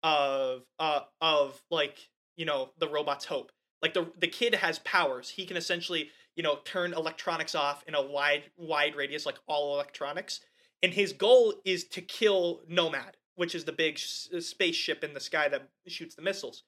of 0.03 0.63
uh 0.79 1.01
of 1.19 1.61
like 1.71 2.09
you 2.37 2.45
know 2.45 2.69
the 2.77 2.87
robot's 2.87 3.25
hope. 3.25 3.51
Like 3.81 3.95
the 3.95 4.07
the 4.19 4.27
kid 4.27 4.53
has 4.53 4.77
powers. 4.79 5.29
He 5.29 5.45
can 5.45 5.57
essentially 5.57 6.11
you 6.35 6.43
know 6.43 6.59
turn 6.63 6.93
electronics 6.93 7.55
off 7.55 7.83
in 7.87 7.95
a 7.95 8.01
wide 8.01 8.43
wide 8.55 8.95
radius 8.95 9.25
like 9.25 9.39
all 9.47 9.73
electronics 9.73 10.41
and 10.83 10.93
his 10.93 11.13
goal 11.13 11.53
is 11.65 11.83
to 11.85 12.01
kill 12.01 12.61
Nomad, 12.67 13.17
which 13.35 13.55
is 13.55 13.65
the 13.65 13.71
big 13.71 13.95
s- 13.95 14.29
uh, 14.35 14.41
spaceship 14.41 15.03
in 15.03 15.13
the 15.13 15.19
sky 15.19 15.47
that 15.49 15.69
shoots 15.87 16.15
the 16.15 16.21
missiles. 16.21 16.63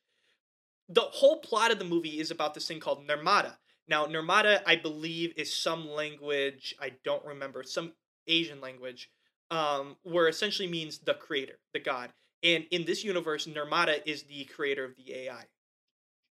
The 0.90 1.02
whole 1.02 1.40
plot 1.40 1.72
of 1.72 1.80
the 1.80 1.86
movie 1.86 2.20
is 2.20 2.32
about 2.32 2.54
this 2.54 2.68
thing 2.68 2.80
called 2.80 3.08
Nirmata. 3.08 3.58
Now, 3.88 4.06
Nirmata, 4.06 4.62
I 4.66 4.76
believe, 4.76 5.34
is 5.36 5.54
some 5.54 5.90
language 5.90 6.76
I 6.80 6.94
don't 7.04 7.26
remember, 7.26 7.64
some 7.64 7.94
Asian 8.28 8.62
language, 8.62 9.10
um, 9.52 9.98
where 10.04 10.28
essentially 10.28 10.68
means 10.68 11.00
the 11.00 11.14
creator, 11.14 11.60
the 11.74 11.80
god. 11.80 12.14
And 12.44 12.66
in 12.72 12.86
this 12.86 13.04
universe, 13.04 13.48
Nirmata 13.48 14.02
is 14.06 14.24
the 14.24 14.46
creator 14.46 14.84
of 14.86 14.96
the 14.96 15.14
AI. 15.14 15.46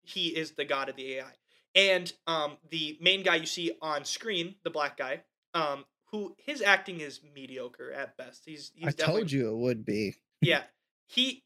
He 0.03 0.29
is 0.29 0.51
the 0.51 0.65
god 0.65 0.89
of 0.89 0.95
the 0.95 1.15
AI. 1.15 1.33
And 1.75 2.11
um, 2.27 2.57
the 2.69 2.97
main 2.99 3.23
guy 3.23 3.35
you 3.35 3.45
see 3.45 3.73
on 3.81 4.05
screen, 4.05 4.55
the 4.63 4.71
black 4.71 4.97
guy, 4.97 5.21
um, 5.53 5.85
who 6.11 6.35
his 6.37 6.61
acting 6.61 6.99
is 6.99 7.19
mediocre 7.35 7.91
at 7.91 8.17
best. 8.17 8.43
He's, 8.45 8.71
he's 8.75 8.87
I 8.87 8.91
told 8.91 9.31
you 9.31 9.49
it 9.49 9.57
would 9.57 9.85
be. 9.85 10.15
yeah. 10.41 10.63
He 11.05 11.43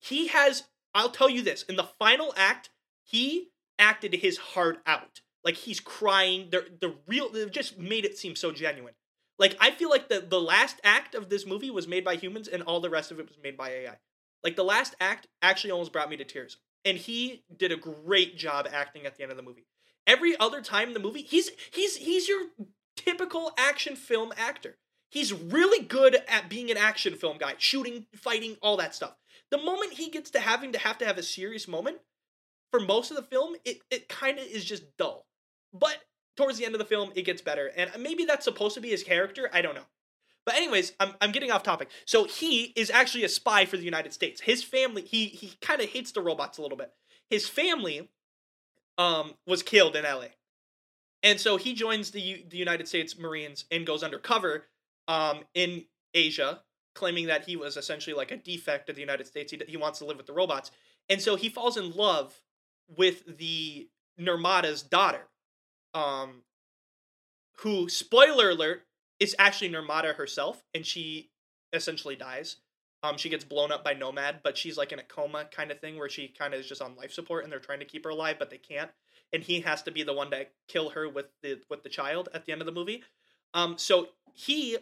he 0.00 0.28
has 0.28 0.64
i'll 0.94 1.10
tell 1.10 1.30
you 1.30 1.40
this 1.42 1.62
in 1.62 1.76
the 1.76 1.88
final 1.98 2.34
act 2.36 2.68
he 3.02 3.48
acted 3.78 4.14
his 4.14 4.36
heart 4.36 4.78
out. 4.86 5.20
Like 5.44 5.54
he's 5.56 5.80
crying. 5.80 6.48
The 6.50 6.66
the 6.80 6.94
real 7.06 7.34
it 7.34 7.52
just 7.52 7.78
made 7.78 8.04
it 8.04 8.18
seem 8.18 8.36
so 8.36 8.52
genuine. 8.52 8.94
Like 9.38 9.56
i 9.60 9.70
feel 9.70 9.88
like 9.90 10.08
the 10.08 10.20
the 10.20 10.40
last 10.40 10.80
act 10.84 11.14
of 11.14 11.30
this 11.30 11.46
movie 11.46 11.70
was 11.70 11.88
made 11.88 12.04
by 12.04 12.16
humans 12.16 12.48
and 12.48 12.62
all 12.62 12.80
the 12.80 12.90
rest 12.90 13.10
of 13.10 13.18
it 13.18 13.26
was 13.28 13.38
made 13.42 13.56
by 13.56 13.70
ai 13.70 13.96
like 14.44 14.56
the 14.56 14.64
last 14.64 14.94
act 15.00 15.26
actually 15.40 15.70
almost 15.70 15.92
brought 15.92 16.10
me 16.10 16.16
to 16.16 16.24
tears. 16.24 16.56
And 16.84 16.98
he 16.98 17.44
did 17.56 17.70
a 17.72 17.76
great 17.76 18.36
job 18.36 18.68
acting 18.72 19.06
at 19.06 19.16
the 19.16 19.22
end 19.22 19.30
of 19.30 19.36
the 19.36 19.42
movie. 19.42 19.66
Every 20.06 20.36
other 20.38 20.60
time 20.60 20.88
in 20.88 20.94
the 20.94 21.00
movie 21.00 21.22
he's 21.22 21.50
he's 21.72 21.96
he's 21.96 22.28
your 22.28 22.42
typical 22.96 23.52
action 23.58 23.96
film 23.96 24.32
actor 24.36 24.76
He's 25.12 25.30
really 25.30 25.84
good 25.84 26.16
at 26.26 26.48
being 26.48 26.70
an 26.70 26.78
action 26.78 27.16
film 27.16 27.36
guy, 27.36 27.52
shooting, 27.58 28.06
fighting, 28.14 28.56
all 28.62 28.78
that 28.78 28.94
stuff. 28.94 29.14
The 29.50 29.58
moment 29.58 29.92
he 29.92 30.08
gets 30.08 30.30
to 30.30 30.40
having 30.40 30.72
to 30.72 30.78
have 30.78 30.96
to 30.98 31.04
have 31.04 31.18
a 31.18 31.22
serious 31.22 31.68
moment, 31.68 31.98
for 32.70 32.80
most 32.80 33.10
of 33.10 33.18
the 33.18 33.22
film, 33.22 33.54
it, 33.66 33.80
it 33.90 34.08
kind 34.08 34.38
of 34.38 34.46
is 34.46 34.64
just 34.64 34.96
dull. 34.96 35.26
But 35.74 35.98
towards 36.34 36.56
the 36.56 36.64
end 36.64 36.74
of 36.74 36.78
the 36.78 36.86
film, 36.86 37.12
it 37.14 37.26
gets 37.26 37.42
better. 37.42 37.70
And 37.76 37.90
maybe 37.98 38.24
that's 38.24 38.46
supposed 38.46 38.74
to 38.76 38.80
be 38.80 38.88
his 38.88 39.04
character. 39.04 39.50
I 39.52 39.60
don't 39.60 39.74
know. 39.74 39.84
But 40.46 40.54
anyways, 40.54 40.94
I'm, 40.98 41.12
I'm 41.20 41.30
getting 41.30 41.50
off 41.50 41.62
topic. 41.62 41.90
So 42.06 42.24
he 42.24 42.72
is 42.74 42.90
actually 42.90 43.24
a 43.24 43.28
spy 43.28 43.66
for 43.66 43.76
the 43.76 43.84
United 43.84 44.14
States. 44.14 44.40
His 44.40 44.64
family, 44.64 45.02
he 45.02 45.26
he 45.26 45.52
kind 45.60 45.82
of 45.82 45.90
hates 45.90 46.12
the 46.12 46.22
robots 46.22 46.56
a 46.56 46.62
little 46.62 46.78
bit. 46.78 46.90
His 47.28 47.46
family 47.46 48.08
um 48.96 49.34
was 49.46 49.62
killed 49.62 49.94
in 49.94 50.04
LA. 50.04 50.28
And 51.22 51.40
so 51.40 51.56
he 51.56 51.74
joins 51.74 52.10
the 52.10 52.20
U- 52.20 52.44
the 52.48 52.56
United 52.56 52.88
States 52.88 53.18
Marines 53.18 53.64
and 53.70 53.86
goes 53.86 54.02
undercover 54.02 54.66
um, 55.08 55.40
in 55.54 55.84
Asia, 56.14 56.60
claiming 56.94 57.26
that 57.26 57.44
he 57.44 57.56
was 57.56 57.76
essentially 57.76 58.14
like 58.14 58.30
a 58.30 58.36
defect 58.36 58.88
of 58.88 58.96
the 58.96 59.00
United 59.00 59.26
States. 59.26 59.52
He, 59.52 59.60
he 59.68 59.76
wants 59.76 59.98
to 60.00 60.04
live 60.04 60.16
with 60.16 60.26
the 60.26 60.32
robots. 60.32 60.70
And 61.08 61.20
so 61.20 61.36
he 61.36 61.48
falls 61.48 61.76
in 61.76 61.92
love 61.92 62.34
with 62.96 63.38
the 63.38 63.88
Nirmata's 64.20 64.82
daughter, 64.82 65.28
um, 65.94 66.42
who, 67.58 67.88
spoiler 67.88 68.50
alert, 68.50 68.82
is 69.20 69.34
actually 69.38 69.70
Nirmata 69.70 70.14
herself, 70.14 70.64
and 70.74 70.84
she 70.84 71.30
essentially 71.72 72.16
dies. 72.16 72.56
Um, 73.04 73.16
she 73.16 73.28
gets 73.28 73.44
blown 73.44 73.72
up 73.72 73.84
by 73.84 73.94
Nomad, 73.94 74.40
but 74.44 74.56
she's 74.56 74.76
like 74.76 74.92
in 74.92 74.98
a 74.98 75.04
coma 75.04 75.46
kind 75.50 75.70
of 75.70 75.80
thing 75.80 75.98
where 75.98 76.08
she 76.08 76.28
kind 76.28 76.54
of 76.54 76.60
is 76.60 76.68
just 76.68 76.82
on 76.82 76.96
life 76.96 77.12
support, 77.12 77.44
and 77.44 77.52
they're 77.52 77.58
trying 77.58 77.80
to 77.80 77.84
keep 77.84 78.04
her 78.04 78.10
alive, 78.10 78.36
but 78.38 78.50
they 78.50 78.58
can't. 78.58 78.90
And 79.32 79.42
he 79.42 79.60
has 79.60 79.82
to 79.84 79.90
be 79.90 80.02
the 80.02 80.12
one 80.12 80.30
to 80.30 80.46
kill 80.68 80.90
her 80.90 81.08
with 81.08 81.26
the 81.42 81.60
with 81.70 81.82
the 81.82 81.88
child 81.88 82.28
at 82.34 82.44
the 82.44 82.52
end 82.52 82.60
of 82.60 82.66
the 82.66 82.72
movie. 82.72 83.02
Um, 83.54 83.78
so 83.78 84.08
he 84.34 84.78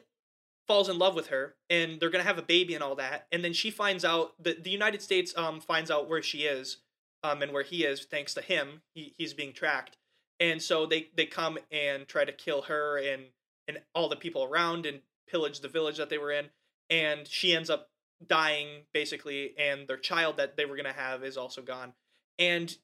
falls 0.67 0.89
in 0.89 0.99
love 0.99 1.17
with 1.17 1.29
her 1.29 1.57
and 1.69 1.99
they're 1.99 2.11
gonna 2.11 2.23
have 2.23 2.39
a 2.39 2.43
baby 2.43 2.75
and 2.75 2.85
all 2.85 2.95
that 2.95 3.27
and 3.33 3.45
then 3.45 3.53
she 3.53 3.73
finds 3.73 4.05
out 4.05 4.41
that 4.41 4.63
the 4.63 4.71
united 4.71 5.03
states 5.03 5.37
um 5.37 5.61
finds 5.61 5.91
out 5.91 6.09
where 6.09 6.23
she 6.23 6.43
is 6.43 6.77
um 7.23 7.43
and 7.43 7.53
where 7.53 7.63
he 7.63 7.85
is 7.85 8.05
thanks 8.05 8.35
to 8.35 8.41
him. 8.41 8.83
He, 8.95 9.15
he's 9.17 9.35
being 9.35 9.53
tracked. 9.53 9.97
And 10.39 10.63
so 10.63 10.87
they 10.87 11.09
they 11.15 11.27
come 11.27 11.59
and 11.71 12.07
try 12.09 12.25
to 12.25 12.33
kill 12.33 12.63
her 12.63 12.99
and 12.99 13.25
and 13.69 13.81
all 13.95 14.09
the 14.09 14.17
people 14.17 14.45
around 14.45 14.87
and 14.87 15.01
pillage 15.29 15.61
the 15.61 15.69
village 15.69 15.99
that 15.99 16.09
they 16.09 16.19
were 16.19 16.33
in 16.33 16.47
and 16.89 17.27
she 17.27 17.55
ends 17.55 17.71
up 17.71 17.89
dying 18.27 18.83
basically 18.93 19.55
and 19.59 19.87
their 19.87 19.97
child 19.97 20.37
that 20.37 20.57
they 20.57 20.65
were 20.65 20.77
gonna 20.77 20.93
have 20.93 21.25
is 21.25 21.37
also 21.37 21.63
gone. 21.63 21.93
And 22.39 22.75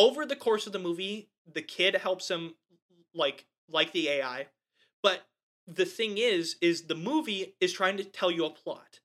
over 0.00 0.24
the 0.24 0.34
course 0.34 0.66
of 0.66 0.72
the 0.72 0.78
movie, 0.78 1.28
the 1.52 1.60
kid 1.60 1.94
helps 1.94 2.30
him 2.30 2.54
like 3.14 3.44
like 3.68 3.92
the 3.92 4.08
AI. 4.08 4.46
But 5.02 5.20
the 5.66 5.84
thing 5.84 6.16
is, 6.16 6.56
is 6.62 6.82
the 6.82 6.94
movie 6.94 7.54
is 7.60 7.72
trying 7.72 7.98
to 7.98 8.04
tell 8.04 8.30
you 8.30 8.46
a 8.46 8.50
plot. 8.50 9.00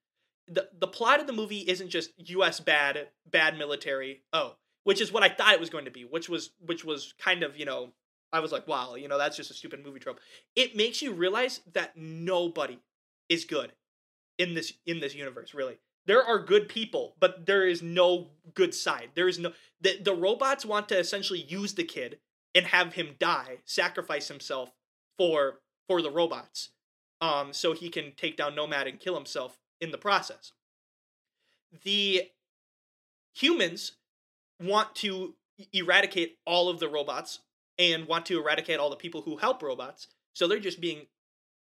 The 0.47 0.69
the 0.79 0.87
plot 0.87 1.19
of 1.19 1.27
the 1.27 1.33
movie 1.33 1.65
isn't 1.67 1.89
just 1.89 2.11
US 2.29 2.61
bad, 2.61 3.09
bad 3.29 3.57
military. 3.57 4.21
Oh, 4.31 4.55
which 4.85 5.01
is 5.01 5.11
what 5.11 5.23
I 5.23 5.29
thought 5.29 5.53
it 5.53 5.59
was 5.59 5.69
going 5.69 5.85
to 5.85 5.91
be, 5.91 6.05
which 6.05 6.29
was 6.29 6.51
which 6.65 6.85
was 6.85 7.13
kind 7.19 7.43
of, 7.43 7.57
you 7.57 7.65
know, 7.65 7.91
I 8.31 8.39
was 8.39 8.53
like, 8.53 8.67
wow, 8.67 8.95
you 8.95 9.09
know, 9.09 9.17
that's 9.17 9.35
just 9.35 9.51
a 9.51 9.53
stupid 9.53 9.83
movie 9.83 9.99
trope. 9.99 10.21
It 10.55 10.77
makes 10.77 11.01
you 11.01 11.11
realize 11.11 11.59
that 11.73 11.97
nobody 11.97 12.79
is 13.27 13.43
good 13.43 13.73
in 14.37 14.53
this 14.53 14.71
in 14.85 15.01
this 15.01 15.13
universe, 15.13 15.53
really. 15.53 15.77
There 16.05 16.23
are 16.23 16.39
good 16.39 16.69
people, 16.69 17.15
but 17.19 17.45
there 17.45 17.67
is 17.67 17.81
no 17.81 18.27
good 18.53 18.73
side. 18.73 19.09
There 19.15 19.27
is 19.27 19.39
no 19.39 19.53
the, 19.81 19.97
the 20.01 20.13
robots 20.15 20.65
want 20.65 20.89
to 20.89 20.97
essentially 20.97 21.41
use 21.41 21.73
the 21.73 21.83
kid 21.83 22.19
and 22.53 22.67
have 22.67 22.93
him 22.93 23.15
die, 23.19 23.57
sacrifice 23.65 24.27
himself 24.27 24.71
for 25.17 25.61
for 25.87 26.01
the 26.01 26.11
robots. 26.11 26.69
Um 27.21 27.53
so 27.53 27.73
he 27.73 27.89
can 27.89 28.13
take 28.15 28.37
down 28.37 28.55
Nomad 28.55 28.87
and 28.87 28.99
kill 28.99 29.15
himself 29.15 29.57
in 29.81 29.91
the 29.91 29.97
process. 29.97 30.51
The 31.83 32.29
humans 33.33 33.93
want 34.61 34.95
to 34.95 35.35
eradicate 35.73 36.37
all 36.45 36.69
of 36.69 36.79
the 36.79 36.87
robots 36.87 37.39
and 37.77 38.07
want 38.07 38.25
to 38.27 38.39
eradicate 38.39 38.79
all 38.79 38.89
the 38.89 38.95
people 38.95 39.21
who 39.21 39.37
help 39.37 39.61
robots. 39.61 40.07
So 40.33 40.47
they're 40.47 40.59
just 40.59 40.81
being, 40.81 41.07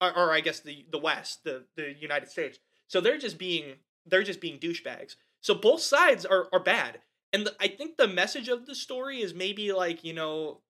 or, 0.01 0.15
or, 0.15 0.31
I 0.33 0.41
guess 0.41 0.59
the 0.59 0.85
the 0.91 0.99
West, 0.99 1.43
the 1.43 1.65
the 1.75 1.95
United 1.99 2.29
States. 2.29 2.59
So 2.87 3.01
they're 3.01 3.17
just 3.17 3.37
being 3.37 3.75
they're 4.05 4.23
just 4.23 4.41
being 4.41 4.59
douchebags. 4.59 5.15
So 5.41 5.53
both 5.55 5.81
sides 5.81 6.25
are 6.25 6.47
are 6.51 6.59
bad, 6.59 6.99
and 7.33 7.45
the, 7.45 7.55
I 7.59 7.67
think 7.67 7.97
the 7.97 8.07
message 8.07 8.49
of 8.49 8.65
the 8.65 8.75
story 8.75 9.21
is 9.21 9.33
maybe 9.33 9.71
like 9.71 10.03
you 10.03 10.13
know, 10.13 10.61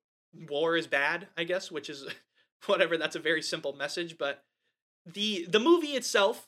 war 0.50 0.76
is 0.78 0.88
bad. 0.88 1.28
I 1.38 1.44
guess, 1.44 1.72
which 1.72 1.90
is 1.90 2.06
whatever. 2.66 2.98
That's 2.98 3.16
a 3.16 3.20
very 3.20 3.42
simple 3.42 3.74
message, 3.74 4.18
but 4.18 4.44
the 5.06 5.46
the 5.50 5.60
movie 5.60 5.96
itself. 5.96 6.48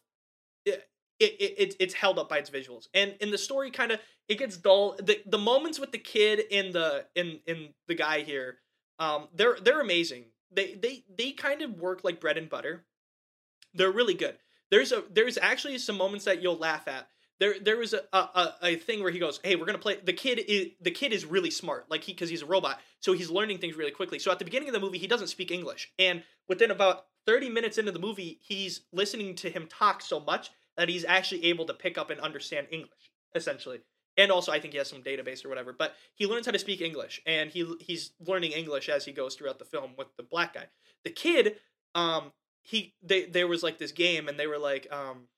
It, 0.65 0.83
it, 1.19 1.33
it, 1.39 1.75
it's 1.79 1.95
held 1.95 2.19
up 2.19 2.29
by 2.29 2.37
its 2.37 2.51
visuals 2.51 2.89
and 2.93 3.15
in 3.19 3.31
the 3.31 3.39
story 3.39 3.71
kind 3.71 3.91
of 3.91 3.99
it 4.29 4.37
gets 4.37 4.55
dull 4.55 4.95
the 5.01 5.19
the 5.25 5.39
moments 5.39 5.79
with 5.79 5.91
the 5.91 5.97
kid 5.97 6.43
and 6.51 6.73
the 6.73 7.05
in 7.15 7.39
in 7.47 7.69
the 7.87 7.95
guy 7.95 8.21
here 8.21 8.59
um, 8.99 9.27
they're 9.33 9.57
they're 9.61 9.81
amazing. 9.81 10.25
They 10.51 10.73
they 10.73 11.03
they 11.15 11.31
kind 11.31 11.61
of 11.61 11.79
work 11.79 12.03
like 12.03 12.19
bread 12.19 12.37
and 12.37 12.49
butter. 12.49 12.85
They're 13.73 13.91
really 13.91 14.13
good. 14.13 14.37
There's 14.71 14.91
a 14.91 15.03
there's 15.11 15.37
actually 15.37 15.77
some 15.77 15.97
moments 15.97 16.25
that 16.25 16.41
you'll 16.41 16.57
laugh 16.57 16.87
at. 16.87 17.07
There 17.39 17.55
there 17.59 17.77
was 17.77 17.93
a 17.93 18.01
a, 18.13 18.53
a 18.61 18.75
thing 18.75 19.01
where 19.01 19.11
he 19.11 19.19
goes, 19.19 19.39
"Hey, 19.43 19.55
we're 19.55 19.65
gonna 19.65 19.77
play." 19.77 19.97
The 20.03 20.13
kid 20.13 20.39
is 20.39 20.67
the 20.81 20.91
kid 20.91 21.13
is 21.13 21.25
really 21.25 21.51
smart, 21.51 21.89
like 21.89 22.03
he 22.03 22.13
because 22.13 22.29
he's 22.29 22.41
a 22.41 22.47
robot, 22.47 22.79
so 22.99 23.13
he's 23.13 23.29
learning 23.29 23.59
things 23.59 23.75
really 23.75 23.91
quickly. 23.91 24.19
So 24.19 24.31
at 24.31 24.39
the 24.39 24.45
beginning 24.45 24.69
of 24.69 24.73
the 24.73 24.79
movie, 24.79 24.97
he 24.97 25.07
doesn't 25.07 25.27
speak 25.27 25.51
English, 25.51 25.91
and 25.99 26.23
within 26.47 26.71
about 26.71 27.05
thirty 27.25 27.49
minutes 27.49 27.77
into 27.77 27.91
the 27.91 27.99
movie, 27.99 28.39
he's 28.41 28.81
listening 28.91 29.35
to 29.35 29.49
him 29.49 29.67
talk 29.67 30.01
so 30.01 30.19
much 30.19 30.49
that 30.77 30.89
he's 30.89 31.05
actually 31.05 31.45
able 31.45 31.65
to 31.65 31.73
pick 31.73 31.97
up 31.97 32.09
and 32.09 32.19
understand 32.19 32.67
English, 32.71 33.11
essentially 33.35 33.79
and 34.17 34.31
also 34.31 34.51
I 34.51 34.59
think 34.59 34.73
he 34.73 34.79
has 34.79 34.89
some 34.89 35.03
database 35.03 35.45
or 35.45 35.49
whatever. 35.49 35.73
But 35.73 35.95
he 36.15 36.25
learns 36.25 36.45
how 36.45 36.51
to 36.51 36.59
speak 36.59 36.81
English, 36.81 37.21
and 37.25 37.49
he 37.49 37.75
he's 37.79 38.11
learning 38.19 38.51
English 38.51 38.89
as 38.89 39.05
he 39.05 39.11
goes 39.11 39.35
throughout 39.35 39.59
the 39.59 39.65
film 39.65 39.91
with 39.97 40.07
the 40.17 40.23
black 40.23 40.55
guy. 40.55 40.65
The 41.03 41.11
kid, 41.11 41.57
um, 41.95 42.33
he 42.67 42.93
they 43.01 43.25
there 43.25 43.47
was 43.47 43.63
like 43.63 43.77
this 43.77 43.93
game, 43.93 44.27
and 44.27 44.37
they 44.37 44.45
were 44.45 44.57
like, 44.57 44.87
um, 44.91 45.29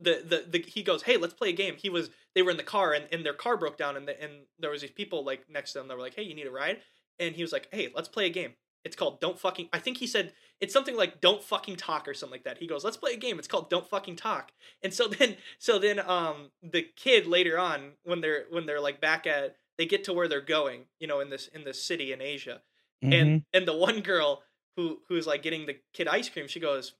the 0.00 0.24
the 0.26 0.58
the 0.58 0.64
he 0.66 0.82
goes, 0.82 1.02
hey, 1.02 1.18
let's 1.18 1.34
play 1.34 1.50
a 1.50 1.52
game. 1.52 1.74
He 1.76 1.90
was 1.90 2.08
they 2.34 2.40
were 2.40 2.50
in 2.50 2.56
the 2.56 2.62
car, 2.62 2.94
and, 2.94 3.06
and 3.12 3.26
their 3.26 3.34
car 3.34 3.58
broke 3.58 3.76
down, 3.76 3.94
and 3.94 4.08
the, 4.08 4.20
and 4.20 4.32
there 4.58 4.70
was 4.70 4.80
these 4.80 4.90
people 4.90 5.22
like 5.22 5.44
next 5.50 5.72
to 5.72 5.78
them 5.78 5.88
that 5.88 5.96
were 5.96 6.02
like, 6.02 6.14
hey, 6.14 6.22
you 6.22 6.34
need 6.34 6.46
a 6.46 6.50
ride, 6.50 6.78
and 7.18 7.34
he 7.34 7.42
was 7.42 7.52
like, 7.52 7.68
hey, 7.72 7.90
let's 7.94 8.08
play 8.08 8.24
a 8.24 8.30
game. 8.30 8.54
It's 8.86 8.96
called 8.96 9.20
Don't 9.20 9.38
Fucking. 9.38 9.68
I 9.70 9.78
think 9.78 9.98
he 9.98 10.06
said 10.06 10.32
it's 10.62 10.72
something 10.72 10.96
like 10.96 11.20
Don't 11.20 11.42
Fucking 11.42 11.76
Talk 11.76 12.08
or 12.08 12.14
something 12.14 12.32
like 12.32 12.44
that. 12.44 12.58
He 12.58 12.66
goes, 12.66 12.84
"Let's 12.84 12.96
play 12.96 13.12
a 13.12 13.18
game. 13.18 13.38
It's 13.38 13.48
called 13.48 13.68
Don't 13.68 13.88
Fucking 13.88 14.16
Talk." 14.16 14.52
And 14.82 14.94
so 14.94 15.08
then, 15.18 15.36
so 15.58 15.78
then, 15.78 16.00
um, 16.00 16.52
the 16.62 16.86
kid 16.96 17.26
later 17.26 17.58
on 17.58 17.92
when 18.04 18.22
they're 18.22 18.44
when 18.50 18.64
they're 18.64 18.80
like 18.80 18.98
back 18.98 19.26
at 19.26 19.56
they 19.76 19.84
get 19.84 20.04
to 20.04 20.14
where 20.14 20.28
they're 20.28 20.40
going, 20.40 20.84
you 20.98 21.06
know, 21.06 21.20
in 21.20 21.28
this 21.28 21.48
in 21.48 21.64
this 21.64 21.84
city 21.84 22.12
in 22.12 22.22
Asia, 22.22 22.62
mm-hmm. 23.04 23.12
and 23.12 23.42
and 23.52 23.68
the 23.68 23.76
one 23.76 24.00
girl 24.00 24.42
who 24.76 24.98
who's 25.08 25.26
like 25.26 25.42
getting 25.42 25.66
the 25.66 25.76
kid 25.92 26.08
ice 26.08 26.28
cream, 26.28 26.48
she 26.48 26.60
goes, 26.60 26.94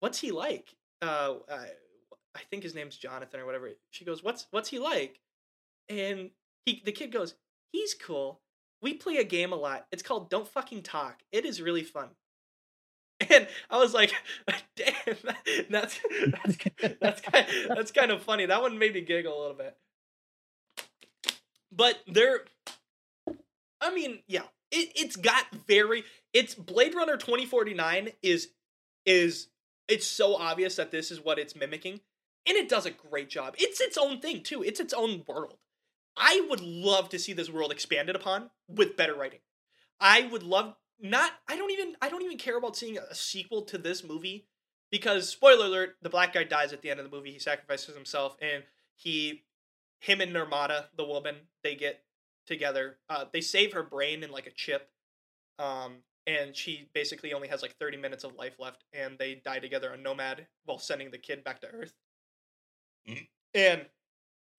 "What's 0.00 0.20
he 0.20 0.30
like?" 0.30 0.74
Uh, 1.00 1.34
I, 1.50 1.66
I 2.34 2.40
think 2.50 2.62
his 2.62 2.74
name's 2.74 2.96
Jonathan 2.96 3.40
or 3.40 3.46
whatever. 3.46 3.70
She 3.90 4.04
goes, 4.04 4.22
"What's 4.22 4.46
what's 4.50 4.68
he 4.68 4.78
like?" 4.78 5.20
And 5.88 6.30
he 6.66 6.82
the 6.84 6.92
kid 6.92 7.12
goes, 7.12 7.34
"He's 7.72 7.94
cool." 7.94 8.40
we 8.80 8.94
play 8.94 9.16
a 9.16 9.24
game 9.24 9.52
a 9.52 9.56
lot. 9.56 9.86
It's 9.90 10.02
called 10.02 10.30
Don't 10.30 10.46
Fucking 10.46 10.82
Talk. 10.82 11.20
It 11.32 11.44
is 11.44 11.60
really 11.60 11.84
fun. 11.84 12.08
And 13.30 13.48
I 13.68 13.78
was 13.78 13.94
like, 13.94 14.12
damn, 14.76 15.16
that's 15.70 15.98
that's 16.30 16.56
that's 17.00 17.20
kind 17.20 17.46
that's 17.68 17.90
kind 17.90 18.12
of 18.12 18.22
funny. 18.22 18.46
That 18.46 18.62
one 18.62 18.78
made 18.78 18.94
me 18.94 19.00
giggle 19.00 19.36
a 19.36 19.40
little 19.40 19.56
bit. 19.56 19.76
But 21.72 21.98
there, 22.06 22.42
I 23.80 23.92
mean, 23.92 24.20
yeah, 24.28 24.44
it 24.70 24.92
it's 24.96 25.16
got 25.16 25.46
very. 25.66 26.04
It's 26.32 26.54
Blade 26.54 26.94
Runner 26.94 27.16
twenty 27.16 27.46
forty 27.46 27.74
nine 27.74 28.10
is 28.22 28.48
is 29.06 29.48
it's 29.88 30.06
so 30.06 30.36
obvious 30.36 30.76
that 30.76 30.90
this 30.90 31.10
is 31.10 31.24
what 31.24 31.38
it's 31.38 31.56
mimicking, 31.56 32.00
and 32.46 32.56
it 32.56 32.68
does 32.68 32.86
a 32.86 32.90
great 32.90 33.30
job. 33.30 33.54
It's 33.58 33.80
its 33.80 33.96
own 33.96 34.20
thing 34.20 34.42
too. 34.42 34.62
It's 34.62 34.80
its 34.80 34.92
own 34.92 35.24
world. 35.26 35.58
I 36.16 36.44
would 36.50 36.60
love 36.60 37.08
to 37.10 37.18
see 37.18 37.32
this 37.32 37.50
world 37.50 37.70
expanded 37.70 38.16
upon 38.16 38.50
with 38.68 38.96
better 38.96 39.14
writing. 39.14 39.40
I 40.00 40.22
would 40.26 40.42
love 40.42 40.74
not 41.00 41.32
I 41.48 41.56
don't 41.56 41.70
even 41.70 41.94
I 42.02 42.08
don't 42.08 42.22
even 42.22 42.38
care 42.38 42.58
about 42.58 42.76
seeing 42.76 42.98
a 42.98 43.14
sequel 43.14 43.62
to 43.62 43.78
this 43.78 44.04
movie 44.04 44.46
because 44.90 45.28
spoiler 45.28 45.66
alert, 45.66 45.96
the 46.02 46.10
black 46.10 46.32
guy 46.32 46.44
dies 46.44 46.72
at 46.72 46.82
the 46.82 46.90
end 46.90 47.00
of 47.00 47.08
the 47.08 47.16
movie. 47.16 47.32
He 47.32 47.38
sacrifices 47.38 47.94
himself 47.94 48.36
and 48.40 48.64
he 48.94 49.44
him 50.00 50.20
and 50.20 50.32
Nirmata, 50.32 50.86
the 50.96 51.04
woman, 51.04 51.36
they 51.62 51.74
get 51.74 52.02
together. 52.48 52.98
Uh, 53.08 53.26
they 53.32 53.40
save 53.40 53.72
her 53.72 53.82
brain 53.82 54.24
in 54.24 54.32
like 54.32 54.46
a 54.46 54.50
chip. 54.50 54.88
Um, 55.58 55.98
and 56.26 56.54
she 56.54 56.88
basically 56.94 57.32
only 57.32 57.48
has 57.48 57.62
like 57.62 57.76
30 57.78 57.96
minutes 57.96 58.24
of 58.24 58.34
life 58.34 58.58
left 58.58 58.84
and 58.92 59.16
they 59.18 59.40
die 59.44 59.60
together 59.60 59.92
on 59.92 60.02
Nomad 60.02 60.46
while 60.64 60.78
sending 60.78 61.10
the 61.10 61.18
kid 61.18 61.44
back 61.44 61.60
to 61.60 61.68
Earth. 61.68 61.94
Mm-hmm. 63.08 63.24
And 63.54 63.86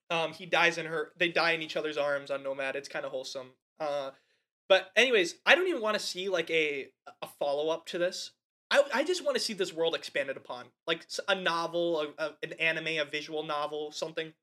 um, 0.09 0.33
he 0.33 0.45
dies 0.45 0.77
in 0.77 0.85
her. 0.85 1.11
They 1.17 1.29
die 1.29 1.51
in 1.51 1.61
each 1.61 1.77
other's 1.77 1.97
arms 1.97 2.31
on 2.31 2.43
Nomad. 2.43 2.75
It's 2.75 2.89
kind 2.89 3.05
of 3.05 3.11
wholesome. 3.11 3.51
Uh, 3.79 4.11
but 4.67 4.91
anyways, 4.95 5.35
I 5.45 5.55
don't 5.55 5.67
even 5.67 5.81
want 5.81 5.97
to 5.97 6.03
see 6.03 6.29
like 6.29 6.49
a 6.49 6.87
a 7.21 7.27
follow 7.39 7.69
up 7.69 7.85
to 7.87 7.97
this. 7.97 8.31
I 8.71 8.83
I 8.93 9.03
just 9.03 9.23
want 9.23 9.35
to 9.35 9.43
see 9.43 9.53
this 9.53 9.73
world 9.73 9.95
expanded 9.95 10.37
upon, 10.37 10.65
like 10.87 11.05
a 11.27 11.35
novel, 11.35 12.01
a, 12.01 12.23
a, 12.23 12.31
an 12.43 12.53
anime, 12.53 12.99
a 12.99 13.05
visual 13.05 13.43
novel, 13.43 13.91
something 13.91 14.33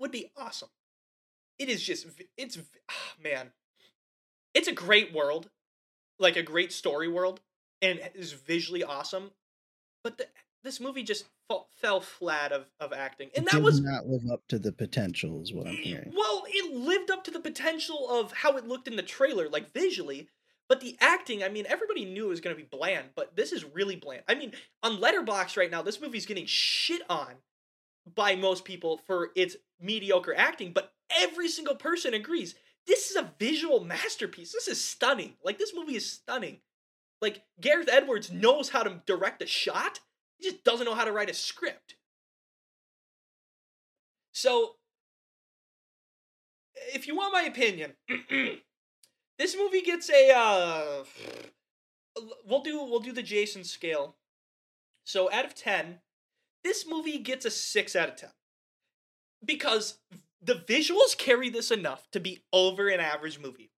would 0.00 0.10
be 0.10 0.30
awesome. 0.36 0.68
It 1.58 1.68
is 1.68 1.82
just 1.82 2.06
it's 2.36 2.58
oh, 2.58 3.22
man, 3.22 3.50
it's 4.54 4.68
a 4.68 4.72
great 4.72 5.12
world, 5.12 5.50
like 6.18 6.36
a 6.36 6.42
great 6.42 6.72
story 6.72 7.08
world, 7.08 7.40
and 7.80 8.00
is 8.14 8.32
visually 8.32 8.84
awesome. 8.84 9.30
But 10.04 10.18
the 10.18 10.26
this 10.62 10.80
movie 10.80 11.04
just 11.04 11.26
f- 11.48 11.66
fell 11.76 12.00
flat 12.00 12.52
of, 12.52 12.66
of 12.80 12.92
acting, 12.92 13.30
and 13.36 13.46
it 13.46 13.52
that 13.52 13.62
was 13.62 13.80
not 13.80 14.06
live 14.06 14.28
up 14.30 14.42
to 14.48 14.58
the 14.58 14.72
potential, 14.72 15.40
is 15.40 15.52
what 15.52 15.66
I'm 15.66 15.76
hearing. 15.76 16.12
Well, 16.14 16.44
it 16.46 16.74
lived 16.74 17.10
up 17.10 17.24
to 17.24 17.30
the 17.30 17.40
potential 17.40 18.08
of 18.10 18.32
how 18.32 18.56
it 18.56 18.66
looked 18.66 18.88
in 18.88 18.96
the 18.96 19.02
trailer, 19.02 19.48
like 19.48 19.72
visually. 19.72 20.28
But 20.68 20.80
the 20.80 20.96
acting, 21.00 21.44
I 21.44 21.48
mean, 21.48 21.64
everybody 21.68 22.04
knew 22.04 22.26
it 22.26 22.30
was 22.30 22.40
going 22.40 22.56
to 22.56 22.60
be 22.60 22.68
bland, 22.68 23.10
but 23.14 23.36
this 23.36 23.52
is 23.52 23.64
really 23.64 23.94
bland. 23.94 24.22
I 24.26 24.34
mean, 24.34 24.52
on 24.82 24.96
Letterboxd 24.96 25.56
right 25.56 25.70
now, 25.70 25.80
this 25.80 26.00
movie's 26.00 26.26
getting 26.26 26.46
shit 26.46 27.02
on 27.08 27.34
by 28.12 28.34
most 28.34 28.64
people 28.64 29.00
for 29.06 29.30
its 29.36 29.56
mediocre 29.80 30.34
acting, 30.36 30.72
but 30.72 30.92
every 31.10 31.48
single 31.48 31.76
person 31.76 32.14
agrees 32.14 32.54
this 32.86 33.10
is 33.10 33.16
a 33.16 33.32
visual 33.38 33.84
masterpiece. 33.84 34.52
This 34.52 34.68
is 34.68 34.82
stunning. 34.82 35.34
Like 35.42 35.58
this 35.58 35.72
movie 35.74 35.96
is 35.96 36.08
stunning. 36.08 36.58
Like 37.20 37.42
Gareth 37.60 37.88
Edwards 37.90 38.30
knows 38.30 38.68
how 38.68 38.84
to 38.84 39.02
direct 39.06 39.42
a 39.42 39.46
shot 39.46 39.98
he 40.38 40.50
just 40.50 40.64
doesn't 40.64 40.84
know 40.84 40.94
how 40.94 41.04
to 41.04 41.12
write 41.12 41.30
a 41.30 41.34
script. 41.34 41.96
So, 44.32 44.76
if 46.94 47.06
you 47.06 47.16
want 47.16 47.32
my 47.32 47.42
opinion, 47.42 47.92
this 49.38 49.56
movie 49.56 49.80
gets 49.80 50.10
a 50.10 50.32
uh, 50.36 51.04
we'll 52.46 52.62
do 52.62 52.84
we'll 52.84 53.00
do 53.00 53.12
the 53.12 53.22
Jayson 53.22 53.64
scale. 53.64 54.16
So 55.04 55.32
out 55.32 55.44
of 55.44 55.54
10, 55.54 56.00
this 56.64 56.84
movie 56.86 57.18
gets 57.18 57.46
a 57.46 57.50
6 57.50 57.96
out 57.96 58.08
of 58.08 58.16
10. 58.16 58.30
Because 59.46 59.98
the 60.42 60.54
visuals 60.54 61.16
carry 61.16 61.48
this 61.48 61.70
enough 61.70 62.10
to 62.12 62.20
be 62.20 62.42
over 62.52 62.88
an 62.88 63.00
average 63.00 63.38
movie. 63.38 63.70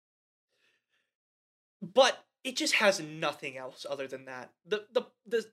But 1.81 2.25
it 2.43 2.57
just 2.57 2.75
has 2.75 3.01
nothing 3.01 3.57
else 3.57 3.87
other 3.89 4.09
than 4.09 4.25
that. 4.25 4.51
The 4.67 4.87
the 4.93 5.03
the 5.27 5.45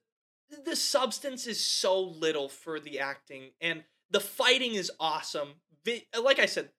the 0.63 0.75
substance 0.75 1.47
is 1.47 1.63
so 1.63 1.99
little 1.99 2.49
for 2.49 2.79
the 2.79 2.99
acting 2.99 3.51
and 3.59 3.83
the 4.11 4.19
fighting 4.19 4.75
is 4.75 4.91
awesome 4.99 5.55
Vi- 5.83 6.05
like 6.21 6.37
i 6.37 6.45
said 6.45 6.69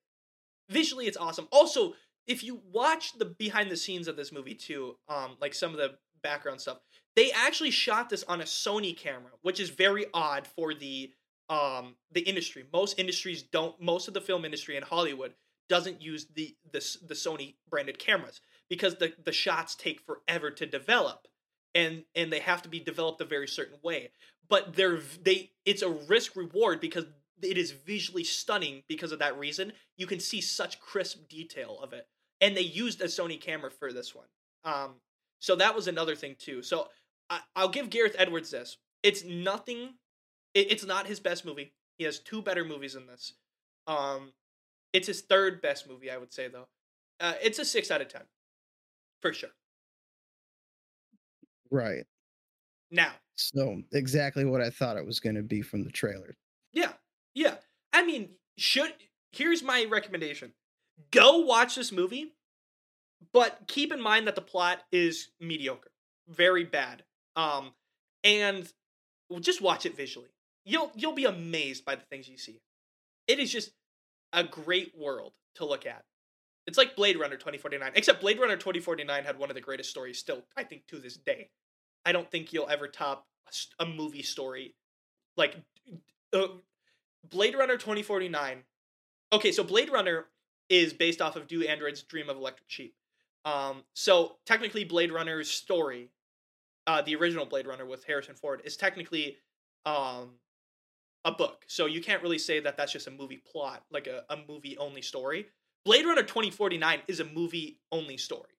visually 0.70 1.08
it's 1.08 1.16
awesome 1.16 1.48
also 1.50 1.94
if 2.26 2.42
you 2.42 2.60
watch 2.72 3.16
the 3.18 3.24
behind 3.24 3.70
the 3.70 3.76
scenes 3.76 4.08
of 4.08 4.16
this 4.16 4.32
movie 4.32 4.54
too, 4.54 4.96
um, 5.08 5.36
like 5.40 5.54
some 5.54 5.70
of 5.70 5.76
the 5.76 5.96
background 6.22 6.60
stuff, 6.60 6.78
they 7.14 7.30
actually 7.32 7.70
shot 7.70 8.10
this 8.10 8.24
on 8.24 8.40
a 8.40 8.44
Sony 8.44 8.96
camera, 8.96 9.30
which 9.42 9.60
is 9.60 9.70
very 9.70 10.06
odd 10.12 10.46
for 10.46 10.74
the 10.74 11.12
um 11.48 11.96
the 12.12 12.22
industry. 12.22 12.64
Most 12.72 12.98
industries 12.98 13.42
don't. 13.42 13.80
Most 13.80 14.08
of 14.08 14.14
the 14.14 14.20
film 14.20 14.44
industry 14.44 14.76
in 14.76 14.82
Hollywood 14.82 15.34
doesn't 15.68 16.02
use 16.02 16.26
the 16.34 16.56
the 16.72 16.84
the 17.06 17.14
Sony 17.14 17.54
branded 17.68 17.98
cameras 17.98 18.40
because 18.68 18.96
the 18.96 19.12
the 19.24 19.32
shots 19.32 19.74
take 19.74 20.00
forever 20.00 20.50
to 20.50 20.66
develop, 20.66 21.26
and 21.74 22.04
and 22.14 22.32
they 22.32 22.40
have 22.40 22.62
to 22.62 22.68
be 22.68 22.80
developed 22.80 23.20
a 23.20 23.24
very 23.24 23.48
certain 23.48 23.78
way. 23.82 24.10
But 24.48 24.74
they're 24.74 25.00
they 25.22 25.50
it's 25.64 25.82
a 25.82 25.90
risk 25.90 26.36
reward 26.36 26.80
because 26.80 27.04
it 27.42 27.58
is 27.58 27.70
visually 27.70 28.24
stunning 28.24 28.82
because 28.88 29.12
of 29.12 29.18
that 29.18 29.38
reason. 29.38 29.72
You 29.96 30.06
can 30.06 30.20
see 30.20 30.40
such 30.40 30.80
crisp 30.80 31.28
detail 31.28 31.78
of 31.82 31.92
it, 31.92 32.06
and 32.40 32.56
they 32.56 32.62
used 32.62 33.00
a 33.00 33.06
Sony 33.06 33.40
camera 33.40 33.70
for 33.70 33.92
this 33.92 34.14
one. 34.14 34.26
Um, 34.64 34.94
so 35.38 35.56
that 35.56 35.74
was 35.74 35.86
another 35.86 36.16
thing 36.16 36.36
too. 36.38 36.62
So 36.62 36.88
I, 37.28 37.40
I'll 37.54 37.68
give 37.68 37.90
Gareth 37.90 38.16
Edwards 38.18 38.50
this. 38.50 38.78
It's 39.02 39.24
nothing. 39.24 39.94
It, 40.56 40.72
it's 40.72 40.86
not 40.86 41.06
his 41.06 41.20
best 41.20 41.44
movie. 41.44 41.74
He 41.98 42.04
has 42.04 42.18
two 42.18 42.40
better 42.40 42.64
movies 42.64 42.94
in 42.94 43.06
this. 43.06 43.34
Um, 43.86 44.32
it's 44.92 45.06
his 45.06 45.20
third 45.20 45.60
best 45.60 45.86
movie, 45.88 46.10
I 46.10 46.16
would 46.16 46.32
say 46.32 46.48
though. 46.48 46.66
Uh, 47.20 47.34
it's 47.42 47.58
a 47.58 47.64
six 47.64 47.90
out 47.90 48.00
of 48.00 48.08
ten, 48.08 48.22
for 49.20 49.32
sure. 49.32 49.50
Right. 51.70 52.04
Now, 52.90 53.12
So 53.36 53.82
exactly 53.92 54.44
what 54.44 54.62
I 54.62 54.70
thought 54.70 54.96
it 54.96 55.06
was 55.06 55.20
going 55.20 55.34
to 55.36 55.42
be 55.42 55.60
from 55.60 55.84
the 55.84 55.90
trailer. 55.90 56.36
Yeah, 56.72 56.92
yeah. 57.34 57.56
I 57.92 58.04
mean, 58.04 58.30
should 58.56 58.92
here's 59.32 59.62
my 59.62 59.86
recommendation: 59.90 60.52
go 61.10 61.38
watch 61.38 61.74
this 61.74 61.92
movie, 61.92 62.32
but 63.32 63.62
keep 63.66 63.92
in 63.92 64.00
mind 64.00 64.26
that 64.26 64.36
the 64.36 64.40
plot 64.40 64.82
is 64.90 65.28
mediocre, 65.40 65.90
very 66.28 66.64
bad. 66.64 67.02
Um, 67.34 67.72
and 68.24 68.70
well, 69.28 69.40
just 69.40 69.60
watch 69.60 69.84
it 69.84 69.96
visually. 69.96 70.28
You'll 70.66 70.90
you'll 70.94 71.12
be 71.12 71.24
amazed 71.24 71.84
by 71.84 71.94
the 71.94 72.02
things 72.02 72.28
you 72.28 72.36
see. 72.36 72.60
It 73.28 73.38
is 73.38 73.50
just 73.50 73.70
a 74.32 74.44
great 74.44 74.92
world 74.98 75.32
to 75.54 75.64
look 75.64 75.86
at. 75.86 76.02
It's 76.66 76.76
like 76.76 76.96
Blade 76.96 77.18
Runner 77.18 77.36
2049, 77.36 77.92
except 77.94 78.20
Blade 78.20 78.40
Runner 78.40 78.56
2049 78.56 79.24
had 79.24 79.38
one 79.38 79.48
of 79.48 79.54
the 79.54 79.60
greatest 79.60 79.88
stories 79.88 80.18
still, 80.18 80.42
I 80.56 80.64
think, 80.64 80.86
to 80.88 80.98
this 80.98 81.16
day. 81.16 81.50
I 82.04 82.10
don't 82.10 82.28
think 82.30 82.52
you'll 82.52 82.68
ever 82.68 82.88
top 82.88 83.26
a 83.78 83.86
movie 83.86 84.24
story 84.24 84.74
like 85.36 85.56
uh, 86.32 86.48
Blade 87.28 87.54
Runner 87.56 87.76
2049. 87.76 88.64
Okay, 89.32 89.52
so 89.52 89.62
Blade 89.62 89.90
Runner 89.90 90.26
is 90.68 90.92
based 90.92 91.22
off 91.22 91.36
of 91.36 91.46
Do 91.46 91.62
Androids 91.62 92.02
Dream 92.02 92.28
of 92.28 92.36
Electric 92.36 92.68
Sheep. 92.68 92.94
Um, 93.44 93.84
so 93.94 94.36
technically, 94.44 94.84
Blade 94.84 95.12
Runner's 95.12 95.48
story, 95.48 96.10
uh, 96.88 97.02
the 97.02 97.14
original 97.14 97.46
Blade 97.46 97.68
Runner 97.68 97.86
with 97.86 98.04
Harrison 98.04 98.34
Ford, 98.34 98.62
is 98.64 98.76
technically 98.76 99.36
um, 99.84 100.30
a 101.26 101.32
book. 101.32 101.64
So 101.66 101.86
you 101.86 102.00
can't 102.00 102.22
really 102.22 102.38
say 102.38 102.60
that 102.60 102.76
that's 102.78 102.92
just 102.92 103.08
a 103.08 103.10
movie 103.10 103.42
plot, 103.52 103.84
like 103.90 104.06
a, 104.06 104.24
a 104.30 104.38
movie 104.48 104.78
only 104.78 105.02
story. 105.02 105.46
Blade 105.84 106.06
Runner 106.06 106.22
2049 106.22 107.00
is 107.08 107.20
a 107.20 107.24
movie 107.24 107.80
only 107.92 108.16
story. 108.16 108.54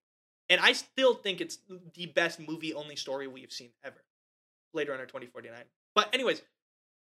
And 0.49 0.61
I 0.61 0.73
still 0.73 1.15
think 1.15 1.41
it's 1.41 1.59
the 1.95 2.05
best 2.07 2.39
movie 2.39 2.73
only 2.73 2.95
story 2.95 3.27
we've 3.27 3.51
seen 3.51 3.71
ever. 3.83 4.03
Blade 4.73 4.89
Runner 4.89 5.05
2049. 5.05 5.59
But, 5.95 6.13
anyways, 6.13 6.41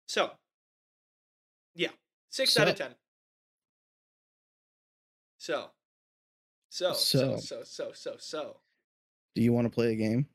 so, 0.07 0.31
yeah, 1.75 1.89
six 2.29 2.57
out 2.57 2.67
of 2.67 2.75
ten. 2.75 2.91
So, 5.37 5.71
so, 6.69 6.93
so, 6.93 7.37
So. 7.37 7.37
so, 7.37 7.63
so, 7.63 7.91
so, 7.93 8.15
so. 8.19 8.57
Do 9.35 9.41
you 9.41 9.51
want 9.51 9.65
to 9.65 9.69
play 9.69 9.91
a 9.91 9.95
game? 9.95 10.27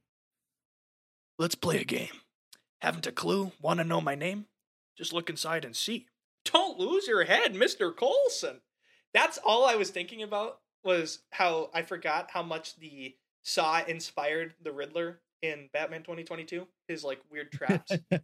Let's 1.39 1.55
play 1.55 1.81
a 1.81 1.85
game. 1.85 2.09
Haven't 2.81 3.07
a 3.07 3.13
clue? 3.13 3.53
Want 3.61 3.79
to 3.79 3.85
know 3.85 4.01
my 4.01 4.15
name? 4.15 4.47
Just 4.99 5.13
look 5.13 5.31
inside 5.31 5.65
and 5.65 5.77
see. 5.77 6.07
Don't 6.45 6.79
lose 6.79 7.07
your 7.07 7.25
head, 7.25 7.55
Mr. 7.55 7.95
Colson. 7.95 8.61
That's 9.15 9.39
all 9.39 9.65
I 9.65 9.77
was 9.77 9.91
thinking 9.91 10.23
about 10.23 10.59
was 10.85 11.21
how 11.31 11.71
I 11.73 11.83
forgot 11.83 12.31
how 12.33 12.43
much 12.43 12.77
the 12.77 13.15
Saw 13.43 13.83
inspired 13.87 14.55
the 14.61 14.73
Riddler 14.73 15.21
in 15.41 15.71
Batman 15.73 16.01
2022. 16.01 16.67
His 16.89 17.05
like 17.05 17.21
weird 17.31 17.53
traps. 17.53 17.93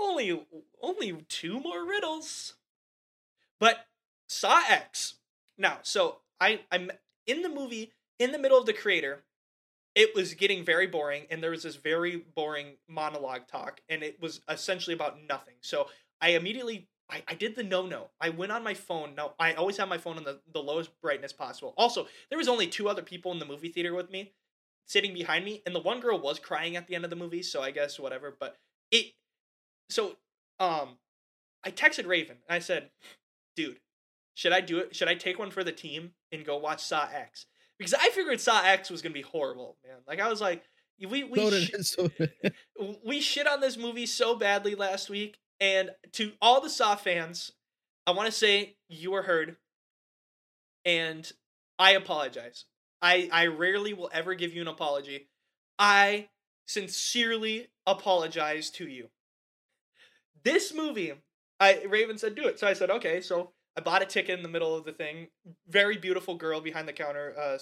only 0.00 0.44
only 0.82 1.24
two 1.28 1.60
more 1.60 1.86
riddles. 1.86 2.54
But 3.60 3.86
Saw 4.26 4.60
X. 4.68 5.14
Now, 5.56 5.78
so 5.82 6.18
I 6.40 6.60
I'm 6.72 6.90
in 7.26 7.42
the 7.42 7.48
movie 7.48 7.92
in 8.18 8.32
the 8.32 8.38
middle 8.38 8.58
of 8.58 8.66
the 8.66 8.72
creator. 8.72 9.22
It 9.94 10.14
was 10.14 10.34
getting 10.34 10.64
very 10.64 10.86
boring, 10.86 11.26
and 11.30 11.42
there 11.42 11.52
was 11.52 11.62
this 11.62 11.76
very 11.76 12.24
boring 12.34 12.76
monologue 12.88 13.46
talk, 13.46 13.80
and 13.88 14.02
it 14.02 14.20
was 14.20 14.40
essentially 14.48 14.94
about 14.94 15.18
nothing. 15.28 15.54
So 15.60 15.88
I 16.20 16.30
immediately 16.30 16.88
I, 17.10 17.22
I 17.28 17.34
did 17.34 17.54
the 17.54 17.62
no 17.62 17.86
no. 17.86 18.10
I 18.20 18.30
went 18.30 18.52
on 18.52 18.64
my 18.64 18.74
phone. 18.74 19.14
Now 19.14 19.34
I 19.38 19.52
always 19.54 19.76
have 19.76 19.88
my 19.88 19.98
phone 19.98 20.16
on 20.16 20.24
the, 20.24 20.40
the 20.52 20.62
lowest 20.62 20.90
brightness 21.00 21.32
possible. 21.32 21.74
Also, 21.76 22.06
there 22.28 22.38
was 22.38 22.48
only 22.48 22.66
two 22.66 22.88
other 22.88 23.02
people 23.02 23.30
in 23.32 23.38
the 23.38 23.46
movie 23.46 23.68
theater 23.68 23.94
with 23.94 24.10
me, 24.10 24.32
sitting 24.86 25.14
behind 25.14 25.44
me, 25.44 25.62
and 25.66 25.74
the 25.74 25.80
one 25.80 26.00
girl 26.00 26.18
was 26.18 26.38
crying 26.38 26.76
at 26.76 26.86
the 26.86 26.94
end 26.94 27.04
of 27.04 27.10
the 27.10 27.16
movie, 27.16 27.42
so 27.42 27.62
I 27.62 27.70
guess 27.70 27.98
whatever. 28.00 28.34
But 28.38 28.56
it 28.90 29.12
so 29.90 30.16
um 30.58 30.98
I 31.62 31.70
texted 31.70 32.06
Raven 32.06 32.38
and 32.48 32.56
I 32.56 32.58
said, 32.58 32.90
dude, 33.56 33.80
should 34.34 34.52
I 34.52 34.60
do 34.60 34.78
it? 34.78 34.96
Should 34.96 35.08
I 35.08 35.14
take 35.14 35.38
one 35.38 35.50
for 35.50 35.64
the 35.64 35.72
team 35.72 36.12
and 36.32 36.44
go 36.44 36.56
watch 36.56 36.82
Saw 36.82 37.08
X? 37.12 37.46
Because 37.78 37.94
I 37.94 38.10
figured 38.10 38.40
Saw 38.40 38.62
X 38.64 38.90
was 38.90 39.02
gonna 39.02 39.12
be 39.12 39.22
horrible, 39.22 39.76
man. 39.86 39.98
Like 40.06 40.20
I 40.20 40.28
was 40.28 40.40
like, 40.40 40.62
we 41.00 41.24
we 41.24 41.38
So 41.38 41.50
did- 41.50 41.86
so 41.86 42.08
did- 42.08 42.54
we 43.04 43.20
shit 43.20 43.46
on 43.46 43.60
this 43.60 43.76
movie 43.76 44.06
so 44.06 44.36
badly 44.36 44.74
last 44.74 45.10
week, 45.10 45.38
and 45.60 45.90
to 46.12 46.32
all 46.40 46.60
the 46.60 46.70
Saw 46.70 46.94
fans, 46.96 47.52
I 48.06 48.12
want 48.12 48.26
to 48.26 48.32
say 48.32 48.76
you 48.88 49.10
were 49.10 49.22
heard, 49.22 49.56
and 50.84 51.30
I 51.78 51.92
apologize. 51.92 52.64
I 53.02 53.28
I 53.32 53.46
rarely 53.46 53.92
will 53.92 54.10
ever 54.12 54.34
give 54.34 54.54
you 54.54 54.62
an 54.62 54.68
apology. 54.68 55.28
I 55.78 56.28
sincerely 56.66 57.68
apologize 57.86 58.70
to 58.70 58.88
you. 58.88 59.10
This 60.44 60.72
movie, 60.72 61.12
I 61.58 61.82
Raven 61.84 62.18
said 62.18 62.34
do 62.34 62.46
it, 62.46 62.58
so 62.58 62.66
I 62.66 62.72
said 62.74 62.90
okay. 62.90 63.20
So 63.20 63.52
I 63.76 63.80
bought 63.80 64.02
a 64.02 64.06
ticket 64.06 64.38
in 64.38 64.42
the 64.42 64.48
middle 64.48 64.76
of 64.76 64.84
the 64.84 64.92
thing. 64.92 65.28
Very 65.68 65.96
beautiful 65.96 66.36
girl 66.36 66.60
behind 66.60 66.86
the 66.86 66.92
counter, 66.92 67.34
uh, 67.38 67.58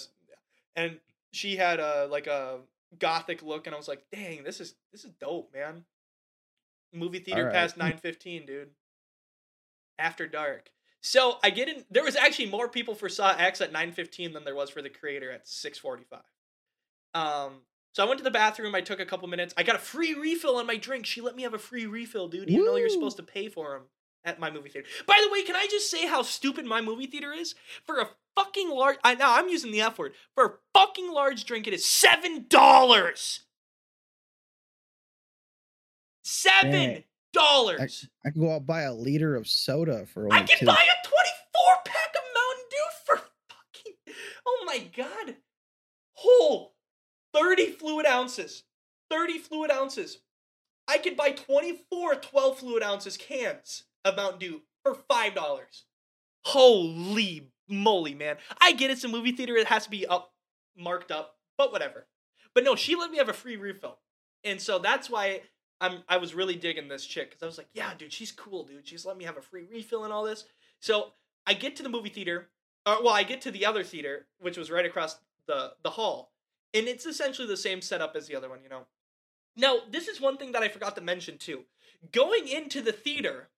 and 0.77 0.99
she 1.33 1.57
had 1.57 1.81
a 1.81 2.07
like 2.11 2.27
a 2.27 2.59
gothic 2.99 3.43
look, 3.43 3.67
and 3.67 3.75
I 3.75 3.79
was 3.79 3.89
like, 3.89 4.05
dang, 4.13 4.45
this 4.45 4.61
is 4.61 4.75
this 4.93 5.05
is 5.05 5.11
dope, 5.21 5.53
man. 5.55 5.85
Movie 6.93 7.21
theater 7.21 7.43
Alright. 7.43 7.55
past 7.55 7.77
nine 7.77 7.97
fifteen, 7.97 8.45
dude. 8.45 8.71
After 9.99 10.27
dark. 10.27 10.71
So 11.01 11.39
I 11.43 11.51
get 11.51 11.69
in. 11.69 11.85
There 11.91 12.05
was 12.05 12.17
actually 12.17 12.51
more 12.51 12.69
people 12.69 12.95
for 12.95 13.09
Saw 13.09 13.35
X 13.37 13.61
at 13.61 13.73
nine 13.73 13.93
fifteen 13.93 14.33
than 14.33 14.45
there 14.45 14.55
was 14.55 14.69
for 14.71 14.83
the 14.83 14.91
creator 14.91 15.33
at 15.33 15.49
six 15.49 15.79
forty 15.79 16.05
five. 16.05 16.21
Um. 17.15 17.63
So 17.95 18.03
I 18.03 18.07
went 18.07 18.19
to 18.19 18.25
the 18.25 18.31
bathroom. 18.31 18.75
I 18.75 18.81
took 18.81 19.01
a 19.01 19.07
couple 19.07 19.29
minutes. 19.29 19.53
I 19.57 19.63
got 19.63 19.77
a 19.77 19.79
free 19.79 20.15
refill 20.15 20.57
on 20.57 20.67
my 20.67 20.77
drink. 20.77 21.05
She 21.05 21.21
let 21.21 21.37
me 21.37 21.43
have 21.43 21.53
a 21.53 21.59
free 21.59 21.87
refill, 21.87 22.29
dude. 22.29 22.49
Even 22.49 22.65
though 22.65 22.77
you're 22.77 22.89
supposed 22.89 23.19
to 23.19 23.23
pay 23.23 23.49
for 23.49 23.73
them 23.73 23.83
at 24.25 24.39
my 24.39 24.51
movie 24.51 24.69
theater. 24.69 24.87
By 25.07 25.21
the 25.25 25.33
way, 25.33 25.43
can 25.43 25.57
I 25.57 25.67
just 25.71 25.91
say 25.91 26.07
how 26.07 26.23
stupid 26.23 26.65
my 26.65 26.81
movie 26.81 27.07
theater 27.07 27.33
is? 27.33 27.55
For 27.85 27.99
a 27.99 28.09
fucking 28.37 28.71
large, 28.71 28.99
I 29.05 29.15
now 29.15 29.37
I'm 29.37 29.49
using 29.49 29.73
the 29.73 29.81
F 29.81 29.99
word. 29.99 30.15
For 30.35 30.45
a 30.45 30.53
fucking 30.79 31.11
large 31.13 31.45
drink, 31.45 31.67
it 31.67 31.75
is 31.75 31.85
seven 31.85 32.47
dollars. 32.49 33.41
Seven 36.25 37.05
dollars. 37.33 38.09
I 38.25 38.31
can 38.31 38.41
go 38.41 38.53
out 38.53 38.67
buy 38.67 38.83
a 38.83 38.95
liter 38.95 39.35
of 39.35 39.49
soda 39.49 40.07
for 40.07 40.33
I 40.33 40.43
can 40.43 40.59
two. 40.59 40.67
buy 40.67 40.73
a 40.73 41.09
24 41.09 41.77
pack 41.85 42.15
of 42.15 42.23
Mountain 42.35 42.65
Dew 42.71 42.87
for 43.07 43.17
fucking. 43.49 44.15
Oh 44.47 44.65
my 44.67 44.79
god. 44.97 45.37
Whole 46.15 46.75
30 47.35 47.73
fluid 47.73 48.07
ounces. 48.07 48.63
30 49.11 49.39
fluid 49.39 49.71
ounces. 49.71 50.19
I 50.87 50.99
could 50.99 51.17
buy 51.17 51.31
24 51.31 52.17
12 52.17 52.59
fluid 52.59 52.83
ounces 52.83 53.17
cans 53.17 53.85
of 54.05 54.17
Mountain 54.17 54.39
Dew 54.41 54.63
for 54.83 54.95
$5. 54.95 55.61
Holy 56.45 57.49
moly, 57.69 58.15
man. 58.15 58.37
I 58.61 58.73
get 58.73 58.91
it's 58.91 59.05
a 59.05 59.09
movie 59.09 59.33
theater, 59.33 59.57
it 59.57 59.67
has 59.69 59.85
to 59.85 59.91
be 59.91 60.07
up, 60.07 60.33
marked 60.77 61.11
up, 61.11 61.37
but 61.57 61.73
whatever. 61.73 62.07
But 62.55 62.65
no, 62.65 62.77
she 62.77 62.97
let 62.97 63.11
me 63.11 63.19
have 63.19 63.29
a 63.29 63.35
free 63.35 63.57
refill. 63.57 63.99
And 64.45 64.61
so 64.61 64.79
that's 64.79 65.09
why 65.09 65.43
I'm 65.81 66.03
I 66.09 66.19
was 66.19 66.35
really 66.35 66.57
digging 66.57 66.89
this 66.89 67.07
chick 67.07 67.31
because 67.31 67.43
I 67.43 67.47
was 67.47 67.59
like, 67.59 67.69
yeah, 67.75 67.93
dude, 67.97 68.13
she's 68.13 68.33
cool, 68.33 68.65
dude. 68.65 68.87
She's 68.87 69.07
let 69.07 69.17
me 69.17 69.25
have 69.25 69.37
a 69.37 69.43
free 69.43 69.65
refill 69.71 70.05
and 70.05 70.13
all 70.13 70.25
this. 70.25 70.45
So 70.81 71.13
I 71.47 71.55
get 71.55 71.77
to 71.77 71.83
the 71.83 71.89
movie 71.89 72.09
theater, 72.09 72.49
or 72.87 73.03
well, 73.03 73.15
I 73.15 73.23
get 73.23 73.41
to 73.43 73.51
the 73.51 73.67
other 73.67 73.85
theater, 73.85 74.27
which 74.41 74.57
was 74.57 74.71
right 74.71 74.87
across 74.87 75.19
the 75.47 75.73
the 75.83 75.91
hall, 75.91 76.33
and 76.75 76.87
it's 76.87 77.07
essentially 77.07 77.49
the 77.49 77.57
same 77.57 77.81
setup 77.81 78.17
as 78.17 78.27
the 78.27 78.37
other 78.37 78.49
one, 78.49 78.63
you 78.63 78.69
know. 78.69 78.87
Now, 79.57 79.79
this 79.91 80.09
is 80.09 80.21
one 80.21 80.39
thing 80.39 80.53
that 80.53 80.63
I 80.63 80.69
forgot 80.69 80.97
to 80.97 81.03
mention 81.03 81.37
too. 81.39 81.65
Going 82.11 82.49
into 82.49 82.81
the 82.81 82.93
theater, 82.93 83.49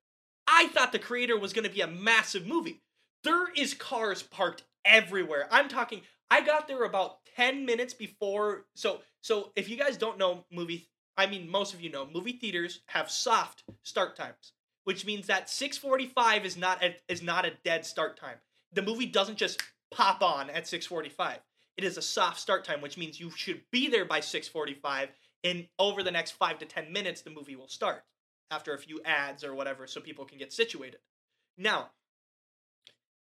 I 0.56 0.68
thought 0.68 0.92
the 0.92 1.00
creator 1.00 1.36
was 1.36 1.52
going 1.52 1.66
to 1.66 1.74
be 1.74 1.80
a 1.80 1.88
massive 1.88 2.46
movie. 2.46 2.80
There 3.24 3.50
is 3.56 3.74
cars 3.74 4.22
parked 4.22 4.62
everywhere. 4.84 5.48
I'm 5.50 5.68
talking 5.68 6.02
I 6.30 6.42
got 6.42 6.68
there 6.68 6.84
about 6.84 7.18
10 7.34 7.66
minutes 7.66 7.92
before 7.92 8.66
so 8.76 9.00
so 9.20 9.50
if 9.56 9.68
you 9.68 9.76
guys 9.76 9.96
don't 9.96 10.16
know 10.16 10.44
movie 10.52 10.88
I 11.16 11.26
mean 11.26 11.50
most 11.50 11.74
of 11.74 11.80
you 11.80 11.90
know 11.90 12.06
movie 12.06 12.34
theaters 12.34 12.82
have 12.86 13.10
soft 13.10 13.64
start 13.82 14.14
times, 14.14 14.52
which 14.84 15.04
means 15.04 15.26
that 15.26 15.48
6:45 15.48 16.44
is 16.44 16.56
not 16.56 16.84
a, 16.84 16.94
is 17.08 17.20
not 17.20 17.44
a 17.44 17.54
dead 17.64 17.84
start 17.84 18.16
time. 18.16 18.36
The 18.72 18.82
movie 18.82 19.06
doesn't 19.06 19.38
just 19.38 19.60
pop 19.90 20.22
on 20.22 20.50
at 20.50 20.68
6:45. 20.68 21.38
It 21.76 21.82
is 21.82 21.96
a 21.96 22.02
soft 22.02 22.38
start 22.38 22.64
time, 22.64 22.80
which 22.80 22.96
means 22.96 23.18
you 23.18 23.30
should 23.32 23.62
be 23.72 23.88
there 23.88 24.04
by 24.04 24.20
6:45 24.20 25.08
and 25.42 25.66
over 25.80 26.04
the 26.04 26.12
next 26.12 26.30
5 26.32 26.60
to 26.60 26.64
10 26.64 26.92
minutes 26.92 27.22
the 27.22 27.30
movie 27.30 27.56
will 27.56 27.68
start 27.68 28.04
after 28.54 28.72
a 28.72 28.78
few 28.78 29.02
ads 29.04 29.44
or 29.44 29.54
whatever 29.54 29.86
so 29.86 30.00
people 30.00 30.24
can 30.24 30.38
get 30.38 30.52
situated. 30.52 31.00
Now, 31.58 31.90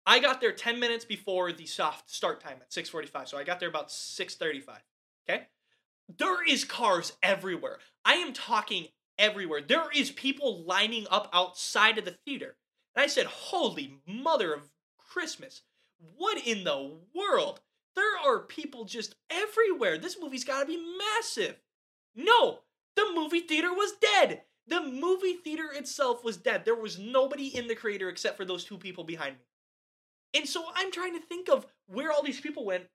I 0.06 0.20
got 0.20 0.42
there 0.42 0.52
10 0.52 0.80
minutes 0.80 1.06
before 1.06 1.52
the 1.52 1.66
soft 1.66 2.10
start 2.10 2.42
time 2.42 2.58
at 2.62 2.74
6:45. 2.74 3.28
So 3.28 3.38
I 3.38 3.44
got 3.44 3.60
there 3.60 3.70
about 3.70 3.92
6:35. 3.92 4.84
Okay? 5.28 5.48
There 6.08 6.44
is 6.44 6.66
cars 6.66 7.14
everywhere. 7.24 7.80
I 8.04 8.16
am 8.16 8.34
talking 8.34 8.90
everywhere. 9.18 9.62
There 9.62 9.90
is 9.92 10.12
people 10.12 10.64
lining 10.64 11.08
up 11.10 11.30
outside 11.32 11.98
of 11.98 12.06
the 12.06 12.12
theater. 12.26 12.58
And 12.96 13.04
I 13.04 13.08
said, 13.08 13.26
"Holy 13.26 14.02
mother 14.06 14.54
of 14.54 14.70
Christmas. 14.98 15.62
What 15.98 16.46
in 16.46 16.64
the 16.64 17.00
world? 17.14 17.62
There 17.96 18.18
are 18.18 18.40
people 18.40 18.86
just 18.86 19.16
everywhere. 19.30 19.98
This 19.98 20.20
movie's 20.20 20.44
got 20.44 20.62
to 20.62 20.66
be 20.66 20.98
massive." 20.98 21.62
No, 22.14 22.64
the 22.96 23.12
movie 23.14 23.42
theater 23.42 23.74
was 23.74 23.94
dead. 23.94 24.46
The 24.68 24.82
movie 24.82 25.34
theater 25.44 25.70
itself 25.74 26.24
was 26.24 26.38
dead. 26.38 26.64
There 26.64 26.76
was 26.76 26.98
nobody 26.98 27.56
in 27.56 27.68
the 27.68 27.76
creator 27.76 28.10
except 28.10 28.38
for 28.38 28.46
those 28.46 28.64
two 28.64 28.78
people 28.78 29.04
behind 29.04 29.36
me. 29.36 29.44
And 30.36 30.48
so 30.48 30.66
I'm 30.76 30.92
trying 30.92 31.14
to 31.14 31.26
think 31.26 31.50
of 31.50 31.66
where 31.88 32.12
all 32.12 32.24
these 32.24 32.40
people 32.40 32.66
went. 32.66 32.86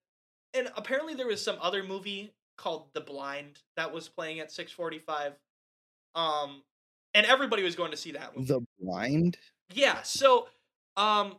And 0.55 0.71
apparently 0.77 1.15
there 1.15 1.27
was 1.27 1.45
some 1.45 1.57
other 1.61 1.83
movie 1.83 2.33
called 2.57 2.89
The 2.95 3.01
Blind 3.01 3.59
that 3.77 3.93
was 3.93 4.09
playing 4.09 4.41
at 4.41 4.51
645. 4.51 5.35
Um 6.15 6.63
and 7.15 7.27
everybody 7.27 7.63
was 7.63 7.77
going 7.77 7.91
to 7.91 7.97
see 7.97 8.13
that 8.13 8.37
movie. 8.37 8.49
The 8.49 8.61
Blind? 8.81 9.39
Yeah, 9.73 10.03
so 10.03 10.49
um 10.97 11.37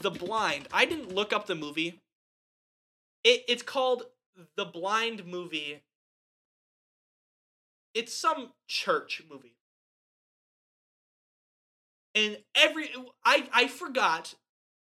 The 0.00 0.10
Blind. 0.10 0.68
I 0.72 0.84
didn't 0.84 1.14
look 1.14 1.32
up 1.32 1.46
the 1.46 1.54
movie. 1.54 2.00
It 3.24 3.44
it's 3.46 3.62
called 3.62 4.04
The 4.56 4.64
Blind 4.64 5.26
Movie. 5.26 5.82
It's 7.94 8.14
some 8.14 8.52
church 8.68 9.22
movie. 9.30 9.56
And 12.14 12.38
every 12.54 12.90
I 13.24 13.48
I 13.52 13.68
forgot 13.68 14.34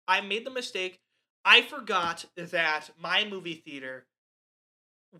I 0.07 0.21
made 0.21 0.45
the 0.45 0.51
mistake. 0.51 0.99
I 1.43 1.61
forgot 1.61 2.25
that 2.35 2.89
my 2.99 3.25
movie 3.25 3.55
theater 3.65 4.05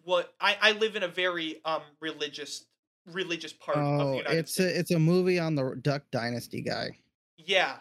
what 0.04 0.34
I 0.40 0.58
I 0.62 0.72
live 0.74 0.96
in 0.96 1.04
a 1.04 1.08
very 1.08 1.62
um 1.66 1.82
religious 2.02 2.66
religious 3.12 3.54
part 3.54 3.78
of 3.78 3.84
the 3.98 4.04
Oh, 4.04 4.14
United 4.18 4.38
it's 4.38 4.54
States. 4.54 4.76
a 4.76 4.80
it's 4.80 4.92
a 4.92 5.00
movie 5.00 5.40
on 5.40 5.56
the 5.56 5.78
Duck 5.82 6.04
Dynasty 6.12 6.62
guy. 6.62 6.98
Yeah. 7.38 7.78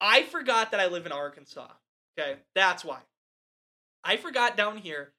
I 0.00 0.22
forgot 0.24 0.70
that 0.72 0.80
I 0.80 0.86
live 0.86 1.06
in 1.06 1.12
Arkansas. 1.12 1.68
Okay, 2.18 2.36
that's 2.54 2.84
why. 2.84 2.98
I 4.04 4.16
forgot 4.18 4.56
down 4.56 4.76
here. 4.76 5.12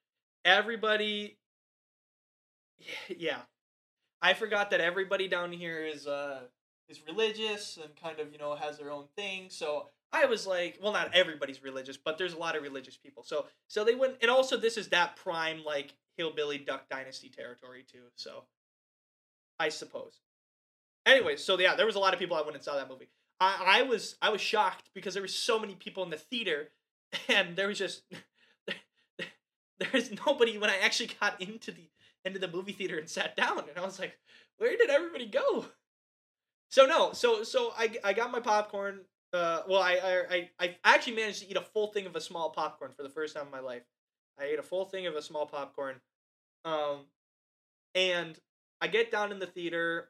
Everybody 0.43 1.38
yeah. 3.18 3.40
I 4.22 4.34
forgot 4.34 4.72
that 4.72 4.82
everybody 4.82 5.28
down 5.28 5.52
here 5.52 5.86
is 5.86 6.08
uh 6.08 6.42
is 6.88 7.02
religious 7.08 7.78
and 7.82 7.96
kind 7.96 8.20
of, 8.20 8.32
you 8.32 8.38
know, 8.38 8.56
has 8.56 8.78
their 8.78 8.92
own 8.92 9.06
thing. 9.18 9.50
So 9.50 9.90
I 10.14 10.26
was 10.26 10.48
like, 10.48 10.80
well 10.82 10.94
not 10.94 11.14
everybody's 11.14 11.64
religious, 11.64 11.98
but 11.98 12.18
there's 12.18 12.34
a 12.34 12.38
lot 12.38 12.56
of 12.56 12.64
religious 12.64 12.98
people. 12.98 13.24
So 13.24 13.46
so 13.68 13.84
they 13.84 13.96
went 13.96 14.16
and 14.22 14.32
also 14.32 14.58
this 14.58 14.78
is 14.78 14.90
that 14.90 15.16
prime 15.16 15.64
like 15.64 15.94
hillbilly 16.18 16.58
duck 16.58 16.90
dynasty 16.90 17.30
territory 17.30 17.86
too. 17.90 18.04
So 18.16 18.44
I 19.60 19.70
suppose. 19.70 20.20
Anyway, 21.06 21.36
so 21.36 21.60
yeah, 21.60 21.76
there 21.76 21.86
was 21.86 21.96
a 21.96 22.00
lot 22.00 22.14
of 22.14 22.20
people 22.20 22.36
I 22.36 22.42
went 22.42 22.56
and 22.56 22.64
saw 22.64 22.76
that 22.76 22.90
movie. 22.90 23.10
I, 23.40 23.80
I 23.80 23.82
was 23.84 24.16
I 24.22 24.30
was 24.30 24.42
shocked 24.42 24.90
because 24.94 25.14
there 25.14 25.24
were 25.24 25.28
so 25.28 25.60
many 25.60 25.76
people 25.76 26.04
in 26.04 26.10
the 26.10 26.18
theater, 26.18 26.70
and 27.30 27.56
there 27.56 27.68
was 27.68 27.78
just 27.78 28.04
there's 29.80 30.12
nobody 30.26 30.58
when 30.58 30.70
I 30.70 30.78
actually 30.78 31.12
got 31.20 31.42
into 31.42 31.72
the 31.72 31.90
into 32.26 32.40
the 32.40 32.48
movie 32.48 32.74
theater 32.74 32.98
and 32.98 33.10
sat 33.10 33.36
down, 33.36 33.60
and 33.60 33.78
I 33.78 33.86
was 33.86 34.00
like, 34.00 34.18
where 34.58 34.76
did 34.76 34.90
everybody 34.90 35.28
go? 35.28 35.66
So 36.70 36.86
no, 36.86 37.14
so 37.14 37.44
so 37.44 37.72
I 37.78 37.96
I 38.04 38.14
got 38.14 38.32
my 38.32 38.40
popcorn. 38.40 39.02
Uh, 39.32 39.62
well, 39.68 39.82
I 39.82 40.24
I 40.30 40.50
I 40.60 40.76
actually 40.84 41.16
managed 41.16 41.42
to 41.42 41.50
eat 41.50 41.58
a 41.58 41.62
full 41.62 41.88
thing 41.88 42.06
of 42.06 42.16
a 42.16 42.22
small 42.22 42.50
popcorn 42.50 42.92
for 42.92 43.04
the 43.04 43.10
first 43.10 43.36
time 43.36 43.46
in 43.46 43.52
my 43.52 43.60
life. 43.60 43.84
I 44.40 44.46
ate 44.46 44.60
a 44.60 44.64
full 44.64 44.86
thing 44.86 45.08
of 45.08 45.16
a 45.16 45.22
small 45.22 45.46
popcorn, 45.46 45.96
um, 46.66 47.06
and 47.94 48.38
I 48.82 48.88
get 48.88 49.12
down 49.12 49.32
in 49.32 49.40
the 49.40 49.46
theater, 49.46 50.10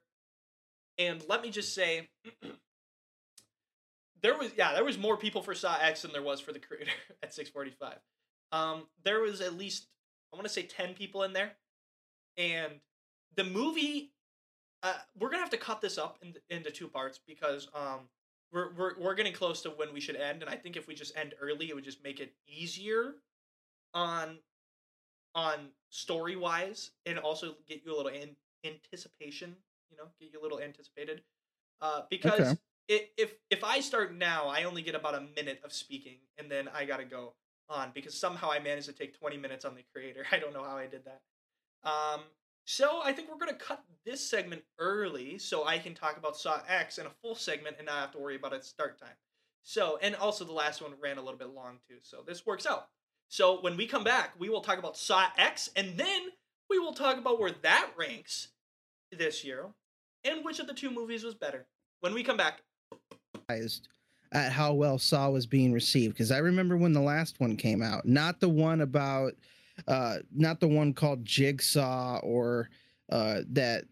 and 0.98 1.24
let 1.28 1.42
me 1.42 1.52
just 1.52 1.76
say, 1.76 2.10
there 4.22 4.38
was 4.38 4.52
yeah, 4.58 4.74
there 4.74 4.86
was 4.86 4.98
more 4.98 5.18
people 5.18 5.42
for 5.42 5.54
Saw 5.54 5.78
X 5.80 6.02
than 6.02 6.12
there 6.12 6.24
was 6.24 6.40
for 6.40 6.52
the 6.52 6.60
creator 6.60 6.92
at 7.24 7.34
six 7.34 7.50
forty 7.50 7.72
five. 7.72 8.00
Um, 8.52 8.88
there 9.04 9.20
was 9.20 9.42
at 9.42 9.58
least 9.58 9.88
I 10.34 10.38
want 10.38 10.48
to 10.48 10.54
say 10.54 10.64
ten 10.64 10.94
people 10.94 11.24
in 11.24 11.34
there, 11.34 11.52
and 12.38 12.74
the 13.36 13.44
movie. 13.44 14.12
Uh, 14.84 14.94
we're 15.20 15.30
gonna 15.30 15.42
have 15.42 15.50
to 15.50 15.58
cut 15.58 15.82
this 15.82 15.98
up 15.98 16.20
in, 16.22 16.36
into 16.50 16.70
two 16.72 16.88
parts 16.88 17.20
because 17.26 17.68
um, 17.74 18.02
we're, 18.52 18.72
we're 18.74 19.00
we're 19.00 19.16
getting 19.16 19.34
close 19.34 19.62
to 19.64 19.70
when 19.70 19.94
we 19.94 20.00
should 20.00 20.16
end, 20.16 20.42
and 20.42 20.50
I 20.50 20.56
think 20.56 20.76
if 20.78 20.88
we 20.88 20.96
just 20.96 21.16
end 21.18 21.34
early, 21.42 21.70
it 21.70 21.76
would 21.76 21.84
just 21.84 22.04
make 22.04 22.20
it 22.20 22.34
easier 22.48 23.16
on 23.94 24.40
on 25.36 25.70
story 25.90 26.36
wise, 26.36 26.92
and 27.06 27.20
also 27.20 27.56
get 27.68 27.82
you 27.86 27.94
a 27.94 27.98
little 27.98 28.12
in, 28.12 28.36
anticipation. 28.66 29.56
You 29.92 29.98
know, 29.98 30.06
get 30.20 30.32
you 30.34 30.40
a 30.40 30.44
little 30.44 30.60
anticipated. 30.60 31.22
Uh, 31.82 32.02
because 32.10 32.40
Okay. 32.42 32.60
it, 32.88 33.12
if 33.18 33.36
if 33.50 33.64
I 33.64 33.80
start 33.82 34.16
now, 34.16 34.48
I 34.48 34.64
only 34.64 34.82
get 34.82 34.96
about 34.96 35.16
a 35.16 35.22
minute 35.36 35.62
of 35.64 35.74
speaking, 35.74 36.20
and 36.38 36.50
then 36.52 36.70
I 36.74 36.86
gotta 36.86 37.06
go 37.06 37.36
on 37.70 37.92
because 37.94 38.14
somehow 38.20 38.52
I 38.52 38.60
managed 38.60 38.88
to 38.88 38.94
take 38.94 39.18
twenty 39.20 39.38
minutes 39.38 39.66
on 39.66 39.76
the 39.76 39.84
creator. 39.94 40.26
I 40.32 40.40
don't 40.40 40.54
know 40.54 40.64
how 40.64 40.78
I 40.78 40.88
did 40.88 41.06
that. 41.06 41.22
Um, 41.86 42.22
so 42.66 43.02
I 43.04 43.14
think 43.14 43.30
we're 43.30 43.38
gonna 43.38 43.58
cut 43.58 43.84
this 44.06 44.28
segment 44.28 44.64
early 44.80 45.38
so 45.38 45.66
I 45.66 45.78
can 45.78 45.94
talk 45.94 46.18
about 46.18 46.36
Saw 46.36 46.62
X 46.68 46.98
in 46.98 47.06
a 47.06 47.12
full 47.22 47.36
segment 47.36 47.76
and 47.78 47.86
not 47.86 48.00
have 48.00 48.12
to 48.14 48.18
worry 48.18 48.36
about 48.36 48.54
its 48.54 48.68
start 48.68 49.00
time. 49.00 49.16
So 49.62 50.00
and 50.02 50.16
also 50.16 50.46
the 50.46 50.52
last 50.52 50.82
one 50.82 50.94
ran 51.02 51.18
a 51.18 51.22
little 51.22 51.38
bit 51.38 51.50
long 51.50 51.80
too, 51.88 51.98
so 52.02 52.24
this 52.26 52.46
works 52.46 52.66
out. 52.66 52.88
So 53.28 53.62
when 53.62 53.78
we 53.78 53.88
come 53.88 54.04
back, 54.04 54.32
we 54.38 54.50
will 54.50 54.62
talk 54.62 54.78
about 54.78 54.98
Saw 54.98 55.28
X, 55.38 55.70
and 55.76 55.98
then 55.98 56.22
we 56.70 56.80
will 56.80 56.94
talk 56.94 57.18
about 57.18 57.40
where 57.40 57.54
that 57.64 57.92
ranks 57.98 58.50
this 59.12 59.44
year, 59.44 59.68
and 60.24 60.44
which 60.44 60.60
of 60.60 60.68
the 60.68 60.74
two 60.74 60.92
movies 60.92 61.24
was 61.24 61.36
better. 61.36 61.68
When 62.02 62.14
we 62.14 62.24
come 62.24 62.38
back, 62.38 62.62
at 64.32 64.52
how 64.52 64.74
well 64.74 65.00
Saw 65.00 65.30
was 65.30 65.46
being 65.46 65.72
received 65.72 66.14
because 66.14 66.32
I 66.32 66.40
remember 66.40 66.78
when 66.78 66.94
the 66.94 67.02
last 67.02 67.40
one 67.40 67.56
came 67.56 67.82
out, 67.82 68.06
not 68.06 68.40
the 68.40 68.50
one 68.50 68.82
about, 68.82 69.34
uh, 69.88 70.18
not 70.34 70.60
the 70.60 70.68
one 70.68 70.94
called 70.94 71.26
Jigsaw 71.26 72.20
or 72.20 72.70
uh, 73.12 73.42
that 73.50 73.86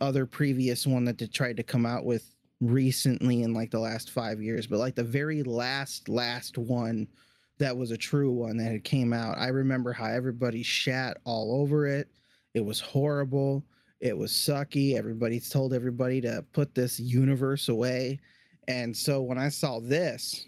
other 0.00 0.26
previous 0.26 0.86
one 0.86 1.04
that 1.04 1.18
they 1.18 1.26
tried 1.26 1.56
to 1.56 1.62
come 1.62 1.86
out 1.86 2.04
with 2.04 2.34
recently 2.60 3.42
in 3.42 3.52
like 3.52 3.70
the 3.70 3.78
last 3.78 4.10
five 4.10 4.40
years, 4.40 4.66
but 4.66 4.78
like 4.78 4.94
the 4.94 5.04
very 5.04 5.42
last 5.42 6.08
last 6.08 6.56
one 6.56 7.06
that 7.58 7.76
was 7.76 7.90
a 7.90 7.96
true 7.96 8.32
one 8.32 8.56
that 8.56 8.72
had 8.72 8.84
came 8.84 9.12
out. 9.12 9.38
I 9.38 9.48
remember 9.48 9.92
how 9.92 10.06
everybody 10.06 10.62
shat 10.62 11.18
all 11.24 11.60
over 11.60 11.86
it. 11.86 12.08
It 12.54 12.64
was 12.64 12.80
horrible. 12.80 13.64
It 14.00 14.16
was 14.16 14.32
sucky. 14.32 14.96
Everybody 14.96 15.40
told 15.40 15.72
everybody 15.72 16.20
to 16.22 16.44
put 16.52 16.74
this 16.74 16.98
universe 16.98 17.68
away. 17.68 18.20
And 18.66 18.96
so 18.96 19.22
when 19.22 19.38
I 19.38 19.48
saw 19.50 19.80
this, 19.80 20.46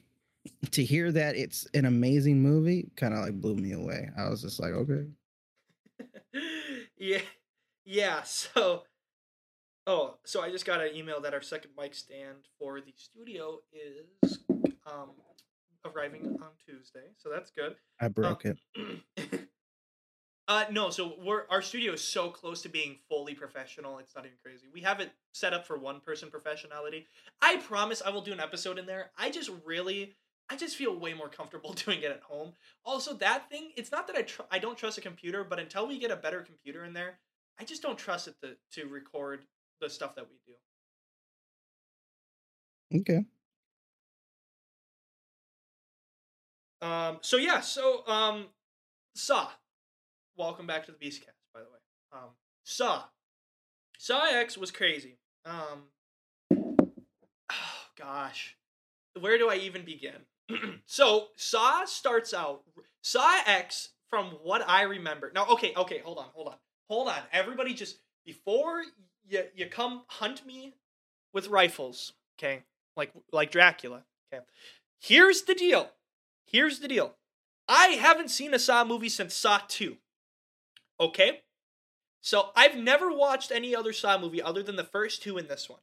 to 0.72 0.84
hear 0.84 1.12
that 1.12 1.36
it's 1.36 1.66
an 1.74 1.84
amazing 1.84 2.42
movie 2.42 2.90
kind 2.96 3.14
of 3.14 3.20
like 3.20 3.40
blew 3.40 3.56
me 3.56 3.72
away. 3.72 4.10
I 4.18 4.28
was 4.28 4.42
just 4.42 4.60
like, 4.60 4.72
okay. 4.72 5.06
yeah, 6.98 7.20
yeah. 7.84 8.22
So, 8.22 8.84
oh, 9.86 10.16
so 10.24 10.42
I 10.42 10.50
just 10.50 10.66
got 10.66 10.80
an 10.80 10.94
email 10.94 11.20
that 11.20 11.34
our 11.34 11.42
second 11.42 11.72
mic 11.78 11.94
stand 11.94 12.48
for 12.58 12.80
the 12.80 12.92
studio 12.96 13.60
is 13.72 14.38
um 14.86 15.10
arriving 15.84 16.36
on 16.42 16.50
Tuesday, 16.66 17.12
so 17.16 17.28
that's 17.30 17.50
good. 17.50 17.76
I 18.00 18.08
broke 18.08 18.44
it. 18.44 18.58
uh 20.48 20.64
no, 20.70 20.90
so 20.90 21.14
we're 21.22 21.44
our 21.50 21.62
studio 21.62 21.92
is 21.92 22.02
so 22.02 22.30
close 22.30 22.62
to 22.62 22.68
being 22.68 22.96
fully 23.08 23.34
professional. 23.34 23.98
It's 23.98 24.14
not 24.14 24.26
even 24.26 24.38
crazy. 24.42 24.66
We 24.72 24.80
have 24.82 25.00
it 25.00 25.10
set 25.32 25.52
up 25.52 25.66
for 25.66 25.78
one 25.78 26.00
person 26.00 26.30
professionality. 26.30 27.04
I 27.40 27.56
promise 27.58 28.02
I 28.04 28.10
will 28.10 28.22
do 28.22 28.32
an 28.32 28.40
episode 28.40 28.78
in 28.78 28.86
there. 28.86 29.10
I 29.16 29.30
just 29.30 29.50
really 29.64 30.14
I 30.48 30.56
just 30.56 30.76
feel 30.76 30.96
way 30.96 31.14
more 31.14 31.28
comfortable 31.28 31.72
doing 31.84 32.02
it 32.02 32.10
at 32.10 32.22
home. 32.22 32.52
Also, 32.84 33.14
that 33.14 33.48
thing, 33.50 33.72
it's 33.76 33.90
not 33.90 34.06
that 34.06 34.16
I 34.16 34.22
tr- 34.22 34.42
I 34.50 34.58
don't 34.58 34.78
trust 34.78 34.98
a 34.98 35.00
computer, 35.00 35.44
but 35.44 35.58
until 35.58 35.86
we 35.86 35.98
get 35.98 36.10
a 36.10 36.16
better 36.16 36.42
computer 36.42 36.84
in 36.84 36.92
there, 36.92 37.18
I 37.58 37.64
just 37.64 37.82
don't 37.82 37.98
trust 37.98 38.28
it 38.28 38.36
to 38.42 38.56
to 38.72 38.88
record 38.88 39.44
the 39.80 39.90
stuff 39.90 40.14
that 40.16 40.26
we 40.28 40.36
do. 40.46 40.52
Okay. 43.00 43.24
Um. 46.80 47.18
So 47.22 47.36
yeah. 47.36 47.60
So 47.60 48.06
um, 48.06 48.46
Saw. 49.14 49.48
Welcome 50.36 50.66
back 50.66 50.86
to 50.86 50.92
the 50.92 50.98
Beastcast. 50.98 51.32
By 51.52 51.60
the 51.60 51.66
way. 51.66 51.80
Um. 52.12 52.30
Saw. 52.64 53.04
Saw 53.98 54.26
X 54.30 54.56
was 54.56 54.70
crazy. 54.70 55.18
Um. 55.44 55.88
Oh 56.52 56.92
gosh, 57.98 58.56
where 59.18 59.38
do 59.38 59.48
I 59.48 59.56
even 59.56 59.84
begin? 59.84 60.24
so 60.86 61.28
Saw 61.36 61.84
starts 61.84 62.32
out. 62.34 62.62
Saw 63.02 63.40
X, 63.46 63.90
from 64.08 64.26
what 64.42 64.66
I 64.68 64.82
remember. 64.82 65.30
Now, 65.34 65.46
okay, 65.46 65.72
okay, 65.76 65.98
hold 65.98 66.18
on, 66.18 66.26
hold 66.34 66.48
on, 66.48 66.56
hold 66.88 67.08
on. 67.08 67.20
Everybody, 67.32 67.74
just 67.74 67.98
before 68.24 68.82
you 69.28 69.44
you 69.54 69.66
come 69.66 70.02
hunt 70.08 70.46
me 70.46 70.74
with 71.32 71.48
rifles, 71.48 72.12
okay? 72.38 72.62
Like 72.96 73.12
like 73.32 73.50
Dracula. 73.50 74.04
Okay. 74.32 74.42
Here's 75.00 75.42
the 75.42 75.54
deal. 75.54 75.90
Here's 76.46 76.80
the 76.80 76.88
deal. 76.88 77.16
I 77.68 77.88
haven't 77.88 78.30
seen 78.30 78.54
a 78.54 78.58
Saw 78.58 78.84
movie 78.84 79.08
since 79.08 79.34
Saw 79.34 79.60
2. 79.66 79.96
Okay? 81.00 81.42
So 82.20 82.50
I've 82.56 82.76
never 82.76 83.12
watched 83.12 83.50
any 83.52 83.74
other 83.74 83.92
Saw 83.92 84.18
movie 84.18 84.40
other 84.40 84.62
than 84.62 84.76
the 84.76 84.84
first 84.84 85.22
two 85.22 85.36
in 85.38 85.48
this 85.48 85.68
one. 85.68 85.80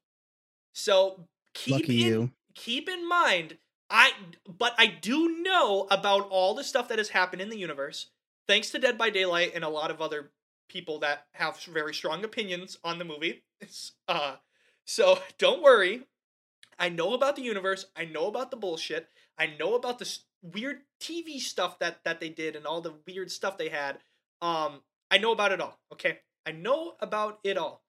So 0.74 1.28
keep 1.54 1.74
Lucky 1.74 2.04
in, 2.04 2.08
you. 2.08 2.32
keep 2.56 2.90
in 2.90 3.08
mind 3.08 3.58
I 3.94 4.12
but 4.48 4.74
I 4.78 4.88
do 4.88 5.42
know 5.44 5.88
about 5.92 6.28
all 6.30 6.56
the 6.56 6.64
stuff 6.64 6.90
that 6.90 6.98
has 6.98 7.10
happened 7.10 7.42
in 7.44 7.50
the 7.50 7.58
universe 7.58 8.08
thanks 8.48 8.72
to 8.72 8.80
Dead 8.80 8.98
by 8.98 9.12
Daylight 9.12 9.52
and 9.54 9.64
a 9.64 9.70
lot 9.70 9.92
of 9.92 10.02
other 10.02 10.32
people 10.68 11.00
that 11.00 11.28
have 11.34 11.60
very 11.62 11.94
strong 11.94 12.24
opinions 12.26 12.78
on 12.84 12.98
the 12.98 13.06
movie. 13.06 13.44
Uh 14.08 14.38
so 14.84 15.20
don't 15.38 15.62
worry. 15.62 16.08
I 16.80 16.90
know 16.90 17.14
about 17.14 17.36
the 17.36 17.44
universe. 17.44 17.86
I 17.96 18.06
know 18.06 18.28
about 18.28 18.50
the 18.50 18.58
bullshit. 18.58 19.10
I 19.38 19.54
know 19.60 19.76
about 19.76 20.00
the 20.00 20.18
weird 20.42 20.82
TV 21.00 21.40
stuff 21.40 21.78
that 21.80 22.04
that 22.04 22.20
they 22.20 22.30
did 22.30 22.56
and 22.56 22.66
all 22.66 22.82
the 22.82 22.96
weird 23.08 23.32
stuff 23.32 23.58
they 23.60 23.70
had. 23.70 24.00
Um, 24.42 24.82
I 25.12 25.20
know 25.20 25.32
about 25.32 25.52
it 25.52 25.62
all. 25.62 25.80
Okay, 25.94 26.20
I 26.46 26.52
know 26.52 26.96
about 27.00 27.40
it 27.44 27.58
all. 27.58 27.84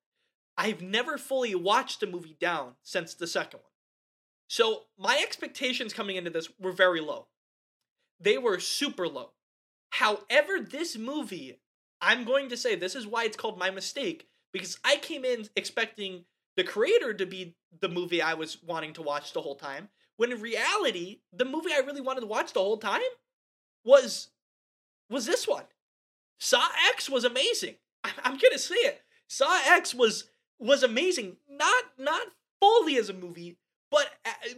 I've 0.57 0.83
never 0.83 1.19
fully 1.19 1.55
watched 1.55 2.01
the 2.01 2.07
movie 2.07 2.37
down 2.39 2.75
since 2.83 3.15
the 3.15 3.27
second 3.27 3.61
one. 3.61 3.74
So 4.49 4.83
my 4.99 5.19
expectations 5.23 5.93
coming 5.93 6.17
into 6.17 6.31
this 6.31 6.49
were 6.61 6.73
very 6.73 7.01
low. 7.01 7.27
They 8.21 8.39
were 8.39 8.61
super 8.61 9.09
low. 9.09 9.31
However, 9.91 10.61
this 10.61 10.97
movie, 10.97 11.61
I'm 12.01 12.25
going 12.25 12.49
to 12.51 12.57
say 12.57 12.75
this 12.75 12.95
is 12.95 13.07
why 13.07 13.25
it's 13.25 13.37
called 13.37 13.59
my 13.59 13.71
mistake 13.71 14.29
because 14.53 14.79
I 14.85 14.97
came 14.97 15.25
in 15.25 15.49
expecting 15.57 16.25
the 16.57 16.65
creator 16.65 17.13
to 17.15 17.27
be 17.27 17.57
the 17.81 17.89
movie 17.89 18.23
I 18.23 18.35
was 18.35 18.63
wanting 18.63 18.93
to 18.95 19.03
watch 19.03 19.33
the 19.33 19.43
whole 19.43 19.57
time, 19.57 19.89
when 20.17 20.31
in 20.31 20.41
reality, 20.41 21.21
the 21.33 21.45
movie 21.45 21.73
I 21.73 21.79
really 21.79 22.01
wanted 22.01 22.21
to 22.21 22.27
watch 22.27 22.53
the 22.53 22.61
whole 22.61 22.79
time 22.79 23.01
was 23.85 24.29
was 25.11 25.27
this 25.27 25.47
one. 25.47 25.65
Saw 26.39 26.67
X 26.89 27.11
was 27.11 27.25
amazing. 27.25 27.75
I'm 28.05 28.39
gonna 28.39 28.59
say 28.59 28.77
it. 28.77 29.03
Saw 29.27 29.61
X 29.67 29.95
was 29.95 30.25
was 30.59 30.83
amazing. 30.83 31.37
Not 31.49 31.85
not 31.99 32.29
fully 32.61 32.97
as 32.97 33.09
a 33.09 33.15
movie, 33.15 33.59
but 33.91 34.09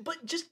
but 0.03 0.24
just 0.24 0.47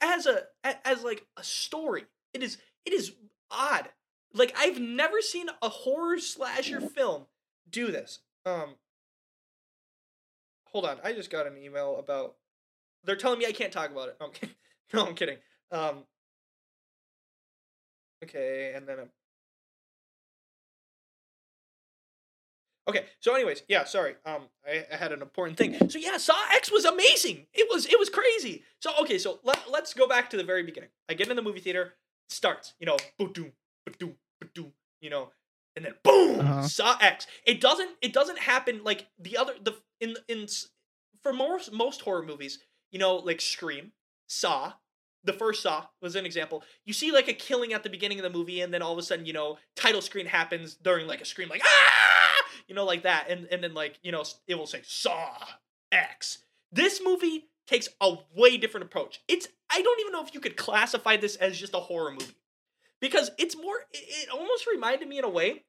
as 0.00 0.26
a 0.26 0.42
as 0.64 1.02
like 1.02 1.26
a 1.36 1.44
story. 1.44 2.04
It 2.32 2.42
is 2.42 2.58
it 2.84 2.92
is 2.92 3.12
odd. 3.50 3.88
Like 4.34 4.54
I've 4.56 4.80
never 4.80 5.20
seen 5.20 5.48
a 5.62 5.68
horror 5.68 6.18
slasher 6.18 6.80
film 6.80 7.26
do 7.68 7.90
this. 7.90 8.20
Um 8.44 8.76
hold 10.66 10.84
on, 10.86 10.98
I 11.04 11.12
just 11.12 11.30
got 11.30 11.46
an 11.46 11.56
email 11.58 11.96
about 11.98 12.36
they're 13.04 13.16
telling 13.16 13.38
me 13.38 13.46
I 13.46 13.52
can't 13.52 13.72
talk 13.72 13.90
about 13.90 14.08
it. 14.08 14.16
Kidding. 14.34 14.54
No, 14.94 15.04
I'm 15.04 15.14
kidding. 15.16 15.38
Um 15.72 16.04
Okay, 18.22 18.72
and 18.74 18.86
then 18.86 18.98
Okay, 22.88 23.04
so 23.20 23.34
anyways, 23.34 23.62
yeah, 23.68 23.84
sorry. 23.84 24.14
Um 24.24 24.42
I, 24.66 24.84
I 24.92 24.96
had 24.96 25.12
an 25.12 25.22
important 25.22 25.58
thing. 25.58 25.88
So 25.90 25.98
yeah, 25.98 26.16
Saw 26.18 26.36
X 26.52 26.70
was 26.70 26.84
amazing. 26.84 27.46
It 27.52 27.66
was 27.70 27.86
it 27.86 27.98
was 27.98 28.08
crazy. 28.08 28.62
So 28.80 28.92
okay, 29.02 29.18
so 29.18 29.40
let, 29.44 29.58
let's 29.70 29.92
go 29.94 30.06
back 30.06 30.30
to 30.30 30.36
the 30.36 30.44
very 30.44 30.62
beginning. 30.62 30.90
I 31.08 31.14
get 31.14 31.28
in 31.28 31.36
the 31.36 31.42
movie 31.42 31.60
theater, 31.60 31.94
starts, 32.28 32.74
you 32.78 32.86
know, 32.86 32.96
boom, 33.18 33.32
boom, 33.32 34.14
boom, 34.54 34.72
you 35.00 35.10
know, 35.10 35.30
and 35.74 35.84
then 35.84 35.94
boom, 36.04 36.40
Uh-huh. 36.40 36.62
Saw 36.62 36.96
X. 37.00 37.26
It 37.44 37.60
doesn't 37.60 37.90
it 38.02 38.12
doesn't 38.12 38.38
happen 38.38 38.82
like 38.84 39.06
the 39.18 39.36
other 39.36 39.54
the 39.62 39.74
in 40.00 40.16
in 40.28 40.46
for 41.22 41.32
most 41.32 41.72
most 41.72 42.02
horror 42.02 42.22
movies, 42.22 42.60
you 42.92 42.98
know, 43.00 43.16
like 43.16 43.40
Scream, 43.40 43.92
Saw, 44.28 44.74
the 45.24 45.32
first 45.32 45.62
Saw 45.62 45.86
was 46.00 46.14
an 46.14 46.24
example. 46.24 46.62
You 46.84 46.92
see 46.92 47.10
like 47.10 47.26
a 47.28 47.32
killing 47.34 47.72
at 47.72 47.82
the 47.82 47.90
beginning 47.90 48.18
of 48.20 48.22
the 48.22 48.30
movie, 48.38 48.60
and 48.60 48.72
then 48.72 48.80
all 48.80 48.92
of 48.92 48.98
a 48.98 49.02
sudden, 49.02 49.26
you 49.26 49.32
know, 49.32 49.58
title 49.74 50.00
screen 50.00 50.26
happens 50.26 50.74
during 50.76 51.06
like 51.08 51.20
a 51.20 51.24
scream, 51.24 51.48
like 51.48 51.62
ah, 51.64 52.05
you 52.68 52.74
know, 52.74 52.84
like 52.84 53.02
that, 53.02 53.26
and 53.28 53.46
and 53.50 53.62
then 53.62 53.74
like 53.74 53.98
you 54.02 54.12
know, 54.12 54.24
it 54.46 54.56
will 54.56 54.66
say 54.66 54.82
Saw 54.84 55.36
X. 55.92 56.38
This 56.72 57.00
movie 57.02 57.46
takes 57.66 57.88
a 58.00 58.16
way 58.34 58.56
different 58.56 58.86
approach. 58.86 59.20
It's 59.28 59.48
I 59.70 59.82
don't 59.82 60.00
even 60.00 60.12
know 60.12 60.24
if 60.24 60.34
you 60.34 60.40
could 60.40 60.56
classify 60.56 61.16
this 61.16 61.36
as 61.36 61.58
just 61.58 61.74
a 61.74 61.78
horror 61.78 62.12
movie 62.12 62.36
because 63.00 63.30
it's 63.38 63.56
more. 63.56 63.76
It, 63.92 64.04
it 64.08 64.30
almost 64.30 64.66
reminded 64.66 65.08
me 65.08 65.18
in 65.18 65.24
a 65.24 65.28
way 65.28 65.64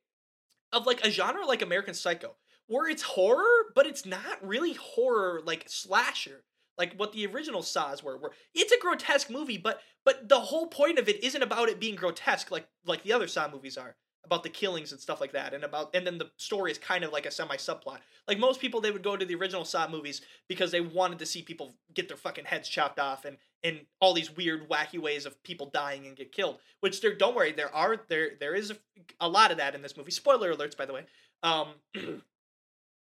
of 0.73 0.85
like 0.85 1.05
a 1.05 1.11
genre 1.11 1.45
like 1.45 1.61
American 1.61 1.93
Psycho, 1.93 2.35
where 2.67 2.89
it's 2.89 3.03
horror, 3.03 3.71
but 3.75 3.85
it's 3.85 4.05
not 4.05 4.45
really 4.45 4.73
horror 4.73 5.41
like 5.45 5.65
slasher, 5.67 6.43
like 6.77 6.93
what 6.95 7.13
the 7.13 7.27
original 7.27 7.61
Saws 7.61 8.03
were. 8.03 8.17
Where 8.17 8.31
it's 8.53 8.71
a 8.71 8.79
grotesque 8.79 9.29
movie, 9.29 9.57
but 9.57 9.81
but 10.03 10.29
the 10.29 10.39
whole 10.39 10.67
point 10.67 10.99
of 10.99 11.07
it 11.07 11.23
isn't 11.23 11.43
about 11.43 11.69
it 11.69 11.79
being 11.79 11.95
grotesque 11.95 12.51
like 12.51 12.67
like 12.85 13.03
the 13.03 13.13
other 13.13 13.27
Saw 13.27 13.49
movies 13.49 13.77
are 13.77 13.95
about 14.28 14.43
the 14.43 14.49
killings 14.49 14.91
and 14.91 15.01
stuff 15.01 15.19
like 15.19 15.32
that, 15.32 15.53
and 15.53 15.63
about 15.63 15.95
and 15.95 16.05
then 16.05 16.17
the 16.17 16.30
story 16.38 16.69
is 16.71 16.78
kind 16.78 17.03
of 17.03 17.11
like 17.11 17.25
a 17.25 17.32
semi 17.32 17.55
subplot. 17.55 17.99
Like 18.28 18.38
most 18.38 18.59
people, 18.59 18.82
they 18.82 18.91
would 18.91 19.03
go 19.03 19.17
to 19.17 19.25
the 19.25 19.36
original 19.36 19.65
Saw 19.65 19.88
movies 19.88 20.21
because 20.47 20.69
they 20.69 20.82
wanted 20.82 21.19
to 21.19 21.25
see 21.25 21.41
people 21.41 21.73
get 21.93 22.07
their 22.07 22.17
fucking 22.17 22.45
heads 22.45 22.69
chopped 22.69 22.99
off 22.99 23.25
and 23.25 23.38
and 23.63 23.80
all 23.99 24.13
these 24.13 24.36
weird 24.36 24.69
wacky 24.69 24.99
ways 24.99 25.25
of 25.25 25.41
people 25.43 25.71
dying 25.73 26.05
and 26.05 26.15
get 26.15 26.32
killed. 26.32 26.59
Which 26.82 27.01
there, 27.01 27.15
don't 27.15 27.36
worry, 27.36 27.53
there 27.53 27.73
are 27.73 27.97
there 28.09 28.32
there 28.39 28.53
is 28.53 28.71
a, 28.71 28.78
a 29.21 29.30
lot 29.30 29.51
of 29.51 29.57
that 29.57 29.73
in 29.73 29.82
this 29.82 29.97
movie. 29.97 30.11
Spoiler 30.11 30.53
alerts, 30.53 30.78
by 30.78 30.86
the 30.86 30.93
way. 30.93 31.05
Um, 31.41 31.69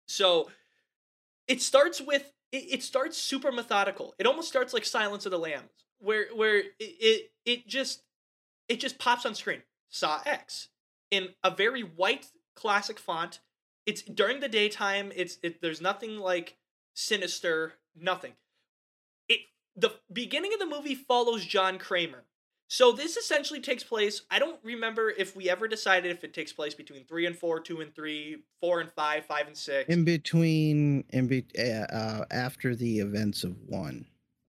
so 0.09 0.49
it 1.49 1.61
starts 1.61 2.01
with 2.01 2.33
it, 2.53 2.83
starts 2.83 3.19
super 3.19 3.51
methodical. 3.53 4.15
It 4.19 4.27
almost 4.27 4.49
starts 4.49 4.73
like 4.73 4.85
Silence 4.85 5.27
of 5.27 5.33
the 5.33 5.39
Lambs, 5.39 5.71
where 5.99 6.27
where 6.35 6.59
it, 6.59 6.75
it 6.79 7.31
it 7.45 7.67
just 7.67 8.03
it 8.69 8.81
just 8.81 8.99
pops 8.99 9.27
on 9.27 9.35
screen. 9.35 9.63
Saw 9.89 10.21
X 10.25 10.69
in 11.11 11.31
a 11.43 11.51
very 11.51 11.83
white 11.83 12.27
classic 12.55 12.99
font. 12.99 13.41
It's 13.87 14.03
during 14.03 14.41
the 14.41 14.49
daytime. 14.49 15.13
It's 15.15 15.39
it, 15.43 15.61
there's 15.63 15.81
nothing 15.81 16.19
like 16.19 16.57
sinister. 16.95 17.75
Nothing. 17.95 18.33
It 19.29 19.41
the 19.77 19.93
beginning 20.13 20.53
of 20.53 20.59
the 20.59 20.67
movie 20.67 20.95
follows 20.95 21.45
John 21.45 21.79
Kramer. 21.79 22.25
So 22.69 22.91
this 22.91 23.17
essentially 23.17 23.61
takes 23.61 23.85
place. 23.85 24.23
I 24.29 24.41
don't 24.41 24.59
remember 24.65 25.11
if 25.11 25.37
we 25.37 25.49
ever 25.49 25.69
decided 25.69 26.11
if 26.11 26.25
it 26.25 26.35
takes 26.35 26.53
place 26.53 26.75
between 26.75 27.05
three 27.05 27.27
and 27.27 27.37
four, 27.37 27.61
two 27.61 27.81
and 27.81 27.95
three, 27.95 28.39
four 28.61 28.81
and 28.81 28.91
five, 28.91 29.25
five 29.25 29.47
and 29.47 29.57
six. 29.57 29.89
In 29.89 30.05
between, 30.05 31.05
in 31.11 31.29
be, 31.29 31.47
uh, 31.57 31.63
uh, 31.63 32.25
after 32.33 32.75
the 32.75 32.99
events 32.99 33.45
of 33.45 33.57
one. 33.69 34.07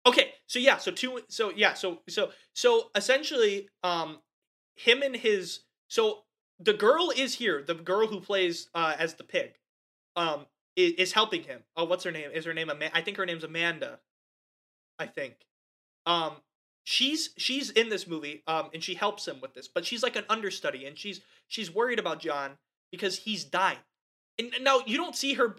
Okay, 0.06 0.34
so 0.46 0.60
yeah, 0.60 0.78
so 0.78 0.92
two, 0.92 1.22
so 1.30 1.52
yeah, 1.56 1.74
so 1.74 2.02
so 2.10 2.32
so 2.54 2.90
essentially, 2.96 3.70
um, 3.84 4.18
him 4.76 5.04
and 5.04 5.16
his, 5.16 5.62
so 5.88 6.24
the 6.64 6.74
girl 6.74 7.12
is 7.16 7.36
here. 7.36 7.64
The 7.64 7.76
girl 7.76 8.08
who 8.08 8.20
plays 8.20 8.70
uh 8.74 8.96
as 8.98 9.16
the 9.16 9.24
pig, 9.24 9.54
um, 10.16 10.46
is, 10.76 10.94
is 10.94 11.14
helping 11.14 11.44
him. 11.44 11.62
Oh, 11.76 11.86
what's 11.86 12.04
her 12.04 12.12
name? 12.12 12.30
Is 12.34 12.46
her 12.46 12.54
name 12.54 12.70
Ama- 12.70 12.92
I 12.94 13.02
think 13.02 13.18
her 13.18 13.26
name's 13.26 13.44
Amanda. 13.44 14.00
I 15.00 15.08
think, 15.08 15.36
um, 16.06 16.34
she's 16.84 17.32
she's 17.38 17.72
in 17.72 17.90
this 17.90 18.08
movie, 18.08 18.44
um, 18.48 18.70
and 18.74 18.84
she 18.84 18.94
helps 18.94 19.28
him 19.28 19.42
with 19.42 19.54
this, 19.54 19.68
but 19.68 19.86
she's 19.86 20.04
like 20.04 20.16
an 20.16 20.26
understudy, 20.30 20.86
and 20.86 20.98
she's 20.98 21.22
she's 21.48 21.74
worried 21.74 22.00
about 22.00 22.20
John 22.20 22.58
because 22.92 23.20
he's 23.20 23.44
dying. 23.44 23.78
And 24.42 24.64
now 24.64 24.80
you 24.86 24.98
don't 24.98 25.16
see 25.16 25.34
her. 25.36 25.56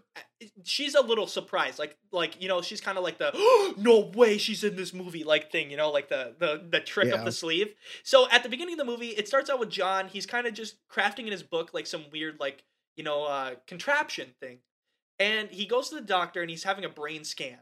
She's 0.65 0.95
a 0.95 1.01
little 1.03 1.27
surprised, 1.27 1.79
like 1.79 1.97
like 2.11 2.41
you 2.43 2.49
know 2.49 2.63
she's 2.63 2.81
kind 2.81 2.99
of 2.99 3.05
like 3.05 3.19
the 3.19 3.31
no 3.77 4.11
way 4.15 4.39
she's 4.39 4.65
in 4.65 4.75
this 4.77 4.93
movie 4.93 5.25
like 5.25 5.53
thing, 5.53 5.71
you 5.71 5.77
know, 5.77 5.91
like 5.91 6.09
the 6.09 6.35
the 6.39 6.67
the 6.71 6.81
trick 6.81 7.09
Yeah. 7.09 7.15
up 7.17 7.25
the 7.25 7.33
sleeve. 7.33 7.75
So 8.03 8.29
at 8.31 8.43
the 8.43 8.49
beginning 8.49 8.75
of 8.75 8.79
the 8.79 8.85
movie, 8.91 9.11
it 9.11 9.29
starts 9.29 9.49
out 9.51 9.61
with 9.61 9.71
John. 9.71 10.09
He's 10.09 10.27
kind 10.27 10.47
of 10.47 10.55
just 10.55 10.77
crafting 10.89 11.27
in 11.27 11.33
his 11.33 11.43
book 11.43 11.71
like 11.73 11.87
some 11.87 12.05
weird 12.13 12.41
like 12.41 12.65
you 12.97 13.05
know 13.05 13.25
uh, 13.25 13.55
contraption 13.67 14.35
thing, 14.41 14.59
and 15.19 15.49
he 15.51 15.65
goes 15.67 15.89
to 15.91 15.95
the 15.95 16.01
doctor 16.01 16.41
and 16.41 16.51
he's 16.51 16.65
having 16.65 16.85
a 16.85 16.89
brain 16.89 17.25
scan. 17.25 17.59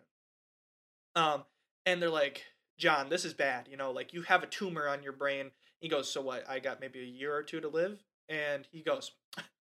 Um, 1.17 1.45
and 1.87 2.01
they're 2.01 2.09
like, 2.09 2.45
John, 2.79 3.09
this 3.09 3.25
is 3.25 3.35
bad. 3.35 3.69
You 3.71 3.77
know, 3.77 3.91
like 3.91 4.13
you 4.13 4.23
have 4.23 4.43
a 4.43 4.47
tumor 4.47 4.89
on 4.89 5.03
your 5.03 5.13
brain. 5.13 5.51
He 5.81 5.89
goes, 5.89 6.11
so 6.13 6.21
what? 6.21 6.49
I 6.49 6.59
got 6.61 6.81
maybe 6.81 7.01
a 7.01 7.05
year 7.05 7.35
or 7.35 7.43
two 7.43 7.61
to 7.61 7.69
live, 7.69 8.03
and 8.29 8.67
he 8.71 8.83
goes, 8.83 9.13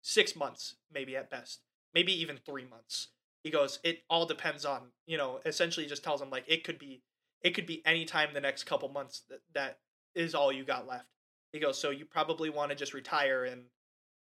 six 0.02 0.36
months, 0.36 0.76
maybe 0.92 1.16
at 1.16 1.30
best, 1.30 1.60
maybe 1.94 2.12
even 2.12 2.36
three 2.36 2.64
months. 2.64 3.08
He 3.42 3.50
goes, 3.50 3.78
it 3.84 4.00
all 4.10 4.26
depends 4.26 4.64
on, 4.64 4.92
you 5.06 5.16
know, 5.16 5.40
essentially 5.46 5.86
just 5.86 6.04
tells 6.04 6.20
him 6.20 6.30
like 6.30 6.44
it 6.48 6.64
could 6.64 6.78
be, 6.78 7.02
it 7.42 7.54
could 7.54 7.66
be 7.66 7.82
any 7.86 8.04
time 8.04 8.30
the 8.32 8.40
next 8.40 8.64
couple 8.64 8.88
months 8.88 9.22
that, 9.28 9.40
that 9.54 9.78
is 10.14 10.34
all 10.34 10.52
you 10.52 10.64
got 10.64 10.88
left. 10.88 11.06
He 11.52 11.60
goes, 11.60 11.78
so 11.78 11.90
you 11.90 12.04
probably 12.04 12.50
want 12.50 12.70
to 12.70 12.76
just 12.76 12.94
retire 12.94 13.44
and 13.44 13.62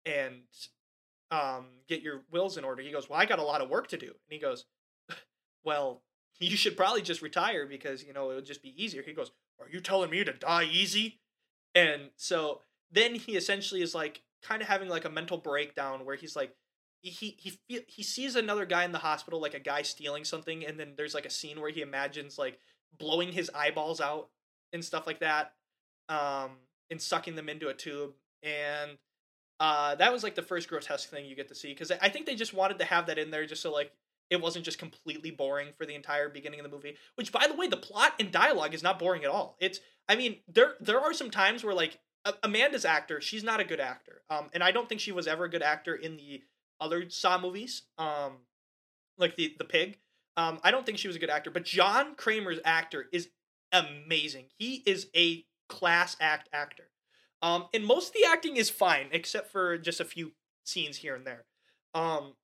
and 0.06 0.42
um 1.30 1.66
get 1.88 2.02
your 2.02 2.22
wills 2.30 2.58
in 2.58 2.64
order. 2.64 2.82
He 2.82 2.90
goes, 2.90 3.08
well, 3.08 3.20
I 3.20 3.26
got 3.26 3.38
a 3.38 3.44
lot 3.44 3.60
of 3.60 3.70
work 3.70 3.88
to 3.88 3.96
do. 3.96 4.06
And 4.06 4.30
he 4.30 4.38
goes, 4.38 4.64
well, 5.64 6.02
you 6.40 6.56
should 6.56 6.76
probably 6.76 7.02
just 7.02 7.22
retire 7.22 7.66
because 7.66 8.02
you 8.02 8.12
know 8.12 8.30
it 8.30 8.34
would 8.34 8.46
just 8.46 8.62
be 8.62 8.82
easier. 8.82 9.02
He 9.02 9.12
goes, 9.12 9.30
are 9.60 9.68
you 9.68 9.80
telling 9.80 10.10
me 10.10 10.24
to 10.24 10.32
die 10.32 10.64
easy? 10.64 11.20
And 11.74 12.10
so 12.16 12.62
then 12.90 13.14
he 13.14 13.36
essentially 13.36 13.82
is 13.82 13.94
like 13.94 14.22
kind 14.44 14.62
of 14.62 14.68
having 14.68 14.88
like 14.88 15.04
a 15.04 15.10
mental 15.10 15.38
breakdown 15.38 16.04
where 16.04 16.16
he's 16.16 16.36
like 16.36 16.54
he 17.00 17.36
he 17.38 17.58
he, 17.66 17.80
he 17.86 18.02
sees 18.02 18.36
another 18.36 18.66
guy 18.66 18.84
in 18.84 18.92
the 18.92 18.98
hospital 18.98 19.40
like 19.40 19.54
a 19.54 19.60
guy 19.60 19.82
stealing 19.82 20.24
something 20.24 20.64
and 20.64 20.78
then 20.78 20.94
there's 20.96 21.14
like 21.14 21.26
a 21.26 21.30
scene 21.30 21.60
where 21.60 21.70
he 21.70 21.82
imagines 21.82 22.38
like 22.38 22.58
blowing 22.98 23.32
his 23.32 23.50
eyeballs 23.54 24.00
out 24.00 24.28
and 24.72 24.84
stuff 24.84 25.06
like 25.06 25.20
that 25.20 25.52
um 26.08 26.52
and 26.90 27.00
sucking 27.00 27.34
them 27.34 27.48
into 27.48 27.68
a 27.68 27.74
tube 27.74 28.12
and 28.42 28.92
uh 29.60 29.94
that 29.96 30.12
was 30.12 30.22
like 30.22 30.34
the 30.34 30.42
first 30.42 30.68
grotesque 30.68 31.08
thing 31.08 31.26
you 31.26 31.36
get 31.36 31.48
to 31.48 31.54
see 31.54 31.68
because 31.68 31.90
i 32.00 32.08
think 32.08 32.26
they 32.26 32.34
just 32.34 32.54
wanted 32.54 32.78
to 32.78 32.84
have 32.84 33.06
that 33.06 33.18
in 33.18 33.30
there 33.30 33.46
just 33.46 33.62
so 33.62 33.72
like 33.72 33.92
it 34.30 34.40
wasn't 34.40 34.64
just 34.64 34.78
completely 34.78 35.30
boring 35.30 35.68
for 35.76 35.84
the 35.84 35.94
entire 35.94 36.28
beginning 36.28 36.60
of 36.60 36.64
the 36.64 36.74
movie 36.74 36.96
which 37.16 37.32
by 37.32 37.46
the 37.46 37.54
way 37.54 37.68
the 37.68 37.76
plot 37.76 38.12
and 38.18 38.32
dialogue 38.32 38.74
is 38.74 38.82
not 38.82 38.98
boring 38.98 39.24
at 39.24 39.30
all. 39.30 39.56
It's 39.60 39.80
i 40.08 40.16
mean 40.16 40.36
there 40.48 40.74
there 40.80 41.00
are 41.00 41.12
some 41.12 41.30
times 41.30 41.62
where 41.64 41.74
like 41.74 41.98
amanda's 42.42 42.84
actor 42.84 43.20
she's 43.20 43.44
not 43.44 43.60
a 43.60 43.64
good 43.64 43.80
actor. 43.80 44.22
Um 44.30 44.48
and 44.52 44.62
i 44.62 44.70
don't 44.70 44.88
think 44.88 45.00
she 45.00 45.12
was 45.12 45.26
ever 45.26 45.44
a 45.44 45.50
good 45.50 45.62
actor 45.62 45.94
in 45.94 46.16
the 46.16 46.42
other 46.80 47.08
saw 47.08 47.38
movies 47.38 47.82
um 47.98 48.38
like 49.18 49.36
the 49.36 49.54
the 49.58 49.64
pig. 49.64 49.98
Um 50.36 50.58
i 50.62 50.70
don't 50.70 50.86
think 50.86 50.98
she 50.98 51.08
was 51.08 51.16
a 51.16 51.20
good 51.20 51.30
actor 51.30 51.50
but 51.50 51.64
john 51.64 52.14
kramer's 52.14 52.60
actor 52.64 53.06
is 53.12 53.28
amazing. 53.72 54.46
He 54.56 54.82
is 54.86 55.08
a 55.16 55.44
class 55.68 56.16
act 56.20 56.48
actor. 56.52 56.90
Um 57.42 57.66
and 57.74 57.84
most 57.84 58.08
of 58.08 58.14
the 58.14 58.26
acting 58.28 58.56
is 58.56 58.70
fine 58.70 59.08
except 59.12 59.50
for 59.50 59.78
just 59.78 60.00
a 60.00 60.04
few 60.04 60.32
scenes 60.64 60.98
here 60.98 61.14
and 61.14 61.26
there. 61.26 61.44
Um 61.94 62.34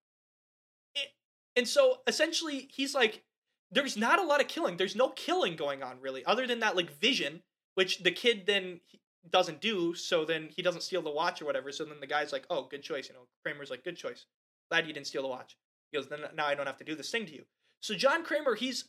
and 1.57 1.67
so 1.69 1.99
essentially, 2.07 2.69
he's 2.73 2.95
like, 2.95 3.23
there's 3.71 3.97
not 3.97 4.19
a 4.19 4.25
lot 4.25 4.41
of 4.41 4.49
killing. 4.49 4.77
There's 4.77 4.97
no 4.97 5.11
killing 5.11 5.57
going 5.57 5.83
on 5.83 6.01
really, 6.01 6.25
other 6.25 6.47
than 6.47 6.61
that 6.61 6.77
like 6.77 6.91
vision, 6.91 7.43
which 7.75 7.99
the 8.03 8.11
kid 8.11 8.45
then 8.47 8.81
doesn't 9.29 9.61
do. 9.61 9.95
So 9.95 10.25
then 10.25 10.49
he 10.55 10.63
doesn't 10.63 10.83
steal 10.83 11.03
the 11.03 11.11
watch 11.11 11.43
or 11.43 11.45
whatever. 11.45 11.73
So 11.73 11.85
then 11.85 12.01
the 12.01 12.07
guy's 12.07 12.33
like, 12.33 12.47
oh, 12.49 12.67
good 12.71 12.83
choice. 12.83 13.09
You 13.09 13.15
know, 13.15 13.27
Kramer's 13.45 13.71
like, 13.71 13.85
good 13.85 13.97
choice. 13.97 14.27
Glad 14.71 14.87
you 14.87 14.93
didn't 14.93 15.09
steal 15.09 15.23
the 15.23 15.29
watch. 15.29 15.57
He 15.91 15.99
goes, 15.99 16.09
then 16.09 16.21
now 16.37 16.47
I 16.47 16.55
don't 16.55 16.67
have 16.67 16.79
to 16.79 16.85
do 16.85 16.95
this 16.95 17.11
thing 17.11 17.27
to 17.27 17.33
you. 17.33 17.45
So 17.81 17.95
John 17.95 18.25
Kramer, 18.25 18.55
he's 18.55 18.85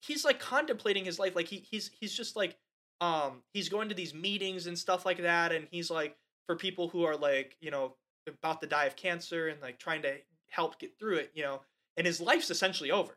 he's 0.00 0.24
like 0.24 0.38
contemplating 0.38 1.04
his 1.04 1.18
life. 1.18 1.34
Like 1.34 1.48
he 1.48 1.64
he's 1.70 1.90
he's 1.98 2.12
just 2.12 2.36
like 2.36 2.56
um 3.00 3.42
he's 3.54 3.68
going 3.68 3.88
to 3.88 3.94
these 3.94 4.14
meetings 4.14 4.66
and 4.66 4.78
stuff 4.78 5.06
like 5.06 5.22
that, 5.22 5.52
and 5.52 5.66
he's 5.70 5.90
like 5.90 6.16
for 6.46 6.56
people 6.56 6.88
who 6.88 7.04
are 7.04 7.16
like 7.16 7.56
you 7.60 7.70
know 7.70 7.94
about 8.26 8.60
to 8.60 8.66
die 8.66 8.84
of 8.84 8.96
cancer 8.96 9.48
and 9.48 9.60
like 9.60 9.78
trying 9.78 10.02
to 10.02 10.16
help 10.50 10.78
get 10.78 10.98
through 10.98 11.16
it. 11.16 11.30
You 11.34 11.44
know, 11.44 11.60
and 11.96 12.06
his 12.06 12.20
life's 12.20 12.50
essentially 12.50 12.90
over. 12.90 13.16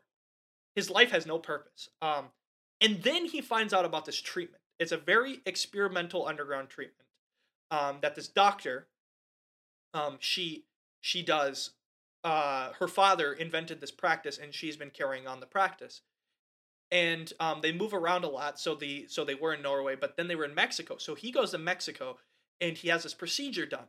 His 0.74 0.90
life 0.90 1.10
has 1.10 1.26
no 1.26 1.38
purpose. 1.38 1.88
Um, 2.02 2.26
and 2.80 3.02
then 3.02 3.24
he 3.24 3.40
finds 3.40 3.72
out 3.72 3.84
about 3.84 4.04
this 4.04 4.20
treatment. 4.20 4.62
It's 4.78 4.92
a 4.92 4.96
very 4.96 5.40
experimental 5.46 6.26
underground 6.26 6.68
treatment 6.68 7.08
um, 7.70 7.98
that 8.02 8.14
this 8.14 8.28
doctor, 8.28 8.88
um, 9.94 10.16
she 10.20 10.64
she 11.00 11.22
does. 11.22 11.70
Uh, 12.24 12.72
her 12.80 12.88
father 12.88 13.32
invented 13.32 13.80
this 13.80 13.92
practice, 13.92 14.38
and 14.38 14.52
she's 14.52 14.76
been 14.76 14.90
carrying 14.90 15.26
on 15.26 15.40
the 15.40 15.46
practice. 15.46 16.02
And 16.90 17.32
um, 17.40 17.60
they 17.62 17.72
move 17.72 17.94
around 17.94 18.24
a 18.24 18.28
lot. 18.28 18.60
So 18.60 18.74
the 18.74 19.06
so 19.08 19.24
they 19.24 19.34
were 19.34 19.54
in 19.54 19.62
Norway, 19.62 19.96
but 19.96 20.16
then 20.16 20.28
they 20.28 20.36
were 20.36 20.44
in 20.44 20.54
Mexico. 20.54 20.96
So 20.98 21.14
he 21.14 21.30
goes 21.30 21.52
to 21.52 21.58
Mexico, 21.58 22.18
and 22.60 22.76
he 22.76 22.88
has 22.88 23.02
this 23.02 23.14
procedure 23.14 23.66
done. 23.66 23.86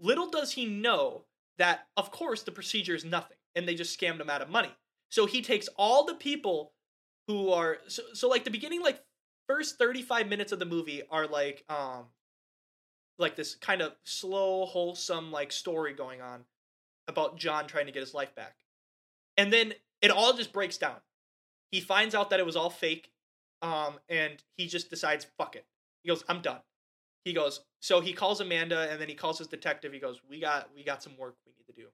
Little 0.00 0.30
does 0.30 0.52
he 0.52 0.66
know 0.66 1.24
that, 1.58 1.86
of 1.96 2.10
course, 2.10 2.42
the 2.42 2.50
procedure 2.50 2.94
is 2.94 3.04
nothing 3.04 3.36
and 3.54 3.66
they 3.66 3.74
just 3.74 3.98
scammed 3.98 4.20
him 4.20 4.30
out 4.30 4.42
of 4.42 4.48
money. 4.48 4.70
So 5.10 5.26
he 5.26 5.42
takes 5.42 5.68
all 5.76 6.04
the 6.04 6.14
people 6.14 6.72
who 7.26 7.50
are 7.50 7.78
so, 7.86 8.02
so 8.14 8.28
like 8.28 8.44
the 8.44 8.50
beginning 8.50 8.82
like 8.82 9.00
first 9.48 9.78
35 9.78 10.28
minutes 10.28 10.52
of 10.52 10.58
the 10.58 10.64
movie 10.64 11.02
are 11.10 11.26
like 11.26 11.64
um 11.68 12.06
like 13.18 13.36
this 13.36 13.54
kind 13.54 13.82
of 13.82 13.92
slow 14.04 14.66
wholesome 14.66 15.30
like 15.30 15.52
story 15.52 15.92
going 15.92 16.20
on 16.20 16.44
about 17.08 17.36
John 17.36 17.66
trying 17.66 17.86
to 17.86 17.92
get 17.92 18.00
his 18.00 18.14
life 18.14 18.34
back. 18.34 18.56
And 19.36 19.52
then 19.52 19.74
it 20.00 20.10
all 20.10 20.32
just 20.32 20.52
breaks 20.52 20.78
down. 20.78 20.96
He 21.70 21.80
finds 21.80 22.14
out 22.14 22.30
that 22.30 22.40
it 22.40 22.46
was 22.46 22.56
all 22.56 22.70
fake 22.70 23.10
um 23.60 23.94
and 24.08 24.42
he 24.56 24.66
just 24.66 24.90
decides 24.90 25.26
fuck 25.38 25.56
it. 25.56 25.66
He 26.02 26.08
goes 26.08 26.24
I'm 26.28 26.40
done. 26.40 26.60
He 27.24 27.32
goes 27.32 27.60
so 27.80 28.00
he 28.00 28.12
calls 28.12 28.40
Amanda 28.40 28.88
and 28.90 29.00
then 29.00 29.08
he 29.08 29.14
calls 29.14 29.38
his 29.38 29.48
detective. 29.48 29.92
He 29.92 29.98
goes 29.98 30.20
we 30.28 30.40
got 30.40 30.70
we 30.74 30.84
got 30.84 31.02
some 31.02 31.16
work 31.16 31.36
we 31.46 31.52
need 31.52 31.66
to 31.66 31.80
do. 31.80 31.88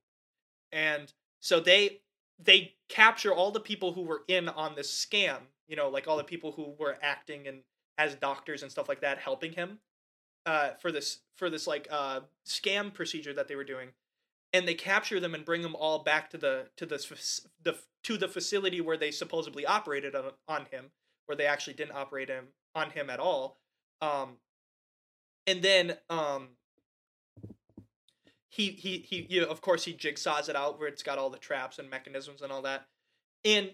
And 0.72 1.12
so 1.40 1.60
they 1.60 2.00
they 2.38 2.74
capture 2.88 3.32
all 3.32 3.50
the 3.50 3.60
people 3.60 3.92
who 3.92 4.02
were 4.02 4.22
in 4.28 4.48
on 4.48 4.74
this 4.74 4.90
scam, 4.92 5.38
you 5.68 5.76
know, 5.76 5.88
like 5.88 6.08
all 6.08 6.16
the 6.16 6.24
people 6.24 6.52
who 6.52 6.74
were 6.78 6.96
acting 7.02 7.46
and 7.46 7.58
as 7.96 8.14
doctors 8.14 8.62
and 8.62 8.70
stuff 8.70 8.88
like 8.88 9.00
that 9.00 9.18
helping 9.18 9.52
him 9.52 9.78
uh, 10.46 10.70
for 10.80 10.90
this 10.90 11.18
for 11.36 11.50
this 11.50 11.66
like 11.66 11.86
uh, 11.90 12.20
scam 12.46 12.92
procedure 12.92 13.32
that 13.32 13.48
they 13.48 13.56
were 13.56 13.64
doing 13.64 13.90
and 14.52 14.66
they 14.66 14.74
capture 14.74 15.20
them 15.20 15.34
and 15.34 15.44
bring 15.44 15.62
them 15.62 15.76
all 15.76 15.98
back 16.02 16.30
to 16.30 16.38
the 16.38 16.66
to 16.76 16.86
the 16.86 16.96
the 17.62 17.76
to 18.04 18.16
the 18.16 18.28
facility 18.28 18.80
where 18.80 18.96
they 18.96 19.10
supposedly 19.10 19.66
operated 19.66 20.14
on, 20.14 20.30
on 20.46 20.66
him 20.70 20.86
where 21.26 21.36
they 21.36 21.46
actually 21.46 21.74
didn't 21.74 21.96
operate 21.96 22.28
him 22.28 22.46
on 22.74 22.90
him 22.90 23.10
at 23.10 23.20
all 23.20 23.58
um 24.00 24.36
and 25.46 25.62
then 25.62 25.96
um 26.08 26.48
he 28.48 28.70
he 28.70 28.98
he 28.98 29.26
you 29.28 29.42
know, 29.42 29.46
of 29.48 29.60
course 29.60 29.84
he 29.84 29.92
jigsaws 29.92 30.48
it 30.48 30.56
out 30.56 30.78
where 30.78 30.88
it's 30.88 31.02
got 31.02 31.18
all 31.18 31.30
the 31.30 31.38
traps 31.38 31.78
and 31.78 31.88
mechanisms 31.88 32.42
and 32.42 32.50
all 32.50 32.62
that. 32.62 32.86
And 33.44 33.70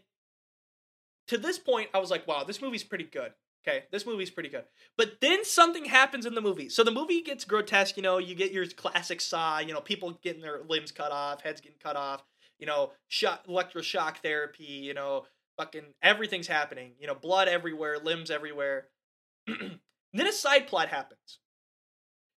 to 1.29 1.39
this 1.39 1.59
point, 1.59 1.91
I 1.95 1.99
was 1.99 2.11
like, 2.11 2.27
wow, 2.27 2.45
this 2.45 2.61
movie's 2.61 2.85
pretty 2.85 3.05
good. 3.05 3.33
Okay, 3.67 3.85
this 3.91 4.05
movie's 4.05 4.31
pretty 4.31 4.51
good. 4.51 4.65
But 4.99 5.21
then 5.23 5.43
something 5.45 5.87
happens 5.87 6.27
in 6.27 6.35
the 6.35 6.43
movie. 6.43 6.69
So 6.69 6.85
the 6.85 6.91
movie 6.91 7.23
gets 7.23 7.47
grotesque, 7.47 7.97
you 7.97 8.03
know, 8.03 8.19
you 8.19 8.35
get 8.35 8.53
your 8.53 8.67
classic 8.67 9.23
saw, 9.23 9.59
you 9.59 9.73
know, 9.73 9.81
people 9.81 10.19
getting 10.23 10.43
their 10.43 10.61
limbs 10.69 10.93
cut 10.93 11.11
off, 11.11 11.41
heads 11.41 11.63
getting 11.63 11.79
cut 11.83 11.97
off, 11.97 12.23
you 12.59 12.67
know, 12.67 12.93
shock 13.09 13.47
electroshock 13.47 14.19
therapy, 14.19 14.65
you 14.65 14.93
know, 14.93 15.25
fucking 15.57 15.95
everything's 16.03 16.47
happening, 16.47 16.93
you 16.99 17.07
know, 17.07 17.15
blood 17.15 17.49
everywhere, 17.49 17.99
limbs 17.99 18.31
everywhere. 18.31 18.89
then 19.47 20.27
a 20.27 20.33
side 20.33 20.67
plot 20.67 20.89
happens. 20.89 21.39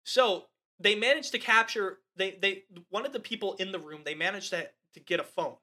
So 0.03 0.45
they 0.79 0.95
managed 0.95 1.31
to 1.31 1.39
capture 1.39 1.99
they 2.15 2.37
they 2.41 2.63
one 2.89 3.05
of 3.05 3.13
the 3.13 3.19
people 3.19 3.53
in 3.55 3.71
the 3.71 3.79
room 3.79 4.01
they 4.05 4.15
managed 4.15 4.49
to 4.51 4.67
to 4.93 4.99
get 4.99 5.19
a 5.19 5.23
phone 5.23 5.55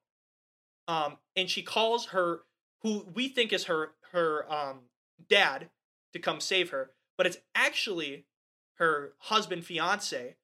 um 0.89 1.17
and 1.37 1.49
she 1.51 1.63
calls 1.63 2.07
her 2.07 2.41
who 2.83 3.07
we 3.15 3.29
think 3.29 3.53
is 3.53 3.65
her 3.65 3.93
her 4.13 4.51
um 4.53 4.81
dad 5.29 5.71
to 6.13 6.19
come 6.19 6.41
save 6.41 6.71
her 6.71 6.91
but 7.17 7.27
it's 7.27 7.39
actually 7.55 8.27
her 8.75 9.13
husband 9.19 9.65
fiance 9.65 10.37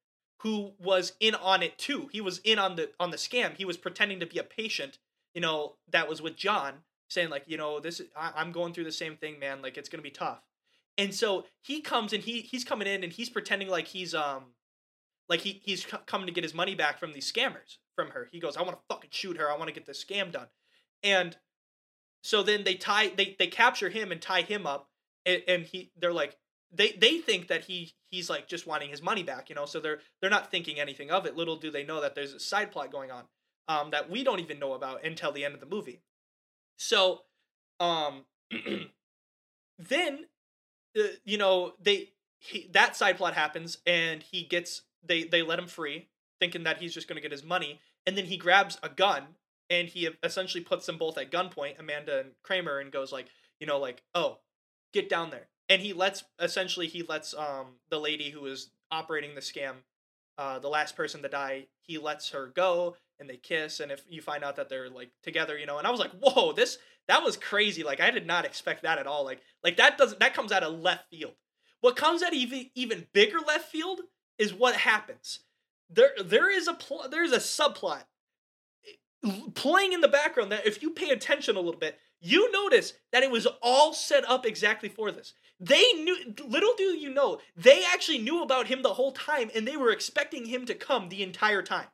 who 0.43 0.73
was 0.79 1.13
in 1.21 1.35
on 1.35 1.63
it 1.63 1.79
too 1.79 2.09
he 2.13 2.21
was 2.21 2.39
in 2.45 2.59
on 2.59 2.77
the 2.77 2.91
on 2.99 3.11
the 3.11 3.17
scam 3.17 3.55
he 3.55 3.65
was 3.65 3.77
pretending 3.77 4.21
to 4.21 4.27
be 4.27 4.39
a 4.39 4.45
patient 4.45 4.99
you 5.35 5.41
know 5.41 5.75
that 5.91 6.09
was 6.09 6.23
with 6.23 6.37
john 6.37 6.75
saying 7.09 7.31
like 7.31 7.45
you 7.47 7.57
know 7.57 7.81
this 7.81 8.01
I, 8.17 8.33
i'm 8.37 8.53
going 8.53 8.73
through 8.73 8.85
the 8.85 8.93
same 8.93 9.17
thing 9.17 9.39
man 9.39 9.63
like 9.63 9.77
it's 9.77 9.89
gonna 9.89 10.03
be 10.03 10.11
tough 10.11 10.43
and 10.97 11.15
so 11.15 11.47
he 11.63 11.81
comes 11.81 12.13
and 12.13 12.23
he 12.23 12.41
he's 12.41 12.65
coming 12.65 12.89
in 12.89 13.05
and 13.05 13.13
he's 13.13 13.31
pretending 13.31 13.69
like 13.69 13.87
he's 13.89 14.15
um 14.15 14.55
like 15.29 15.41
he 15.41 15.61
he's 15.65 15.87
coming 16.07 16.27
to 16.27 16.33
get 16.33 16.45
his 16.45 16.55
money 16.55 16.75
back 16.75 16.99
from 16.99 17.13
these 17.13 17.31
scammers 17.31 17.79
from 17.95 18.11
her. 18.11 18.29
He 18.33 18.41
goes, 18.41 18.57
I 18.57 18.63
want 18.63 18.77
to 18.77 18.83
fucking 18.89 19.11
shoot 19.13 19.37
her. 19.37 19.51
I 19.51 19.57
want 19.57 19.69
to 19.69 19.75
get 19.75 19.87
this 19.87 20.05
scam 20.05 20.33
done. 20.33 20.47
And 21.03 21.37
so 22.23 22.43
then 22.43 22.65
they 22.65 22.75
tie 22.75 23.09
they 23.17 23.37
they 23.39 23.47
capture 23.47 23.89
him 23.89 24.13
and 24.13 24.21
tie 24.21 24.43
him 24.43 24.67
up 24.67 24.89
and, 25.25 25.43
and 25.47 25.63
he 25.65 25.91
they're 25.97 26.13
like 26.13 26.37
they 26.73 26.93
they 26.93 27.19
think 27.19 27.49
that 27.49 27.65
he 27.65 27.93
he's 28.11 28.29
like 28.29 28.49
just 28.49 28.67
wanting 28.67 28.91
his 28.91 29.03
money 29.03 29.23
back, 29.23 29.49
you 29.49 29.55
know. 29.55 29.67
So 29.67 29.81
they're 29.81 30.01
they're 30.21 30.31
not 30.31 30.51
thinking 30.51 30.79
anything 30.79 31.11
of 31.11 31.27
it. 31.27 31.37
Little 31.37 31.57
do 31.57 31.71
they 31.71 31.85
know 31.85 32.01
that 32.01 32.15
there's 32.15 32.35
a 32.35 32.41
side 32.41 32.73
plot 32.73 32.93
going 32.93 33.11
on 33.11 33.25
um, 33.69 33.91
that 33.91 34.11
we 34.11 34.25
don't 34.25 34.41
even 34.41 34.59
know 34.59 34.75
about 34.75 35.05
until 35.05 35.33
the 35.33 35.45
end 35.45 35.55
of 35.55 35.61
the 35.61 35.67
movie. 35.67 36.03
So 36.77 37.23
um, 37.81 38.25
then 39.79 40.27
uh, 40.99 41.03
you 41.25 41.39
know 41.39 41.75
they 41.81 42.11
he, 42.39 42.69
that 42.73 42.97
side 42.97 43.17
plot 43.17 43.35
happens 43.35 43.79
and 43.87 44.23
he 44.23 44.43
gets 44.43 44.83
they 45.05 45.25
they 45.25 45.43
let 45.43 45.59
him 45.59 45.69
free, 45.69 46.09
thinking 46.41 46.65
that 46.65 46.79
he's 46.79 46.95
just 46.95 47.09
going 47.09 47.17
to 47.17 47.23
get 47.23 47.33
his 47.33 47.45
money, 47.45 47.81
and 48.07 48.17
then 48.17 48.27
he 48.27 48.37
grabs 48.37 48.79
a 48.83 48.89
gun 48.89 49.23
and 49.71 49.89
he 49.89 50.09
essentially 50.23 50.63
puts 50.63 50.87
them 50.87 50.99
both 50.99 51.19
at 51.19 51.31
gunpoint, 51.31 51.79
Amanda 51.79 52.21
and 52.21 52.31
Kramer, 52.43 52.79
and 52.79 52.93
goes 52.93 53.13
like, 53.13 53.27
you 53.61 53.67
know, 53.67 53.79
like, 53.79 54.03
oh, 54.15 54.39
get 54.93 55.09
down 55.09 55.31
there, 55.31 55.49
and 55.69 55.83
he 55.83 55.93
lets 55.93 56.25
essentially 56.41 56.87
he 56.87 57.03
lets 57.03 57.35
um 57.35 57.67
the 57.91 58.01
lady 58.01 58.31
who 58.31 58.47
is 58.47 58.71
operating 58.91 59.35
the 59.35 59.41
scam, 59.41 59.75
uh, 60.39 60.59
the 60.59 60.69
last 60.69 60.97
person 60.97 61.23
to 61.23 61.29
die, 61.29 61.67
he 61.83 61.99
lets 61.99 62.31
her 62.31 62.47
go, 62.55 62.97
and 63.19 63.29
they 63.29 63.37
kiss, 63.37 63.81
and 63.81 63.91
if 63.93 64.05
you 64.09 64.23
find 64.23 64.45
out 64.45 64.57
that 64.57 64.69
they're 64.69 64.91
like 64.91 65.11
together, 65.23 65.59
you 65.59 65.67
know, 65.67 65.79
and 65.79 65.87
I 65.87 65.91
was 65.91 66.01
like, 66.01 66.13
whoa, 66.21 66.53
this 66.53 66.79
that 67.09 67.23
was 67.23 67.37
crazy, 67.37 67.83
like 67.83 68.01
I 68.01 68.11
did 68.11 68.27
not 68.27 68.45
expect 68.45 68.83
that 68.83 68.99
at 68.99 69.07
all, 69.07 69.25
like 69.25 69.41
like 69.63 69.77
that 69.77 69.99
doesn't 69.99 70.21
that 70.21 70.35
comes 70.35 70.53
out 70.53 70.63
of 70.63 70.81
left 70.81 71.11
field. 71.11 71.35
What 71.81 71.97
comes 71.97 72.23
out 72.23 72.35
even 72.35 72.71
even 72.75 73.07
bigger 73.13 73.39
left 73.39 73.71
field 73.71 74.01
is 74.39 74.55
what 74.55 74.77
happens. 74.77 75.41
There 75.91 76.11
there 76.23 76.51
is 76.51 76.69
a 76.69 76.75
pl- 76.75 77.09
there's 77.11 77.33
a 77.33 77.39
subplot 77.39 78.05
playing 79.55 79.93
in 79.93 80.01
the 80.01 80.09
background 80.09 80.53
that 80.53 80.67
if 80.67 80.83
you 80.83 80.91
pay 80.91 81.11
attention 81.11 81.57
a 81.57 81.61
little 81.61 81.79
bit, 81.81 81.99
you 82.21 82.51
notice 82.53 82.95
that 83.13 83.23
it 83.23 83.31
was 83.31 83.47
all 83.63 83.93
set 83.93 84.29
up 84.29 84.45
exactly 84.47 84.89
for 84.89 85.11
this. 85.11 85.35
They 85.61 85.93
knew 85.95 86.35
little 86.47 86.73
do 86.77 86.85
you 86.97 87.11
know, 87.11 87.39
they 87.57 87.83
actually 87.93 88.19
knew 88.19 88.43
about 88.43 88.69
him 88.69 88.83
the 88.83 88.95
whole 88.95 89.13
time 89.13 89.51
and 89.55 89.67
they 89.67 89.77
were 89.77 89.91
expecting 89.91 90.47
him 90.47 90.67
to 90.67 90.75
come 90.75 91.09
the 91.09 91.23
entire 91.23 91.63
time. 91.63 91.87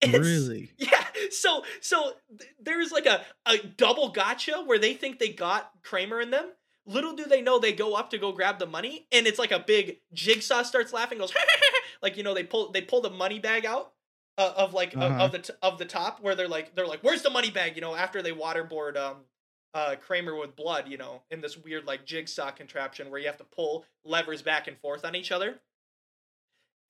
It's- 0.00 0.20
Really? 0.20 0.72
Yeah. 0.78 1.04
So 1.30 1.62
so 1.80 2.12
th- 2.36 2.50
there's 2.60 2.90
like 2.90 3.06
a, 3.06 3.24
a 3.46 3.58
double 3.58 4.08
gotcha 4.08 4.62
where 4.66 4.78
they 4.78 4.94
think 4.94 5.18
they 5.18 5.28
got 5.28 5.70
Kramer 5.82 6.20
in 6.20 6.30
them. 6.30 6.50
Little 6.84 7.14
do 7.14 7.24
they 7.26 7.40
know 7.42 7.60
they 7.60 7.72
go 7.72 7.94
up 7.94 8.10
to 8.10 8.18
go 8.18 8.32
grab 8.32 8.58
the 8.58 8.66
money 8.66 9.06
and 9.12 9.26
it's 9.28 9.38
like 9.38 9.52
a 9.52 9.60
big 9.60 9.98
jigsaw 10.12 10.62
starts 10.64 10.92
laughing 10.92 11.18
goes 11.18 11.32
like 12.02 12.16
you 12.16 12.24
know 12.24 12.34
they 12.34 12.42
pull 12.42 12.72
they 12.72 12.80
pull 12.82 13.00
the 13.00 13.10
money 13.10 13.38
bag 13.38 13.64
out 13.64 13.92
uh, 14.38 14.52
of 14.56 14.72
like 14.74 14.94
of- 14.94 15.02
Uh-huh. 15.02 15.24
of, 15.24 15.32
the 15.32 15.38
t- 15.38 15.52
of 15.62 15.78
the 15.78 15.84
top 15.84 16.20
where 16.20 16.34
they're 16.34 16.48
like 16.48 16.74
they're 16.74 16.86
like 16.86 17.00
where's 17.02 17.22
the 17.22 17.30
money 17.30 17.50
bag? 17.50 17.76
You 17.76 17.82
know 17.82 17.94
after 17.94 18.22
they 18.22 18.32
waterboard 18.32 18.96
um 18.96 19.16
uh 19.74 19.96
Kramer 20.00 20.36
with 20.36 20.54
blood 20.56 20.88
you 20.88 20.96
know 20.98 21.22
in 21.30 21.40
this 21.40 21.56
weird 21.56 21.86
like 21.86 22.04
jigsaw 22.04 22.50
contraption 22.50 23.10
where 23.10 23.20
you 23.20 23.26
have 23.26 23.38
to 23.38 23.44
pull 23.44 23.84
levers 24.04 24.42
back 24.42 24.68
and 24.68 24.78
forth 24.78 25.04
on 25.04 25.14
each 25.14 25.32
other. 25.32 25.60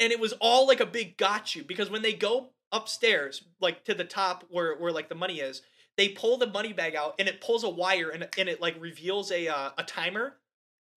And 0.01 0.13
it 0.13 0.19
was 0.21 0.33
all 0.41 0.67
like 0.67 0.81
a 0.81 0.87
big 0.87 1.17
got 1.17 1.55
you. 1.55 1.63
Because 1.65 1.91
when 1.91 2.03
they 2.03 2.13
go 2.13 2.51
upstairs 2.73 3.45
like 3.61 3.85
to 3.85 3.95
the 3.95 4.05
top 4.05 4.45
where 4.51 4.77
where 4.77 4.93
like 4.93 5.09
the 5.09 5.15
money 5.15 5.41
is 5.41 5.63
they 5.99 6.09
pull 6.09 6.39
the 6.39 6.47
money 6.47 6.73
bag 6.73 6.95
out 6.97 7.15
and 7.19 7.29
it 7.29 7.41
pulls 7.43 7.63
a 7.65 7.69
wire 7.69 8.09
and, 8.09 8.27
and 8.39 8.49
it 8.49 8.61
like 8.63 8.75
reveals 8.81 9.31
a 9.31 9.49
uh, 9.49 9.71
a 9.79 9.83
timer. 9.85 10.37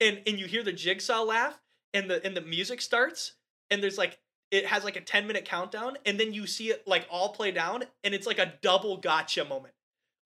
And 0.01 0.21
and 0.25 0.39
you 0.39 0.45
hear 0.47 0.63
the 0.63 0.73
jigsaw 0.73 1.21
laugh 1.23 1.59
and 1.93 2.09
the 2.09 2.25
and 2.25 2.35
the 2.35 2.41
music 2.41 2.81
starts 2.81 3.33
and 3.69 3.81
there's 3.83 3.97
like 3.97 4.17
it 4.51 4.65
has 4.65 4.83
like 4.83 4.95
a 4.95 5.01
10 5.01 5.27
minute 5.27 5.45
countdown 5.45 5.97
and 6.05 6.19
then 6.19 6.33
you 6.33 6.47
see 6.47 6.69
it 6.69 6.87
like 6.87 7.07
all 7.09 7.29
play 7.29 7.51
down 7.51 7.83
and 8.03 8.13
it's 8.13 8.27
like 8.27 8.39
a 8.39 8.53
double 8.61 8.97
gotcha 8.97 9.43
moment. 9.45 9.73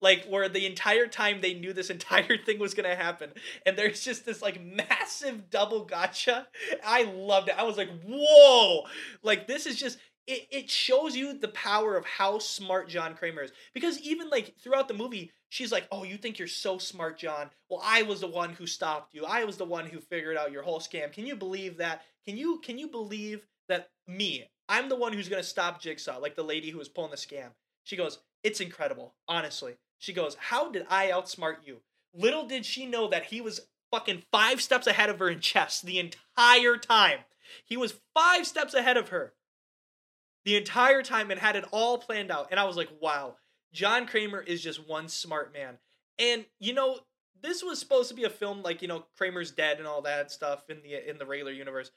Like 0.02 0.24
where 0.26 0.48
the 0.48 0.66
entire 0.66 1.06
time 1.06 1.40
they 1.40 1.54
knew 1.54 1.72
this 1.72 1.90
entire 1.90 2.36
thing 2.38 2.58
was 2.58 2.74
gonna 2.74 2.96
happen 2.96 3.30
and 3.66 3.76
there's 3.76 4.04
just 4.04 4.24
this 4.24 4.42
like 4.42 4.62
massive 4.62 5.50
double 5.50 5.84
gotcha. 5.84 6.46
I 6.84 7.04
loved 7.04 7.48
it. 7.48 7.58
I 7.58 7.64
was 7.64 7.76
like 7.76 7.90
whoa! 8.06 8.84
Like 9.22 9.46
this 9.46 9.66
is 9.66 9.76
just 9.76 9.98
it, 10.26 10.46
it 10.50 10.70
shows 10.70 11.16
you 11.16 11.32
the 11.32 11.48
power 11.48 11.96
of 11.96 12.04
how 12.04 12.38
smart 12.38 12.88
john 12.88 13.14
kramer 13.14 13.42
is. 13.42 13.52
Because 13.74 14.00
even 14.00 14.28
like 14.28 14.54
throughout 14.62 14.88
the 14.88 14.94
movie 14.94 15.32
she's 15.48 15.72
like 15.72 15.88
oh 15.90 16.04
you 16.04 16.16
think 16.16 16.38
you're 16.38 16.48
so 16.48 16.78
smart 16.78 17.18
john? 17.18 17.50
Well 17.68 17.80
i 17.84 18.02
was 18.02 18.20
the 18.20 18.28
one 18.28 18.50
who 18.50 18.66
stopped 18.66 19.14
you. 19.14 19.24
I 19.24 19.44
was 19.44 19.56
the 19.56 19.64
one 19.64 19.86
who 19.86 19.98
figured 20.00 20.36
out 20.36 20.52
your 20.52 20.62
whole 20.62 20.80
scam. 20.80 21.12
Can 21.12 21.26
you 21.26 21.36
believe 21.36 21.78
that? 21.78 22.02
Can 22.26 22.36
you 22.36 22.60
can 22.62 22.78
you 22.78 22.88
believe 22.88 23.46
that 23.70 23.88
me 24.10 24.48
i'm 24.68 24.88
the 24.88 24.96
one 24.96 25.12
who's 25.12 25.28
gonna 25.28 25.42
stop 25.42 25.80
jigsaw 25.80 26.18
like 26.18 26.36
the 26.36 26.42
lady 26.42 26.70
who 26.70 26.78
was 26.78 26.88
pulling 26.88 27.10
the 27.10 27.16
scam 27.16 27.50
she 27.84 27.96
goes 27.96 28.18
it's 28.42 28.60
incredible 28.60 29.14
honestly 29.28 29.74
she 29.98 30.12
goes 30.12 30.36
how 30.38 30.70
did 30.70 30.86
i 30.90 31.08
outsmart 31.08 31.56
you 31.64 31.78
little 32.14 32.46
did 32.46 32.66
she 32.66 32.86
know 32.86 33.08
that 33.08 33.26
he 33.26 33.40
was 33.40 33.60
fucking 33.90 34.22
five 34.30 34.60
steps 34.60 34.86
ahead 34.86 35.10
of 35.10 35.18
her 35.18 35.28
in 35.28 35.40
chess 35.40 35.80
the 35.80 35.98
entire 35.98 36.76
time 36.76 37.20
he 37.64 37.76
was 37.76 37.98
five 38.14 38.46
steps 38.46 38.74
ahead 38.74 38.96
of 38.96 39.08
her 39.08 39.34
the 40.44 40.56
entire 40.56 41.02
time 41.02 41.30
and 41.30 41.40
had 41.40 41.56
it 41.56 41.64
all 41.70 41.98
planned 41.98 42.30
out. 42.30 42.48
And 42.50 42.58
I 42.58 42.64
was 42.64 42.76
like, 42.76 42.88
wow, 43.00 43.36
John 43.72 44.06
Kramer 44.06 44.40
is 44.40 44.62
just 44.62 44.88
one 44.88 45.08
smart 45.08 45.52
man. 45.52 45.78
And 46.18 46.44
you 46.58 46.74
know, 46.74 46.98
this 47.42 47.62
was 47.62 47.78
supposed 47.78 48.08
to 48.10 48.14
be 48.14 48.24
a 48.24 48.30
film 48.30 48.62
like, 48.62 48.82
you 48.82 48.88
know, 48.88 49.04
Kramer's 49.16 49.50
dead 49.50 49.78
and 49.78 49.86
all 49.86 50.02
that 50.02 50.30
stuff 50.30 50.68
in 50.68 50.78
the 50.82 51.08
in 51.08 51.18
the 51.18 51.26
regular 51.26 51.52
universe. 51.52 51.90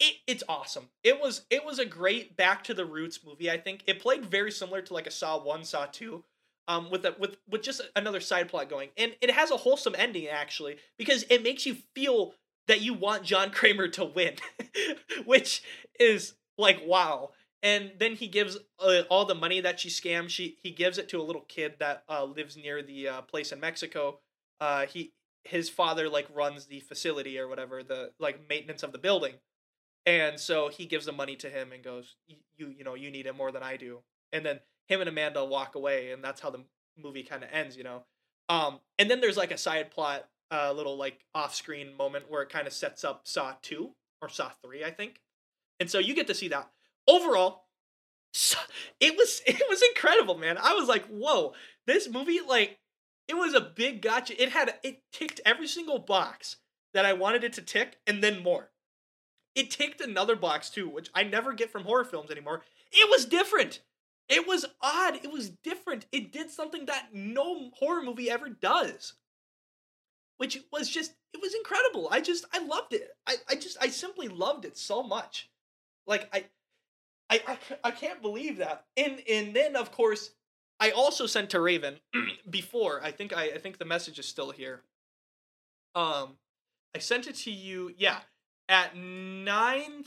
It, 0.00 0.14
it's 0.26 0.44
awesome. 0.48 0.88
It 1.02 1.20
was 1.20 1.42
it 1.50 1.64
was 1.64 1.78
a 1.78 1.84
great 1.84 2.36
back 2.36 2.62
to 2.64 2.74
the 2.74 2.86
roots 2.86 3.20
movie, 3.24 3.50
I 3.50 3.58
think. 3.58 3.82
It 3.86 4.00
played 4.00 4.24
very 4.24 4.50
similar 4.52 4.80
to 4.82 4.94
like 4.94 5.06
a 5.06 5.10
Saw 5.10 5.42
1, 5.42 5.64
Saw 5.64 5.86
2. 5.86 6.24
Um, 6.68 6.90
with 6.90 7.06
a, 7.06 7.16
with 7.18 7.38
with 7.48 7.62
just 7.62 7.80
another 7.96 8.20
side 8.20 8.48
plot 8.48 8.68
going, 8.68 8.90
and 8.98 9.16
it 9.22 9.30
has 9.30 9.50
a 9.50 9.56
wholesome 9.56 9.94
ending 9.96 10.28
actually 10.28 10.76
because 10.98 11.24
it 11.30 11.42
makes 11.42 11.64
you 11.64 11.76
feel 11.94 12.34
that 12.66 12.82
you 12.82 12.92
want 12.92 13.22
John 13.24 13.50
Kramer 13.52 13.88
to 13.88 14.04
win, 14.04 14.34
which 15.24 15.62
is 15.98 16.34
like 16.58 16.82
wow 16.84 17.30
and 17.62 17.92
then 17.98 18.14
he 18.14 18.28
gives 18.28 18.56
uh, 18.78 19.02
all 19.08 19.24
the 19.24 19.34
money 19.34 19.60
that 19.60 19.80
she 19.80 19.88
scammed 19.88 20.28
she 20.28 20.56
he 20.62 20.70
gives 20.70 20.98
it 20.98 21.08
to 21.08 21.20
a 21.20 21.22
little 21.22 21.44
kid 21.48 21.74
that 21.78 22.04
uh, 22.08 22.24
lives 22.24 22.56
near 22.56 22.82
the 22.82 23.08
uh, 23.08 23.22
place 23.22 23.52
in 23.52 23.60
mexico 23.60 24.18
uh, 24.60 24.86
he 24.86 25.12
his 25.44 25.68
father 25.68 26.08
like 26.08 26.26
runs 26.34 26.66
the 26.66 26.80
facility 26.80 27.38
or 27.38 27.48
whatever 27.48 27.82
the 27.82 28.10
like 28.18 28.48
maintenance 28.48 28.82
of 28.82 28.92
the 28.92 28.98
building 28.98 29.34
and 30.08 30.40
so 30.40 30.68
he 30.68 30.86
gives 30.86 31.04
the 31.04 31.12
money 31.12 31.36
to 31.36 31.50
him 31.50 31.70
and 31.70 31.84
goes 31.84 32.16
you 32.56 32.72
you 32.76 32.82
know 32.82 32.94
you 32.94 33.10
need 33.10 33.26
it 33.26 33.36
more 33.36 33.52
than 33.52 33.62
i 33.62 33.76
do. 33.76 34.00
And 34.32 34.44
then 34.44 34.60
him 34.86 35.00
and 35.00 35.08
amanda 35.08 35.44
walk 35.44 35.74
away 35.74 36.12
and 36.12 36.24
that's 36.24 36.40
how 36.40 36.50
the 36.50 36.64
movie 36.96 37.22
kind 37.22 37.44
of 37.44 37.50
ends 37.52 37.76
you 37.76 37.84
know? 37.84 38.04
Um 38.48 38.80
and 38.98 39.10
then 39.10 39.20
there's 39.20 39.36
like 39.36 39.52
a 39.52 39.58
side 39.58 39.90
plot 39.90 40.26
a 40.50 40.72
little 40.72 40.96
like 40.96 41.20
off-screen 41.34 41.94
moment 41.96 42.30
where 42.30 42.40
it 42.42 42.48
kind 42.48 42.66
of 42.66 42.72
sets 42.72 43.04
up 43.04 43.28
saw 43.28 43.54
2 43.60 43.90
or 44.22 44.28
saw 44.30 44.50
3 44.64 44.82
i 44.82 44.90
think. 44.90 45.20
And 45.78 45.90
so 45.90 45.98
you 45.98 46.14
get 46.14 46.26
to 46.26 46.34
see 46.34 46.48
that. 46.48 46.70
Overall 47.06 47.66
it 49.00 49.14
was 49.16 49.42
it 49.46 49.62
was 49.68 49.82
incredible 49.82 50.38
man. 50.38 50.56
I 50.56 50.72
was 50.72 50.88
like 50.88 51.06
whoa 51.08 51.52
this 51.86 52.08
movie 52.08 52.40
like 52.46 52.78
it 53.28 53.34
was 53.34 53.52
a 53.52 53.60
big 53.60 54.00
gotcha 54.00 54.40
it 54.42 54.50
had 54.50 54.74
it 54.82 55.02
ticked 55.12 55.40
every 55.44 55.66
single 55.66 55.98
box 55.98 56.56
that 56.94 57.04
i 57.04 57.12
wanted 57.12 57.44
it 57.44 57.52
to 57.54 57.62
tick 57.62 57.98
and 58.06 58.22
then 58.22 58.42
more 58.42 58.70
it 59.54 59.70
ticked 59.70 60.00
another 60.00 60.36
box 60.36 60.70
too 60.70 60.88
which 60.88 61.10
i 61.14 61.22
never 61.22 61.52
get 61.52 61.70
from 61.70 61.84
horror 61.84 62.04
films 62.04 62.30
anymore. 62.30 62.62
It 62.90 63.08
was 63.10 63.26
different. 63.26 63.80
It 64.28 64.46
was 64.46 64.66
odd. 64.82 65.16
It 65.16 65.32
was 65.32 65.50
different. 65.50 66.06
It 66.12 66.32
did 66.32 66.50
something 66.50 66.86
that 66.86 67.08
no 67.12 67.70
horror 67.78 68.02
movie 68.02 68.30
ever 68.30 68.48
does. 68.48 69.14
Which 70.36 70.58
was 70.72 70.88
just 70.88 71.14
it 71.32 71.40
was 71.40 71.54
incredible. 71.54 72.08
I 72.10 72.20
just 72.20 72.44
i 72.52 72.58
loved 72.64 72.92
it. 72.92 73.08
I, 73.26 73.36
I 73.48 73.54
just 73.54 73.76
i 73.80 73.88
simply 73.88 74.28
loved 74.28 74.64
it 74.64 74.76
so 74.76 75.02
much. 75.02 75.50
Like 76.06 76.28
i 76.32 76.44
I, 77.30 77.58
I, 77.84 77.90
can't 77.90 78.22
believe 78.22 78.56
that. 78.56 78.86
And 78.96 79.22
and 79.30 79.54
then 79.54 79.76
of 79.76 79.92
course 79.92 80.30
I 80.80 80.92
also 80.92 81.26
sent 81.26 81.50
to 81.50 81.60
Raven 81.60 81.96
before. 82.50 83.02
I 83.02 83.10
think 83.10 83.36
I, 83.36 83.50
I 83.50 83.58
think 83.58 83.78
the 83.78 83.84
message 83.84 84.18
is 84.18 84.26
still 84.26 84.50
here. 84.50 84.82
Um 85.94 86.36
I 86.94 87.00
sent 87.00 87.26
it 87.26 87.34
to 87.36 87.50
you, 87.50 87.92
yeah, 87.98 88.20
at 88.68 88.96
9 88.96 90.04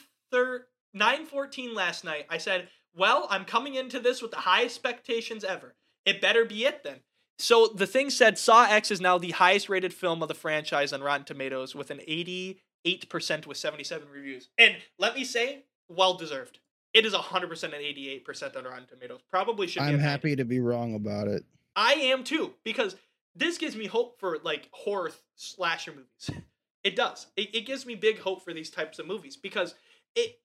914 0.94 1.74
last 1.74 2.04
night. 2.04 2.26
I 2.30 2.38
said, 2.38 2.70
"Well, 2.94 3.28
I'm 3.30 3.46
coming 3.46 3.76
into 3.76 4.00
this 4.00 4.22
with 4.22 4.32
the 4.32 4.38
highest 4.38 4.78
expectations 4.78 5.44
ever. 5.44 5.76
It 6.06 6.22
better 6.22 6.46
be 6.46 6.66
it 6.66 6.84
then." 6.84 7.02
So 7.42 7.68
the 7.68 7.88
thing 7.88 8.12
said 8.12 8.38
Saw 8.38 8.66
X 8.66 8.92
is 8.92 9.02
now 9.02 9.18
the 9.18 9.32
highest 9.32 9.68
rated 9.68 9.94
film 9.94 10.22
of 10.22 10.28
the 10.28 10.36
franchise 10.36 10.94
on 10.94 11.02
Rotten 11.02 11.26
Tomatoes 11.26 11.74
with 11.74 11.90
an 11.90 12.00
88% 12.08 13.48
with 13.48 13.58
77 13.58 14.08
reviews. 14.10 14.50
And 14.60 14.76
let 15.00 15.16
me 15.16 15.24
say, 15.24 15.66
well 15.90 16.14
deserved. 16.14 16.60
It 16.94 17.06
is 17.06 17.14
100% 17.14 17.64
and 17.64 17.74
88% 17.74 18.58
on 18.58 18.66
Rotten 18.66 18.86
Tomatoes. 18.88 19.22
Probably 19.32 19.66
should 19.66 19.80
be. 19.80 19.86
I'm 19.88 19.98
happy 19.98 20.36
to 20.36 20.46
be 20.46 20.60
wrong 20.60 20.94
about 20.94 21.28
it. 21.28 21.44
I 21.76 21.94
am 21.94 22.24
too 22.24 22.54
because 22.64 22.96
this 23.36 23.58
gives 23.58 23.76
me 23.76 23.88
hope 23.88 24.20
for 24.20 24.38
like 24.44 24.68
horror 24.72 25.12
slasher 25.36 25.94
movies. 25.94 26.44
It 26.84 26.96
does. 26.96 27.28
It, 27.36 27.54
it 27.54 27.66
gives 27.66 27.86
me 27.86 27.96
big 27.96 28.20
hope 28.20 28.44
for 28.44 28.54
these 28.54 28.70
types 28.70 29.00
of 29.00 29.08
movies 29.08 29.38
because 29.38 29.76
it 30.16 30.40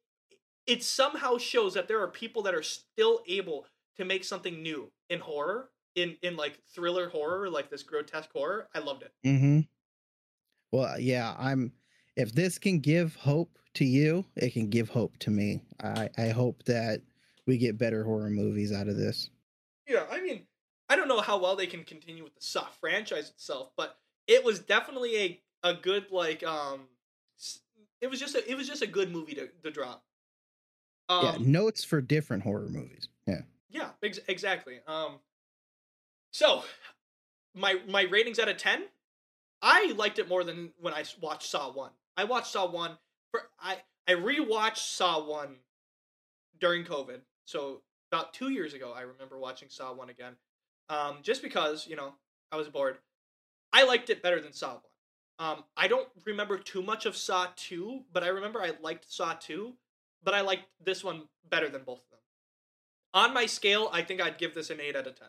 it 0.67 0.83
somehow 0.83 1.39
shows 1.39 1.75
that 1.75 1.89
there 1.89 2.03
are 2.03 2.09
people 2.09 2.43
that 2.43 2.55
are 2.55 2.63
still 2.63 3.23
able 3.27 3.67
to 3.97 4.05
make 4.05 4.25
something 4.25 4.63
new 4.63 4.91
in 5.09 5.21
horror, 5.21 5.71
in 5.95 6.17
in 6.23 6.37
like 6.37 6.59
thriller 6.75 7.09
horror, 7.09 7.49
like 7.49 7.71
this 7.71 7.83
grotesque 7.83 8.31
horror. 8.33 8.69
I 8.75 8.81
loved 8.81 9.03
it. 9.03 9.13
Mm-hmm. 9.25 9.61
Well, 10.73 10.99
yeah, 10.99 11.35
I'm. 11.39 11.73
If 12.17 12.33
this 12.33 12.59
can 12.59 12.81
give 12.81 13.15
hope 13.15 13.59
to 13.75 13.85
you, 13.85 14.25
it 14.37 14.53
can 14.53 14.69
give 14.69 14.89
hope 14.89 15.17
to 15.21 15.31
me. 15.31 15.63
I 15.83 16.11
I 16.19 16.29
hope 16.29 16.65
that 16.65 17.01
we 17.47 17.59
get 17.59 17.79
better 17.79 18.05
horror 18.05 18.31
movies 18.31 18.73
out 18.73 18.89
of 18.89 18.97
this. 18.97 19.31
Yeah, 19.89 20.05
I 20.11 20.21
mean, 20.21 20.43
I 20.89 20.97
don't 20.97 21.09
know 21.09 21.21
how 21.21 21.39
well 21.39 21.57
they 21.57 21.67
can 21.67 21.85
continue 21.85 22.25
with 22.25 22.35
the 22.35 22.43
Saw 22.43 22.67
franchise 22.81 23.31
itself, 23.31 23.71
but 23.77 23.97
it 24.27 24.45
was 24.45 24.59
definitely 24.59 25.17
a 25.17 25.41
a 25.67 25.75
good 25.75 26.07
like 26.11 26.45
um 26.45 26.89
it 28.01 28.09
was 28.09 28.21
just 28.21 28.35
a 28.35 28.51
it 28.51 28.57
was 28.57 28.69
just 28.69 28.83
a 28.83 28.87
good 28.87 29.11
movie 29.11 29.35
to, 29.35 29.49
to 29.65 29.71
drop. 29.71 30.05
Um, 31.09 31.25
yeah, 31.25 31.37
notes 31.41 31.85
for 31.85 32.01
different 32.01 32.43
horror 32.43 32.69
movies. 32.69 33.09
Yeah. 33.27 33.43
Yeah, 33.71 33.91
ex- 34.03 34.21
exactly. 34.29 34.81
Um, 34.87 35.21
so 36.33 36.63
my 37.55 37.81
my 37.89 38.03
ratings 38.03 38.39
out 38.39 38.49
of 38.49 38.57
ten, 38.57 38.85
I 39.63 39.93
liked 39.97 40.19
it 40.19 40.29
more 40.29 40.45
than 40.45 40.73
when 40.81 40.95
I 40.95 41.05
watched 41.21 41.51
Saw 41.51 41.73
one. 41.73 41.93
I 42.17 42.25
watched 42.25 42.49
Saw 42.49 42.71
one 42.71 42.99
for 43.31 43.43
I 43.61 43.79
I 44.09 44.13
rewatched 44.13 44.79
Saw 44.79 45.25
one 45.27 45.57
during 46.61 46.85
COVID. 46.85 47.21
So 47.45 47.83
about 48.11 48.35
two 48.35 48.51
years 48.51 48.75
ago, 48.75 48.93
I 48.97 49.03
remember 49.03 49.39
watching 49.39 49.69
Saw 49.69 49.93
one 49.93 50.11
again, 50.11 50.35
um, 50.89 51.19
just 51.23 51.43
because 51.43 51.87
you 51.87 51.97
know 51.97 52.15
I 52.53 52.57
was 52.57 52.69
bored. 52.69 52.99
I 53.73 53.85
liked 53.85 54.11
it 54.11 54.23
better 54.23 54.41
than 54.41 54.53
Saw 54.53 54.75
one. 54.75 54.83
Um, 55.39 55.65
I 55.77 55.87
don't 55.89 56.09
remember 56.25 56.57
too 56.59 56.83
much 56.83 57.05
of 57.07 57.17
Saw 57.17 57.49
2, 57.57 58.05
but 58.13 58.23
I 58.25 58.29
remember 58.29 58.63
I 58.63 58.73
liked 58.81 59.13
Saw 59.13 59.35
2, 59.35 59.75
but 60.25 60.35
I 60.35 60.41
liked 60.41 60.65
this 60.83 61.05
one 61.05 61.25
better 61.51 61.69
than 61.69 61.83
both 61.83 61.99
of 61.99 62.11
them. 62.11 62.21
On 63.15 63.35
my 63.35 63.47
scale, 63.47 63.91
I 63.93 64.03
think 64.03 64.21
I'd 64.23 64.39
give 64.39 64.55
this 64.55 64.71
an 64.71 64.81
8 64.81 64.97
out 64.97 65.07
of 65.07 65.15
10. 65.19 65.29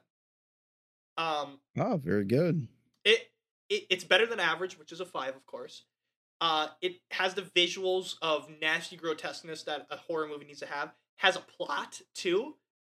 Um, 1.17 1.59
Oh, 1.77 1.97
very 1.97 2.23
good. 2.25 2.67
it, 3.03 3.31
it 3.69 3.83
it's 3.89 4.03
better 4.03 4.25
than 4.25 4.39
average, 4.39 4.77
which 4.79 4.91
is 4.91 4.99
a 5.01 5.05
5, 5.05 5.35
of 5.35 5.45
course. 5.45 5.83
Uh, 6.39 6.67
it 6.81 6.97
has 7.11 7.33
the 7.33 7.41
visuals 7.41 8.15
of 8.21 8.47
nasty 8.61 8.95
grotesqueness 8.95 9.63
that 9.63 9.87
a 9.89 9.97
horror 9.97 10.27
movie 10.27 10.45
needs 10.45 10.59
to 10.59 10.67
have. 10.67 10.93
Has 11.17 11.35
a 11.35 11.39
plot 11.39 11.99
too. 12.13 12.55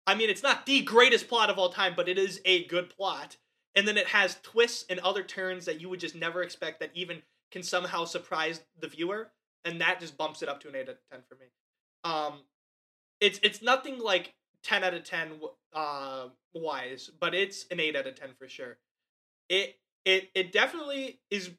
I 0.06 0.14
mean, 0.16 0.28
it's 0.28 0.42
not 0.42 0.66
the 0.66 0.82
greatest 0.82 1.28
plot 1.28 1.48
of 1.48 1.58
all 1.58 1.68
time, 1.70 1.92
but 1.96 2.08
it 2.08 2.18
is 2.18 2.40
a 2.44 2.64
good 2.64 2.90
plot. 2.90 3.36
And 3.78 3.86
then 3.86 3.96
it 3.96 4.08
has 4.08 4.38
twists 4.42 4.84
and 4.90 4.98
other 4.98 5.22
turns 5.22 5.64
that 5.66 5.80
you 5.80 5.88
would 5.88 6.00
just 6.00 6.16
never 6.16 6.42
expect 6.42 6.80
that 6.80 6.90
even 6.94 7.22
can 7.52 7.62
somehow 7.62 8.06
surprise 8.06 8.60
the 8.80 8.88
viewer, 8.88 9.30
and 9.64 9.80
that 9.80 10.00
just 10.00 10.18
bumps 10.18 10.42
it 10.42 10.48
up 10.48 10.58
to 10.62 10.68
an 10.68 10.74
eight 10.74 10.88
out 10.88 10.96
of 10.96 10.98
ten 11.12 11.20
for 11.28 11.36
me. 11.36 11.46
Um, 12.02 12.40
it's 13.20 13.38
it's 13.40 13.62
nothing 13.62 14.00
like 14.00 14.34
ten 14.64 14.82
out 14.82 14.94
of 14.94 15.04
ten 15.04 15.30
uh 15.72 16.26
wise, 16.54 17.08
but 17.20 17.36
it's 17.36 17.66
an 17.70 17.78
eight 17.78 17.94
out 17.94 18.08
of 18.08 18.16
ten 18.16 18.30
for 18.36 18.48
sure. 18.48 18.78
It 19.48 19.78
it 20.04 20.30
it 20.34 20.50
definitely 20.50 21.20
is 21.30 21.52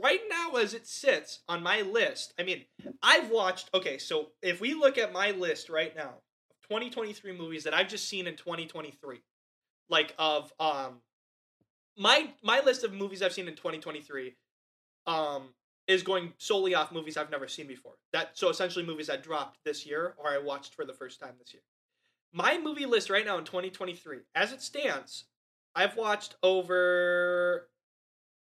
right 0.00 0.20
now 0.30 0.52
as 0.52 0.72
it 0.72 0.86
sits 0.86 1.40
on 1.48 1.64
my 1.64 1.80
list. 1.80 2.32
I 2.38 2.44
mean, 2.44 2.62
I've 3.02 3.28
watched. 3.28 3.70
Okay, 3.74 3.98
so 3.98 4.28
if 4.40 4.60
we 4.60 4.74
look 4.74 4.98
at 4.98 5.12
my 5.12 5.32
list 5.32 5.68
right 5.68 5.96
now 5.96 6.14
of 6.48 6.68
2023 6.68 7.36
movies 7.36 7.64
that 7.64 7.74
I've 7.74 7.88
just 7.88 8.08
seen 8.08 8.28
in 8.28 8.36
2023, 8.36 9.20
like 9.90 10.14
of 10.16 10.52
um 10.60 11.00
my 11.96 12.32
my 12.42 12.60
list 12.60 12.84
of 12.84 12.92
movies 12.92 13.22
I've 13.22 13.32
seen 13.32 13.48
in 13.48 13.54
2023 13.54 14.36
um 15.06 15.54
is 15.86 16.02
going 16.02 16.32
solely 16.38 16.74
off 16.74 16.90
movies 16.92 17.16
I've 17.16 17.30
never 17.30 17.46
seen 17.48 17.66
before. 17.66 17.94
That 18.12 18.36
so 18.36 18.48
essentially 18.48 18.84
movies 18.84 19.06
that 19.06 19.22
dropped 19.22 19.58
this 19.64 19.86
year 19.86 20.14
or 20.18 20.30
I 20.30 20.38
watched 20.38 20.74
for 20.74 20.84
the 20.84 20.92
first 20.92 21.20
time 21.20 21.34
this 21.38 21.54
year. 21.54 21.62
My 22.32 22.58
movie 22.58 22.86
list 22.86 23.08
right 23.08 23.24
now 23.24 23.38
in 23.38 23.44
2023, 23.44 24.18
as 24.34 24.52
it 24.52 24.60
stands, 24.60 25.24
I've 25.74 25.96
watched 25.96 26.36
over 26.42 27.68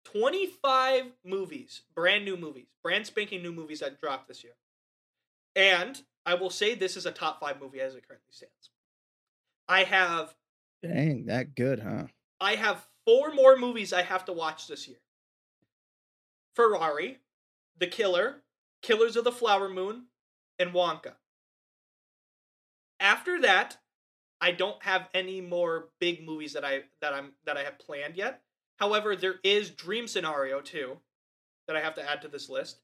25 0.05 1.13
movies, 1.23 1.83
brand 1.95 2.25
new 2.25 2.37
movies, 2.37 2.67
brand 2.83 3.05
spanking 3.05 3.43
new 3.43 3.51
movies 3.51 3.81
that 3.81 4.01
dropped 4.01 4.27
this 4.27 4.43
year. 4.43 4.53
And 5.55 6.01
I 6.25 6.35
will 6.35 6.49
say 6.49 6.75
this 6.75 6.97
is 6.97 7.05
a 7.05 7.11
top 7.11 7.39
5 7.39 7.59
movie 7.61 7.81
as 7.81 7.95
it 7.95 8.07
currently 8.07 8.31
stands. 8.31 8.71
I 9.67 9.83
have 9.83 10.35
Dang, 10.81 11.25
that 11.25 11.55
good, 11.55 11.79
huh? 11.79 12.07
I 12.39 12.55
have 12.55 12.87
four 13.07 13.33
more 13.33 13.55
movies 13.55 13.93
I 13.93 14.01
have 14.01 14.25
to 14.25 14.33
watch 14.33 14.67
this 14.67 14.85
year. 14.85 14.97
Ferrari, 16.55 17.19
The 17.79 17.87
Killer, 17.87 18.43
Killers 18.81 19.15
of 19.15 19.23
the 19.23 19.31
Flower 19.31 19.69
Moon, 19.69 20.07
and 20.59 20.73
Wonka. 20.73 21.13
After 22.99 23.39
that, 23.41 23.77
I 24.41 24.51
don't 24.51 24.83
have 24.83 25.07
any 25.13 25.39
more 25.39 25.89
big 25.99 26.25
movies 26.25 26.53
that 26.53 26.65
I 26.65 26.81
that 27.01 27.13
I'm 27.13 27.31
that 27.45 27.57
I 27.57 27.63
have 27.63 27.79
planned 27.79 28.17
yet. 28.17 28.41
However, 28.77 29.15
there 29.15 29.35
is 29.43 29.69
Dream 29.69 30.07
Scenario 30.07 30.61
too 30.61 30.97
that 31.67 31.77
I 31.77 31.81
have 31.81 31.95
to 31.95 32.09
add 32.09 32.21
to 32.23 32.27
this 32.27 32.49
list. 32.49 32.79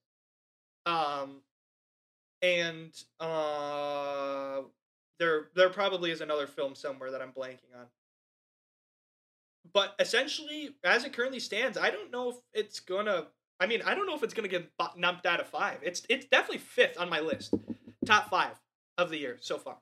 Um 0.86 1.42
and 2.42 2.92
uh 3.20 4.62
there 5.20 5.48
there 5.56 5.70
probably 5.70 6.12
is 6.12 6.22
another 6.22 6.48
film 6.48 6.76
somewhere 6.76 7.12
that 7.12 7.22
I'm 7.22 7.32
blanking 7.32 7.76
on 7.78 7.88
but 9.72 9.96
essentially, 10.00 10.76
as 10.84 11.04
it 11.06 11.14
currently 11.14 11.40
stands, 11.40 11.78
I 11.78 11.90
don't 11.90 12.12
know 12.12 12.30
if 12.30 12.36
it's 12.54 12.80
gonna. 12.80 13.28
I 13.60 13.68
mean, 13.68 13.82
I 13.86 13.96
don't 13.96 14.06
know 14.06 14.16
if 14.16 14.24
it's 14.24 14.34
gonna 14.34 14.48
get 14.48 14.70
numped 14.78 15.26
out 15.26 15.40
of 15.40 15.48
five. 15.48 15.80
It's 15.82 16.04
it's 16.10 16.26
definitely 16.26 16.58
fifth 16.58 17.00
on 17.00 17.10
my 17.10 17.20
list, 17.20 17.54
top 18.06 18.30
five 18.30 18.60
of 18.98 19.10
the 19.10 19.18
year 19.18 19.38
so 19.40 19.58
far. 19.58 19.78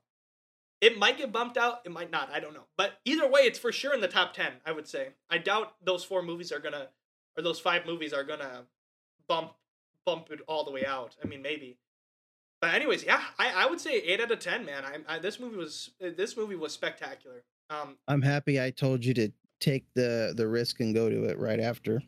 It 0.81 0.97
might 0.97 1.17
get 1.17 1.31
bumped 1.31 1.57
out. 1.57 1.81
It 1.85 1.91
might 1.91 2.11
not. 2.11 2.29
I 2.31 2.39
don't 2.39 2.53
know. 2.53 2.65
But 2.77 2.93
either 3.05 3.27
way, 3.29 3.41
it's 3.41 3.59
for 3.59 3.71
sure 3.71 3.93
in 3.93 4.01
the 4.01 4.07
top 4.07 4.33
ten. 4.33 4.53
I 4.65 4.71
would 4.71 4.87
say. 4.87 5.09
I 5.29 5.37
doubt 5.37 5.73
those 5.83 6.03
four 6.03 6.21
movies 6.21 6.51
are 6.51 6.59
gonna, 6.59 6.89
or 7.37 7.43
those 7.43 7.59
five 7.59 7.85
movies 7.85 8.13
are 8.13 8.23
gonna, 8.23 8.65
bump 9.27 9.53
bump 10.05 10.27
it 10.31 10.39
all 10.47 10.63
the 10.63 10.71
way 10.71 10.85
out. 10.85 11.15
I 11.23 11.27
mean, 11.27 11.41
maybe. 11.41 11.77
But 12.59 12.75
anyways, 12.75 13.03
yeah, 13.03 13.21
I, 13.39 13.63
I 13.63 13.65
would 13.65 13.81
say 13.81 13.97
eight 13.99 14.21
out 14.21 14.31
of 14.31 14.39
ten, 14.39 14.65
man. 14.65 14.83
I, 14.85 15.15
I 15.15 15.19
this 15.19 15.39
movie 15.39 15.57
was 15.57 15.91
this 15.99 16.37
movie 16.37 16.55
was 16.55 16.73
spectacular. 16.73 17.43
Um, 17.69 17.97
I'm 18.07 18.21
happy 18.21 18.61
I 18.61 18.69
told 18.71 19.05
you 19.05 19.13
to 19.15 19.31
take 19.61 19.85
the 19.95 20.33
the 20.35 20.47
risk 20.47 20.79
and 20.81 20.93
go 20.93 21.09
to 21.09 21.25
it 21.25 21.39
right 21.39 21.59
after. 21.59 22.01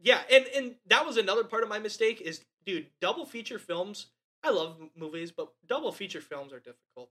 Yeah, 0.00 0.20
and 0.30 0.46
and 0.54 0.74
that 0.88 1.06
was 1.06 1.16
another 1.16 1.44
part 1.44 1.62
of 1.62 1.68
my 1.68 1.78
mistake 1.78 2.20
is, 2.20 2.44
dude, 2.66 2.88
double 3.00 3.24
feature 3.24 3.58
films. 3.58 4.08
I 4.44 4.50
love 4.50 4.76
movies, 4.94 5.32
but 5.32 5.48
double 5.66 5.92
feature 5.92 6.20
films 6.20 6.52
are 6.52 6.60
difficult. 6.60 7.10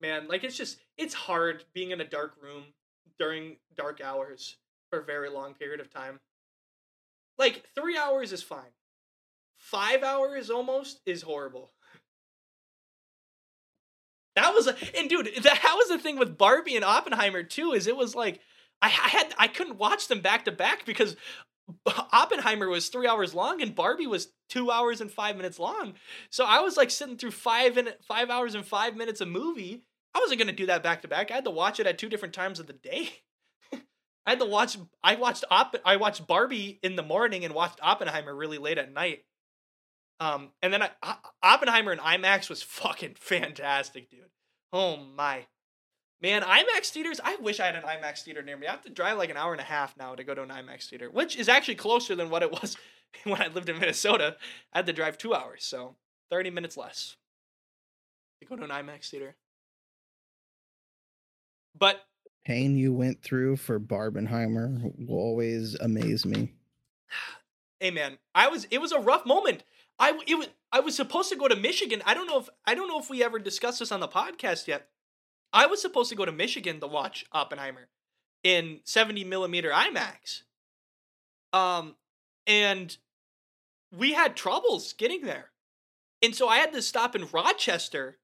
Man, 0.00 0.28
like 0.28 0.44
it's 0.44 0.56
just 0.56 0.78
it's 0.98 1.14
hard 1.14 1.64
being 1.72 1.90
in 1.90 2.00
a 2.00 2.04
dark 2.04 2.34
room 2.42 2.64
during 3.18 3.56
dark 3.76 4.00
hours 4.00 4.56
for 4.90 5.00
a 5.00 5.04
very 5.04 5.30
long 5.30 5.54
period 5.54 5.80
of 5.80 5.92
time. 5.92 6.20
Like 7.38 7.64
3 7.74 7.96
hours 7.96 8.32
is 8.32 8.42
fine. 8.42 8.74
5 9.56 10.02
hours 10.02 10.50
almost 10.50 11.00
is 11.06 11.22
horrible. 11.22 11.72
That 14.34 14.54
was 14.54 14.66
a 14.66 14.76
and 14.96 15.08
dude, 15.08 15.30
that 15.42 15.74
was 15.76 15.88
the 15.88 15.98
thing 15.98 16.18
with 16.18 16.38
Barbie 16.38 16.76
and 16.76 16.84
Oppenheimer 16.84 17.42
too. 17.42 17.72
Is 17.72 17.86
it 17.86 17.96
was 17.96 18.14
like 18.14 18.40
I, 18.82 18.88
had 18.88 19.34
I 19.38 19.48
couldn't 19.48 19.78
watch 19.78 20.08
them 20.08 20.20
back 20.20 20.44
to 20.44 20.52
back 20.52 20.84
because 20.84 21.16
Oppenheimer 22.12 22.68
was 22.68 22.88
three 22.88 23.06
hours 23.06 23.34
long 23.34 23.62
and 23.62 23.74
Barbie 23.74 24.06
was 24.06 24.28
two 24.48 24.70
hours 24.70 25.00
and 25.00 25.10
five 25.10 25.36
minutes 25.36 25.58
long. 25.58 25.94
So 26.30 26.44
I 26.44 26.60
was 26.60 26.76
like 26.76 26.90
sitting 26.90 27.16
through 27.16 27.30
five 27.30 27.78
in 27.78 27.88
five 28.06 28.28
hours 28.30 28.54
and 28.54 28.66
five 28.66 28.96
minutes 28.96 29.20
of 29.20 29.28
movie. 29.28 29.82
I 30.14 30.18
wasn't 30.18 30.40
gonna 30.40 30.52
do 30.52 30.66
that 30.66 30.82
back 30.82 31.02
to 31.02 31.08
back. 31.08 31.30
I 31.30 31.36
had 31.36 31.44
to 31.44 31.50
watch 31.50 31.80
it 31.80 31.86
at 31.86 31.98
two 31.98 32.08
different 32.08 32.34
times 32.34 32.60
of 32.60 32.66
the 32.66 32.72
day. 32.72 33.10
I 34.26 34.30
had 34.30 34.40
to 34.40 34.46
watch. 34.46 34.76
I 35.02 35.14
watched 35.14 35.44
Op. 35.50 35.76
I 35.84 35.96
watched 35.96 36.26
Barbie 36.26 36.78
in 36.82 36.96
the 36.96 37.02
morning 37.02 37.44
and 37.44 37.54
watched 37.54 37.80
Oppenheimer 37.82 38.34
really 38.34 38.58
late 38.58 38.78
at 38.78 38.92
night. 38.92 39.24
Um, 40.20 40.50
and 40.60 40.72
then 40.72 40.82
I, 41.02 41.16
Oppenheimer 41.42 41.92
in 41.92 41.98
IMAX 41.98 42.48
was 42.48 42.62
fucking 42.62 43.14
fantastic, 43.18 44.10
dude. 44.10 44.20
Oh 44.72 44.96
my, 44.96 45.46
man! 46.22 46.42
IMAX 46.42 46.90
theaters. 46.90 47.20
I 47.22 47.36
wish 47.36 47.60
I 47.60 47.66
had 47.66 47.76
an 47.76 47.82
IMAX 47.82 48.22
theater 48.22 48.42
near 48.42 48.56
me. 48.56 48.66
I 48.66 48.70
have 48.70 48.82
to 48.82 48.90
drive 48.90 49.18
like 49.18 49.30
an 49.30 49.36
hour 49.36 49.52
and 49.52 49.60
a 49.60 49.64
half 49.64 49.96
now 49.96 50.14
to 50.14 50.24
go 50.24 50.34
to 50.34 50.42
an 50.42 50.48
IMAX 50.48 50.88
theater, 50.88 51.10
which 51.10 51.36
is 51.36 51.48
actually 51.48 51.74
closer 51.74 52.14
than 52.14 52.30
what 52.30 52.42
it 52.42 52.52
was 52.52 52.76
when 53.24 53.42
I 53.42 53.48
lived 53.48 53.68
in 53.68 53.78
Minnesota. 53.78 54.36
I 54.72 54.78
had 54.78 54.86
to 54.86 54.92
drive 54.92 55.18
two 55.18 55.34
hours, 55.34 55.64
so 55.64 55.96
thirty 56.30 56.50
minutes 56.50 56.76
less 56.76 57.16
to 58.40 58.46
go 58.46 58.56
to 58.56 58.64
an 58.64 58.70
IMAX 58.70 59.10
theater. 59.10 59.34
But 61.78 62.02
Pain 62.44 62.76
you 62.76 62.92
went 62.92 63.22
through 63.22 63.56
for 63.56 63.78
Barbenheimer 63.78 64.92
will 65.06 65.18
always 65.18 65.74
amaze 65.76 66.26
me. 66.26 66.52
hey 67.80 67.90
man, 67.90 68.18
I 68.34 68.48
was 68.48 68.66
it 68.70 68.78
was 68.78 68.92
a 68.92 68.98
rough 68.98 69.24
moment. 69.24 69.62
I 69.98 70.18
it 70.26 70.34
was 70.36 70.48
I 70.72 70.80
was 70.80 70.96
supposed 70.96 71.28
to 71.28 71.36
go 71.36 71.48
to 71.48 71.56
Michigan. 71.56 72.02
I 72.04 72.14
don't 72.14 72.26
know 72.26 72.40
if 72.40 72.48
I 72.64 72.74
don't 72.74 72.88
know 72.88 72.98
if 72.98 73.08
we 73.08 73.22
ever 73.22 73.38
discussed 73.38 73.78
this 73.78 73.92
on 73.92 74.00
the 74.00 74.08
podcast 74.08 74.66
yet. 74.66 74.88
I 75.52 75.66
was 75.66 75.82
supposed 75.82 76.10
to 76.10 76.16
go 76.16 76.24
to 76.24 76.32
Michigan 76.32 76.80
to 76.80 76.86
watch 76.86 77.26
Oppenheimer 77.32 77.88
in 78.42 78.80
70 78.84 79.24
millimeter 79.24 79.70
IMAX. 79.70 80.42
Um, 81.52 81.96
and 82.46 82.96
we 83.96 84.14
had 84.14 84.36
troubles 84.36 84.94
getting 84.94 85.22
there, 85.22 85.50
and 86.22 86.34
so 86.34 86.48
I 86.48 86.56
had 86.56 86.72
to 86.72 86.80
stop 86.80 87.14
in 87.14 87.28
Rochester, 87.30 88.18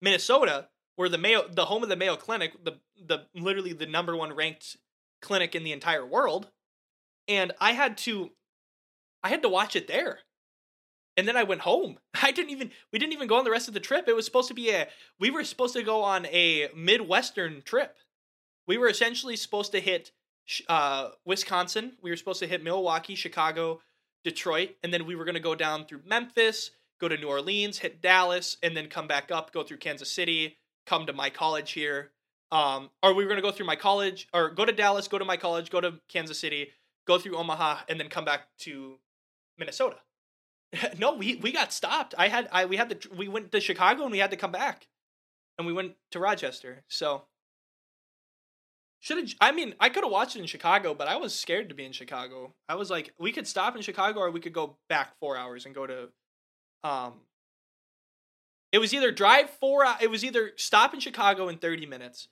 Minnesota, 0.00 0.68
where 0.94 1.08
the 1.08 1.18
Mayo, 1.18 1.48
the 1.48 1.64
home 1.64 1.82
of 1.82 1.88
the 1.88 1.96
Mayo 1.96 2.16
Clinic, 2.16 2.52
the 2.64 2.78
the 3.04 3.26
literally 3.34 3.72
the 3.72 3.86
number 3.86 4.16
one 4.16 4.34
ranked 4.34 4.76
clinic 5.20 5.56
in 5.56 5.64
the 5.64 5.72
entire 5.72 6.06
world, 6.06 6.50
and 7.26 7.52
I 7.60 7.72
had 7.72 7.98
to, 7.98 8.30
I 9.24 9.28
had 9.28 9.42
to 9.42 9.48
watch 9.48 9.74
it 9.74 9.88
there 9.88 10.20
and 11.18 11.26
then 11.26 11.36
I 11.36 11.42
went 11.42 11.62
home. 11.62 11.98
I 12.22 12.30
didn't 12.30 12.50
even 12.50 12.70
we 12.92 12.98
didn't 12.98 13.12
even 13.12 13.28
go 13.28 13.36
on 13.36 13.44
the 13.44 13.50
rest 13.50 13.68
of 13.68 13.74
the 13.74 13.80
trip. 13.80 14.08
It 14.08 14.16
was 14.16 14.24
supposed 14.24 14.48
to 14.48 14.54
be 14.54 14.70
a 14.70 14.86
we 15.18 15.30
were 15.30 15.44
supposed 15.44 15.74
to 15.74 15.82
go 15.82 16.02
on 16.02 16.24
a 16.26 16.68
midwestern 16.74 17.60
trip. 17.62 17.96
We 18.66 18.78
were 18.78 18.88
essentially 18.88 19.36
supposed 19.36 19.72
to 19.72 19.80
hit 19.80 20.12
uh, 20.68 21.10
Wisconsin. 21.26 21.92
We 22.00 22.10
were 22.10 22.16
supposed 22.16 22.40
to 22.40 22.46
hit 22.46 22.62
Milwaukee, 22.62 23.16
Chicago, 23.16 23.80
Detroit, 24.24 24.76
and 24.82 24.94
then 24.94 25.06
we 25.06 25.16
were 25.16 25.24
going 25.24 25.34
to 25.34 25.40
go 25.40 25.54
down 25.54 25.86
through 25.86 26.02
Memphis, 26.06 26.70
go 27.00 27.08
to 27.08 27.16
New 27.16 27.28
Orleans, 27.28 27.78
hit 27.78 28.00
Dallas, 28.00 28.56
and 28.62 28.76
then 28.76 28.88
come 28.88 29.08
back 29.08 29.30
up, 29.30 29.52
go 29.52 29.62
through 29.62 29.78
Kansas 29.78 30.10
City, 30.10 30.56
come 30.86 31.06
to 31.06 31.12
my 31.12 31.30
college 31.30 31.72
here. 31.72 32.12
Um, 32.50 32.90
or 33.02 33.12
we 33.12 33.24
were 33.24 33.28
going 33.28 33.40
to 33.40 33.46
go 33.46 33.50
through 33.50 33.66
my 33.66 33.76
college, 33.76 34.28
or 34.32 34.50
go 34.50 34.64
to 34.64 34.72
Dallas, 34.72 35.08
go 35.08 35.18
to 35.18 35.24
my 35.24 35.36
college, 35.36 35.70
go 35.70 35.80
to 35.80 35.94
Kansas 36.08 36.38
City, 36.38 36.68
go 37.06 37.18
through 37.18 37.36
Omaha, 37.36 37.80
and 37.88 38.00
then 38.00 38.08
come 38.08 38.24
back 38.24 38.48
to 38.60 38.98
Minnesota. 39.58 39.96
no, 40.98 41.14
we 41.14 41.36
we 41.36 41.52
got 41.52 41.72
stopped. 41.72 42.14
I 42.18 42.28
had 42.28 42.48
I 42.52 42.66
we 42.66 42.76
had 42.76 43.00
to 43.00 43.14
we 43.14 43.28
went 43.28 43.52
to 43.52 43.60
Chicago 43.60 44.02
and 44.02 44.12
we 44.12 44.18
had 44.18 44.30
to 44.30 44.36
come 44.36 44.52
back, 44.52 44.88
and 45.58 45.66
we 45.66 45.72
went 45.72 45.94
to 46.12 46.20
Rochester. 46.20 46.84
So 46.88 47.24
Should 49.00 49.18
have. 49.18 49.34
I 49.40 49.52
mean, 49.52 49.74
I 49.78 49.88
could 49.90 50.02
have 50.02 50.10
watched 50.12 50.36
it 50.36 50.40
in 50.40 50.46
Chicago, 50.46 50.92
but 50.94 51.06
I 51.08 51.16
was 51.16 51.34
scared 51.34 51.68
to 51.68 51.74
be 51.74 51.84
in 51.84 51.92
Chicago. 51.92 52.54
I 52.68 52.74
was 52.74 52.90
like, 52.90 53.14
we 53.18 53.32
could 53.32 53.46
stop 53.46 53.76
in 53.76 53.82
Chicago, 53.82 54.20
or 54.20 54.30
we 54.30 54.40
could 54.40 54.52
go 54.52 54.76
back 54.88 55.16
four 55.20 55.36
hours 55.36 55.66
and 55.66 55.74
go 55.74 55.86
to. 55.86 56.08
Um. 56.84 57.14
It 58.72 58.78
was 58.78 58.92
either 58.92 59.10
drive 59.12 59.50
four. 59.50 59.84
It 60.00 60.10
was 60.10 60.24
either 60.24 60.52
stop 60.56 60.92
in 60.94 61.00
Chicago 61.00 61.48
in 61.48 61.58
thirty 61.58 61.86
minutes, 61.86 62.28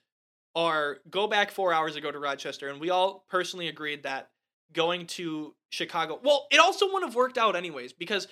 or 0.55 0.99
go 1.09 1.27
back 1.27 1.51
four 1.51 1.73
hours 1.73 1.95
and 1.95 2.03
go 2.03 2.11
to 2.11 2.19
Rochester. 2.19 2.69
And 2.69 2.79
we 2.81 2.89
all 2.89 3.25
personally 3.29 3.67
agreed 3.69 4.03
that 4.03 4.29
going 4.73 5.07
to 5.07 5.55
Chicago. 5.69 6.19
Well, 6.23 6.47
it 6.51 6.59
also 6.59 6.85
wouldn't 6.85 7.05
have 7.05 7.15
worked 7.15 7.37
out 7.37 7.55
anyways 7.55 7.93
because 7.93 8.27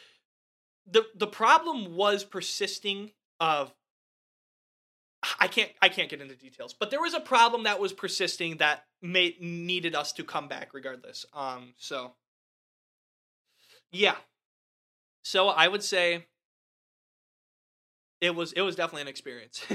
the 0.88 1.06
the 1.16 1.28
problem 1.28 1.96
was 1.96 2.24
persisting 2.24 3.12
of 3.40 3.74
I 5.40 5.48
can't 5.48 5.72
I 5.82 5.90
can't 5.90 6.10
get 6.10 6.22
into 6.22 6.36
details, 6.36 6.74
but 6.74 6.92
there 6.92 7.02
was 7.02 7.14
a 7.14 7.20
problem 7.20 7.64
that 7.64 7.80
was 7.80 7.94
persisting 7.94 8.58
that 8.58 8.86
made 9.02 9.42
needed 9.42 9.96
us 9.96 10.14
to 10.14 10.24
come 10.24 10.48
back 10.48 10.74
regardless. 10.74 11.26
Um 11.34 11.74
so 11.78 12.14
yeah. 13.92 14.16
So 15.24 15.50
I 15.50 15.68
would 15.68 15.84
say 15.84 16.28
it 18.22 18.36
was 18.36 18.54
it 18.54 18.62
was 18.62 18.76
definitely 18.76 19.02
an 19.04 19.08
experience. 19.08 19.64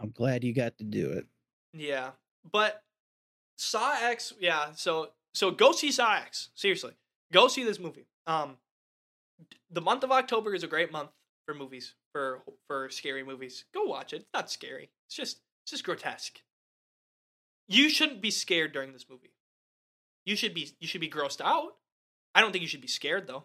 I'm 0.00 0.10
glad 0.10 0.44
you 0.44 0.52
got 0.54 0.76
to 0.78 0.84
do 0.84 1.10
it. 1.12 1.26
yeah. 1.72 2.10
But 2.50 2.82
Saw 3.56 3.94
X, 4.00 4.32
yeah, 4.38 4.72
so 4.74 5.10
so 5.34 5.50
go 5.50 5.72
see 5.72 5.90
Saw 5.90 6.14
X. 6.16 6.50
Seriously. 6.54 6.92
Go 7.32 7.48
see 7.48 7.64
this 7.64 7.78
movie. 7.80 8.06
Um 8.26 8.56
the 9.70 9.80
month 9.80 10.04
of 10.04 10.12
October 10.12 10.54
is 10.54 10.62
a 10.62 10.66
great 10.68 10.92
month 10.92 11.10
for 11.46 11.54
movies, 11.54 11.94
for 12.12 12.42
for 12.66 12.88
scary 12.90 13.22
movies. 13.24 13.64
Go 13.74 13.84
watch 13.84 14.12
it. 14.12 14.16
It's 14.22 14.28
not 14.34 14.50
scary. 14.50 14.90
It's 15.06 15.16
just 15.16 15.38
it's 15.64 15.70
just 15.72 15.84
grotesque. 15.84 16.40
You 17.68 17.88
shouldn't 17.90 18.20
be 18.22 18.30
scared 18.30 18.72
during 18.72 18.92
this 18.92 19.06
movie. 19.10 19.32
You 20.24 20.36
should 20.36 20.54
be 20.54 20.70
you 20.80 20.86
should 20.88 21.00
be 21.00 21.10
grossed 21.10 21.40
out. 21.40 21.74
I 22.34 22.40
don't 22.40 22.52
think 22.52 22.62
you 22.62 22.68
should 22.68 22.80
be 22.80 22.88
scared 22.88 23.26
though. 23.26 23.44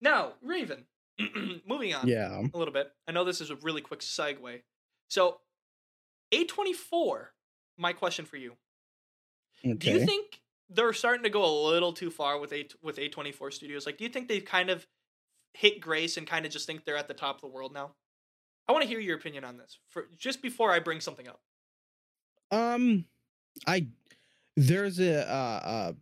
Now, 0.00 0.32
Raven. 0.42 0.86
moving 1.66 1.94
on 1.94 2.08
Yeah. 2.08 2.40
a 2.52 2.56
little 2.56 2.72
bit. 2.72 2.90
I 3.06 3.12
know 3.12 3.24
this 3.24 3.42
is 3.42 3.50
a 3.50 3.56
really 3.56 3.82
quick 3.82 4.00
segue. 4.00 4.62
So, 5.08 5.40
A24, 6.32 7.26
my 7.76 7.92
question 7.92 8.24
for 8.24 8.36
you. 8.38 8.54
Okay. 9.64 9.74
Do 9.74 9.90
you 9.90 10.06
think 10.06 10.40
they're 10.68 10.92
starting 10.92 11.24
to 11.24 11.30
go 11.30 11.44
a 11.44 11.54
little 11.68 11.92
too 11.92 12.10
far 12.10 12.38
with 12.38 12.52
A 12.52 12.68
with 12.82 12.96
A24 12.96 13.52
studios? 13.52 13.86
Like 13.86 13.98
do 13.98 14.04
you 14.04 14.10
think 14.10 14.28
they've 14.28 14.44
kind 14.44 14.70
of 14.70 14.86
hit 15.52 15.80
grace 15.80 16.16
and 16.16 16.26
kind 16.26 16.46
of 16.46 16.52
just 16.52 16.66
think 16.66 16.84
they're 16.84 16.96
at 16.96 17.08
the 17.08 17.14
top 17.14 17.36
of 17.36 17.40
the 17.42 17.48
world 17.48 17.72
now? 17.72 17.92
I 18.68 18.72
want 18.72 18.82
to 18.82 18.88
hear 18.88 19.00
your 19.00 19.16
opinion 19.16 19.44
on 19.44 19.56
this. 19.56 19.78
For 19.88 20.08
just 20.16 20.42
before 20.42 20.70
I 20.70 20.78
bring 20.78 21.00
something 21.00 21.28
up. 21.28 21.40
Um, 22.52 23.04
I 23.66 23.86
there's 24.56 25.00
a 25.00 25.28
uh, 25.28 25.94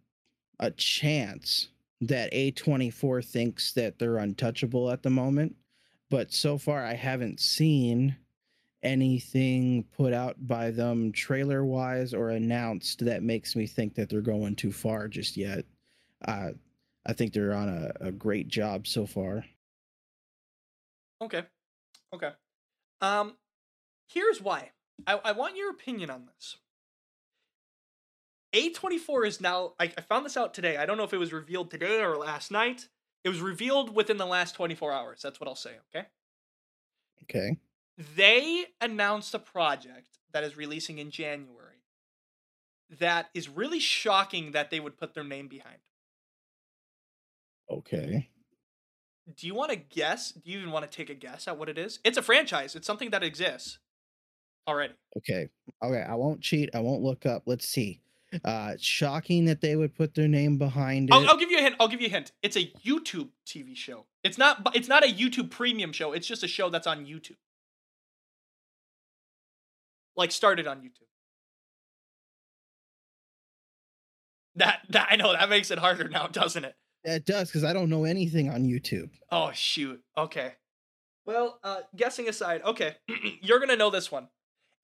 a 0.61 0.67
a 0.67 0.71
chance 0.73 1.69
that 2.01 2.33
A24 2.33 3.25
thinks 3.25 3.73
that 3.73 3.99
they're 3.99 4.19
untouchable 4.19 4.91
at 4.91 5.03
the 5.03 5.11
moment, 5.11 5.57
but 6.11 6.33
so 6.33 6.59
far 6.59 6.85
I 6.85 6.95
haven't 6.95 7.41
seen 7.41 8.17
anything 8.83 9.85
put 9.97 10.13
out 10.13 10.37
by 10.47 10.71
them 10.71 11.13
trailer 11.13 11.65
wise 11.65 12.15
or 12.15 12.31
announced 12.31 13.05
that 13.05 13.23
makes 13.23 13.57
me 13.57 13.67
think 13.67 13.95
that 13.95 14.09
they're 14.09 14.21
going 14.21 14.55
too 14.55 14.73
far 14.73 15.09
just 15.09 15.37
yet. 15.37 15.65
Uh, 16.27 16.51
I 17.07 17.13
think 17.13 17.33
they're 17.33 17.55
on 17.55 17.69
a, 17.69 18.09
a 18.09 18.13
great 18.13 18.49
job 18.49 18.87
so 18.87 19.07
far. 19.07 19.45
Okay. 21.23 21.43
Okay. 22.15 22.31
Um 23.01 23.35
here's 24.09 24.41
why. 24.41 24.71
I, 25.07 25.21
I 25.25 25.33
want 25.33 25.57
your 25.57 25.71
opinion 25.71 26.11
on 26.11 26.27
this. 26.27 26.57
A24 28.55 29.27
is 29.27 29.41
now 29.41 29.75
I, 29.79 29.85
I 29.85 30.01
found 30.03 30.25
this 30.25 30.37
out 30.37 30.55
today. 30.55 30.77
I 30.77 30.87
don't 30.87 30.97
know 30.97 31.05
if 31.05 31.13
it 31.13 31.19
was 31.19 31.33
revealed 31.33 31.71
today 31.71 32.01
or 32.01 32.17
last 32.17 32.51
night. 32.51 32.89
It 33.25 33.29
was 33.29 33.41
revealed 33.41 33.95
within 33.95 34.17
the 34.17 34.27
last 34.27 34.55
24 34.55 34.93
hours. 34.93 35.21
That's 35.23 35.41
what 35.41 35.49
I'll 35.49 35.57
say, 35.57 35.73
okay? 35.95 36.07
Okay. 37.25 37.59
They 37.99 38.67
announced 38.81 39.35
a 39.35 39.41
project 39.41 40.19
that 40.33 40.45
is 40.45 40.57
releasing 40.57 40.99
in 40.99 41.11
January 41.11 41.83
that 43.01 43.29
is 43.35 43.49
really 43.49 43.81
shocking 43.81 44.53
that 44.53 44.71
they 44.71 44.81
would 44.81 44.97
put 44.97 45.15
their 45.15 45.25
name 45.25 45.49
behind. 45.49 45.79
Okay. 47.71 48.29
Do 49.37 49.47
you 49.47 49.55
want 49.55 49.73
to 49.73 49.77
guess? 49.77 50.33
Do 50.33 50.51
you 50.51 50.59
even 50.59 50.71
want 50.71 50.91
to 50.91 50.97
take 50.97 51.11
a 51.11 51.15
guess 51.15 51.49
at 51.49 51.59
what 51.59 51.69
it 51.69 51.77
is? 51.77 51.99
It's 52.05 52.17
a 52.17 52.23
franchise. 52.23 52.75
It's 52.75 52.87
something 52.87 53.11
that 53.11 53.23
exists 53.23 53.79
already. 54.67 54.95
Okay. 55.19 55.49
Okay. 55.83 56.03
I 56.03 56.15
won't 56.15 56.41
cheat. 56.41 56.71
I 56.75 56.81
won't 56.81 57.03
look 57.03 57.27
up. 57.27 57.43
Let's 57.47 57.69
see. 57.69 58.01
Uh 58.45 58.75
shocking 58.79 59.47
that 59.47 59.63
they 59.63 59.75
would 59.75 59.95
put 59.95 60.15
their 60.15 60.29
name 60.29 60.59
behind 60.59 61.09
it. 61.09 61.15
I'll, 61.15 61.27
I'll 61.31 61.37
give 61.37 61.51
you 61.51 61.59
a 61.59 61.63
hint. 61.63 61.77
I'll 61.81 61.89
give 61.89 62.01
you 62.01 62.09
a 62.09 62.11
hint. 62.11 62.33
It's 62.43 62.57
a 62.57 62.67
YouTube 62.87 63.31
TV 63.47 63.75
show. 63.75 64.05
It's 64.23 64.37
not. 64.37 64.71
It's 64.75 64.89
not 64.89 65.03
a 65.03 65.09
YouTube 65.09 65.51
premium 65.51 65.93
show. 65.93 66.13
It's 66.13 66.27
just 66.27 66.43
a 66.43 66.49
show 66.49 66.69
that's 66.69 66.87
on 66.87 67.07
YouTube. 67.07 67.37
Like 70.19 70.33
started 70.33 70.67
on 70.67 70.81
YouTube. 70.81 71.07
That 74.57 74.81
that 74.91 75.07
I 75.11 75.17
know 75.17 75.33
that 75.33 75.49
makes 75.49 75.71
it 75.71 75.79
harder 75.79 76.09
now, 76.09 76.27
doesn't 76.27 76.65
it? 76.65 76.75
it 77.05 77.25
does 77.25 77.49
because 77.49 77.63
I 77.63 77.73
don't 77.73 77.89
know 77.89 78.05
anything 78.05 78.51
on 78.51 78.65
YouTube. 78.65 79.11
Oh 79.31 79.53
shoot. 79.55 80.03
Okay. 80.17 80.55
Well, 81.25 81.61
uh 81.63 81.83
guessing 81.95 82.29
aside, 82.29 82.63
okay. 82.65 82.97
You're 83.41 83.61
going 83.61 83.71
to 83.71 83.77
know 83.77 83.91
this 83.91 84.11
one. 84.11 84.29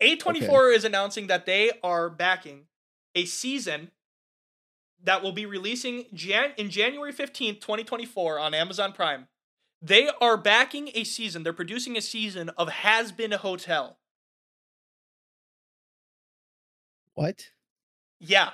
A24 0.01 0.77
is 0.77 0.85
announcing 0.85 1.27
that 1.27 1.47
they 1.47 1.73
are 1.83 2.09
backing 2.09 2.67
a 3.17 3.25
season 3.25 3.91
that 5.03 5.23
will 5.23 5.33
be 5.33 5.47
releasing 5.47 6.05
Jan- 6.15 6.53
in 6.57 6.71
January 6.71 7.13
15th, 7.13 7.61
2024 7.61 8.39
on 8.39 8.55
Amazon 8.55 8.93
Prime. 8.93 9.27
They 9.83 10.09
are 10.21 10.37
backing 10.37 10.91
a 10.95 11.03
season, 11.05 11.43
they're 11.43 11.53
producing 11.53 11.97
a 11.97 12.01
season 12.01 12.51
of 12.51 12.69
Hazbin 12.69 13.33
a 13.33 13.39
Hotel. 13.39 13.99
What? 17.15 17.51
Yeah. 18.21 18.51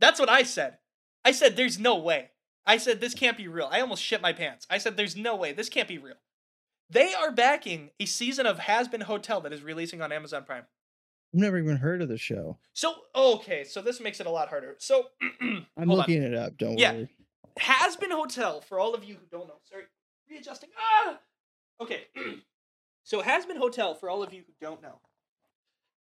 That's 0.00 0.18
what 0.18 0.28
I 0.30 0.42
said. 0.42 0.78
I 1.24 1.32
said, 1.32 1.56
there's 1.56 1.78
no 1.78 1.96
way. 1.96 2.30
I 2.66 2.76
said, 2.78 3.00
this 3.00 3.14
can't 3.14 3.36
be 3.36 3.48
real. 3.48 3.68
I 3.70 3.80
almost 3.80 4.02
shit 4.02 4.22
my 4.22 4.32
pants. 4.32 4.66
I 4.70 4.78
said, 4.78 4.96
there's 4.96 5.16
no 5.16 5.36
way. 5.36 5.52
This 5.52 5.68
can't 5.68 5.88
be 5.88 5.98
real. 5.98 6.16
They 6.88 7.14
are 7.14 7.30
backing 7.30 7.90
a 8.00 8.06
season 8.06 8.46
of 8.46 8.58
Hazbin 8.58 9.02
Hotel 9.02 9.40
that 9.42 9.52
is 9.52 9.62
releasing 9.62 10.00
on 10.02 10.12
Amazon 10.12 10.44
Prime. 10.44 10.64
I've 11.34 11.40
never 11.40 11.58
even 11.58 11.76
heard 11.76 12.02
of 12.02 12.08
the 12.08 12.18
show. 12.18 12.58
So, 12.72 12.94
okay, 13.14 13.64
so 13.64 13.82
this 13.82 14.00
makes 14.00 14.18
it 14.20 14.26
a 14.26 14.30
lot 14.30 14.48
harder. 14.48 14.76
So, 14.78 15.06
I'm 15.42 15.66
hold 15.76 15.90
on. 15.90 15.96
looking 15.98 16.22
it 16.22 16.34
up. 16.34 16.56
Don't 16.56 16.78
Yeah. 16.78 16.92
worry. 16.92 17.08
Hazbin 17.60 18.10
Hotel, 18.10 18.60
for 18.62 18.80
all 18.80 18.94
of 18.94 19.04
you 19.04 19.14
who 19.14 19.26
don't 19.30 19.46
know, 19.46 19.60
sorry, 19.68 19.84
readjusting. 20.30 20.70
Ah! 20.78 21.18
Okay. 21.80 22.06
so, 23.04 23.22
Hazbin 23.22 23.58
Hotel, 23.58 23.94
for 23.94 24.08
all 24.10 24.22
of 24.22 24.32
you 24.32 24.42
who 24.46 24.52
don't 24.60 24.82
know, 24.82 25.00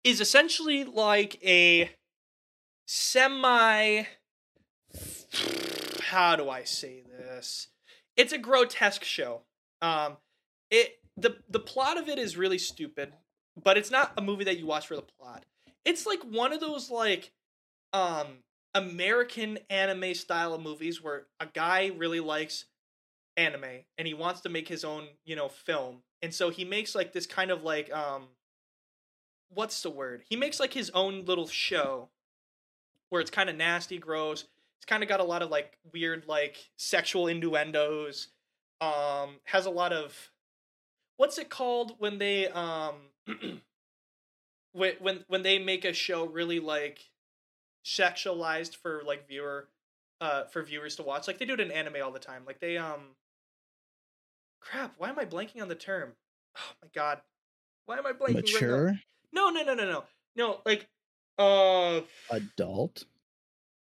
is 0.08 0.22
essentially 0.22 0.86
like 0.86 1.38
a 1.44 1.92
semi. 2.88 4.04
How 6.02 6.38
do 6.38 6.50
I 6.50 6.64
say 6.64 7.02
this? 7.02 7.68
It's 8.16 8.32
a 8.32 8.38
grotesque 8.38 9.04
show. 9.04 9.42
Um, 9.82 10.16
it 10.72 11.00
the 11.18 11.36
the 11.50 11.60
plot 11.60 11.98
of 11.98 12.08
it 12.08 12.18
is 12.18 12.38
really 12.38 12.58
stupid, 12.58 13.12
but 13.62 13.78
it's 13.78 13.92
not 13.92 14.14
a 14.18 14.22
movie 14.22 14.46
that 14.46 14.58
you 14.58 14.66
watch 14.66 14.88
for 14.88 14.96
the 14.96 15.04
plot. 15.20 15.44
It's 15.84 16.06
like 16.06 16.24
one 16.24 16.54
of 16.54 16.62
those 16.62 16.90
like 16.90 17.32
um 17.92 18.28
American 18.74 19.60
anime 19.70 20.14
style 20.14 20.54
of 20.54 20.62
movies 20.62 21.04
where 21.04 21.26
a 21.42 21.48
guy 21.48 21.92
really 21.98 22.22
likes 22.22 22.66
anime 23.36 23.84
and 23.98 24.08
he 24.08 24.14
wants 24.14 24.40
to 24.42 24.50
make 24.50 24.70
his 24.70 24.86
own, 24.86 25.08
you 25.26 25.36
know, 25.36 25.50
film. 25.50 25.98
And 26.22 26.34
so 26.34 26.50
he 26.50 26.64
makes 26.64 26.96
like 26.96 27.12
this 27.12 27.26
kind 27.26 27.52
of 27.52 27.64
like 27.64 27.92
um 27.92 28.30
what's 29.54 29.82
the 29.82 29.90
word? 29.90 30.24
He 30.30 30.36
makes 30.36 30.60
like 30.60 30.74
his 30.74 30.90
own 30.92 31.26
little 31.26 31.48
show 31.48 32.10
where 33.10 33.22
it's 33.22 33.32
kind 33.32 33.50
of 33.50 33.56
nasty, 33.56 33.98
gross. 33.98 34.46
It's 34.78 34.86
kind 34.86 35.04
of 35.04 35.10
got 35.10 35.20
a 35.20 35.24
lot 35.24 35.42
of 35.42 35.50
like 35.50 35.78
weird 35.94 36.26
like 36.28 36.70
sexual 36.76 37.28
innuendos. 37.28 38.28
Um 38.82 39.40
has 39.46 39.66
a 39.66 39.72
lot 39.72 39.94
of 39.94 40.32
what's 41.18 41.38
it 41.38 41.50
called 41.50 41.96
when 42.00 42.20
they 42.20 42.48
um 42.48 42.96
when 44.72 44.94
when 45.00 45.26
when 45.28 45.44
they 45.44 45.60
make 45.60 45.84
a 45.84 45.94
show 45.94 46.26
really 46.26 46.60
like 46.60 47.10
sexualized 47.84 48.76
for 48.76 49.02
like 49.06 49.28
viewer 49.28 49.68
uh 50.22 50.44
for 50.46 50.62
viewers 50.64 50.96
to 50.96 51.04
watch 51.04 51.28
like 51.28 51.38
they 51.38 51.46
do 51.46 51.54
it 51.54 51.60
in 51.60 51.72
anime 51.72 51.96
all 52.04 52.12
the 52.12 52.20
time 52.20 52.44
like 52.46 52.60
they 52.60 52.78
um 52.78 53.16
crap 54.60 54.94
why 54.98 55.10
am 55.10 55.18
i 55.18 55.26
blanking 55.26 55.62
on 55.62 55.68
the 55.68 55.76
term 55.76 56.12
oh 56.58 56.74
my 56.82 56.90
god 56.94 57.22
why 57.86 57.98
am 57.98 58.06
i 58.06 58.12
blanking 58.12 58.36
right 58.36 58.54
Mature 58.54 58.92
now? 58.92 59.00
No 59.38 59.50
no 59.50 59.64
no 59.64 59.74
no 59.76 59.86
no 59.86 60.06
no 60.36 60.62
like 60.66 60.90
uh 61.38 62.02
adult. 62.30 63.06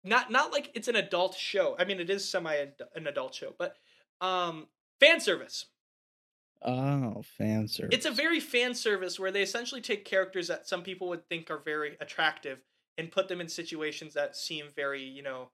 not 0.04 0.30
not 0.30 0.52
like 0.52 0.70
it's 0.74 0.88
an 0.88 0.96
adult 0.96 1.34
show 1.34 1.76
i 1.78 1.84
mean 1.84 2.00
it 2.00 2.10
is 2.10 2.28
semi 2.28 2.54
an 2.94 3.06
adult 3.06 3.34
show 3.34 3.54
but 3.58 3.76
um 4.20 4.68
fan 5.00 5.20
service 5.20 5.66
Oh, 6.62 7.22
fan 7.22 7.66
service. 7.68 7.96
It's 7.96 8.06
a 8.06 8.10
very 8.10 8.40
fan 8.40 8.74
service 8.74 9.18
where 9.18 9.30
they 9.30 9.42
essentially 9.42 9.80
take 9.80 10.04
characters 10.04 10.48
that 10.48 10.68
some 10.68 10.82
people 10.82 11.08
would 11.08 11.26
think 11.28 11.50
are 11.50 11.58
very 11.58 11.96
attractive 12.00 12.62
and 12.98 13.10
put 13.10 13.28
them 13.28 13.40
in 13.40 13.48
situations 13.48 14.14
that 14.14 14.36
seem 14.36 14.70
very, 14.74 15.02
you 15.04 15.22
know, 15.22 15.52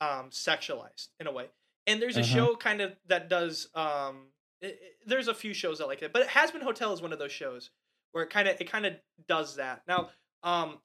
um, 0.00 0.30
sexualized 0.30 1.08
in 1.20 1.26
a 1.26 1.32
way. 1.32 1.50
And 1.86 2.02
there's 2.02 2.18
a 2.18 2.22
Uh-huh. 2.22 2.24
show 2.24 2.56
kind 2.56 2.80
of 2.82 2.96
that 3.06 3.28
does. 3.28 3.68
Um, 3.74 4.32
i 4.62 4.68
i- 4.68 4.78
there's 5.06 5.28
a 5.28 5.34
few 5.34 5.54
shows 5.54 5.78
that 5.78 5.88
like 5.88 6.02
it, 6.02 6.12
but 6.12 6.22
it 6.22 6.28
Hazbin 6.28 6.62
Hotel 6.62 6.92
is 6.92 7.02
one 7.02 7.12
of 7.12 7.18
those 7.20 7.32
shows 7.32 7.70
where 8.12 8.24
it 8.24 8.30
kind 8.30 8.48
of 8.48 8.60
it 8.60 8.70
kind 8.70 8.86
of 8.86 8.94
does 9.28 9.56
that. 9.56 9.82
Now, 9.86 10.10
um, 10.42 10.78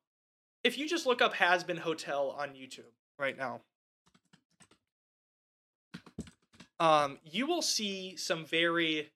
if 0.64 0.78
you 0.78 0.88
just 0.88 1.06
look 1.06 1.22
up 1.22 1.34
Hazbin 1.34 1.80
Hotel 1.80 2.36
on 2.38 2.50
YouTube 2.50 2.92
right 3.18 3.38
now, 3.38 3.62
um, 6.80 7.20
you 7.24 7.48
will 7.48 7.62
see 7.62 8.16
some 8.18 8.46
very 8.46 9.10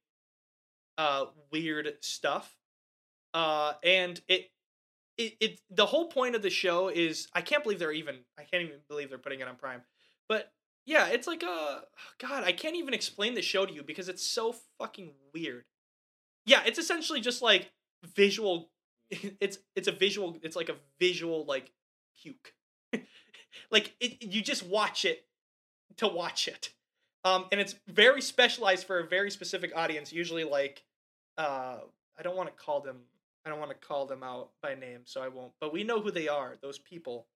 uh 0.98 1.26
weird 1.52 1.94
stuff. 2.02 2.56
Uh 3.34 3.74
and 3.84 4.22
it 4.28 4.50
it, 5.18 5.36
it 5.40 5.62
the 5.70 5.86
whole 5.86 6.08
point 6.08 6.36
of 6.36 6.42
the 6.42 6.50
show 6.50 6.90
is 6.90 7.28
I 7.34 7.42
can't 7.42 7.64
believe 7.64 7.80
they're 7.80 7.92
even 7.92 8.20
I 8.38 8.44
can't 8.44 8.64
even 8.64 8.78
believe 8.90 9.10
they're 9.10 9.18
putting 9.18 9.40
it 9.40 9.48
on 9.48 9.56
Prime. 9.56 9.82
But 10.28 10.52
yeah, 10.86 11.08
it's 11.08 11.28
like 11.28 11.44
a 11.44 11.82
god, 12.20 12.44
I 12.44 12.52
can't 12.52 12.76
even 12.76 12.94
explain 12.94 13.34
the 13.34 13.42
show 13.42 13.66
to 13.66 13.74
you 13.74 13.84
because 13.84 14.10
it's 14.10 14.26
so 14.26 14.56
fucking 14.80 15.12
weird. 15.34 15.66
Yeah, 16.46 16.62
it's 16.66 16.80
essentially 16.80 17.22
just 17.22 17.42
like 17.42 17.72
visual 18.16 18.70
it's 19.10 19.60
it's 19.76 19.88
a 19.88 19.92
visual 19.92 20.38
it's 20.42 20.56
like 20.56 20.70
a 20.70 20.76
visual 21.00 21.46
like 21.46 21.72
puke. 22.22 22.54
like 23.72 23.96
it 24.00 24.24
you 24.24 24.42
just 24.42 24.66
watch 24.66 25.06
it 25.06 25.26
to 25.98 26.08
watch 26.08 26.48
it. 26.48 26.72
Um, 27.24 27.46
and 27.52 27.60
it's 27.60 27.76
very 27.88 28.22
specialized 28.22 28.86
for 28.86 29.00
a 29.00 29.08
very 29.08 29.32
specific 29.32 29.76
audience. 29.76 30.14
Usually, 30.14 30.44
like, 30.44 30.84
uh, 31.40 31.78
I 32.18 32.22
don't 32.22 32.38
want 32.38 32.56
to 32.56 32.64
call 32.64 32.82
them. 32.82 32.98
I 33.46 33.50
don't 33.50 33.60
want 33.60 33.72
to 33.72 33.88
call 33.88 34.06
them 34.06 34.22
out 34.22 34.52
by 34.62 34.76
name, 34.76 35.02
so 35.06 35.22
I 35.22 35.28
won't. 35.28 35.52
But 35.60 35.74
we 35.74 35.84
know 35.84 36.02
who 36.02 36.12
they 36.12 36.28
are. 36.28 36.56
Those 36.62 36.78
people. 36.78 37.28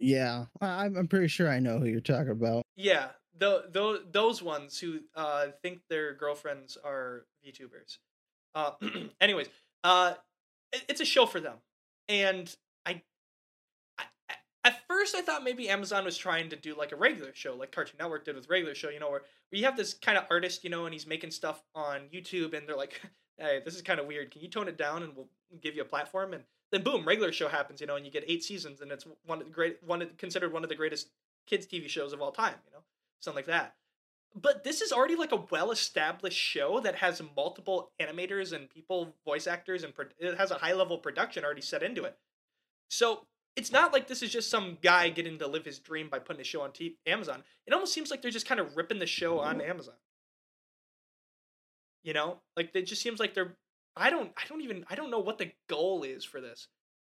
yeah, 0.00 0.46
I'm 0.60 0.96
I'm 0.96 1.08
pretty 1.08 1.28
sure 1.28 1.48
I 1.48 1.58
know 1.58 1.78
who 1.78 1.86
you're 1.86 2.00
talking 2.00 2.30
about. 2.30 2.62
Yeah, 2.76 3.08
the 3.38 3.66
those 3.70 4.00
those 4.10 4.42
ones 4.42 4.78
who 4.78 5.00
uh 5.14 5.48
think 5.62 5.80
their 5.90 6.14
girlfriends 6.14 6.78
are 6.82 7.26
VTubers. 7.44 7.98
Uh, 8.54 8.72
anyways, 9.20 9.48
uh, 9.84 10.14
it- 10.72 10.84
it's 10.88 11.00
a 11.00 11.04
show 11.04 11.26
for 11.26 11.40
them, 11.40 11.58
and 12.08 12.54
I, 12.86 13.02
I, 13.98 14.04
I- 14.30 14.34
at 14.64 14.86
first 14.88 15.14
I 15.14 15.22
thought 15.22 15.44
maybe 15.44 15.68
Amazon 15.68 16.04
was 16.04 16.16
trying 16.18 16.50
to 16.50 16.56
do 16.56 16.74
like 16.76 16.92
a 16.92 16.96
regular 16.96 17.32
show, 17.34 17.54
like 17.56 17.72
Cartoon 17.72 17.96
Network 17.98 18.24
did 18.24 18.36
with 18.36 18.48
regular 18.48 18.74
show. 18.74 18.90
You 18.90 19.00
know, 19.00 19.10
where 19.10 19.20
where 19.50 19.58
you 19.58 19.64
have 19.64 19.76
this 19.76 19.94
kind 19.94 20.18
of 20.18 20.24
artist, 20.30 20.64
you 20.64 20.70
know, 20.70 20.84
and 20.86 20.92
he's 20.92 21.06
making 21.06 21.30
stuff 21.30 21.62
on 21.74 22.02
YouTube, 22.12 22.54
and 22.56 22.68
they're 22.68 22.76
like, 22.76 23.00
"Hey, 23.38 23.60
this 23.64 23.74
is 23.74 23.82
kind 23.82 24.00
of 24.00 24.06
weird. 24.06 24.30
Can 24.30 24.42
you 24.42 24.48
tone 24.48 24.68
it 24.68 24.76
down, 24.78 25.02
and 25.02 25.14
we'll 25.16 25.28
give 25.62 25.74
you 25.76 25.82
a 25.82 25.86
platform?" 25.86 26.34
And 26.34 26.44
then 26.72 26.82
boom, 26.82 27.06
regular 27.06 27.32
show 27.32 27.48
happens, 27.48 27.80
you 27.80 27.86
know, 27.86 27.96
and 27.96 28.04
you 28.04 28.12
get 28.12 28.24
eight 28.26 28.44
seasons, 28.44 28.80
and 28.80 28.92
it's 28.92 29.06
one 29.24 29.40
of 29.40 29.46
the 29.46 29.52
great, 29.52 29.78
one 29.82 30.02
of, 30.02 30.16
considered 30.18 30.52
one 30.52 30.62
of 30.64 30.68
the 30.68 30.74
greatest 30.76 31.08
kids 31.46 31.66
TV 31.66 31.88
shows 31.88 32.12
of 32.12 32.20
all 32.20 32.32
time, 32.32 32.54
you 32.66 32.72
know, 32.72 32.82
something 33.20 33.38
like 33.38 33.46
that. 33.46 33.74
But 34.34 34.62
this 34.62 34.80
is 34.80 34.92
already 34.92 35.16
like 35.16 35.32
a 35.32 35.44
well-established 35.50 36.38
show 36.38 36.80
that 36.80 36.96
has 36.96 37.20
multiple 37.36 37.92
animators 38.00 38.52
and 38.52 38.68
people, 38.70 39.14
voice 39.24 39.46
actors, 39.46 39.82
and 39.82 39.94
pro- 39.94 40.06
it 40.18 40.36
has 40.36 40.50
a 40.50 40.58
high-level 40.58 40.98
production 40.98 41.44
already 41.44 41.62
set 41.62 41.82
into 41.82 42.04
it. 42.04 42.16
So 42.88 43.26
it's 43.56 43.72
not 43.72 43.92
like 43.92 44.06
this 44.06 44.22
is 44.22 44.30
just 44.30 44.50
some 44.50 44.78
guy 44.82 45.08
getting 45.08 45.38
to 45.38 45.46
live 45.48 45.64
his 45.64 45.78
dream 45.78 46.08
by 46.08 46.20
putting 46.20 46.40
a 46.40 46.44
show 46.44 46.60
on 46.62 46.72
t- 46.72 46.98
Amazon. 47.06 47.42
It 47.66 47.72
almost 47.72 47.92
seems 47.92 48.10
like 48.10 48.22
they're 48.22 48.30
just 48.30 48.46
kind 48.46 48.60
of 48.60 48.76
ripping 48.76 49.00
the 49.00 49.06
show 49.06 49.40
on 49.40 49.60
Amazon. 49.60 49.94
You 52.04 52.12
know, 52.12 52.38
like 52.56 52.70
it 52.74 52.86
just 52.86 53.02
seems 53.02 53.18
like 53.18 53.34
they're. 53.34 53.56
I 53.96 54.10
don't. 54.10 54.30
I 54.36 54.46
don't 54.48 54.60
even. 54.60 54.84
I 54.88 54.94
don't 54.94 55.10
know 55.10 55.18
what 55.18 55.38
the 55.38 55.50
goal 55.68 56.04
is 56.04 56.24
for 56.24 56.40
this. 56.40 56.68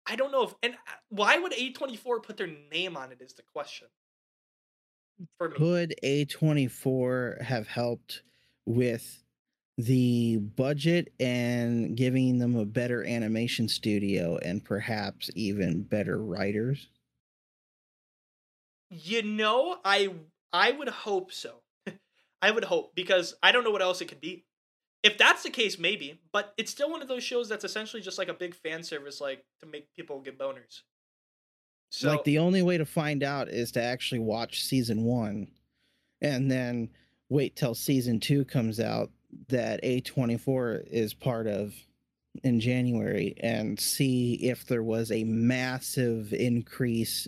I 0.06 0.16
don't 0.16 0.32
know 0.32 0.44
if 0.44 0.54
and 0.62 0.74
uh, 0.74 0.92
why 1.10 1.38
would 1.38 1.52
A24 1.52 2.22
put 2.22 2.36
their 2.36 2.50
name 2.72 2.96
on 2.96 3.12
it 3.12 3.20
is 3.20 3.34
the 3.34 3.42
question. 3.42 3.88
For 5.38 5.50
me. 5.50 5.56
Could 5.56 5.94
A24 6.02 7.42
have 7.42 7.66
helped 7.66 8.22
with 8.66 9.22
the 9.76 10.36
budget 10.38 11.12
and 11.18 11.96
giving 11.96 12.38
them 12.38 12.56
a 12.56 12.64
better 12.64 13.04
animation 13.04 13.68
studio 13.68 14.38
and 14.38 14.64
perhaps 14.64 15.30
even 15.34 15.82
better 15.82 16.22
writers? 16.22 16.88
You 18.90 19.22
know, 19.22 19.78
I 19.84 20.10
I 20.52 20.72
would 20.72 20.88
hope 20.88 21.32
so. 21.32 21.62
I 22.42 22.50
would 22.50 22.64
hope 22.64 22.94
because 22.94 23.34
I 23.42 23.52
don't 23.52 23.64
know 23.64 23.70
what 23.70 23.82
else 23.82 24.00
it 24.00 24.08
could 24.08 24.20
be. 24.20 24.44
If 25.02 25.16
that's 25.16 25.42
the 25.42 25.50
case, 25.50 25.78
maybe, 25.78 26.20
but 26.32 26.52
it's 26.58 26.70
still 26.70 26.90
one 26.90 27.00
of 27.00 27.08
those 27.08 27.22
shows 27.24 27.48
that's 27.48 27.64
essentially 27.64 28.02
just 28.02 28.18
like 28.18 28.28
a 28.28 28.34
big 28.34 28.54
fan 28.54 28.82
service, 28.82 29.20
like 29.20 29.44
to 29.60 29.66
make 29.66 29.88
people 29.96 30.20
get 30.20 30.38
boners. 30.38 30.82
So 31.90 32.10
like 32.10 32.24
the 32.24 32.38
only 32.38 32.62
way 32.62 32.78
to 32.78 32.86
find 32.86 33.22
out 33.22 33.48
is 33.48 33.72
to 33.72 33.82
actually 33.82 34.20
watch 34.20 34.62
season 34.62 35.04
one 35.04 35.48
and 36.22 36.50
then 36.50 36.88
wait 37.28 37.56
till 37.56 37.74
season 37.74 38.20
two 38.20 38.44
comes 38.44 38.78
out 38.78 39.10
that 39.48 39.82
A24 39.82 40.86
is 40.88 41.14
part 41.14 41.46
of 41.46 41.74
in 42.44 42.60
January 42.60 43.34
and 43.40 43.78
see 43.78 44.34
if 44.34 44.64
there 44.66 44.84
was 44.84 45.10
a 45.10 45.24
massive 45.24 46.32
increase 46.32 47.26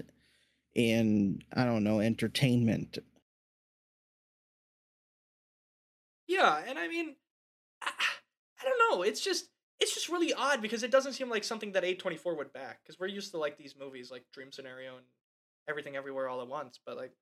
in, 0.74 1.42
I 1.52 1.64
don't 1.64 1.84
know, 1.84 2.00
entertainment. 2.00 2.98
Yeah, 6.28 6.62
and 6.66 6.78
I 6.78 6.88
mean, 6.88 7.16
I, 7.82 7.90
I 8.60 8.64
don't 8.64 8.78
know. 8.78 9.02
It's 9.02 9.20
just 9.20 9.48
it's 9.82 9.94
just 9.94 10.08
really 10.08 10.32
odd 10.32 10.62
because 10.62 10.84
it 10.84 10.92
doesn't 10.92 11.14
seem 11.14 11.28
like 11.28 11.42
something 11.42 11.72
that 11.72 11.82
A24 11.82 12.36
would 12.36 12.52
back 12.52 12.80
because 12.82 13.00
we're 13.00 13.08
used 13.08 13.32
to 13.32 13.38
like 13.38 13.58
these 13.58 13.74
movies 13.78 14.10
like 14.10 14.24
Dream 14.32 14.52
Scenario 14.52 14.96
and 14.96 15.04
Everything 15.68 15.96
Everywhere 15.96 16.28
All 16.28 16.40
at 16.40 16.48
Once, 16.48 16.78
but 16.86 16.96
like 16.96 17.12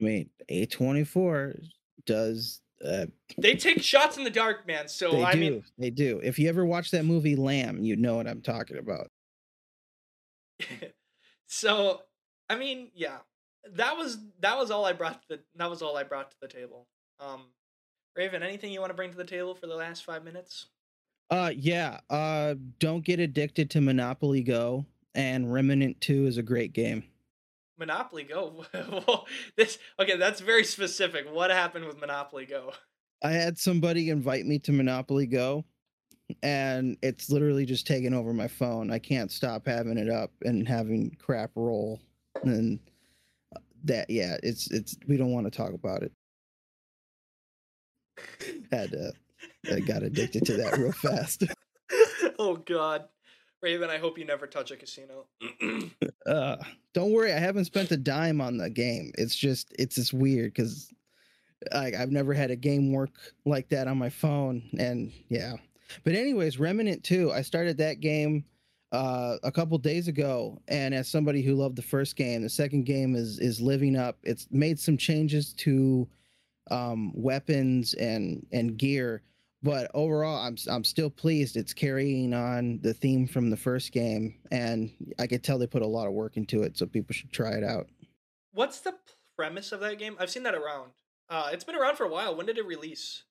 I 0.00 0.04
mean, 0.04 0.30
A24 0.50 1.62
does. 2.06 2.60
Uh, 2.84 3.06
they 3.36 3.54
take 3.54 3.82
shots 3.82 4.16
in 4.16 4.24
the 4.24 4.30
dark, 4.30 4.66
man. 4.66 4.88
So 4.88 5.10
they 5.10 5.24
I 5.24 5.32
do. 5.32 5.38
mean, 5.40 5.64
they 5.78 5.90
do. 5.90 6.20
If 6.22 6.38
you 6.38 6.48
ever 6.48 6.64
watch 6.64 6.90
that 6.92 7.04
movie 7.04 7.36
Lamb, 7.36 7.82
you 7.82 7.96
know 7.96 8.16
what 8.16 8.26
I'm 8.26 8.40
talking 8.40 8.78
about. 8.78 9.08
so 11.46 12.02
I 12.48 12.56
mean, 12.56 12.90
yeah, 12.94 13.18
that 13.72 13.96
was 13.96 14.18
that 14.40 14.56
was 14.56 14.70
all 14.70 14.84
I 14.86 14.92
brought 14.92 15.20
to 15.22 15.28
the 15.36 15.40
that 15.56 15.68
was 15.68 15.82
all 15.82 15.96
I 15.96 16.04
brought 16.04 16.30
to 16.30 16.36
the 16.40 16.48
table. 16.48 16.86
Um, 17.18 17.44
Raven, 18.16 18.42
anything 18.42 18.72
you 18.72 18.80
want 18.80 18.90
to 18.90 18.96
bring 18.96 19.10
to 19.10 19.16
the 19.16 19.24
table 19.24 19.54
for 19.54 19.66
the 19.66 19.74
last 19.74 20.04
five 20.04 20.24
minutes? 20.24 20.66
Uh 21.30 21.52
yeah. 21.54 22.00
Uh 22.08 22.54
don't 22.78 23.04
get 23.04 23.20
addicted 23.20 23.70
to 23.70 23.80
Monopoly 23.80 24.42
Go 24.42 24.84
and 25.14 25.52
Remnant 25.52 26.00
2 26.00 26.26
is 26.26 26.38
a 26.38 26.42
great 26.42 26.72
game. 26.72 27.04
Monopoly 27.78 28.24
Go. 28.24 28.64
Well, 28.74 29.26
this 29.56 29.78
okay. 29.98 30.16
That's 30.16 30.40
very 30.40 30.64
specific. 30.64 31.26
What 31.32 31.50
happened 31.50 31.86
with 31.86 32.00
Monopoly 32.00 32.46
Go? 32.46 32.72
I 33.22 33.32
had 33.32 33.58
somebody 33.58 34.10
invite 34.10 34.46
me 34.46 34.58
to 34.60 34.72
Monopoly 34.72 35.26
Go 35.26 35.64
and 36.42 36.96
it's 37.02 37.30
literally 37.30 37.66
just 37.66 37.86
taking 37.86 38.14
over 38.14 38.32
my 38.32 38.48
phone. 38.48 38.90
I 38.90 38.98
can't 38.98 39.30
stop 39.30 39.66
having 39.66 39.98
it 39.98 40.08
up 40.08 40.30
and 40.42 40.66
having 40.66 41.16
crap 41.20 41.50
roll. 41.54 42.00
And 42.42 42.78
that 43.84 44.10
yeah, 44.10 44.36
it's 44.42 44.70
it's 44.70 44.96
we 45.06 45.16
don't 45.16 45.32
want 45.32 45.46
to 45.46 45.56
talk 45.56 45.72
about 45.72 46.02
it. 46.02 46.12
Had 48.72 48.94
uh, 48.94 49.72
I 49.72 49.80
got 49.80 50.02
addicted 50.02 50.44
to 50.46 50.56
that 50.56 50.78
real 50.78 50.92
fast. 50.92 51.44
oh 52.38 52.56
God, 52.56 53.04
Raven. 53.62 53.90
I 53.90 53.98
hope 53.98 54.18
you 54.18 54.24
never 54.24 54.46
touch 54.46 54.70
a 54.70 54.76
casino. 54.76 55.26
uh 56.26 56.56
don't 56.92 57.12
worry 57.12 57.32
i 57.32 57.38
haven't 57.38 57.64
spent 57.64 57.90
a 57.90 57.96
dime 57.96 58.40
on 58.40 58.56
the 58.56 58.68
game 58.68 59.12
it's 59.16 59.34
just 59.34 59.74
it's 59.78 59.94
just 59.96 60.12
weird 60.12 60.52
because 60.52 60.92
I, 61.72 61.92
i've 61.98 62.10
never 62.10 62.34
had 62.34 62.50
a 62.50 62.56
game 62.56 62.92
work 62.92 63.10
like 63.44 63.68
that 63.70 63.88
on 63.88 63.98
my 63.98 64.10
phone 64.10 64.62
and 64.78 65.12
yeah 65.28 65.54
but 66.04 66.14
anyways 66.14 66.58
remnant 66.58 67.04
2 67.04 67.32
i 67.32 67.42
started 67.42 67.78
that 67.78 68.00
game 68.00 68.44
uh 68.92 69.36
a 69.42 69.52
couple 69.52 69.78
days 69.78 70.08
ago 70.08 70.60
and 70.68 70.94
as 70.94 71.08
somebody 71.08 71.42
who 71.42 71.54
loved 71.54 71.76
the 71.76 71.82
first 71.82 72.16
game 72.16 72.42
the 72.42 72.48
second 72.48 72.84
game 72.84 73.14
is 73.14 73.38
is 73.38 73.60
living 73.60 73.96
up 73.96 74.18
it's 74.22 74.46
made 74.50 74.78
some 74.78 74.96
changes 74.96 75.52
to 75.54 76.08
um 76.70 77.12
weapons 77.14 77.94
and 77.94 78.46
and 78.52 78.76
gear 78.76 79.22
but 79.62 79.90
overall 79.94 80.38
I'm 80.44 80.56
I'm 80.68 80.84
still 80.84 81.10
pleased 81.10 81.56
it's 81.56 81.74
carrying 81.74 82.32
on 82.32 82.80
the 82.82 82.94
theme 82.94 83.26
from 83.26 83.50
the 83.50 83.56
first 83.56 83.92
game 83.92 84.38
and 84.50 84.90
I 85.18 85.26
could 85.26 85.42
tell 85.42 85.58
they 85.58 85.66
put 85.66 85.82
a 85.82 85.86
lot 85.86 86.06
of 86.06 86.12
work 86.12 86.36
into 86.36 86.62
it 86.62 86.78
so 86.78 86.86
people 86.86 87.12
should 87.12 87.32
try 87.32 87.52
it 87.52 87.64
out. 87.64 87.88
What's 88.52 88.80
the 88.80 88.94
premise 89.36 89.72
of 89.72 89.80
that 89.80 89.98
game? 89.98 90.16
I've 90.18 90.30
seen 90.30 90.42
that 90.44 90.54
around. 90.54 90.90
Uh, 91.28 91.50
it's 91.52 91.64
been 91.64 91.76
around 91.76 91.96
for 91.96 92.04
a 92.04 92.08
while. 92.08 92.34
When 92.34 92.46
did 92.46 92.58
it 92.58 92.66
release? 92.66 93.24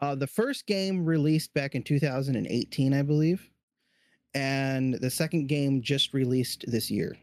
Uh 0.00 0.14
the 0.14 0.26
first 0.26 0.66
game 0.66 1.04
released 1.04 1.54
back 1.54 1.74
in 1.74 1.82
2018 1.82 2.92
I 2.94 3.02
believe 3.02 3.50
and 4.34 4.94
the 4.94 5.10
second 5.10 5.46
game 5.46 5.80
just 5.80 6.12
released 6.12 6.64
this 6.68 6.90
year. 6.90 7.16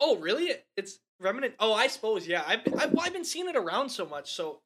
Oh, 0.00 0.16
really? 0.16 0.52
It's 0.76 0.98
Remnant. 1.20 1.54
Oh, 1.60 1.72
I 1.74 1.86
suppose. 1.86 2.26
Yeah, 2.26 2.42
I've 2.46 2.64
been, 2.64 2.78
I've, 2.78 2.98
I've 2.98 3.12
been 3.12 3.24
seeing 3.24 3.48
it 3.48 3.56
around 3.56 3.90
so 3.90 4.06
much. 4.06 4.32
So 4.32 4.60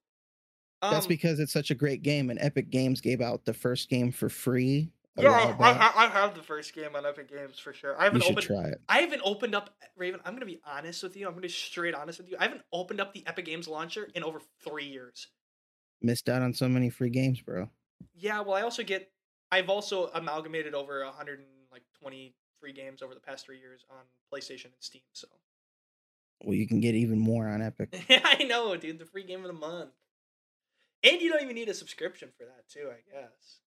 um, 0.84 0.92
That's 0.92 1.06
because 1.06 1.40
it's 1.40 1.52
such 1.52 1.70
a 1.70 1.74
great 1.74 2.02
game, 2.02 2.28
and 2.28 2.38
Epic 2.38 2.70
Games 2.70 3.00
gave 3.00 3.20
out 3.20 3.44
the 3.44 3.54
first 3.54 3.88
game 3.88 4.12
for 4.12 4.28
free. 4.28 4.90
yeah, 5.16 5.56
I. 5.58 5.70
I, 5.72 5.92
I 6.04 6.08
have 6.08 6.34
the 6.34 6.42
first 6.42 6.74
game 6.74 6.94
on 6.94 7.06
Epic 7.06 7.30
Games 7.30 7.58
for 7.58 7.72
sure. 7.72 7.98
I 7.98 8.04
haven't 8.04 8.22
should 8.22 8.32
opened. 8.32 8.46
try 8.46 8.64
it. 8.64 8.80
I 8.88 8.98
haven't 9.00 9.22
opened 9.24 9.54
up 9.54 9.74
Raven. 9.96 10.20
I'm 10.24 10.34
gonna 10.34 10.44
be 10.44 10.60
honest 10.66 11.02
with 11.02 11.16
you. 11.16 11.26
I'm 11.26 11.32
gonna 11.32 11.42
be 11.42 11.48
straight 11.48 11.94
honest 11.94 12.18
with 12.18 12.30
you. 12.30 12.36
I 12.38 12.42
haven't 12.44 12.62
opened 12.70 13.00
up 13.00 13.14
the 13.14 13.24
Epic 13.26 13.46
Games 13.46 13.66
launcher 13.66 14.08
in 14.14 14.22
over 14.22 14.40
three 14.62 14.84
years. 14.84 15.28
Missed 16.02 16.28
out 16.28 16.42
on 16.42 16.52
so 16.52 16.68
many 16.68 16.90
free 16.90 17.10
games, 17.10 17.40
bro. 17.40 17.70
Yeah, 18.14 18.40
well, 18.42 18.54
I 18.54 18.62
also 18.62 18.82
get. 18.82 19.10
I've 19.50 19.70
also 19.70 20.10
amalgamated 20.12 20.74
over 20.74 21.02
120 21.04 22.34
free 22.60 22.72
games 22.72 23.02
over 23.02 23.14
the 23.14 23.20
past 23.20 23.46
three 23.46 23.58
years 23.58 23.84
on 23.90 24.04
PlayStation 24.32 24.66
and 24.66 24.74
Steam. 24.80 25.02
So 25.12 25.28
Well, 26.44 26.54
you 26.54 26.66
can 26.66 26.80
get 26.80 26.94
even 26.94 27.18
more 27.18 27.48
on 27.48 27.62
Epic. 27.62 27.94
I 28.24 28.44
know, 28.44 28.76
dude. 28.76 28.98
The 28.98 29.06
free 29.06 29.24
game 29.24 29.40
of 29.40 29.46
the 29.46 29.52
month, 29.52 29.90
and 31.02 31.20
you 31.20 31.30
don't 31.30 31.42
even 31.42 31.54
need 31.54 31.68
a 31.68 31.74
subscription 31.74 32.30
for 32.36 32.44
that 32.44 32.68
too. 32.68 32.88
I 32.90 33.00
guess. 33.12 33.58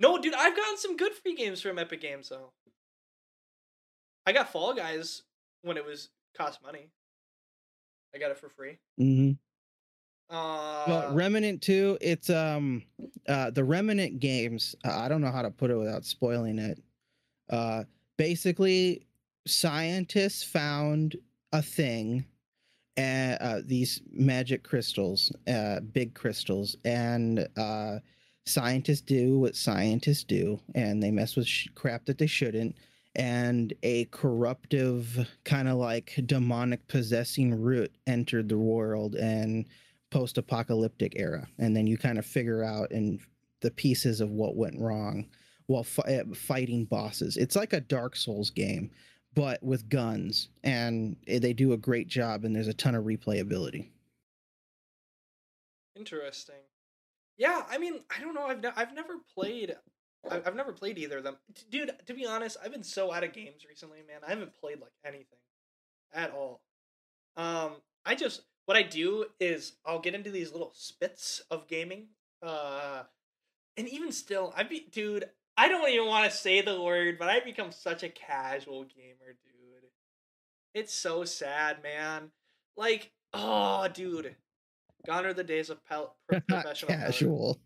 No, 0.00 0.18
dude, 0.18 0.34
I've 0.34 0.56
gotten 0.56 0.78
some 0.78 0.96
good 0.96 1.12
free 1.14 1.34
games 1.34 1.60
from 1.60 1.78
Epic 1.78 2.00
Games 2.00 2.28
though. 2.28 2.52
I 4.26 4.32
got 4.32 4.50
Fall 4.52 4.74
Guys 4.74 5.22
when 5.62 5.76
it 5.76 5.84
was 5.84 6.08
cost 6.36 6.62
money. 6.62 6.88
I 8.14 8.18
got 8.18 8.30
it 8.30 8.38
for 8.38 8.48
free. 8.48 8.78
Mm-hmm. 9.00 9.32
Uh, 10.34 10.84
Well, 10.86 11.14
Remnant 11.14 11.62
2, 11.62 11.98
it's 12.00 12.30
um 12.30 12.82
uh 13.28 13.50
the 13.50 13.64
Remnant 13.64 14.18
games, 14.20 14.74
uh, 14.84 14.96
I 14.96 15.08
don't 15.08 15.20
know 15.20 15.30
how 15.30 15.42
to 15.42 15.50
put 15.50 15.70
it 15.70 15.76
without 15.76 16.04
spoiling 16.04 16.58
it. 16.58 16.82
Uh 17.50 17.84
basically 18.16 19.06
scientists 19.46 20.42
found 20.42 21.16
a 21.52 21.62
thing 21.62 22.24
and 22.96 23.38
uh, 23.40 23.60
these 23.64 24.02
magic 24.12 24.64
crystals, 24.64 25.32
uh 25.48 25.80
big 25.80 26.14
crystals 26.14 26.76
and 26.84 27.46
uh 27.56 27.98
scientists 28.44 29.00
do 29.00 29.38
what 29.38 29.54
scientists 29.56 30.24
do 30.24 30.58
and 30.74 31.02
they 31.02 31.10
mess 31.10 31.36
with 31.36 31.46
sh- 31.46 31.68
crap 31.74 32.04
that 32.06 32.18
they 32.18 32.26
shouldn't 32.26 32.76
and 33.14 33.72
a 33.82 34.04
corruptive 34.06 35.28
kind 35.44 35.68
of 35.68 35.76
like 35.76 36.18
demonic 36.26 36.86
possessing 36.88 37.54
root 37.54 37.94
entered 38.06 38.48
the 38.48 38.58
world 38.58 39.14
and 39.14 39.66
post-apocalyptic 40.10 41.12
era 41.16 41.46
and 41.58 41.76
then 41.76 41.86
you 41.86 41.96
kind 41.96 42.18
of 42.18 42.26
figure 42.26 42.64
out 42.64 42.90
in 42.90 43.20
the 43.60 43.70
pieces 43.70 44.20
of 44.20 44.30
what 44.30 44.56
went 44.56 44.78
wrong 44.80 45.26
while 45.66 45.84
fi- 45.84 46.16
uh, 46.16 46.34
fighting 46.34 46.84
bosses. 46.84 47.36
It's 47.36 47.56
like 47.56 47.72
a 47.72 47.80
dark 47.80 48.16
souls 48.16 48.50
game 48.50 48.90
but 49.34 49.62
with 49.62 49.88
guns 49.88 50.48
and 50.62 51.16
they 51.26 51.52
do 51.52 51.72
a 51.72 51.76
great 51.76 52.08
job 52.08 52.44
and 52.44 52.54
there's 52.54 52.68
a 52.68 52.74
ton 52.74 52.94
of 52.94 53.04
replayability 53.04 53.88
Interesting. 55.94 56.56
Yeah, 57.36 57.62
I 57.70 57.78
mean, 57.78 58.00
I 58.10 58.20
don't 58.20 58.34
know. 58.34 58.46
I've 58.46 58.62
ne- 58.62 58.72
I've 58.76 58.94
never 58.94 59.14
played. 59.34 59.76
I've, 60.30 60.54
never 60.54 60.72
played 60.72 60.98
either 60.98 61.18
of 61.18 61.24
them, 61.24 61.36
dude. 61.70 61.90
To 62.06 62.14
be 62.14 62.24
honest, 62.24 62.56
I've 62.62 62.70
been 62.70 62.84
so 62.84 63.12
out 63.12 63.24
of 63.24 63.32
games 63.32 63.64
recently, 63.68 63.98
man. 64.06 64.20
I 64.24 64.30
haven't 64.30 64.52
played 64.60 64.80
like 64.80 64.92
anything 65.04 65.38
at 66.14 66.30
all. 66.30 66.60
Um, 67.36 67.72
I 68.04 68.14
just 68.14 68.42
what 68.66 68.76
I 68.76 68.82
do 68.82 69.26
is 69.40 69.72
I'll 69.84 69.98
get 69.98 70.14
into 70.14 70.30
these 70.30 70.52
little 70.52 70.72
spits 70.74 71.42
of 71.50 71.66
gaming. 71.66 72.08
Uh, 72.40 73.02
and 73.76 73.88
even 73.88 74.12
still, 74.12 74.52
I 74.56 74.62
be 74.62 74.86
dude. 74.90 75.28
I 75.56 75.68
don't 75.68 75.88
even 75.90 76.08
want 76.08 76.30
to 76.30 76.36
say 76.36 76.60
the 76.60 76.80
word, 76.80 77.18
but 77.18 77.28
I've 77.28 77.44
become 77.44 77.72
such 77.72 78.02
a 78.02 78.08
casual 78.08 78.84
gamer, 78.84 79.36
dude. 79.44 79.90
It's 80.74 80.94
so 80.94 81.24
sad, 81.24 81.82
man. 81.82 82.30
Like, 82.76 83.12
oh, 83.34 83.86
dude. 83.92 84.36
Gone 85.06 85.26
are 85.26 85.34
the 85.34 85.44
days 85.44 85.68
of 85.68 85.84
pal- 85.84 86.16
professional 86.28 86.88
paladins. 86.88 87.16
casual 87.18 87.60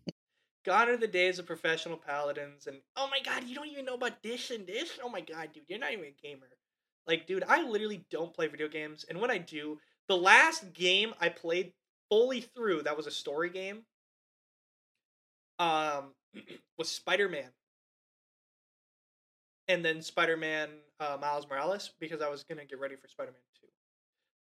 Gone 0.67 0.89
are 0.89 0.97
the 0.97 1.07
days 1.07 1.39
of 1.39 1.45
professional 1.45 1.95
paladins, 1.95 2.67
and 2.67 2.81
oh 2.97 3.07
my 3.09 3.19
god, 3.23 3.45
you 3.45 3.55
don't 3.55 3.69
even 3.69 3.85
know 3.85 3.93
about 3.93 4.21
this 4.21 4.51
and 4.51 4.67
this. 4.67 4.99
Oh 5.01 5.07
my 5.07 5.21
god, 5.21 5.53
dude, 5.53 5.63
you're 5.69 5.79
not 5.79 5.93
even 5.93 6.03
a 6.03 6.21
gamer. 6.21 6.47
Like, 7.07 7.25
dude, 7.25 7.45
I 7.47 7.61
literally 7.61 8.05
don't 8.11 8.33
play 8.33 8.47
video 8.47 8.67
games, 8.67 9.05
and 9.07 9.21
when 9.21 9.31
I 9.31 9.37
do, 9.37 9.79
the 10.09 10.17
last 10.17 10.73
game 10.73 11.13
I 11.21 11.29
played 11.29 11.71
fully 12.09 12.41
through 12.41 12.81
that 12.81 12.97
was 12.97 13.07
a 13.07 13.11
story 13.11 13.49
game. 13.49 13.83
Um, 15.57 16.15
was 16.77 16.89
Spider 16.89 17.29
Man, 17.29 17.49
and 19.67 19.83
then 19.83 20.01
Spider 20.01 20.37
Man 20.37 20.69
uh, 20.99 21.17
Miles 21.19 21.47
Morales 21.49 21.91
because 21.99 22.21
I 22.21 22.29
was 22.29 22.43
gonna 22.43 22.65
get 22.65 22.79
ready 22.79 22.95
for 22.95 23.07
Spider 23.07 23.31
Man 23.31 23.41
Two. 23.59 23.67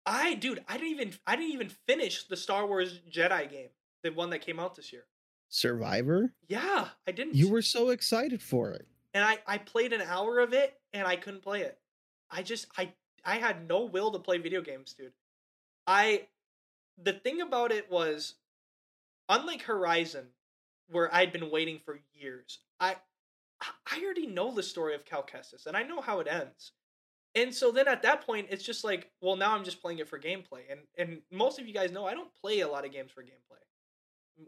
I, 0.06 0.34
dude, 0.34 0.64
I 0.68 0.78
didn't 0.78 0.92
even 0.92 1.14
I 1.28 1.36
didn't 1.36 1.52
even 1.52 1.70
finish 1.70 2.28
the 2.28 2.38
Star 2.38 2.66
Wars 2.66 3.00
Jedi 3.12 3.50
game, 3.50 3.70
the 4.04 4.12
one 4.12 4.30
that 4.32 4.40
came 4.40 4.60
out 4.60 4.76
this 4.76 4.92
year. 4.94 5.04
survivor 5.50 6.34
Yeah, 6.48 6.90
I 7.08 7.12
didn't. 7.12 7.36
you 7.36 7.50
were 7.50 7.62
so 7.62 7.90
excited 7.90 8.42
for 8.42 8.72
it 8.72 8.88
and 9.14 9.24
I 9.24 9.40
I 9.48 9.58
played 9.58 9.94
an 9.94 10.02
hour 10.02 10.40
of 10.40 10.54
it 10.54 10.80
and 10.94 11.08
I 11.08 11.16
couldn't 11.16 11.44
play 11.44 11.62
it. 11.62 11.78
I 12.32 12.44
just 12.44 12.68
I 12.78 12.94
I 13.26 13.38
had 13.38 13.68
no 13.68 13.86
will 13.86 14.12
to 14.12 14.20
play 14.20 14.38
video 14.38 14.62
games, 14.62 14.94
dude. 14.94 15.14
I 15.88 16.28
the 17.02 17.14
thing 17.14 17.42
about 17.42 17.72
it 17.72 17.90
was 17.90 18.36
unlike 19.28 19.64
Horizon 19.64 20.28
where 20.92 21.14
I'd 21.14 21.32
been 21.32 21.52
waiting 21.52 21.80
for 21.84 22.00
years. 22.14 22.60
I 22.80 22.96
I 23.62 24.02
already 24.04 24.28
know 24.28 24.54
the 24.54 24.64
story 24.64 24.96
of 24.96 25.06
Cal 25.06 25.24
Kestis 25.24 25.66
and 25.66 25.76
I 25.76 25.84
know 25.84 26.02
how 26.02 26.20
it 26.20 26.28
ends. 26.28 26.72
And 27.36 27.54
so 27.54 27.72
then 27.72 27.88
at 27.88 28.02
that 28.04 28.26
point 28.26 28.48
it's 28.50 28.64
just 28.64 28.84
like, 28.84 29.12
well 29.22 29.36
now 29.36 29.56
I'm 29.56 29.64
just 29.64 29.82
playing 29.82 30.00
it 30.00 30.10
for 30.10 30.20
gameplay. 30.20 30.62
And 30.70 30.82
and 30.98 31.22
most 31.32 31.60
of 31.60 31.68
you 31.68 31.74
guys 31.74 31.92
know 31.92 32.06
I 32.06 32.14
don't 32.14 32.34
play 32.42 32.62
a 32.62 32.68
lot 32.68 32.86
of 32.86 32.92
games 32.92 33.12
for 33.12 33.24
gameplay. 33.24 33.62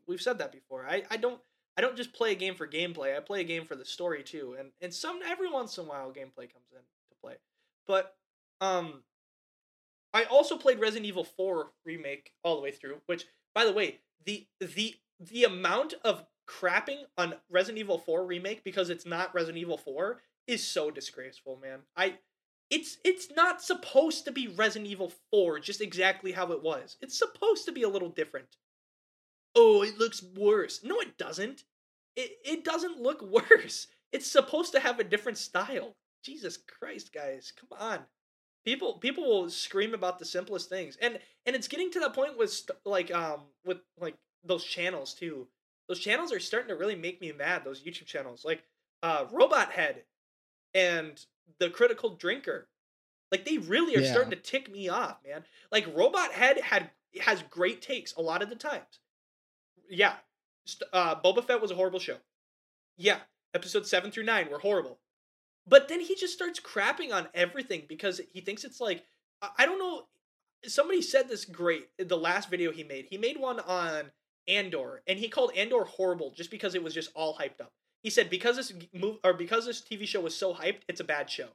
We've 0.07 0.21
said 0.21 0.37
that 0.39 0.51
before. 0.51 0.85
I 0.87 1.03
I 1.11 1.17
don't 1.17 1.39
I 1.77 1.81
don't 1.81 1.97
just 1.97 2.13
play 2.13 2.31
a 2.31 2.35
game 2.35 2.55
for 2.55 2.67
gameplay. 2.67 3.15
I 3.15 3.19
play 3.19 3.41
a 3.41 3.45
game 3.45 3.65
for 3.65 3.75
the 3.75 3.85
story 3.85 4.23
too. 4.23 4.55
And 4.59 4.71
and 4.81 4.93
some 4.93 5.19
every 5.25 5.49
once 5.49 5.77
in 5.77 5.85
a 5.85 5.87
while 5.87 6.09
gameplay 6.09 6.51
comes 6.51 6.71
in 6.71 6.79
to 6.79 7.15
play. 7.21 7.35
But 7.87 8.15
um 8.61 9.03
I 10.13 10.25
also 10.25 10.57
played 10.57 10.79
Resident 10.79 11.05
Evil 11.05 11.23
4 11.23 11.71
remake 11.85 12.31
all 12.43 12.55
the 12.55 12.61
way 12.61 12.71
through, 12.71 13.01
which 13.05 13.25
by 13.53 13.65
the 13.65 13.73
way, 13.73 13.99
the 14.25 14.47
the 14.59 14.95
the 15.19 15.43
amount 15.43 15.93
of 16.03 16.25
crapping 16.51 17.03
on 17.17 17.35
Resident 17.49 17.79
Evil 17.79 17.97
4 17.97 18.25
remake 18.25 18.63
because 18.63 18.89
it's 18.89 19.05
not 19.05 19.33
Resident 19.33 19.57
Evil 19.57 19.77
4 19.77 20.21
is 20.47 20.65
so 20.65 20.91
disgraceful, 20.91 21.57
man. 21.61 21.79
I 21.95 22.15
it's 22.69 22.97
it's 23.03 23.29
not 23.35 23.61
supposed 23.61 24.25
to 24.25 24.31
be 24.31 24.47
Resident 24.47 24.89
Evil 24.89 25.11
4 25.31 25.59
just 25.59 25.81
exactly 25.81 26.31
how 26.31 26.51
it 26.51 26.63
was. 26.63 26.97
It's 27.01 27.17
supposed 27.17 27.65
to 27.65 27.71
be 27.71 27.83
a 27.83 27.89
little 27.89 28.09
different. 28.09 28.57
Oh, 29.55 29.83
it 29.83 29.97
looks 29.97 30.23
worse. 30.23 30.81
No, 30.83 30.99
it 30.99 31.17
doesn't. 31.17 31.63
It 32.15 32.31
it 32.45 32.63
doesn't 32.63 33.01
look 33.01 33.21
worse. 33.51 33.87
It's 34.11 34.29
supposed 34.29 34.73
to 34.73 34.79
have 34.79 34.99
a 34.99 35.05
different 35.05 35.37
style. 35.37 35.95
Jesus 36.23 36.57
Christ, 36.57 37.13
guys, 37.13 37.51
come 37.57 37.69
on. 37.79 37.99
People 38.65 38.99
people 38.99 39.23
will 39.23 39.49
scream 39.49 39.93
about 39.93 40.19
the 40.19 40.25
simplest 40.25 40.69
things, 40.69 40.97
and 41.01 41.19
and 41.45 41.55
it's 41.55 41.67
getting 41.67 41.91
to 41.91 41.99
that 42.01 42.13
point 42.13 42.37
with 42.37 42.51
st- 42.51 42.77
like 42.85 43.13
um 43.13 43.41
with 43.65 43.79
like 43.99 44.15
those 44.43 44.63
channels 44.63 45.13
too. 45.13 45.47
Those 45.91 45.99
channels 45.99 46.31
are 46.31 46.39
starting 46.39 46.69
to 46.69 46.75
really 46.77 46.95
make 46.95 47.19
me 47.19 47.33
mad. 47.33 47.65
Those 47.65 47.83
YouTube 47.83 48.05
channels, 48.05 48.45
like 48.45 48.63
uh 49.03 49.25
Robot 49.29 49.73
Head 49.73 50.03
and 50.73 51.21
the 51.59 51.69
Critical 51.69 52.11
Drinker, 52.11 52.69
like 53.29 53.43
they 53.43 53.57
really 53.57 53.97
are 53.97 53.99
Yeah. 53.99 54.09
starting 54.09 54.31
to 54.31 54.37
tick 54.37 54.71
me 54.71 54.87
off, 54.87 55.17
man. 55.27 55.43
Like 55.69 55.93
Robot 55.93 56.31
Head 56.31 56.61
had 56.61 56.91
has 57.19 57.43
great 57.49 57.81
takes 57.81 58.15
a 58.15 58.21
lot 58.21 58.41
of 58.41 58.47
the 58.49 58.55
times. 58.55 59.01
Yeah, 59.89 60.15
uh, 60.93 61.15
Boba 61.19 61.43
Fett 61.43 61.61
was 61.61 61.71
a 61.71 61.75
horrible 61.75 61.99
show. 61.99 62.19
Yeah, 62.95 63.19
episode 63.53 63.85
seven 63.85 64.11
through 64.11 64.23
nine 64.23 64.49
were 64.49 64.59
horrible. 64.59 64.97
But 65.67 65.89
then 65.89 65.99
he 65.99 66.15
just 66.15 66.33
starts 66.33 66.61
crapping 66.61 67.11
on 67.11 67.27
everything 67.33 67.83
because 67.89 68.21
he 68.31 68.39
thinks 68.39 68.63
it's 68.63 68.79
like 68.79 69.03
I 69.41 69.49
I 69.57 69.65
don't 69.65 69.77
know. 69.77 70.07
Somebody 70.65 71.01
said 71.01 71.27
this 71.27 71.43
great. 71.43 71.89
The 71.97 72.17
last 72.17 72.49
video 72.49 72.71
he 72.71 72.85
made, 72.85 73.07
he 73.09 73.17
made 73.17 73.35
one 73.35 73.59
on 73.59 74.13
Andor, 74.51 75.01
and 75.07 75.17
he 75.17 75.29
called 75.29 75.51
Andor 75.55 75.85
horrible 75.85 76.31
just 76.35 76.51
because 76.51 76.75
it 76.75 76.83
was 76.83 76.93
just 76.93 77.11
all 77.15 77.35
hyped 77.37 77.61
up. 77.61 77.71
He 78.03 78.09
said 78.09 78.29
because 78.29 78.57
this 78.57 78.73
move 78.93 79.17
or 79.23 79.33
because 79.33 79.65
this 79.65 79.81
TV 79.81 80.07
show 80.07 80.21
was 80.21 80.35
so 80.35 80.53
hyped, 80.53 80.81
it's 80.87 80.99
a 80.99 81.05
bad 81.05 81.29
show. 81.29 81.49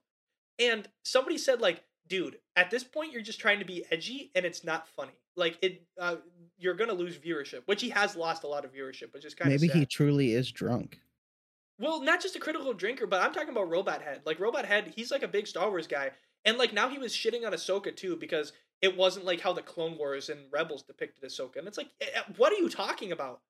And 0.58 0.88
somebody 1.04 1.38
said 1.38 1.60
like, 1.60 1.82
dude, 2.08 2.38
at 2.54 2.70
this 2.70 2.84
point 2.84 3.12
you're 3.12 3.22
just 3.22 3.40
trying 3.40 3.58
to 3.58 3.64
be 3.64 3.84
edgy 3.90 4.30
and 4.34 4.44
it's 4.46 4.64
not 4.64 4.88
funny. 4.88 5.18
Like 5.36 5.58
it, 5.60 5.82
uh, 6.00 6.16
you're 6.58 6.74
gonna 6.74 6.94
lose 6.94 7.18
viewership, 7.18 7.62
which 7.66 7.82
he 7.82 7.90
has 7.90 8.16
lost 8.16 8.44
a 8.44 8.46
lot 8.46 8.64
of 8.64 8.72
viewership, 8.72 9.12
which 9.12 9.24
is 9.24 9.34
kind 9.34 9.52
of 9.52 9.60
maybe 9.60 9.72
he 9.72 9.84
truly 9.84 10.32
is 10.32 10.50
drunk 10.50 11.00
well, 11.78 12.02
not 12.02 12.22
just 12.22 12.36
a 12.36 12.40
critical 12.40 12.72
drinker, 12.72 13.06
but 13.06 13.22
I'm 13.22 13.32
talking 13.32 13.50
about 13.50 13.68
Robot 13.68 14.02
Head. 14.02 14.22
Like 14.24 14.40
Robot 14.40 14.64
Head, 14.64 14.92
he's 14.96 15.10
like 15.10 15.22
a 15.22 15.28
big 15.28 15.46
Star 15.46 15.68
Wars 15.68 15.86
guy, 15.86 16.10
and 16.44 16.56
like 16.58 16.72
now 16.72 16.88
he 16.88 16.98
was 16.98 17.12
shitting 17.12 17.46
on 17.46 17.52
Ahsoka 17.52 17.94
too 17.94 18.16
because 18.16 18.52
it 18.82 18.96
wasn't 18.96 19.24
like 19.24 19.40
how 19.40 19.52
the 19.52 19.62
Clone 19.62 19.96
Wars 19.98 20.28
and 20.28 20.40
Rebels 20.52 20.82
depicted 20.82 21.24
Ahsoka, 21.24 21.56
and 21.56 21.66
it's 21.68 21.78
like, 21.78 21.90
eh, 22.00 22.06
eh, 22.14 22.22
what 22.36 22.52
are 22.52 22.56
you 22.56 22.68
talking 22.68 23.12
about? 23.12 23.40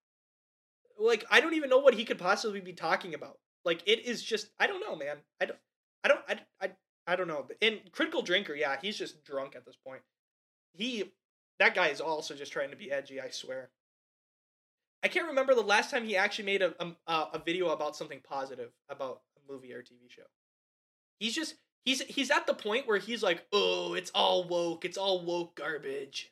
Like 0.99 1.25
I 1.31 1.41
don't 1.41 1.55
even 1.55 1.71
know 1.71 1.79
what 1.79 1.95
he 1.95 2.05
could 2.05 2.19
possibly 2.19 2.61
be 2.61 2.73
talking 2.73 3.15
about. 3.15 3.39
Like 3.65 3.83
it 3.87 4.07
is 4.07 4.23
just 4.23 4.49
I 4.59 4.67
don't 4.67 4.81
know, 4.81 4.97
man. 4.97 5.19
I 5.41 5.47
don't 5.47 5.59
I 6.05 6.09
don't 6.09 6.21
I 6.29 6.41
I, 6.61 6.71
I 7.07 7.17
don't 7.17 7.29
know. 7.29 7.47
And 7.61 7.81
critical 7.93 8.23
drinker, 8.23 8.55
yeah, 8.55 8.77
he's 8.81 8.97
just 8.97 9.25
drunk 9.25 9.57
at 9.57 9.67
this 9.67 9.77
point. 9.77 10.03
he 10.75 11.13
that 11.59 11.75
guy 11.75 11.89
is 11.89 12.01
also 12.01 12.35
just 12.35 12.53
trying 12.53 12.71
to 12.71 12.77
be 12.77 12.91
edgy. 12.93 13.21
I 13.21 13.31
swear. 13.31 13.71
I 15.03 15.09
can't 15.09 15.29
remember 15.29 15.55
the 15.55 15.63
last 15.63 15.91
time 15.91 16.05
he 16.05 16.17
actually 16.17 16.47
made 16.47 16.63
a 16.63 16.75
a, 17.07 17.13
a 17.35 17.43
video 17.45 17.69
about 17.71 17.97
something 17.97 18.21
positive 18.25 18.71
about 18.89 19.23
a 19.37 19.53
movie 19.53 19.73
or 19.73 19.83
TV 19.83 20.09
show. 20.11 20.23
He's 21.19 21.35
just 21.35 21.57
he's 21.87 22.03
he's 22.03 22.31
at 22.31 22.47
the 22.47 22.53
point 22.53 22.87
where 22.87 22.99
he's 22.99 23.23
like, 23.23 23.47
oh, 23.53 23.95
it's 23.95 24.11
all 24.15 24.47
woke, 24.47 24.85
it's 24.85 24.99
all 24.99 25.25
woke 25.25 25.57
garbage. 25.57 26.31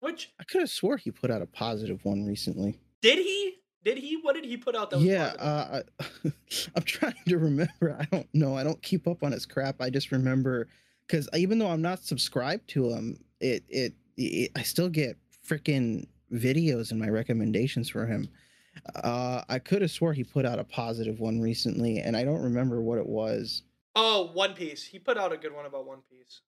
Which 0.00 0.32
I 0.40 0.44
could 0.44 0.62
have 0.62 0.70
swore 0.70 0.96
he 0.96 1.12
put 1.12 1.30
out 1.30 1.42
a 1.42 1.46
positive 1.46 2.04
one 2.04 2.26
recently. 2.26 2.80
did 3.00 3.18
he? 3.18 3.54
Did 3.84 3.98
he? 3.98 4.18
What 4.20 4.34
did 4.34 4.44
he 4.44 4.56
put 4.56 4.74
out 4.74 4.90
that 4.90 5.00
yeah, 5.00 5.32
uh, 5.38 5.82
I, 6.02 6.32
I'm 6.74 6.82
trying 6.82 7.14
to 7.28 7.38
remember. 7.38 7.96
I 8.00 8.04
don't 8.06 8.28
know. 8.34 8.56
I 8.56 8.64
don't 8.64 8.82
keep 8.82 9.06
up 9.06 9.22
on 9.22 9.30
his 9.30 9.46
crap. 9.46 9.80
I 9.80 9.90
just 9.90 10.10
remember 10.10 10.66
because 11.06 11.28
even 11.34 11.60
though 11.60 11.68
I'm 11.68 11.82
not 11.82 12.02
subscribed 12.02 12.68
to 12.70 12.90
him, 12.90 13.18
it 13.40 13.62
it, 13.68 13.94
it 14.16 14.50
I 14.56 14.62
still 14.62 14.88
get 14.88 15.16
freaking 15.46 16.08
videos 16.32 16.90
in 16.90 16.98
my 16.98 17.08
recommendations 17.08 17.88
for 17.88 18.06
him. 18.06 18.28
Uh, 18.96 19.42
I 19.48 19.58
could 19.58 19.82
have 19.82 19.90
swore 19.90 20.12
he 20.12 20.24
put 20.24 20.44
out 20.44 20.58
a 20.58 20.64
positive 20.64 21.20
one 21.20 21.40
recently, 21.40 21.98
and 21.98 22.16
I 22.16 22.24
don't 22.24 22.42
remember 22.42 22.82
what 22.82 22.98
it 22.98 23.06
was. 23.06 23.62
Oh, 23.96 24.30
One 24.34 24.52
Piece. 24.52 24.84
He 24.84 24.98
put 24.98 25.16
out 25.16 25.32
a 25.32 25.38
good 25.38 25.54
one 25.54 25.64
about 25.64 25.86
One 25.86 26.02
Piece. 26.10 26.42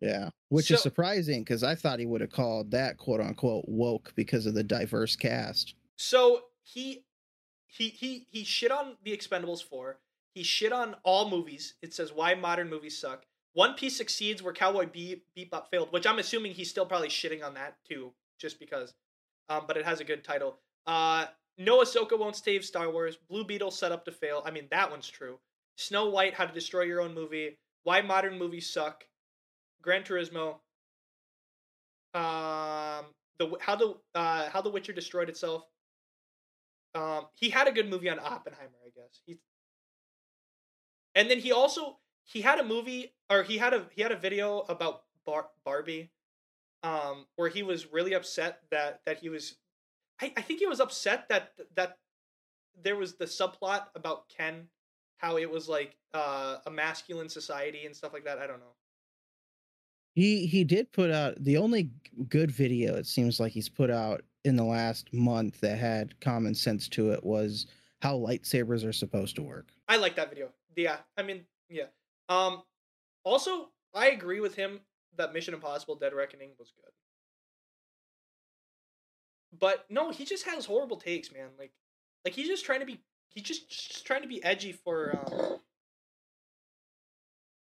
Yeah, 0.00 0.30
which 0.48 0.70
is 0.70 0.80
surprising 0.80 1.42
because 1.42 1.62
I 1.62 1.74
thought 1.74 1.98
he 1.98 2.06
would 2.06 2.22
have 2.22 2.30
called 2.30 2.70
that 2.70 2.96
quote 2.96 3.20
unquote 3.20 3.66
woke 3.68 4.14
because 4.16 4.46
of 4.46 4.54
the 4.54 4.64
diverse 4.64 5.14
cast. 5.14 5.74
So 5.96 6.44
he 6.62 7.04
he 7.66 7.90
he 7.90 8.26
he 8.30 8.42
shit 8.42 8.72
on 8.72 8.96
the 9.04 9.14
Expendables 9.14 9.62
4. 9.62 9.98
He 10.34 10.42
shit 10.42 10.72
on 10.72 10.96
all 11.02 11.28
movies. 11.28 11.74
It 11.82 11.92
says 11.92 12.14
why 12.14 12.34
modern 12.34 12.70
movies 12.70 12.98
suck. 12.98 13.26
One 13.52 13.74
Piece 13.74 13.96
succeeds 13.96 14.42
where 14.42 14.54
Cowboy 14.54 14.86
Be- 14.86 15.22
Bebop 15.36 15.68
failed, 15.70 15.92
which 15.92 16.06
I'm 16.06 16.18
assuming 16.18 16.52
he's 16.52 16.70
still 16.70 16.86
probably 16.86 17.08
shitting 17.08 17.44
on 17.44 17.54
that 17.54 17.76
too, 17.86 18.12
just 18.38 18.58
because. 18.58 18.94
Um, 19.50 19.64
but 19.66 19.76
it 19.76 19.84
has 19.84 20.00
a 20.00 20.04
good 20.04 20.24
title. 20.24 20.56
Uh, 20.86 21.26
no 21.60 21.80
Ahsoka 21.80 22.18
won't 22.18 22.36
save 22.36 22.64
Star 22.64 22.90
Wars. 22.90 23.16
Blue 23.28 23.44
Beetle 23.44 23.70
set 23.70 23.92
up 23.92 24.04
to 24.06 24.12
fail. 24.12 24.42
I 24.44 24.50
mean 24.50 24.66
that 24.70 24.90
one's 24.90 25.08
true. 25.08 25.38
Snow 25.76 26.08
White, 26.08 26.34
How 26.34 26.46
to 26.46 26.52
Destroy 26.52 26.82
Your 26.82 27.00
Own 27.00 27.14
Movie. 27.14 27.58
Why 27.84 28.02
modern 28.02 28.38
movies 28.38 28.68
suck. 28.68 29.04
Gran 29.82 30.02
Turismo. 30.02 30.56
Um, 32.12 33.06
the 33.38 33.56
how 33.60 33.76
the 33.76 33.94
uh 34.14 34.50
how 34.50 34.60
the 34.60 34.70
Witcher 34.70 34.92
destroyed 34.92 35.28
itself. 35.28 35.64
Um, 36.94 37.26
he 37.34 37.50
had 37.50 37.68
a 37.68 37.72
good 37.72 37.88
movie 37.88 38.10
on 38.10 38.18
Oppenheimer, 38.18 38.78
I 38.84 38.90
guess. 38.94 39.20
He, 39.24 39.38
and 41.14 41.30
then 41.30 41.38
he 41.38 41.52
also 41.52 41.98
he 42.24 42.40
had 42.40 42.58
a 42.58 42.64
movie 42.64 43.14
or 43.30 43.42
he 43.42 43.58
had 43.58 43.74
a 43.74 43.86
he 43.94 44.02
had 44.02 44.12
a 44.12 44.16
video 44.16 44.60
about 44.68 45.02
Bar- 45.24 45.50
Barbie, 45.64 46.10
um, 46.82 47.26
where 47.36 47.48
he 47.48 47.62
was 47.62 47.92
really 47.92 48.14
upset 48.14 48.60
that 48.70 49.00
that 49.06 49.18
he 49.18 49.28
was, 49.28 49.56
I, 50.20 50.32
I 50.36 50.42
think 50.42 50.60
he 50.60 50.66
was 50.66 50.80
upset 50.80 51.28
that 51.28 51.52
that 51.76 51.98
there 52.82 52.96
was 52.96 53.14
the 53.14 53.24
subplot 53.24 53.86
about 53.94 54.28
Ken, 54.28 54.68
how 55.18 55.36
it 55.36 55.50
was 55.50 55.68
like 55.68 55.96
uh, 56.14 56.58
a 56.66 56.70
masculine 56.70 57.28
society 57.28 57.86
and 57.86 57.94
stuff 57.94 58.12
like 58.12 58.24
that. 58.24 58.38
I 58.38 58.46
don't 58.46 58.60
know. 58.60 58.74
He 60.14 60.46
he 60.46 60.64
did 60.64 60.92
put 60.92 61.10
out 61.10 61.42
the 61.42 61.56
only 61.56 61.90
good 62.28 62.50
video 62.50 62.96
it 62.96 63.06
seems 63.06 63.38
like 63.38 63.52
he's 63.52 63.68
put 63.68 63.90
out 63.90 64.22
in 64.44 64.56
the 64.56 64.64
last 64.64 65.12
month 65.12 65.60
that 65.60 65.78
had 65.78 66.18
common 66.20 66.54
sense 66.54 66.88
to 66.88 67.10
it 67.10 67.22
was 67.22 67.66
how 68.00 68.16
lightsabers 68.16 68.86
are 68.86 68.92
supposed 68.92 69.36
to 69.36 69.42
work. 69.42 69.68
I 69.88 69.96
like 69.96 70.16
that 70.16 70.30
video. 70.30 70.48
Yeah, 70.76 70.96
I 71.16 71.22
mean, 71.22 71.44
yeah. 71.68 71.86
Um, 72.28 72.62
also, 73.24 73.70
I 73.94 74.08
agree 74.08 74.40
with 74.40 74.54
him 74.54 74.80
that 75.16 75.32
Mission 75.32 75.54
Impossible: 75.54 75.96
Dead 75.96 76.14
Reckoning 76.14 76.50
was 76.58 76.72
good. 76.74 76.92
But 79.58 79.86
no, 79.90 80.10
he 80.10 80.24
just 80.24 80.46
has 80.46 80.64
horrible 80.66 80.96
takes, 80.96 81.32
man. 81.32 81.48
Like, 81.58 81.72
like 82.24 82.34
he's 82.34 82.46
just 82.46 82.64
trying 82.64 82.80
to 82.80 82.86
be, 82.86 83.00
he's 83.30 83.42
just, 83.42 83.68
just 83.68 84.06
trying 84.06 84.22
to 84.22 84.28
be 84.28 84.42
edgy 84.44 84.72
for. 84.72 85.58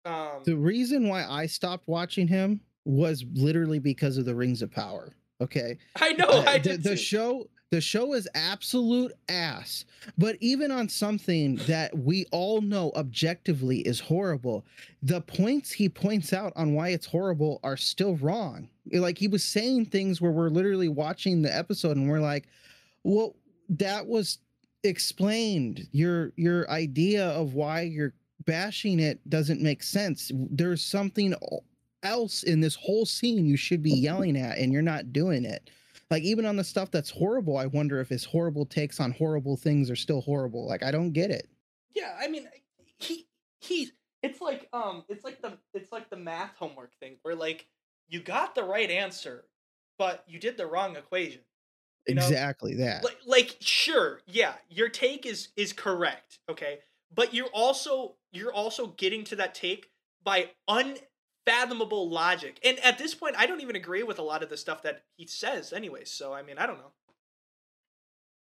Um, 0.05 0.13
um, 0.13 0.43
The 0.45 0.55
reason 0.55 1.07
why 1.07 1.25
I 1.25 1.47
stopped 1.47 1.87
watching 1.87 2.27
him 2.27 2.61
was 2.85 3.25
literally 3.33 3.79
because 3.79 4.17
of 4.17 4.25
the 4.25 4.35
Rings 4.35 4.61
of 4.61 4.71
Power. 4.71 5.15
Okay. 5.41 5.77
I 5.95 6.13
know, 6.13 6.29
Uh, 6.29 6.43
I 6.47 6.59
the, 6.59 6.69
did 6.69 6.83
the 6.83 6.95
show 6.95 7.49
the 7.71 7.81
show 7.81 8.13
is 8.13 8.27
absolute 8.35 9.11
ass 9.29 9.85
but 10.17 10.37
even 10.39 10.71
on 10.71 10.87
something 10.87 11.55
that 11.67 11.97
we 11.97 12.25
all 12.31 12.61
know 12.61 12.91
objectively 12.95 13.79
is 13.79 13.99
horrible 13.99 14.65
the 15.05 15.21
points 15.21 15.71
he 15.71 15.87
points 15.87 16.33
out 16.33 16.51
on 16.55 16.73
why 16.73 16.89
it's 16.89 17.05
horrible 17.05 17.59
are 17.63 17.77
still 17.77 18.15
wrong. 18.15 18.67
Like 18.91 19.19
he 19.19 19.27
was 19.27 19.43
saying 19.43 19.85
things 19.85 20.19
where 20.19 20.31
we're 20.31 20.49
literally 20.49 20.87
watching 20.87 21.43
the 21.43 21.55
episode 21.55 21.95
and 21.95 22.09
we're 22.09 22.19
like 22.19 22.47
well 23.03 23.35
that 23.69 24.07
was 24.07 24.39
explained. 24.83 25.87
Your 25.91 26.33
your 26.35 26.69
idea 26.71 27.27
of 27.27 27.53
why 27.53 27.81
you're 27.81 28.13
bashing 28.45 28.99
it 28.99 29.27
doesn't 29.29 29.61
make 29.61 29.83
sense. 29.83 30.31
There's 30.33 30.83
something 30.83 31.35
else 32.01 32.43
in 32.43 32.61
this 32.61 32.75
whole 32.75 33.05
scene 33.05 33.45
you 33.45 33.57
should 33.57 33.83
be 33.83 33.91
yelling 33.91 34.37
at 34.37 34.57
and 34.57 34.73
you're 34.73 34.81
not 34.81 35.13
doing 35.13 35.45
it 35.45 35.69
like 36.11 36.23
even 36.23 36.45
on 36.45 36.55
the 36.55 36.63
stuff 36.63 36.91
that's 36.91 37.09
horrible 37.09 37.57
i 37.57 37.65
wonder 37.65 37.99
if 37.99 38.09
his 38.09 38.25
horrible 38.25 38.65
takes 38.65 38.99
on 38.99 39.11
horrible 39.11 39.57
things 39.57 39.89
are 39.89 39.95
still 39.95 40.21
horrible 40.21 40.67
like 40.67 40.83
i 40.83 40.91
don't 40.91 41.11
get 41.11 41.31
it 41.31 41.49
Yeah, 41.95 42.13
I 42.19 42.27
mean, 42.27 42.47
he 42.99 43.27
he. 43.61 43.91
It's 44.21 44.41
like 44.41 44.67
um, 44.73 45.03
it's 45.07 45.23
like 45.23 45.41
the 45.41 45.57
it's 45.73 45.91
like 45.91 46.09
the 46.09 46.17
math 46.17 46.55
homework 46.57 46.91
thing 46.99 47.15
where 47.21 47.35
like 47.35 47.67
you 48.09 48.19
got 48.19 48.53
the 48.53 48.63
right 48.63 48.89
answer, 48.91 49.45
but 49.97 50.23
you 50.27 50.39
did 50.39 50.57
the 50.57 50.67
wrong 50.67 50.95
equation. 50.95 51.41
You 52.07 52.13
know? 52.15 52.21
exactly 52.21 52.75
that 52.75 53.03
like 53.03 53.17
like 53.25 53.55
sure 53.61 54.21
yeah 54.27 54.53
your 54.69 54.89
take 54.89 55.25
is 55.25 55.47
is 55.57 55.73
correct 55.73 56.37
okay 56.47 56.77
but 57.11 57.33
you're 57.33 57.47
also 57.47 58.13
you're 58.31 58.53
also 58.53 58.93
getting 58.95 59.23
to 59.23 59.37
that 59.37 59.55
take 59.55 59.89
by 60.23 60.51
unfathomable 61.47 62.09
logic 62.09 62.59
and 62.63 62.79
at 62.79 62.97
this 62.97 63.13
point 63.13 63.35
i 63.37 63.45
don't 63.45 63.61
even 63.61 63.75
agree 63.75 64.03
with 64.03 64.19
a 64.19 64.23
lot 64.23 64.43
of 64.43 64.49
the 64.49 64.57
stuff 64.57 64.81
that 64.81 65.03
he 65.17 65.27
says 65.27 65.73
anyways 65.73 66.09
so 66.09 66.33
i 66.33 66.41
mean 66.41 66.57
i 66.57 66.65
don't 66.65 66.77
know 66.77 66.91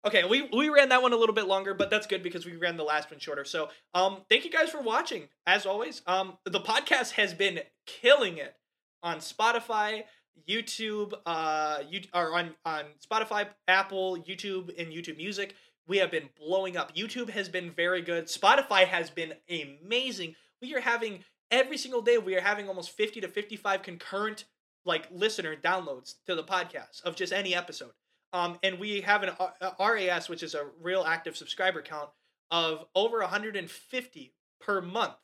okay 0.07 0.25
we 0.25 0.49
we 0.57 0.69
ran 0.69 0.89
that 0.89 1.03
one 1.03 1.13
a 1.13 1.17
little 1.17 1.35
bit 1.35 1.47
longer 1.47 1.75
but 1.75 1.91
that's 1.91 2.07
good 2.07 2.23
because 2.23 2.47
we 2.47 2.57
ran 2.57 2.77
the 2.77 2.85
last 2.85 3.11
one 3.11 3.21
shorter 3.21 3.45
so 3.45 3.69
um 3.95 4.19
thank 4.29 4.45
you 4.45 4.51
guys 4.51 4.71
for 4.71 4.81
watching 4.81 5.29
as 5.47 5.67
always 5.67 6.03
um 6.07 6.39
the 6.45 6.61
podcast 6.61 7.13
has 7.13 7.35
been 7.35 7.61
killing 7.87 8.39
it 8.39 8.55
on 9.03 9.19
spotify 9.19 10.05
YouTube, 10.49 11.15
uh, 11.27 11.79
you 11.89 12.01
are 12.13 12.35
on 12.35 12.55
on 12.65 12.87
Spotify, 13.09 13.47
Apple, 13.69 14.19
YouTube, 14.19 14.71
and 14.79 14.93
YouTube 14.93 15.17
Music. 15.17 15.55
We 15.87 15.99
have 15.99 16.11
been 16.11 16.29
blowing 16.39 16.77
up. 16.77 16.97
YouTube 16.97 17.31
has 17.31 17.49
been 17.49 17.71
very 17.71 18.03
good. 18.03 18.27
Spotify 18.27 18.85
has 18.85 19.11
been 19.11 19.35
amazing. 19.49 20.35
We 20.61 20.75
are 20.75 20.81
having 20.81 21.25
every 21.55 21.79
single 21.79 22.03
day. 22.03 22.19
We 22.19 22.37
are 22.37 22.41
having 22.41 22.69
almost 22.69 22.91
fifty 22.91 23.21
to 23.21 23.29
fifty-five 23.29 23.83
concurrent 23.83 24.45
like 24.85 25.09
listener 25.11 25.57
downloads 25.57 26.17
to 26.27 26.35
the 26.35 26.45
podcast 26.45 27.03
of 27.05 27.17
just 27.17 27.33
any 27.33 27.55
episode. 27.55 27.93
Um, 28.33 28.59
and 28.63 28.79
we 28.79 29.01
have 29.03 29.23
an 29.23 29.31
uh, 29.39 29.71
RAS, 29.79 30.29
which 30.29 30.43
is 30.43 30.55
a 30.55 30.67
real 30.83 31.05
active 31.05 31.37
subscriber 31.37 31.81
count 31.81 32.11
of 32.51 32.85
over 32.95 33.21
150 33.21 34.35
per 34.61 34.81
month, 34.83 35.15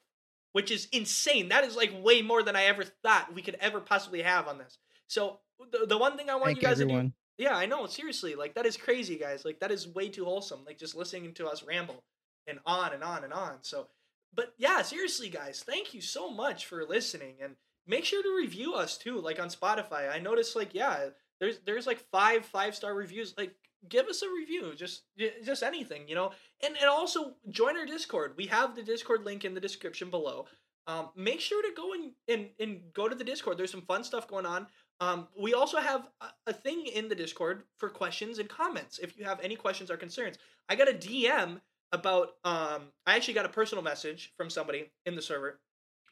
which 0.53 0.71
is 0.71 0.89
insane. 0.93 1.49
That 1.49 1.65
is 1.65 1.77
like 1.77 1.91
way 2.03 2.23
more 2.23 2.43
than 2.43 2.57
I 2.57 2.65
ever 2.65 2.85
thought 2.85 3.35
we 3.35 3.43
could 3.43 3.57
ever 3.61 3.81
possibly 3.81 4.23
have 4.23 4.47
on 4.47 4.59
this. 4.59 4.79
So 5.09 5.41
the, 5.73 5.87
the 5.87 5.99
one 5.99 6.17
thing 6.17 6.31
I 6.31 6.37
want 6.37 6.47
thank 6.47 6.63
you 6.63 6.69
guys 6.69 6.79
to 6.79 6.87
do, 6.87 7.13
yeah, 7.37 7.57
I 7.57 7.67
know, 7.67 7.87
seriously, 7.87 8.35
like 8.37 8.55
that 8.55 8.67
is 8.67 8.77
crazy, 8.77 9.19
guys. 9.19 9.45
Like 9.45 9.61
that 9.61 9.73
is 9.73 9.89
way 9.89 10.09
too 10.09 10.25
wholesome. 10.25 10.61
Like 10.65 10.79
just 10.79 10.95
listening 10.95 11.35
to 11.35 11.49
us 11.49 11.65
ramble 11.65 12.05
and 12.47 12.61
on 12.65 12.93
and 12.93 13.03
on 13.03 13.25
and 13.25 13.33
on. 13.33 13.59
So, 13.63 13.89
but 14.35 14.55
yeah, 14.59 14.83
seriously, 14.83 15.29
guys, 15.29 15.63
thank 15.67 15.95
you 15.95 16.01
so 16.01 16.31
much 16.31 16.67
for 16.67 16.85
listening 16.85 17.37
and 17.43 17.57
make 17.87 18.05
sure 18.05 18.23
to 18.23 18.37
review 18.37 18.75
us 18.75 18.97
too, 18.97 19.21
like 19.21 19.41
on 19.41 19.49
Spotify. 19.49 20.13
I 20.13 20.19
noticed, 20.19 20.57
like, 20.57 20.75
yeah, 20.75 21.09
there's 21.41 21.59
there's 21.67 21.87
like 21.87 21.99
five 22.13 22.45
five 22.45 22.75
star 22.75 22.95
reviews. 22.95 23.35
Like, 23.37 23.55
give 23.89 24.07
us 24.07 24.23
a 24.23 24.29
review, 24.29 24.75
just 24.77 25.03
just 25.45 25.63
anything, 25.63 26.09
you 26.09 26.15
know. 26.15 26.33
And 26.63 26.77
and 26.77 26.89
also 26.89 27.35
join 27.49 27.77
our 27.77 27.87
Discord. 27.87 28.35
We 28.37 28.47
have 28.47 28.77
the 28.77 28.83
Discord 28.83 29.25
link 29.25 29.45
in 29.45 29.55
the 29.55 29.61
description 29.61 30.11
below. 30.11 30.47
Um, 30.87 31.11
make 31.15 31.41
sure 31.41 31.63
to 31.63 31.71
go 31.77 31.93
and, 31.93 32.13
and 32.29 32.49
and 32.59 32.81
go 32.95 33.09
to 33.09 33.15
the 33.15 33.25
Discord. 33.25 33.59
There's 33.59 33.71
some 33.71 33.83
fun 33.83 34.05
stuff 34.05 34.29
going 34.29 34.47
on. 34.47 34.67
Um, 35.01 35.29
we 35.39 35.55
also 35.55 35.79
have 35.79 36.09
a, 36.21 36.51
a 36.51 36.53
thing 36.53 36.87
in 36.87 37.09
the 37.09 37.15
Discord 37.15 37.63
for 37.79 37.89
questions 37.89 38.39
and 38.39 38.49
comments. 38.49 38.99
If 38.99 39.17
you 39.19 39.25
have 39.25 39.41
any 39.41 39.57
questions 39.57 39.91
or 39.91 39.97
concerns, 39.97 40.37
I 40.69 40.77
got 40.77 40.91
a 40.91 40.93
DM 40.93 41.61
about. 41.93 42.35
Um, 42.45 42.93
I 43.07 43.17
actually 43.17 43.35
got 43.35 43.47
a 43.47 43.51
personal 43.51 43.83
message 43.83 44.33
from 44.37 44.51
somebody 44.51 44.91
in 45.07 45.15
the 45.15 45.23
server 45.23 45.61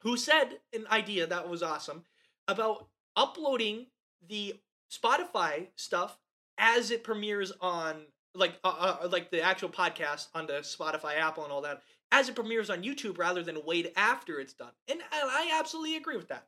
who 0.02 0.16
said 0.16 0.58
an 0.72 0.86
idea 0.90 1.26
that 1.26 1.48
was 1.48 1.62
awesome 1.62 2.04
about 2.46 2.88
uploading 3.16 3.86
the 4.28 4.54
Spotify 4.90 5.68
stuff 5.76 6.18
as 6.56 6.90
it 6.90 7.04
premieres 7.04 7.52
on 7.60 7.96
like 8.34 8.54
uh, 8.64 8.96
uh, 9.02 9.08
like 9.10 9.30
the 9.30 9.42
actual 9.42 9.68
podcast 9.68 10.28
onto 10.34 10.54
Spotify, 10.54 11.18
Apple, 11.18 11.44
and 11.44 11.52
all 11.52 11.62
that 11.62 11.82
as 12.10 12.28
it 12.28 12.34
premieres 12.34 12.70
on 12.70 12.82
YouTube 12.82 13.18
rather 13.18 13.42
than 13.42 13.58
wait 13.66 13.92
after 13.96 14.40
it's 14.40 14.54
done. 14.54 14.72
And, 14.88 15.00
and 15.00 15.30
I 15.30 15.56
absolutely 15.58 15.96
agree 15.96 16.16
with 16.16 16.28
that. 16.28 16.46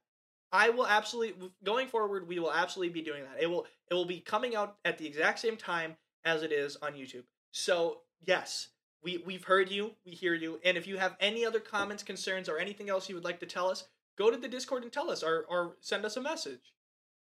I 0.52 0.70
will 0.70 0.86
absolutely 0.86 1.51
going 1.62 1.86
forward. 1.86 2.27
We 2.27 2.39
will 2.39 2.52
absolutely 2.52 2.93
be 2.93 3.02
doing 3.02 3.23
that. 3.24 3.43
It 3.43 3.48
will 3.48 3.66
it 3.90 3.94
will 3.94 4.07
be 4.07 4.20
coming 4.20 4.57
out 4.57 4.77
at 4.85 4.98
the 4.98 5.07
exact 5.07 5.39
same 5.39 5.57
time 5.57 5.97
as 6.24 6.43
it 6.43 6.52
is 6.52 6.77
on 6.77 6.93
YouTube. 6.93 7.24
So 7.52 7.98
yes, 8.27 8.69
we 9.02 9.18
we've 9.27 9.44
heard 9.44 9.70
you, 9.70 9.93
we 10.05 10.12
hear 10.12 10.35
you, 10.35 10.60
and 10.64 10.77
if 10.77 10.86
you 10.86 10.98
have 10.98 11.16
any 11.20 11.44
other 11.44 11.60
comments, 11.60 12.02
concerns, 12.02 12.48
or 12.48 12.59
anything 12.59 12.90
else 12.90 13.09
you 13.09 13.14
would 13.14 13.24
like 13.24 13.40
to 13.40 13.47
tell 13.47 13.68
us, 13.68 13.85
go 14.18 14.31
to 14.31 14.36
the 14.36 14.48
Discord 14.48 14.82
and 14.82 14.93
tell 14.93 15.10
us, 15.10 15.22
or 15.22 15.44
or 15.48 15.77
send 15.81 16.05
us 16.05 16.16
a 16.16 16.20
message. 16.20 16.74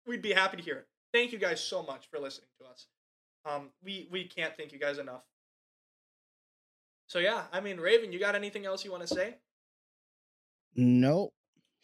We'd 0.06 0.22
be 0.22 0.32
happy 0.32 0.56
to 0.56 0.62
hear 0.62 0.76
it. 0.76 0.86
Thank 1.12 1.32
you 1.32 1.38
guys 1.38 1.60
so 1.60 1.82
much 1.82 2.08
for 2.10 2.18
listening 2.18 2.48
to 2.60 2.68
us. 2.68 2.86
Um, 3.44 3.70
we 3.84 4.08
we 4.10 4.24
can't 4.24 4.56
thank 4.56 4.72
you 4.72 4.78
guys 4.78 4.98
enough. 4.98 5.22
So 7.06 7.18
yeah, 7.18 7.42
I 7.52 7.60
mean, 7.60 7.78
Raven, 7.78 8.12
you 8.12 8.18
got 8.18 8.34
anything 8.34 8.66
else 8.66 8.84
you 8.84 8.90
want 8.90 9.06
to 9.06 9.14
say? 9.14 9.34
Nope. 10.74 11.32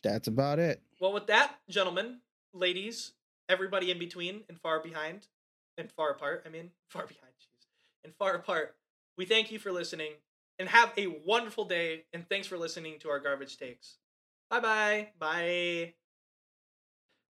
That's 0.02 0.28
about 0.28 0.58
it. 0.58 0.80
Well, 1.00 1.12
with 1.12 1.26
that, 1.26 1.56
gentlemen, 1.68 2.20
ladies, 2.54 3.12
everybody 3.48 3.90
in 3.90 3.98
between 3.98 4.42
and 4.48 4.58
far 4.58 4.80
behind 4.80 5.26
and 5.76 5.90
far 5.92 6.10
apart, 6.10 6.44
I 6.46 6.48
mean, 6.48 6.70
far 6.88 7.06
behind, 7.06 7.34
jeez, 7.38 7.66
and 8.04 8.14
far 8.14 8.34
apart, 8.34 8.76
we 9.18 9.26
thank 9.26 9.52
you 9.52 9.58
for 9.58 9.70
listening 9.70 10.12
and 10.58 10.68
have 10.68 10.92
a 10.96 11.08
wonderful 11.26 11.64
day. 11.66 12.04
And 12.14 12.26
thanks 12.28 12.46
for 12.46 12.56
listening 12.56 12.98
to 13.00 13.10
our 13.10 13.18
garbage 13.18 13.58
takes. 13.58 13.98
Bye 14.48 14.60
bye. 14.60 15.08
Bye. 15.18 15.94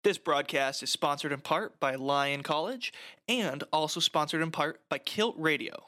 This 0.03 0.17
broadcast 0.17 0.83
is 0.83 0.91
sponsored 0.91 1.31
in 1.31 1.39
part 1.39 1.79
by 1.79 1.95
Lyon 1.95 2.43
College 2.43 2.93
and 3.27 3.63
also 3.71 3.99
sponsored 3.99 4.41
in 4.41 4.51
part 4.51 4.81
by 4.89 4.97
Kilt 4.97 5.35
Radio. 5.37 5.85